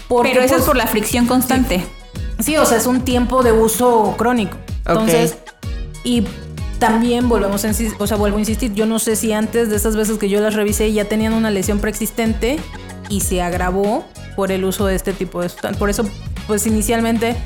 porque, 0.08 0.30
Pero 0.32 0.42
eso 0.42 0.56
es 0.56 0.62
por 0.64 0.76
la 0.76 0.86
fricción 0.86 1.26
constante. 1.26 1.84
Sí, 2.38 2.56
o 2.56 2.64
sea, 2.64 2.78
es 2.78 2.86
un 2.86 3.02
tiempo 3.02 3.42
de 3.42 3.52
uso 3.52 4.14
crónico. 4.16 4.56
Entonces, 4.86 5.36
y 6.04 6.24
también 6.78 7.28
volvemos 7.28 7.64
a 7.64 7.68
insistir, 7.68 7.96
o 8.00 8.06
sea, 8.06 8.16
vuelvo 8.16 8.36
a 8.36 8.40
insistir, 8.40 8.72
yo 8.72 8.86
no 8.86 8.98
sé 9.00 9.16
si 9.16 9.32
antes 9.32 9.68
de 9.68 9.76
esas 9.76 9.96
veces 9.96 10.16
que 10.18 10.28
yo 10.30 10.40
las 10.40 10.54
revisé 10.54 10.90
ya 10.92 11.04
tenían 11.06 11.32
una 11.34 11.50
lesión 11.50 11.78
preexistente 11.80 12.58
y 13.10 13.20
se 13.20 13.42
agravó 13.42 14.06
por 14.36 14.50
el 14.52 14.64
uso 14.64 14.86
de 14.86 14.94
este 14.94 15.12
tipo 15.12 15.42
de 15.42 15.48
sustancias. 15.48 15.78
Por 15.78 15.90
eso, 15.90 16.04
pues 16.46 16.66
inicialmente 16.66 17.36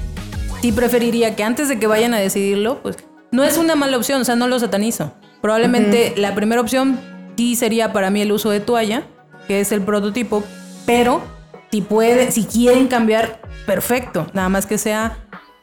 sí 0.61 0.70
preferiría 0.70 1.34
que 1.34 1.43
antes 1.43 1.68
de 1.68 1.78
que 1.80 1.86
vayan 1.88 2.12
a 2.14 2.18
decidirlo, 2.18 2.80
pues 2.82 2.97
no 3.32 3.43
es 3.43 3.57
una 3.57 3.74
mala 3.74 3.97
opción, 3.97 4.20
o 4.20 4.24
sea, 4.24 4.36
no 4.36 4.47
lo 4.47 4.61
satanizo. 4.61 5.14
Probablemente 5.40 6.14
la 6.16 6.34
primera 6.34 6.61
opción 6.61 7.01
sí 7.37 7.57
sería 7.57 7.93
para 7.93 8.11
mí 8.11 8.20
el 8.22 8.33
uso 8.33 8.51
de 8.51 8.61
toalla, 8.61 9.05
que 9.49 9.61
es 9.61 9.72
el 9.72 9.83
prototipo, 9.83 10.45
pero 10.87 11.22
si 11.70 11.80
puede, 11.80 12.30
si 12.30 12.45
quieren 12.45 12.89
cambiar, 12.89 13.41
perfecto, 13.66 14.26
nada 14.33 14.49
más 14.49 14.66
que 14.66 14.78
sea 14.78 15.16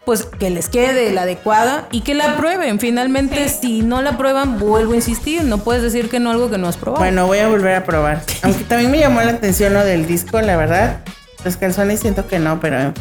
pues 0.10 0.26
que 0.26 0.50
les 0.50 0.70
quede 0.70 1.12
la 1.12 1.22
adecuada 1.22 1.88
y 1.92 2.02
que 2.02 2.16
la 2.16 2.36
prueben. 2.36 2.80
Finalmente, 2.80 3.48
si 3.48 3.84
no 3.84 4.02
la 4.02 4.18
prueban, 4.18 4.58
vuelvo 4.58 4.94
a 4.94 4.96
insistir, 4.96 5.44
no 5.44 5.60
puedes 5.60 5.84
decir 5.84 6.10
que 6.10 6.20
no 6.20 6.32
algo 6.32 6.50
que 6.50 6.58
no 6.58 6.68
has 6.68 6.78
probado. 6.78 7.04
Bueno, 7.04 7.28
voy 7.28 7.38
a 7.38 7.48
volver 7.48 7.76
a 7.76 7.84
probar. 7.84 8.24
Aunque 8.42 8.64
también 8.64 8.90
me 8.90 8.98
llamó 8.98 9.22
la 9.22 9.34
atención 9.34 9.72
lo 9.72 9.86
del 9.86 10.08
disco, 10.08 10.42
la 10.42 10.58
verdad. 10.58 11.02
Los 11.46 11.58
calzones 11.58 12.00
siento 12.00 12.26
que 12.28 12.40
no, 12.40 12.60
pero 12.60 12.92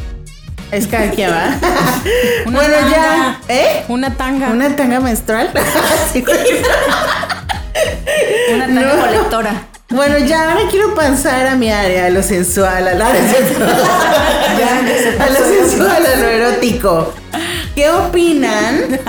es 0.70 0.86
cada 0.86 1.10
quien 1.12 1.30
va. 1.30 1.56
Una 2.46 2.58
bueno, 2.58 2.74
ya. 2.90 3.40
¿Eh? 3.48 3.84
Una 3.88 4.14
tanga. 4.14 4.50
¿Una 4.50 4.76
tanga 4.76 5.00
menstrual? 5.00 5.50
Una 8.54 8.66
tanga 8.66 8.94
No. 8.94 9.00
colectora. 9.06 9.68
Bueno, 9.90 10.18
ya 10.18 10.50
ahora 10.52 10.68
quiero 10.70 10.94
pasar 10.94 11.46
a 11.46 11.54
mi 11.56 11.70
área, 11.70 12.06
a 12.06 12.10
lo 12.10 12.22
sensual, 12.22 12.88
a, 12.88 12.94
la 12.94 13.06
a 13.08 13.12
lo 15.30 15.38
sensual, 15.38 16.04
a 16.06 16.16
lo 16.16 16.26
erótico. 16.26 17.14
¿Qué 17.74 17.88
opinan? 17.90 19.00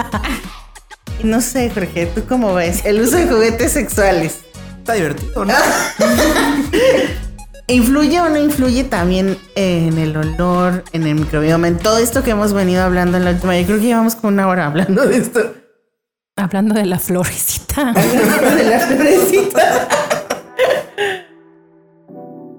Y 1.22 1.26
No 1.26 1.42
sé, 1.42 1.70
Jorge, 1.74 2.06
¿tú 2.06 2.24
cómo 2.30 2.54
ves? 2.54 2.86
El 2.86 3.02
uso 3.02 3.18
de 3.18 3.28
juguetes 3.28 3.74
sexuales. 3.74 4.38
Está 4.80 4.94
divertido, 4.94 5.44
¿no? 5.44 5.54
¿Influye 7.68 8.20
o 8.22 8.30
no 8.30 8.38
influye 8.38 8.84
también 8.86 9.38
en 9.56 9.98
el 10.00 10.16
olor, 10.18 10.84
en 10.94 11.06
el 11.06 11.14
microbioma, 11.16 11.68
en 11.68 11.78
todo 11.78 11.98
esto 12.00 12.24
que 12.24 12.32
hemos 12.32 12.54
venido 12.54 12.84
hablando 12.84 13.18
en 13.18 13.26
la 13.26 13.32
última? 13.32 13.56
Yo 13.60 13.66
creo 13.68 13.80
que 13.80 13.86
llevamos 13.86 14.16
como 14.16 14.30
una 14.30 14.48
hora 14.48 14.66
hablando 14.66 15.06
de 15.06 15.18
esto. 15.18 15.54
Hablando 16.40 16.74
de 16.74 16.86
la 16.86 17.00
florecita. 17.00 17.94
de 17.94 18.64
la 18.64 18.80
florecita. 18.80 19.88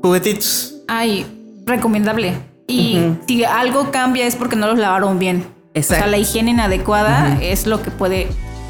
Juguetitos. 0.03 0.75
Ay, 0.87 1.27
recomendable. 1.65 2.35
Y 2.67 3.01
si 3.27 3.45
algo 3.45 3.91
cambia 3.91 4.27
es 4.27 4.37
porque 4.37 4.55
no 4.57 4.67
los 4.67 4.79
lavaron 4.79 5.19
bien. 5.19 5.47
Exacto. 5.73 5.95
O 5.95 6.05
sea, 6.05 6.11
la 6.11 6.19
higiene 6.19 6.51
inadecuada 6.51 7.39
es 7.41 7.67
lo 7.67 7.83
que 7.83 7.91
puede 7.91 8.29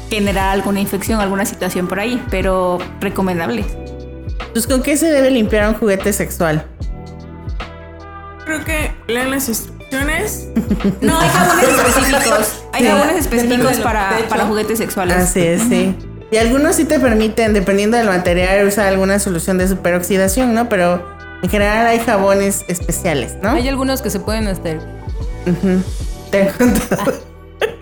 generar 0.09 0.49
alguna 0.49 0.79
infección, 0.79 1.19
alguna 1.19 1.45
situación 1.45 1.87
por 1.87 1.99
ahí, 1.99 2.23
pero 2.29 2.79
recomendable. 2.99 3.65
Pues, 4.53 4.65
¿con 4.65 4.81
qué 4.81 4.97
se 4.97 5.11
debe 5.11 5.29
limpiar 5.29 5.67
un 5.67 5.75
juguete 5.75 6.13
sexual? 6.13 6.65
Creo 8.45 8.63
que 8.63 8.91
lean 9.07 9.29
las 9.31 9.47
instrucciones. 9.49 9.80
No, 11.01 11.19
hay 11.19 11.29
jabones 11.29 11.67
específicos. 11.87 12.63
Hay 12.73 12.83
Sí. 12.83 12.87
jabones 12.89 13.15
específicos 13.17 13.77
para, 13.79 14.17
para 14.29 14.45
juguetes 14.45 14.77
sexuales. 14.77 15.17
Así 15.17 15.41
es, 15.41 15.61
sí. 15.63 15.95
Y 16.31 16.37
algunos 16.37 16.75
sí 16.77 16.85
te 16.85 16.99
permiten, 16.99 17.53
dependiendo 17.53 17.97
del 17.97 18.07
material, 18.07 18.65
usar 18.65 18.87
alguna 18.87 19.19
solución 19.19 19.57
de 19.57 19.67
superoxidación, 19.67 20.53
¿no? 20.53 20.69
Pero 20.69 21.05
en 21.43 21.49
general 21.49 21.85
hay 21.87 21.99
jabones 21.99 22.63
especiales, 22.69 23.35
¿no? 23.41 23.51
Hay 23.51 23.67
algunos 23.67 24.01
que 24.01 24.09
se 24.09 24.19
pueden 24.21 24.47
hacer. 24.47 24.79
Te 26.31 26.43
he 26.43 26.47
contado. 26.51 27.13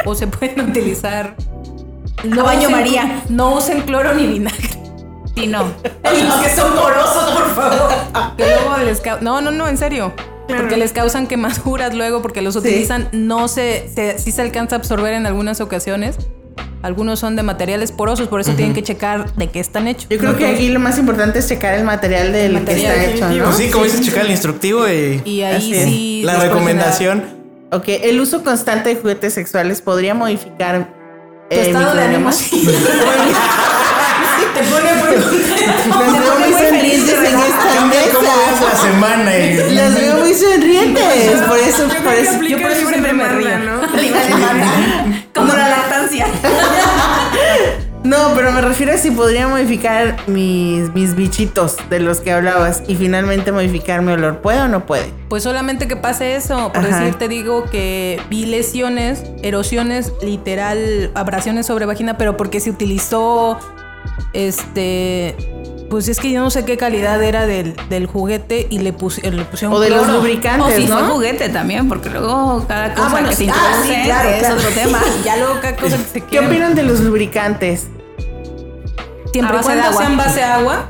o 0.05 0.15
se 0.15 0.25
pueden 0.27 0.61
utilizar. 0.69 1.35
A 2.23 2.43
baño 2.43 2.69
usen- 2.69 2.71
María. 2.71 3.23
No 3.29 3.55
usen 3.55 3.81
cloro 3.81 4.13
ni 4.15 4.25
vinagre. 4.25 4.69
Sí, 5.35 5.45
no. 5.47 5.63
Los 6.03 6.35
que 6.41 6.55
son 6.55 6.73
porosos, 6.73 7.31
por 7.31 7.55
favor. 7.55 7.91
Que 8.35 8.45
luego 8.45 8.77
les 8.83 9.01
No, 9.21 9.41
no, 9.41 9.51
no, 9.51 9.67
en 9.67 9.77
serio. 9.77 10.11
Claro. 10.49 10.63
Porque 10.63 10.77
les 10.77 10.93
causan 10.93 11.27
quemaduras 11.27 11.93
luego, 11.93 12.23
porque 12.23 12.41
los 12.41 12.55
utilizan, 12.55 13.07
no 13.11 13.47
se, 13.47 13.87
se, 13.93 14.17
sí 14.17 14.31
se 14.31 14.41
alcanza 14.41 14.75
a 14.75 14.79
absorber 14.79 15.13
en 15.13 15.27
algunas 15.27 15.61
ocasiones. 15.61 16.17
Algunos 16.81 17.19
son 17.19 17.35
de 17.35 17.43
materiales 17.43 17.91
porosos, 17.91 18.29
por 18.29 18.41
eso 18.41 18.53
tienen 18.53 18.73
que 18.73 18.81
checar 18.81 19.31
de 19.35 19.49
qué 19.49 19.59
están 19.59 19.87
hechos. 19.87 20.07
Yo 20.09 20.17
creo 20.17 20.35
que 20.37 20.47
aquí 20.47 20.69
lo 20.69 20.79
más 20.79 20.97
importante 20.97 21.37
es 21.37 21.47
checar 21.47 21.75
el 21.75 21.83
material 21.83 22.31
del 22.31 22.53
que 22.53 22.59
material 22.59 22.97
está 22.99 23.11
hecho. 23.11 23.29
¿no? 23.29 23.45
Pues 23.45 23.57
sí, 23.57 23.69
como 23.69 23.83
dices, 23.83 24.01
checar 24.01 24.25
el 24.25 24.31
instructivo 24.31 24.87
y, 24.87 25.43
ahí 25.43 25.61
sí. 25.61 26.21
la 26.23 26.39
recomendación. 26.39 27.23
Ok, 27.71 27.83
el 27.87 28.19
uso 28.19 28.43
constante 28.43 28.89
de 28.89 28.95
juguetes 28.95 29.33
sexuales 29.35 29.83
podría 29.83 30.15
modificar 30.15 30.87
Tu 31.51 31.57
eh, 31.57 31.67
estado 31.67 31.93
de 31.93 32.01
ánimo. 32.01 32.31
Te 34.59 34.65
pone 34.65 34.91
veo 36.19 36.39
muy 36.39 36.51
sonrientes 36.53 37.17
en 37.17 37.25
esta 37.39 37.75
Cambia 37.75 38.01
cómo 38.13 38.29
ves 38.29 38.61
la 38.61 38.67
mesa. 38.67 38.81
semana 38.83 39.37
y 39.37 39.73
Las 39.75 39.95
veo 39.95 40.17
muy 40.17 40.33
sonrientes. 40.33 41.41
Por 41.47 41.57
eso, 41.59 41.87
Yo 41.87 42.03
por 42.03 42.13
eso. 42.13 42.41
yo 42.43 42.61
por 42.61 42.71
eso 42.71 42.87
siempre 42.89 43.13
me 43.13 43.27
río. 43.29 43.59
¿no? 43.59 43.81
Como 45.33 45.53
la 45.53 45.69
lactancia. 45.69 46.25
No, 48.03 48.31
pero 48.33 48.51
me 48.53 48.61
refiero 48.61 48.93
a 48.93 48.97
si 48.97 49.11
podría 49.11 49.47
modificar 49.47 50.15
mis, 50.27 50.93
mis 50.93 51.15
bichitos 51.15 51.75
de 51.89 51.99
los 51.99 52.21
que 52.21 52.31
hablabas 52.31 52.81
y 52.87 52.95
finalmente 52.95 53.51
modificar 53.51 54.01
mi 54.01 54.11
olor. 54.13 54.37
¿Puede 54.39 54.61
o 54.61 54.67
no 54.67 54.85
puede? 54.85 55.11
Pues 55.27 55.43
solamente 55.43 55.87
que 55.87 55.95
pase 55.95 56.35
eso. 56.35 56.71
Por 56.73 56.85
Ajá. 56.85 56.99
decir, 57.01 57.15
te 57.15 57.27
digo 57.27 57.65
que 57.69 58.19
vi 58.29 58.45
lesiones, 58.45 59.23
erosiones, 59.43 60.13
literal, 60.21 61.11
abrasiones 61.13 61.65
sobre 61.67 61.85
vagina, 61.85 62.17
pero 62.17 62.35
porque 62.37 62.59
se 62.59 62.69
utilizó. 62.69 63.59
Este. 64.33 65.35
Pues 65.89 66.07
es 66.07 66.19
que 66.19 66.29
yo 66.31 66.39
no 66.41 66.51
sé 66.51 66.65
qué 66.65 66.77
calidad 66.77 67.21
era 67.23 67.47
del, 67.47 67.75
del 67.89 68.05
juguete 68.05 68.67
y 68.69 68.77
le, 68.77 68.93
pus- 68.93 69.17
le 69.23 69.43
pusieron. 69.45 69.75
O 69.75 69.79
de 69.79 69.89
los 69.89 70.03
cloro. 70.03 70.13
O 70.19 70.21
lubricantes, 70.21 70.75
si 70.75 70.87
fue 70.87 71.01
¿no? 71.01 71.13
juguete 71.15 71.49
también, 71.49 71.89
porque 71.89 72.09
luego 72.11 72.63
cada 72.67 72.93
cosa 72.93 73.07
Ah, 73.07 73.09
bueno, 73.09 73.29
que 73.29 73.35
se 73.35 73.43
ah, 73.43 73.45
introduce 73.47 73.95
sí, 73.95 74.01
claro, 74.05 74.29
es 74.29 74.39
claro. 74.39 74.55
otro 74.55 74.69
tema. 74.69 74.99
ya 75.25 75.37
luego 75.37 75.53
cada 75.61 75.75
cosa 75.75 75.97
que 75.97 76.03
se 76.03 76.21
¿Qué 76.21 76.39
opinan 76.39 76.75
de 76.75 76.83
los 76.83 76.99
lubricantes? 76.99 77.87
Siempre 79.31 79.57
y 79.57 79.61
cuando 79.61 79.83
agua. 79.83 79.97
sean 80.01 80.17
base 80.17 80.43
agua, 80.43 80.89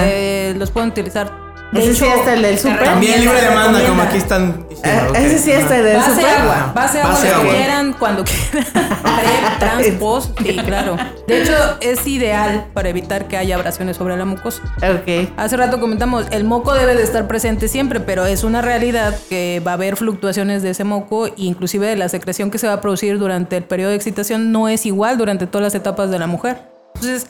eh, 0.00 0.54
los 0.56 0.70
pueden 0.70 0.90
utilizar. 0.90 1.47
De 1.72 1.80
Ese 1.82 1.94
sí 1.96 2.04
hasta 2.06 2.32
el 2.32 2.42
del 2.42 2.58
súper. 2.58 2.82
también 2.82 3.20
libre 3.20 3.40
demanda, 3.42 3.80
como 3.86 4.00
aquí 4.02 4.16
están 4.16 4.66
diciendo. 4.70 5.02
Ah, 5.04 5.06
ok. 5.10 5.16
Ese 5.16 5.38
sí 5.38 5.52
hasta 5.52 5.76
el 5.76 5.84
del 5.84 5.96
Base 5.96 6.10
súper. 6.14 6.26
agua, 6.26 6.72
base 6.74 7.00
agua, 7.00 7.12
Base 7.12 7.26
lo 7.28 7.34
que 7.34 7.40
agua. 7.40 7.54
quieran, 7.54 7.92
cuando 7.92 8.24
quieran. 8.24 8.66
Pre, 9.02 9.58
trans, 9.58 9.86
post, 9.98 10.38
sí, 10.42 10.56
claro. 10.64 10.96
De 11.26 11.42
hecho, 11.42 11.52
es 11.80 12.06
ideal 12.06 12.66
para 12.72 12.88
evitar 12.88 13.28
que 13.28 13.36
haya 13.36 13.56
abrasiones 13.56 13.98
sobre 13.98 14.16
la 14.16 14.24
mucosa. 14.24 14.62
Ok. 14.76 15.28
Hace 15.36 15.56
rato 15.58 15.78
comentamos, 15.78 16.24
el 16.30 16.44
moco 16.44 16.72
debe 16.72 16.94
de 16.94 17.02
estar 17.02 17.28
presente 17.28 17.68
siempre, 17.68 18.00
pero 18.00 18.24
es 18.24 18.44
una 18.44 18.62
realidad 18.62 19.14
que 19.28 19.60
va 19.66 19.72
a 19.72 19.74
haber 19.74 19.96
fluctuaciones 19.96 20.62
de 20.62 20.70
ese 20.70 20.84
moco 20.84 21.26
e 21.26 21.32
inclusive 21.36 21.86
de 21.86 21.96
la 21.96 22.08
secreción 22.08 22.50
que 22.50 22.56
se 22.58 22.66
va 22.66 22.74
a 22.74 22.80
producir 22.80 23.18
durante 23.18 23.58
el 23.58 23.64
periodo 23.64 23.90
de 23.90 23.96
excitación 23.96 24.52
no 24.52 24.68
es 24.68 24.86
igual 24.86 25.18
durante 25.18 25.46
todas 25.46 25.64
las 25.64 25.74
etapas 25.74 26.10
de 26.10 26.18
la 26.18 26.26
mujer. 26.26 26.62
Entonces, 26.94 27.26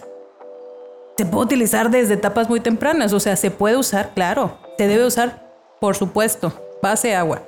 se 1.18 1.26
puede 1.26 1.46
utilizar 1.46 1.90
desde 1.90 2.14
etapas 2.14 2.48
muy 2.48 2.60
tempranas, 2.60 3.12
o 3.12 3.18
sea, 3.18 3.34
se 3.34 3.50
puede 3.50 3.76
usar, 3.76 4.12
claro, 4.14 4.56
se 4.78 4.86
debe 4.86 5.04
usar, 5.04 5.42
por 5.80 5.96
supuesto, 5.96 6.52
base 6.80 7.16
agua. 7.16 7.42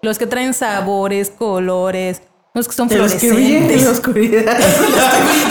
Los 0.00 0.18
que 0.18 0.26
traen 0.26 0.54
sabores, 0.54 1.28
colores, 1.28 2.22
los 2.54 2.66
que 2.66 2.72
son 2.74 2.88
De 2.88 2.96
los 2.96 3.12
que 3.14 3.30
brillan 3.30 3.64
en 3.64 3.84
la 3.84 3.92
fluorescentes. 3.92 3.98
oscuridad. 3.98 4.56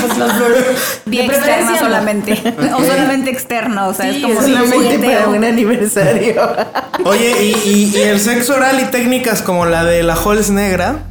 Pues 0.02 0.18
los 0.18 0.32
preferencia 1.28 1.72
no. 1.74 1.78
solamente. 1.78 2.34
O 2.76 2.84
solamente 2.84 3.30
externo. 3.30 3.90
O 3.90 3.94
sea, 3.94 4.12
Sí, 4.12 4.18
es 4.18 4.24
como 4.24 4.42
Solamente 4.42 4.76
jugueteo. 4.76 5.12
para 5.12 5.28
un 5.30 5.44
aniversario. 5.44 6.42
Oye, 7.06 7.44
y, 7.44 7.70
y- 7.70 7.92
y 7.96 8.02
el 8.02 8.20
sexo 8.20 8.56
oral 8.56 8.80
y 8.80 8.86
técnicas 8.86 9.44
como 9.44 9.68
la 9.68 9.84
de 9.84 10.02
la 10.02 10.16
Halls 10.16 10.50
negra. 10.50 11.04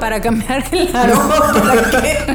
Para 0.00 0.20
cambiar 0.20 0.64
el 0.72 0.94
aroma. 0.96 1.52
¿Para 1.52 1.90
qué? 2.02 2.34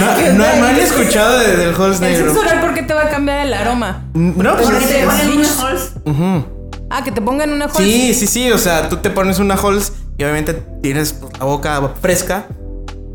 No, 0.00 0.32
no, 0.32 0.56
no 0.60 0.66
han 0.66 0.76
escuchado 0.76 1.38
de- 1.38 1.56
del 1.56 1.74
Halls 1.74 1.96
El 2.00 2.12
negro. 2.12 2.26
sexo 2.32 2.40
oral, 2.40 2.60
¿por 2.60 2.74
qué 2.74 2.82
te 2.82 2.94
va 2.94 3.02
a 3.02 3.08
cambiar 3.10 3.46
el 3.46 3.52
aroma? 3.54 4.04
No, 4.14 4.34
pues 4.56 4.66
Porque 4.68 4.84
es- 4.84 4.88
te 4.90 5.00
es- 5.00 5.06
ponen 5.06 5.30
unos 5.32 5.60
halls. 5.60 5.92
Ah, 6.92 7.04
que 7.04 7.12
te 7.12 7.20
pongan 7.20 7.52
una 7.52 7.66
Halls. 7.66 7.76
Sí, 7.78 8.14
sí, 8.14 8.26
sí. 8.26 8.50
O 8.50 8.58
sea, 8.58 8.88
tú 8.88 8.96
te 8.96 9.10
pones 9.10 9.38
una 9.38 9.54
Halls 9.54 9.92
y 10.18 10.24
obviamente 10.24 10.54
tienes 10.82 11.16
la 11.38 11.44
boca 11.44 11.80
fresca. 12.00 12.46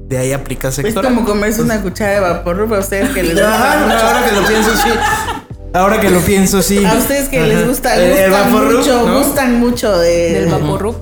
De 0.07 0.17
ahí 0.19 0.31
aplicas 0.33 0.77
Es 0.77 0.85
sexo 0.85 0.99
oral. 0.99 1.13
como 1.15 1.25
comerse 1.27 1.61
una 1.61 1.81
cuchara 1.81 2.11
de 2.13 2.19
vapor 2.19 2.69
para 2.69 2.79
ustedes 2.79 3.09
que 3.09 3.23
les 3.23 3.33
gusta 3.33 4.07
ahora 4.07 4.23
que 4.29 4.35
lo 4.35 4.47
pienso, 4.47 4.71
sí. 4.77 4.89
Ahora 5.73 5.99
que 5.99 6.09
lo 6.11 6.19
pienso, 6.21 6.61
sí. 6.61 6.85
A 6.85 6.93
ustedes 6.93 7.27
que 7.27 7.41
les 7.41 7.67
gusta, 7.67 7.95
El- 7.95 8.11
el 8.17 8.29
gustan 8.31 8.53
mucho, 8.77 9.07
¿no? 9.07 9.17
gustan 9.19 9.59
mucho 9.59 9.97
de 9.97 10.33
del 10.33 10.45
Vaporub. 10.51 10.95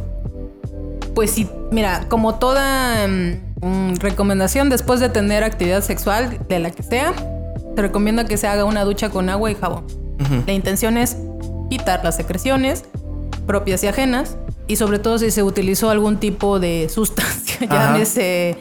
Pues 1.14 1.30
sí, 1.32 1.48
mira, 1.72 2.06
como 2.10 2.36
toda 2.36 3.06
mm, 3.64 3.96
recomendación 3.96 4.70
después 4.70 5.00
de 5.00 5.10
tener 5.10 5.44
actividad 5.44 5.82
sexual, 5.82 6.40
de 6.48 6.60
la 6.60 6.72
que 6.72 6.84
sea, 6.84 7.14
se 7.76 7.82
recomienda 7.82 8.26
que 8.26 8.38
se 8.38 8.48
haga 8.48 8.66
una 8.66 8.84
ducha 8.84 9.10
con 9.10 9.30
agua 9.30 9.52
y 9.52 9.56
jabón. 9.56 9.86
La 10.48 10.54
intención 10.54 10.98
es 10.98 11.18
quitar 11.70 12.04
las 12.04 12.16
secreciones 12.16 12.86
propias 13.46 13.84
y 13.84 13.88
ajenas 13.88 14.38
y 14.68 14.78
sobre 14.78 15.00
todo 15.00 15.18
si 15.18 15.32
se 15.32 15.44
utilizó 15.44 15.90
algún 15.90 16.18
tipo 16.18 16.60
de 16.60 16.88
sustancia, 16.94 17.68
llámese 17.68 18.58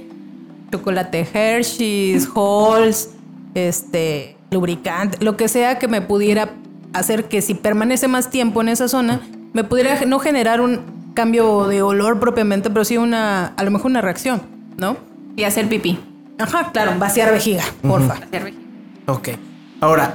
chocolate 0.72 1.26
Hershey's, 1.32 2.28
Halls, 2.34 3.10
este, 3.54 4.36
lubricante, 4.50 5.18
lo 5.20 5.36
que 5.36 5.48
sea 5.48 5.78
que 5.78 5.86
me 5.86 6.00
pudiera 6.00 6.54
hacer 6.94 7.24
que 7.24 7.42
si 7.42 7.54
permanece 7.54 8.08
más 8.08 8.30
tiempo 8.30 8.60
en 8.62 8.68
esa 8.68 8.88
zona, 8.88 9.20
me 9.52 9.64
pudiera 9.64 10.04
no 10.06 10.18
generar 10.18 10.60
un 10.60 11.12
cambio 11.14 11.66
de 11.66 11.82
olor 11.82 12.20
propiamente, 12.20 12.70
pero 12.70 12.84
sí 12.84 12.96
una, 12.96 13.48
a 13.48 13.64
lo 13.64 13.70
mejor 13.70 13.90
una 13.90 14.00
reacción, 14.00 14.40
¿no? 14.76 14.96
Y 15.36 15.44
hacer 15.44 15.68
pipí. 15.68 15.98
Ajá, 16.38 16.70
claro, 16.72 16.92
vaciar 16.98 17.32
vejiga, 17.32 17.64
porfa. 17.82 18.14
Hacer 18.14 18.44
pipí. 18.44 18.66
Ok. 19.06 19.28
Ahora, 19.80 20.14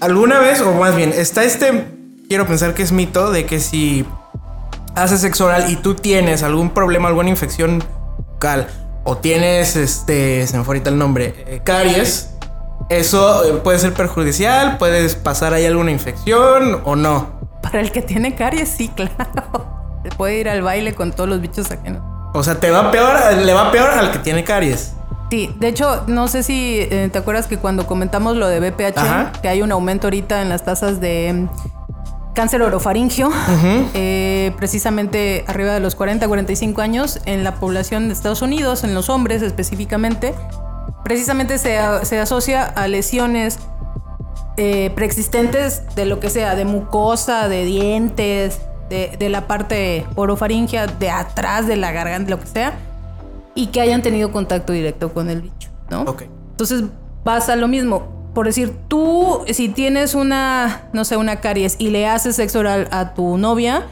¿alguna 0.00 0.38
vez, 0.38 0.60
o 0.60 0.72
más 0.74 0.96
bien, 0.96 1.12
está 1.12 1.44
este, 1.44 1.86
quiero 2.28 2.46
pensar 2.46 2.74
que 2.74 2.82
es 2.82 2.92
mito, 2.92 3.30
de 3.30 3.46
que 3.46 3.60
si 3.60 4.04
haces 4.94 5.20
sexo 5.20 5.46
oral 5.46 5.70
y 5.70 5.76
tú 5.76 5.94
tienes 5.94 6.42
algún 6.42 6.70
problema, 6.70 7.08
alguna 7.08 7.28
infección 7.28 7.82
bucal, 8.18 8.68
o 9.04 9.16
tienes, 9.18 9.76
este, 9.76 10.46
se 10.46 10.58
me 10.58 10.64
fue 10.64 10.74
ahorita 10.74 10.90
el 10.90 10.98
nombre, 10.98 11.34
eh, 11.46 11.60
caries, 11.62 12.30
eso 12.88 13.44
eh, 13.44 13.60
puede 13.62 13.78
ser 13.78 13.94
perjudicial, 13.94 14.78
puedes 14.78 15.14
pasar 15.14 15.54
ahí 15.54 15.64
alguna 15.64 15.90
infección 15.90 16.80
o 16.84 16.96
no. 16.96 17.40
Para 17.62 17.80
el 17.80 17.90
que 17.90 18.02
tiene 18.02 18.34
caries, 18.34 18.68
sí, 18.68 18.88
claro. 18.96 20.00
Se 20.02 20.10
puede 20.16 20.38
ir 20.38 20.48
al 20.48 20.62
baile 20.62 20.94
con 20.94 21.12
todos 21.12 21.28
los 21.28 21.40
bichos 21.40 21.70
ajenos. 21.70 22.15
O 22.36 22.42
sea, 22.42 22.60
te 22.60 22.70
va 22.70 22.90
peor, 22.90 23.34
le 23.34 23.54
va 23.54 23.70
peor 23.70 23.90
al 23.90 24.10
que 24.10 24.18
tiene 24.18 24.44
caries. 24.44 24.92
Sí, 25.30 25.52
de 25.58 25.68
hecho, 25.68 26.04
no 26.06 26.28
sé 26.28 26.42
si 26.42 26.78
eh, 26.80 27.08
te 27.10 27.18
acuerdas 27.18 27.46
que 27.46 27.56
cuando 27.58 27.86
comentamos 27.86 28.36
lo 28.36 28.46
de 28.46 28.60
BPH, 28.60 28.98
Ajá. 28.98 29.32
que 29.42 29.48
hay 29.48 29.62
un 29.62 29.72
aumento 29.72 30.06
ahorita 30.06 30.42
en 30.42 30.48
las 30.48 30.64
tasas 30.64 31.00
de 31.00 31.32
mm, 31.32 32.34
cáncer 32.34 32.62
orofaringio, 32.62 33.30
eh, 33.94 34.52
precisamente 34.56 35.44
arriba 35.48 35.72
de 35.72 35.80
los 35.80 35.94
40, 35.96 36.28
45 36.28 36.80
años, 36.82 37.20
en 37.24 37.42
la 37.42 37.54
población 37.54 38.08
de 38.08 38.14
Estados 38.14 38.42
Unidos, 38.42 38.84
en 38.84 38.94
los 38.94 39.08
hombres 39.08 39.42
específicamente, 39.42 40.34
precisamente 41.02 41.58
se, 41.58 41.78
se 42.02 42.20
asocia 42.20 42.64
a 42.64 42.86
lesiones 42.86 43.58
eh, 44.58 44.90
preexistentes 44.94 45.82
de 45.96 46.04
lo 46.06 46.20
que 46.20 46.30
sea, 46.30 46.54
de 46.54 46.64
mucosa, 46.64 47.48
de 47.48 47.64
dientes, 47.64 48.60
de, 48.88 49.16
de 49.18 49.28
la 49.28 49.46
parte 49.46 50.06
orofaringia, 50.14 50.86
de 50.86 51.10
atrás 51.10 51.66
de 51.66 51.76
la 51.76 51.92
garganta, 51.92 52.30
lo 52.30 52.40
que 52.40 52.46
sea, 52.46 52.74
y 53.54 53.68
que 53.68 53.80
hayan 53.80 54.02
tenido 54.02 54.32
contacto 54.32 54.72
directo 54.72 55.12
con 55.14 55.30
el 55.30 55.42
bicho, 55.42 55.70
¿no? 55.90 56.02
Ok. 56.02 56.22
Entonces 56.50 56.84
pasa 57.24 57.56
lo 57.56 57.68
mismo. 57.68 58.14
Por 58.34 58.46
decir, 58.46 58.74
tú, 58.88 59.44
si 59.50 59.68
tienes 59.70 60.14
una, 60.14 60.88
no 60.92 61.04
sé, 61.06 61.16
una 61.16 61.36
caries 61.40 61.76
y 61.78 61.88
le 61.90 62.06
haces 62.06 62.36
sexo 62.36 62.58
oral 62.58 62.86
a 62.90 63.14
tu 63.14 63.38
novia, 63.38 63.86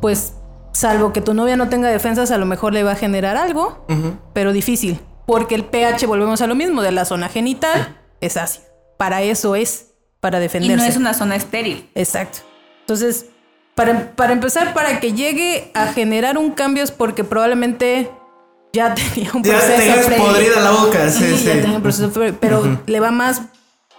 pues 0.00 0.32
salvo 0.72 1.12
que 1.12 1.20
tu 1.20 1.34
novia 1.34 1.56
no 1.58 1.68
tenga 1.68 1.88
defensas, 1.88 2.30
a 2.30 2.38
lo 2.38 2.46
mejor 2.46 2.72
le 2.72 2.82
va 2.84 2.92
a 2.92 2.96
generar 2.96 3.36
algo, 3.36 3.84
pero 4.32 4.52
difícil. 4.54 4.98
Porque 5.26 5.54
el 5.54 5.64
pH, 5.66 6.06
volvemos 6.06 6.40
a 6.40 6.46
lo 6.46 6.54
mismo, 6.54 6.80
de 6.80 6.90
la 6.90 7.04
zona 7.04 7.28
genital 7.28 7.98
es 8.22 8.38
ácido. 8.38 8.64
Para 8.96 9.20
eso 9.22 9.54
es, 9.56 9.92
para 10.20 10.38
Y 10.38 10.42
defenderse. 10.42 10.76
no 10.76 10.84
es 10.84 10.96
una 10.96 11.12
zona 11.12 11.36
estéril. 11.36 11.90
Exacto. 11.94 12.38
Entonces, 12.80 13.26
para, 13.74 14.10
para 14.16 14.32
empezar, 14.32 14.74
para 14.74 15.00
que 15.00 15.12
llegue 15.12 15.70
a 15.74 15.86
generar 15.92 16.36
un 16.38 16.50
cambio 16.50 16.82
es 16.84 16.90
porque 16.90 17.24
probablemente 17.24 18.10
ya 18.72 18.94
tenía 19.14 19.30
un 19.34 19.42
Ya 19.42 19.52
proceso 19.58 19.76
tengas 19.80 20.06
previo. 20.06 20.24
podrida 20.24 20.60
la 20.60 20.70
boca, 20.70 21.10
sí, 21.10 21.36
sí. 21.36 21.44
ya 21.44 21.52
tenía 21.60 21.76
un 21.76 21.82
proceso 21.82 22.10
previo, 22.10 22.36
pero 22.40 22.80
le 22.86 23.00
va 23.00 23.10
más 23.10 23.42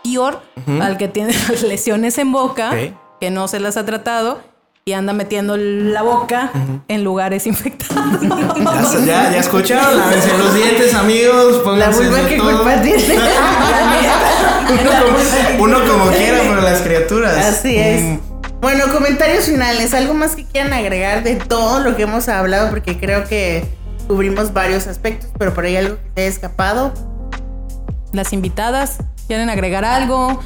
peor 0.04 0.42
al 0.82 0.98
que 0.98 1.08
tiene 1.08 1.34
lesiones 1.68 2.18
en 2.18 2.32
boca, 2.32 2.70
Ok. 2.72 2.94
que 3.22 3.32
no 3.32 3.48
se 3.48 3.60
las 3.60 3.78
ha 3.78 3.86
tratado 3.86 4.42
y 4.86 4.92
anda 4.92 5.14
metiendo 5.14 5.56
la 5.56 6.02
boca 6.02 6.52
en 6.90 7.04
lugares 7.06 7.48
infectados. 7.48 8.22
Ya, 8.22 9.06
ya, 9.06 9.32
ya 9.32 9.38
escucharon, 9.40 9.98
lávense 9.98 10.38
los 10.38 10.54
dientes, 10.56 10.94
amigos, 10.94 11.58
La 11.58 11.64
pónganse 11.64 12.04
vulva 12.04 12.20
eso 12.20 12.28
que 12.28 12.38
culpa 12.38 12.82
tiene. 12.82 13.20
Uno 14.70 14.92
como, 15.00 15.64
uno 15.64 15.78
como 15.90 16.12
quiera, 16.12 16.40
pero 16.42 16.62
las 16.62 16.82
criaturas. 16.82 17.38
Así 17.46 17.78
es. 17.78 18.02
Mm, 18.04 18.18
Bueno, 18.64 18.86
comentarios 18.94 19.46
finales. 19.48 19.94
¿Algo 19.94 20.14
más 20.14 20.38
que 20.38 20.46
quieran 20.46 20.72
agregar 20.72 21.22
de 21.24 21.36
todo 21.36 21.82
lo 21.82 21.98
que 21.98 22.04
hemos 22.04 22.30
hablado? 22.30 22.70
Porque 22.70 22.98
creo 22.98 23.26
que 23.26 23.66
cubrimos 24.08 24.54
varios 24.54 24.88
aspectos, 24.88 25.30
pero 25.38 25.54
por 25.54 25.66
ahí 25.66 25.76
algo 25.76 25.98
que 25.98 26.10
te 26.16 26.22
haya 26.22 26.30
escapado. 26.30 26.94
Las 28.14 28.32
invitadas 28.32 29.00
quieren 29.28 29.50
agregar 29.50 29.84
algo, 29.84 30.40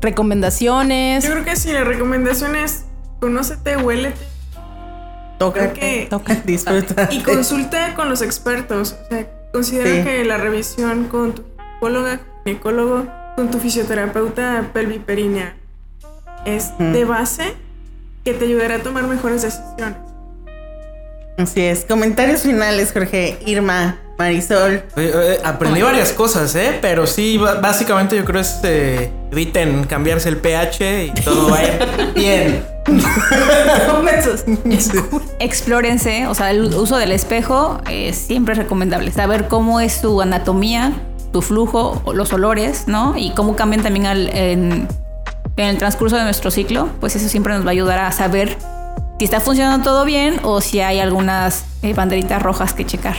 recomendaciones. 0.00 1.24
Yo 1.24 1.32
creo 1.32 1.44
que 1.44 1.56
sí, 1.56 1.70
la 1.72 1.84
recomendación 1.84 2.56
es 2.56 2.84
conócete, 3.20 3.76
huélete 3.76 4.16
Toca 5.38 5.74
que- 5.74 6.06
Toca. 6.08 6.34
disfruta. 6.46 7.08
y 7.10 7.20
consulta 7.22 7.94
con 7.94 8.08
los 8.08 8.22
expertos. 8.22 8.96
O 9.04 9.08
sea, 9.10 9.26
considera 9.52 9.90
Sí. 9.90 10.02
que 10.04 10.24
la 10.24 10.38
revisión 10.38 11.04
con 11.08 11.34
tu 11.34 11.44
psicóloga, 11.74 12.20
ginecólogo, 12.46 13.06
con 13.36 13.50
tu 13.50 13.58
fisioterapeuta 13.58 14.70
pelviperínea 14.72 15.54
es 16.46 16.70
de 16.78 17.04
base 17.04 17.54
que 18.32 18.38
te 18.38 18.44
ayudará 18.44 18.76
a 18.76 18.78
tomar 18.80 19.04
mejores 19.06 19.42
decisiones. 19.42 19.96
Así 21.38 21.60
es. 21.62 21.84
Comentarios 21.84 22.42
finales, 22.42 22.90
Jorge, 22.92 23.38
Irma, 23.46 23.96
Marisol. 24.18 24.74
eh, 24.74 24.82
eh, 24.96 25.38
aprendí 25.44 25.80
varias 25.82 26.12
cosas, 26.12 26.54
¿eh? 26.56 26.78
Pero 26.82 27.06
sí, 27.06 27.38
básicamente 27.38 28.16
yo 28.16 28.24
creo 28.24 28.40
es 28.40 28.58
eh, 28.64 29.10
eviten 29.30 29.84
cambiarse 29.84 30.28
el 30.28 30.38
pH 30.38 31.04
y 31.04 31.10
todo 31.22 31.50
va 31.50 31.58
a 31.58 31.62
ir 31.64 32.12
bien. 32.14 32.64
Explórense, 35.38 36.26
o 36.26 36.34
sea, 36.34 36.50
el 36.50 36.74
uso 36.74 36.96
del 36.96 37.12
espejo 37.12 37.80
eh, 37.88 38.12
siempre 38.12 38.52
es 38.52 38.58
recomendable. 38.58 39.12
Saber 39.12 39.46
cómo 39.46 39.80
es 39.80 40.00
tu 40.00 40.20
anatomía, 40.20 40.92
tu 41.32 41.40
flujo, 41.42 42.02
o 42.04 42.12
los 42.12 42.32
olores, 42.32 42.84
¿no? 42.88 43.14
Y 43.16 43.30
cómo 43.30 43.54
cambian 43.56 43.82
también 43.82 44.06
al- 44.06 44.30
en, 44.34 44.88
en 45.62 45.68
el 45.68 45.78
transcurso 45.78 46.16
de 46.16 46.24
nuestro 46.24 46.50
ciclo. 46.50 46.88
Pues 47.00 47.16
eso 47.16 47.28
siempre 47.28 47.54
nos 47.54 47.64
va 47.64 47.68
a 47.68 47.72
ayudar 47.72 47.98
a 47.98 48.12
saber 48.12 48.56
si 49.18 49.24
está 49.24 49.40
funcionando 49.40 49.84
todo 49.84 50.04
bien 50.04 50.40
o 50.44 50.60
si 50.60 50.80
hay 50.80 51.00
algunas 51.00 51.64
eh, 51.82 51.92
banderitas 51.94 52.40
rojas 52.42 52.72
que 52.72 52.86
checar. 52.86 53.16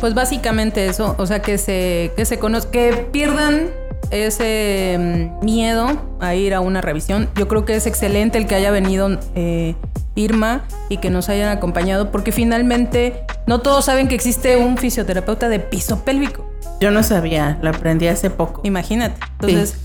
Pues 0.00 0.14
básicamente 0.14 0.86
eso, 0.86 1.14
o 1.18 1.26
sea, 1.26 1.42
que 1.42 1.58
se, 1.58 2.12
que 2.16 2.24
se 2.24 2.38
conozcan, 2.38 2.72
que 2.72 3.08
pierdan 3.12 3.68
ese 4.10 4.96
mm, 4.98 5.44
miedo 5.44 6.00
a 6.20 6.34
ir 6.34 6.54
a 6.54 6.60
una 6.60 6.80
revisión. 6.80 7.28
Yo 7.34 7.48
creo 7.48 7.64
que 7.64 7.76
es 7.76 7.86
excelente 7.86 8.38
el 8.38 8.46
que 8.46 8.54
haya 8.54 8.70
venido 8.70 9.18
eh, 9.34 9.74
Irma 10.14 10.64
y 10.88 10.98
que 10.98 11.10
nos 11.10 11.28
hayan 11.28 11.56
acompañado, 11.56 12.10
porque 12.10 12.32
finalmente 12.32 13.24
no 13.46 13.60
todos 13.60 13.84
saben 13.84 14.08
que 14.08 14.14
existe 14.14 14.56
un 14.56 14.76
fisioterapeuta 14.76 15.48
de 15.48 15.60
piso 15.60 16.04
pélvico. 16.04 16.49
Yo 16.80 16.90
no 16.90 17.02
sabía, 17.02 17.58
lo 17.62 17.70
aprendí 17.70 18.06
hace 18.06 18.30
poco. 18.30 18.60
Imagínate. 18.64 19.20
Entonces, 19.40 19.76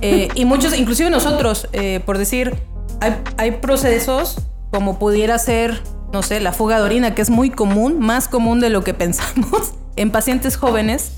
eh, 0.00 0.28
y 0.34 0.44
muchos, 0.44 0.76
inclusive 0.76 1.10
nosotros, 1.10 1.68
eh, 1.72 2.00
por 2.04 2.18
decir, 2.18 2.54
hay, 3.00 3.16
hay 3.36 3.50
procesos 3.52 4.36
como 4.70 4.98
pudiera 4.98 5.38
ser, 5.38 5.82
no 6.12 6.22
sé, 6.22 6.40
la 6.40 6.52
fuga 6.52 6.78
de 6.78 6.82
orina, 6.82 7.14
que 7.14 7.22
es 7.22 7.30
muy 7.30 7.50
común, 7.50 7.98
más 7.98 8.28
común 8.28 8.60
de 8.60 8.70
lo 8.70 8.84
que 8.84 8.94
pensamos 8.94 9.72
en 9.96 10.10
pacientes 10.10 10.56
jóvenes, 10.56 11.12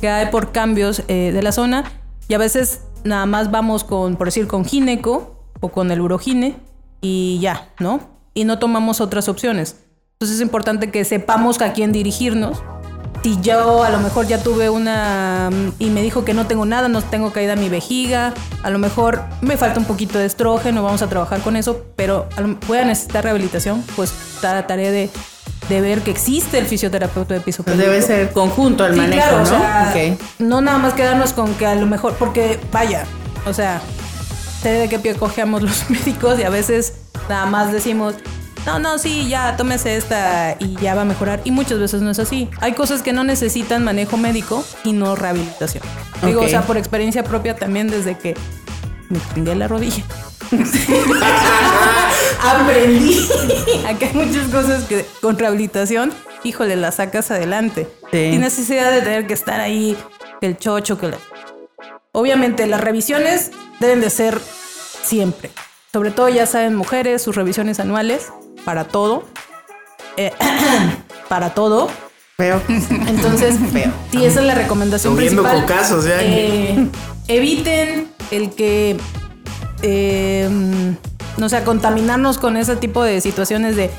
que 0.00 0.08
hay 0.08 0.26
por 0.26 0.52
cambios 0.52 1.02
eh, 1.08 1.32
de 1.32 1.42
la 1.42 1.52
zona, 1.52 1.84
y 2.28 2.34
a 2.34 2.38
veces 2.38 2.82
nada 3.04 3.26
más 3.26 3.50
vamos 3.50 3.84
con, 3.84 4.16
por 4.16 4.28
decir, 4.28 4.46
con 4.46 4.64
gineco, 4.64 5.32
o 5.62 5.68
con 5.68 5.90
el 5.90 6.00
urogine 6.00 6.56
y 7.00 7.38
ya, 7.40 7.68
¿no? 7.78 8.00
Y 8.34 8.44
no 8.44 8.58
tomamos 8.58 9.00
otras 9.00 9.28
opciones. 9.28 9.76
Entonces 10.14 10.36
es 10.36 10.42
importante 10.42 10.90
que 10.90 11.04
sepamos 11.04 11.62
a 11.62 11.72
quién 11.72 11.92
dirigirnos. 11.92 12.62
Si 13.22 13.38
yo 13.40 13.84
a 13.84 13.90
lo 13.90 14.00
mejor 14.00 14.26
ya 14.26 14.42
tuve 14.42 14.68
una 14.68 15.48
y 15.78 15.90
me 15.90 16.02
dijo 16.02 16.24
que 16.24 16.34
no 16.34 16.46
tengo 16.48 16.64
nada, 16.66 16.88
no 16.88 17.02
tengo 17.02 17.32
caída 17.32 17.54
mi 17.54 17.68
vejiga, 17.68 18.34
a 18.64 18.70
lo 18.70 18.80
mejor 18.80 19.22
me 19.40 19.56
falta 19.56 19.78
un 19.78 19.84
poquito 19.86 20.18
de 20.18 20.26
estrógeno, 20.26 20.82
vamos 20.82 21.02
a 21.02 21.06
trabajar 21.08 21.40
con 21.40 21.54
eso, 21.56 21.84
pero 21.94 22.28
voy 22.66 22.78
a 22.78 22.84
necesitar 22.84 23.22
rehabilitación, 23.22 23.84
pues 23.94 24.12
tarea 24.40 24.90
de, 24.90 25.08
de 25.68 25.80
ver 25.80 26.00
que 26.02 26.10
existe 26.10 26.58
el 26.58 26.66
fisioterapeuta 26.66 27.34
de 27.34 27.40
piso 27.40 27.62
Pues 27.62 27.78
debe 27.78 27.90
pélvico. 28.00 28.06
ser 28.08 28.32
conjunto 28.32 28.86
el 28.86 28.94
Sí, 28.94 29.00
manejo, 29.00 29.22
claro, 29.22 29.36
¿no? 29.38 29.42
o 29.42 29.46
sea, 29.46 30.16
no 30.40 30.60
nada 30.60 30.78
más 30.78 30.94
quedarnos 30.94 31.32
con 31.32 31.54
que 31.54 31.66
a 31.66 31.76
lo 31.76 31.86
mejor, 31.86 32.14
porque 32.14 32.58
vaya, 32.72 33.04
o 33.46 33.52
sea, 33.54 33.80
sé 34.62 34.70
de 34.70 34.88
qué 34.88 34.98
pie 34.98 35.14
cojeamos 35.14 35.62
los 35.62 35.88
médicos 35.90 36.40
y 36.40 36.42
a 36.42 36.50
veces 36.50 36.94
nada 37.28 37.46
más 37.46 37.70
decimos, 37.72 38.14
no, 38.66 38.78
no, 38.78 38.98
sí, 38.98 39.28
ya, 39.28 39.56
tómese 39.56 39.96
esta 39.96 40.56
y 40.58 40.76
ya 40.76 40.94
va 40.94 41.02
a 41.02 41.04
mejorar. 41.04 41.40
Y 41.44 41.50
muchas 41.50 41.80
veces 41.80 42.00
no 42.00 42.10
es 42.10 42.18
así. 42.18 42.48
Hay 42.60 42.74
cosas 42.74 43.02
que 43.02 43.12
no 43.12 43.24
necesitan 43.24 43.82
manejo 43.82 44.16
médico 44.16 44.64
y 44.84 44.92
no 44.92 45.16
rehabilitación. 45.16 45.82
Digo, 46.24 46.42
o 46.42 46.48
sea, 46.48 46.62
por 46.62 46.76
experiencia 46.76 47.24
propia 47.24 47.56
también 47.56 47.88
desde 47.88 48.16
que 48.16 48.36
me 49.08 49.18
chingué 49.34 49.56
la 49.56 49.66
rodilla. 49.66 50.04
Aprendí 52.42 53.28
a 53.86 53.94
que 53.98 54.06
hay 54.06 54.14
muchas 54.14 54.46
cosas 54.48 54.84
que 54.84 55.06
con 55.20 55.38
rehabilitación, 55.38 56.12
híjole, 56.44 56.76
las 56.76 56.96
sacas 56.96 57.30
adelante. 57.30 57.88
Sí. 58.12 58.30
Sin 58.30 58.40
necesidad 58.40 58.92
de 58.92 59.02
tener 59.02 59.26
que 59.26 59.34
estar 59.34 59.60
ahí, 59.60 59.96
que 60.40 60.46
el 60.46 60.56
chocho, 60.56 60.98
que 60.98 61.08
la... 61.08 61.18
Obviamente, 62.12 62.66
las 62.66 62.80
revisiones 62.80 63.50
deben 63.80 64.00
de 64.00 64.10
ser 64.10 64.40
siempre. 65.02 65.50
Sobre 65.92 66.10
todo, 66.10 66.28
ya 66.28 66.46
saben, 66.46 66.74
mujeres, 66.74 67.22
sus 67.22 67.34
revisiones 67.34 67.80
anuales, 67.80 68.28
para 68.64 68.84
todo. 68.84 69.24
Eh, 70.16 70.32
para 71.28 71.50
todo. 71.50 71.88
Feo. 72.36 72.60
Entonces, 72.68 73.56
sí, 74.10 74.24
esa 74.24 74.40
es 74.40 74.46
la 74.46 74.54
recomendación 74.54 75.14
Lloviendo 75.14 75.42
principal. 75.42 75.66
cocazos, 75.68 76.04
ya. 76.04 76.16
Eh, 76.22 76.88
eviten 77.28 78.08
el 78.30 78.50
que, 78.50 78.96
eh, 79.82 80.48
no 81.36 81.48
sé, 81.48 81.62
contaminarnos 81.64 82.38
con 82.38 82.56
ese 82.56 82.76
tipo 82.76 83.02
de 83.02 83.20
situaciones 83.20 83.76
de 83.76 83.90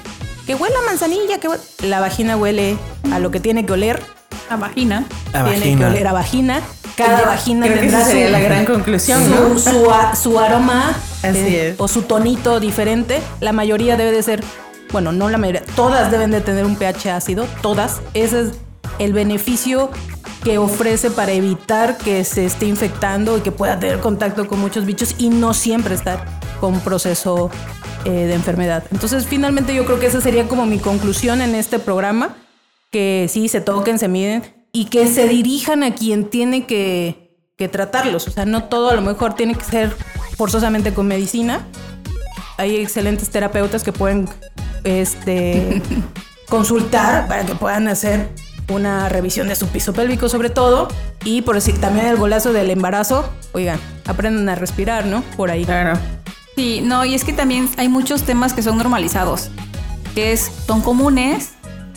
que 0.46 0.56
huele 0.56 0.76
a 0.76 0.82
manzanilla, 0.86 1.40
que 1.40 1.48
huele- 1.48 1.62
la 1.88 2.00
vagina 2.00 2.36
huele 2.38 2.78
a 3.12 3.20
lo 3.20 3.32
que 3.32 3.40
tiene 3.40 3.66
que 3.66 3.74
oler, 3.74 4.02
La 4.50 4.58
vagina. 4.58 5.06
La 5.32 5.44
tiene 5.46 5.60
vagina. 5.60 5.80
que 5.80 5.86
oler 5.86 6.08
a 6.08 6.14
vagina. 6.14 6.62
Cada 6.98 7.22
vagina 7.26 7.66
Creo 7.66 7.76
que 7.78 7.82
tendrá 7.82 8.00
esa 8.02 8.10
sería 8.10 8.26
su, 8.28 8.32
la 8.34 8.40
gran 8.40 8.66
conclusión, 8.66 9.24
su, 9.24 9.30
¿no? 9.30 9.58
su 9.60 9.92
a- 9.92 10.16
su 10.16 10.40
aroma 10.40 10.94
Así 11.24 11.40
eh, 11.40 11.70
es. 11.70 11.76
o 11.80 11.88
su 11.88 12.04
tonito 12.04 12.60
diferente. 12.60 13.22
La 13.40 13.54
mayoría 13.54 13.98
debe 13.98 14.12
de 14.12 14.22
ser, 14.24 14.44
bueno, 14.92 15.12
no 15.12 15.30
la 15.30 15.38
mayoría, 15.38 15.64
todas 15.76 16.12
deben 16.12 16.32
de 16.32 16.42
tener 16.42 16.66
un 16.66 16.76
pH 16.76 17.12
ácido, 17.12 17.48
todas. 17.62 18.02
Ese 18.14 18.42
es 18.42 18.52
el 19.00 19.14
beneficio 19.14 19.90
que 20.44 20.58
ofrece 20.58 21.10
para 21.10 21.32
evitar 21.32 21.98
que 21.98 22.24
se 22.24 22.46
esté 22.46 22.66
infectando 22.66 23.38
y 23.38 23.42
que 23.42 23.52
pueda 23.52 23.80
tener 23.80 24.00
contacto 24.00 24.48
con 24.48 24.60
muchos 24.60 24.86
bichos 24.86 25.16
y 25.18 25.30
no 25.30 25.54
siempre 25.54 25.96
estar 25.96 26.26
con 26.60 26.80
proceso 26.82 27.50
eh, 28.06 28.10
de 28.10 28.34
enfermedad. 28.34 28.84
Entonces, 28.92 29.26
finalmente 29.26 29.74
yo 29.74 29.86
creo 29.86 30.00
que 30.00 30.08
esa 30.08 30.20
sería 30.20 30.48
como 30.48 30.66
mi 30.66 30.80
conclusión 30.80 31.42
en 31.42 31.56
este 31.56 31.80
programa, 31.80 32.36
que 32.92 33.28
sí, 33.30 33.48
se 33.48 33.62
toquen, 33.62 33.98
se 33.98 34.10
miden 34.10 34.44
y 34.74 34.86
que 34.86 35.08
se 35.08 35.28
dirijan 35.28 35.84
a 35.84 35.96
quien 35.96 36.30
tiene 36.30 36.66
que, 36.66 37.23
que 37.64 37.70
tratarlos. 37.70 38.28
O 38.28 38.32
sea, 38.32 38.46
no 38.46 38.66
todo 38.66 38.90
a 38.90 38.94
lo 38.94 39.02
mejor 39.02 39.36
tiene 39.36 39.56
que 39.56 39.64
ser 39.64 39.96
forzosamente 40.38 40.94
con 40.94 41.08
medicina. 41.08 41.66
Hay 42.58 42.76
excelentes 42.76 43.30
terapeutas 43.30 43.84
que 43.84 43.94
pueden 43.94 44.28
este, 44.84 45.82
consultar 46.50 47.28
para 47.28 47.46
que 47.46 47.56
puedan 47.56 47.88
hacer 47.88 48.30
una 48.70 49.08
revisión 49.08 49.48
de 49.48 49.56
su 49.56 49.68
piso 49.68 49.94
pélvico 49.94 50.28
sobre 50.28 50.50
todo. 50.50 50.90
Y 51.24 51.42
por 51.42 51.56
decir 51.56 51.80
también 51.80 52.08
el 52.08 52.18
golazo 52.18 52.52
del 52.52 52.70
embarazo, 52.70 53.30
oigan, 53.54 53.80
aprendan 54.06 54.50
a 54.50 54.56
respirar, 54.56 55.06
¿no? 55.06 55.22
Por 55.38 55.50
ahí. 55.50 55.64
Claro. 55.64 55.98
Sí, 56.58 56.82
no, 56.84 57.06
y 57.06 57.16
es 57.16 57.24
que 57.24 57.32
también 57.32 57.70
hay 57.78 57.88
muchos 57.88 58.24
temas 58.24 58.54
que 58.54 58.62
son 58.62 58.78
normalizados, 58.78 59.50
que 60.14 60.34
es, 60.34 60.52
son 60.68 60.82
comunes 60.82 61.53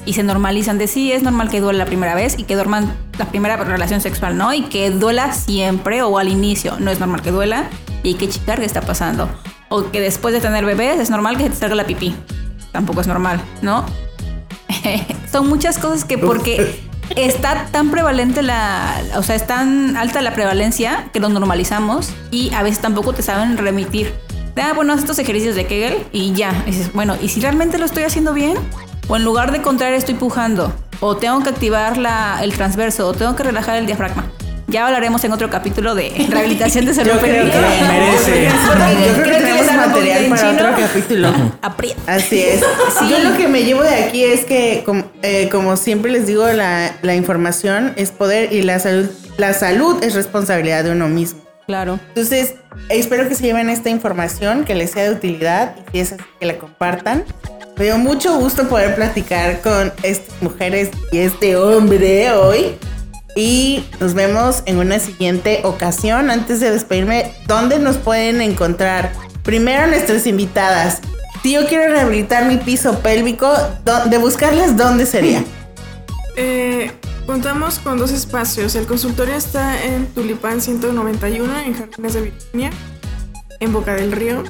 y 0.06 0.14
se 0.14 0.22
normalizan 0.22 0.78
de 0.78 0.86
sí, 0.86 1.12
es 1.12 1.22
normal 1.22 1.50
que 1.50 1.60
duela 1.60 1.80
la 1.80 1.84
primera 1.84 2.14
vez 2.14 2.38
y 2.38 2.44
que 2.44 2.54
duerman 2.54 2.96
la 3.18 3.26
primera 3.26 3.56
relación 3.56 4.00
sexual, 4.00 4.38
¿no? 4.38 4.54
Y 4.54 4.62
que 4.62 4.90
duela 4.90 5.32
siempre 5.32 6.02
o 6.02 6.16
al 6.16 6.28
inicio, 6.28 6.76
no 6.78 6.90
es 6.90 7.00
normal 7.00 7.20
que 7.20 7.32
duela 7.32 7.68
y 8.02 8.08
hay 8.08 8.14
que 8.14 8.28
checar 8.28 8.60
qué 8.60 8.64
está 8.64 8.80
pasando. 8.80 9.28
O 9.68 9.90
que 9.90 10.00
después 10.00 10.32
de 10.32 10.40
tener 10.40 10.64
bebés 10.64 11.00
es 11.00 11.10
normal 11.10 11.36
que 11.36 11.42
se 11.42 11.50
te 11.50 11.56
salga 11.56 11.74
la 11.74 11.84
pipí, 11.84 12.14
tampoco 12.72 13.00
es 13.00 13.08
normal, 13.08 13.40
¿no? 13.60 13.84
son 15.30 15.48
muchas 15.48 15.78
cosas 15.78 16.04
que 16.04 16.18
porque 16.18 16.80
está 17.16 17.66
tan 17.72 17.90
prevalente 17.90 18.42
la, 18.42 19.02
o 19.16 19.22
sea, 19.22 19.34
es 19.34 19.46
tan 19.46 19.96
alta 19.96 20.22
la 20.22 20.34
prevalencia 20.34 21.08
que 21.12 21.20
lo 21.20 21.28
normalizamos 21.28 22.10
y 22.30 22.52
a 22.54 22.62
veces 22.62 22.80
tampoco 22.80 23.12
te 23.12 23.22
saben 23.22 23.56
remitir. 23.58 24.14
Ah, 24.56 24.72
bueno, 24.74 24.94
haz 24.94 25.00
estos 25.00 25.18
ejercicios 25.18 25.54
de 25.54 25.66
Kegel 25.66 26.06
y 26.12 26.32
ya. 26.32 26.62
Y 26.66 26.70
dices, 26.70 26.92
bueno, 26.92 27.14
¿y 27.20 27.28
si 27.28 27.40
realmente 27.40 27.76
lo 27.76 27.84
estoy 27.84 28.04
haciendo 28.04 28.32
bien? 28.32 28.56
O 29.08 29.16
en 29.16 29.24
lugar 29.24 29.52
de 29.52 29.62
contraer 29.62 29.94
estoy 29.94 30.14
pujando. 30.14 30.72
O 31.00 31.16
tengo 31.16 31.42
que 31.42 31.50
activar 31.50 31.96
la, 31.98 32.38
el 32.42 32.52
transverso. 32.54 33.08
O 33.08 33.14
tengo 33.14 33.36
que 33.36 33.42
relajar 33.42 33.76
el 33.76 33.86
diafragma. 33.86 34.26
Ya 34.68 34.84
hablaremos 34.84 35.22
en 35.22 35.30
otro 35.32 35.48
capítulo 35.48 35.94
de 35.94 36.10
rehabilitación 36.28 36.86
de 36.86 36.94
salud 36.94 37.12
Yo 37.12 37.20
creo 37.20 37.44
que 37.44 37.50
pélvica. 37.52 37.88
merece. 37.88 38.48
Yo 38.48 39.22
creo 39.22 39.24
que 39.24 39.44
tenemos 39.44 39.72
material 39.76 40.26
para 40.26 40.50
otro 40.50 40.66
capítulo. 40.86 41.32
Aprieta. 41.62 42.00
Así 42.14 42.42
es. 42.42 42.62
Yo 43.08 43.18
lo 43.20 43.36
que 43.36 43.46
me 43.46 43.62
llevo 43.62 43.82
de 43.82 43.94
aquí 43.94 44.24
es 44.24 44.44
que, 44.44 44.82
como, 44.84 45.04
eh, 45.22 45.48
como 45.52 45.76
siempre 45.76 46.10
les 46.10 46.26
digo, 46.26 46.46
la, 46.48 46.92
la 47.02 47.14
información 47.14 47.92
es 47.96 48.10
poder 48.10 48.52
y 48.52 48.62
la 48.62 48.80
salud, 48.80 49.08
la 49.36 49.52
salud 49.54 50.02
es 50.02 50.14
responsabilidad 50.14 50.82
de 50.82 50.90
uno 50.90 51.06
mismo. 51.08 51.40
Claro. 51.66 52.00
Entonces, 52.08 52.54
espero 52.88 53.28
que 53.28 53.34
se 53.36 53.44
lleven 53.44 53.70
esta 53.70 53.90
información, 53.90 54.64
que 54.64 54.74
les 54.74 54.90
sea 54.90 55.04
de 55.04 55.10
utilidad 55.10 55.76
y 55.92 55.92
si 55.92 55.98
es 56.00 56.14
que 56.40 56.46
la 56.46 56.58
compartan. 56.58 57.24
Me 57.78 57.84
dio 57.84 57.98
mucho 57.98 58.38
gusto 58.38 58.68
poder 58.68 58.94
platicar 58.94 59.60
con 59.60 59.92
estas 60.02 60.40
mujeres 60.40 60.90
y 61.12 61.18
este 61.18 61.56
hombre 61.56 62.30
hoy. 62.32 62.76
Y 63.36 63.84
nos 64.00 64.14
vemos 64.14 64.62
en 64.64 64.78
una 64.78 64.98
siguiente 64.98 65.60
ocasión. 65.64 66.30
Antes 66.30 66.60
de 66.60 66.70
despedirme, 66.70 67.32
¿dónde 67.46 67.78
nos 67.78 67.96
pueden 67.98 68.40
encontrar? 68.40 69.12
Primero 69.42 69.86
nuestras 69.88 70.26
invitadas. 70.26 71.00
Si 71.42 71.52
yo 71.52 71.66
quiero 71.66 71.92
rehabilitar 71.92 72.46
mi 72.46 72.56
piso 72.56 72.98
pélvico, 73.00 73.52
¿dó- 73.84 74.06
de 74.06 74.18
buscarlas, 74.18 74.76
¿dónde 74.76 75.06
sería? 75.06 75.44
Eh, 76.38 76.90
contamos 77.24 77.78
con 77.78 77.96
dos 77.96 78.10
espacios. 78.10 78.74
El 78.74 78.84
consultorio 78.84 79.34
está 79.34 79.82
en 79.82 80.04
Tulipán 80.08 80.60
191, 80.60 81.60
en 81.60 81.72
Jardines 81.72 82.12
de 82.12 82.20
Virginia, 82.20 82.70
en 83.58 83.72
Boca 83.72 83.94
del 83.94 84.12
Río. 84.12 84.42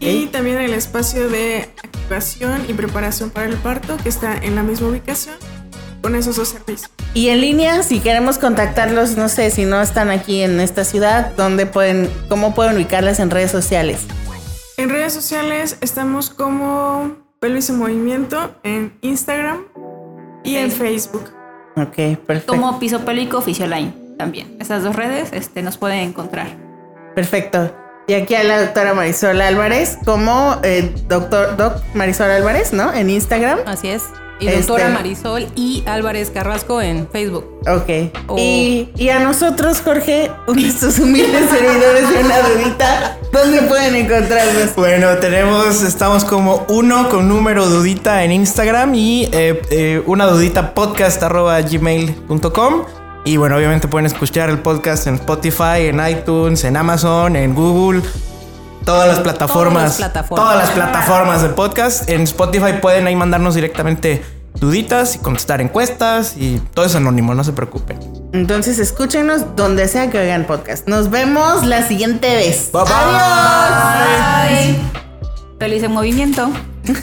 Y 0.00 0.26
también 0.26 0.58
el 0.58 0.74
espacio 0.74 1.28
de 1.28 1.68
activación 1.82 2.64
y 2.68 2.74
preparación 2.74 3.30
para 3.30 3.46
el 3.46 3.56
parto, 3.56 3.96
que 3.96 4.08
está 4.08 4.36
en 4.36 4.54
la 4.54 4.62
misma 4.62 4.88
ubicación, 4.88 5.36
con 6.02 6.14
esos 6.14 6.36
dos 6.36 6.48
servicios. 6.48 6.90
Y 7.14 7.28
en 7.28 7.40
línea, 7.40 7.82
si 7.82 8.00
queremos 8.00 8.38
contactarlos, 8.38 9.16
no 9.16 9.28
sé, 9.28 9.50
si 9.50 9.64
no 9.64 9.80
están 9.80 10.10
aquí 10.10 10.42
en 10.42 10.60
esta 10.60 10.84
ciudad, 10.84 11.32
¿dónde 11.36 11.66
pueden, 11.66 12.10
cómo 12.28 12.54
pueden 12.54 12.76
ubicarlas 12.76 13.20
en 13.20 13.30
redes 13.30 13.50
sociales? 13.50 14.00
En 14.76 14.90
redes 14.90 15.14
sociales 15.14 15.78
estamos 15.80 16.28
como 16.28 17.16
Pelvis 17.40 17.70
en 17.70 17.78
Movimiento 17.78 18.54
en 18.62 18.98
Instagram 19.00 19.64
y 20.44 20.56
en 20.56 20.70
Facebook. 20.70 21.32
Ok, 21.76 22.18
perfecto. 22.26 22.52
Como 22.52 22.78
piso 22.78 23.04
pélvico 23.04 23.38
Oficioline 23.38 23.94
también. 24.18 24.56
Estas 24.60 24.82
dos 24.82 24.94
redes 24.94 25.30
este, 25.32 25.62
nos 25.62 25.78
pueden 25.78 26.00
encontrar. 26.00 26.48
Perfecto. 27.14 27.74
Y 28.08 28.14
aquí 28.14 28.34
a 28.36 28.44
la 28.44 28.60
doctora 28.62 28.94
Marisol 28.94 29.40
Álvarez, 29.40 29.98
como 30.04 30.58
eh, 30.62 30.92
doctor 31.08 31.56
Doc 31.56 31.82
Marisol 31.94 32.30
Álvarez, 32.30 32.72
¿no? 32.72 32.92
En 32.92 33.10
Instagram. 33.10 33.58
Así 33.66 33.88
es. 33.88 34.04
Y 34.38 34.46
Este- 34.48 34.58
doctora 34.60 34.90
Marisol 34.90 35.46
y 35.56 35.82
Álvarez 35.86 36.30
Carrasco 36.30 36.80
en 36.82 37.08
Facebook. 37.08 37.44
Ok. 37.66 38.12
Oh. 38.28 38.36
Y, 38.38 38.90
y 38.96 39.08
a 39.08 39.18
nosotros, 39.18 39.80
Jorge, 39.80 40.30
nuestros 40.46 40.98
humildes 40.98 41.48
servidores 41.50 42.08
de 42.10 42.18
una 42.22 42.38
dudita, 42.42 43.18
¿dónde 43.32 43.62
pueden 43.62 43.96
encontrarnos? 43.96 44.76
Bueno, 44.76 45.16
tenemos, 45.16 45.82
estamos 45.82 46.24
como 46.24 46.64
uno 46.68 47.08
con 47.08 47.28
número 47.28 47.66
dudita 47.66 48.22
en 48.24 48.30
Instagram 48.32 48.94
y 48.94 49.24
eh, 49.32 49.62
eh, 49.70 50.02
una 50.06 50.26
dudita 50.26 50.74
podcast 50.74 51.22
arroba 51.22 51.60
gmail.com. 51.62 52.84
Y 53.26 53.36
bueno, 53.38 53.56
obviamente 53.56 53.88
pueden 53.88 54.06
escuchar 54.06 54.50
el 54.50 54.60
podcast 54.60 55.08
en 55.08 55.16
Spotify, 55.16 55.88
en 55.88 56.00
iTunes, 56.08 56.62
en 56.62 56.76
Amazon, 56.76 57.34
en 57.34 57.56
Google, 57.56 58.00
todas 58.84 59.08
las 59.08 59.18
plataformas. 59.18 59.74
Todas 59.74 59.88
las 59.88 59.96
plataformas. 59.96 60.46
Todas 60.46 60.64
las 60.64 60.70
plataformas 60.70 61.42
de 61.42 61.48
podcast. 61.48 62.08
En 62.08 62.20
Spotify 62.20 62.74
pueden 62.80 63.08
ahí 63.08 63.16
mandarnos 63.16 63.56
directamente 63.56 64.24
duditas 64.60 65.16
y 65.16 65.18
contestar 65.18 65.60
encuestas 65.60 66.36
y 66.36 66.60
todo 66.72 66.84
es 66.84 66.94
anónimo, 66.94 67.34
no 67.34 67.42
se 67.42 67.52
preocupen. 67.52 67.98
Entonces 68.32 68.78
escúchenos 68.78 69.56
donde 69.56 69.88
sea 69.88 70.08
que 70.08 70.20
oigan 70.20 70.44
podcast. 70.44 70.86
Nos 70.86 71.10
vemos 71.10 71.64
la 71.66 71.82
siguiente 71.82 72.32
vez. 72.32 72.70
Bye, 72.72 72.84
bye. 72.84 72.92
Adiós. 72.92 74.76
Feliz 75.58 75.82
en 75.82 75.90
movimiento. 75.90 76.48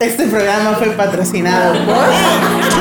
Este 0.00 0.26
programa 0.26 0.72
fue 0.74 0.88
patrocinado 0.90 1.72
por... 1.86 1.94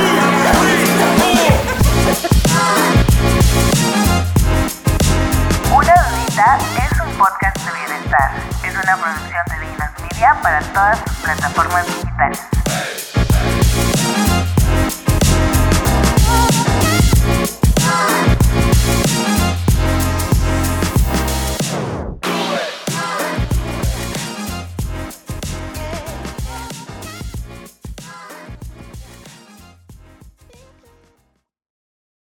podcast 7.20 7.58
de 7.66 7.72
bienestar. 7.74 8.32
Es 8.64 8.74
una 8.74 8.96
producción 8.96 9.44
de 9.50 9.68
Dinos 9.68 9.90
Media 10.02 10.40
para 10.42 10.62
todas 10.62 11.00
sus 11.00 11.18
plataformas 11.18 11.86
digitales. 11.86 12.69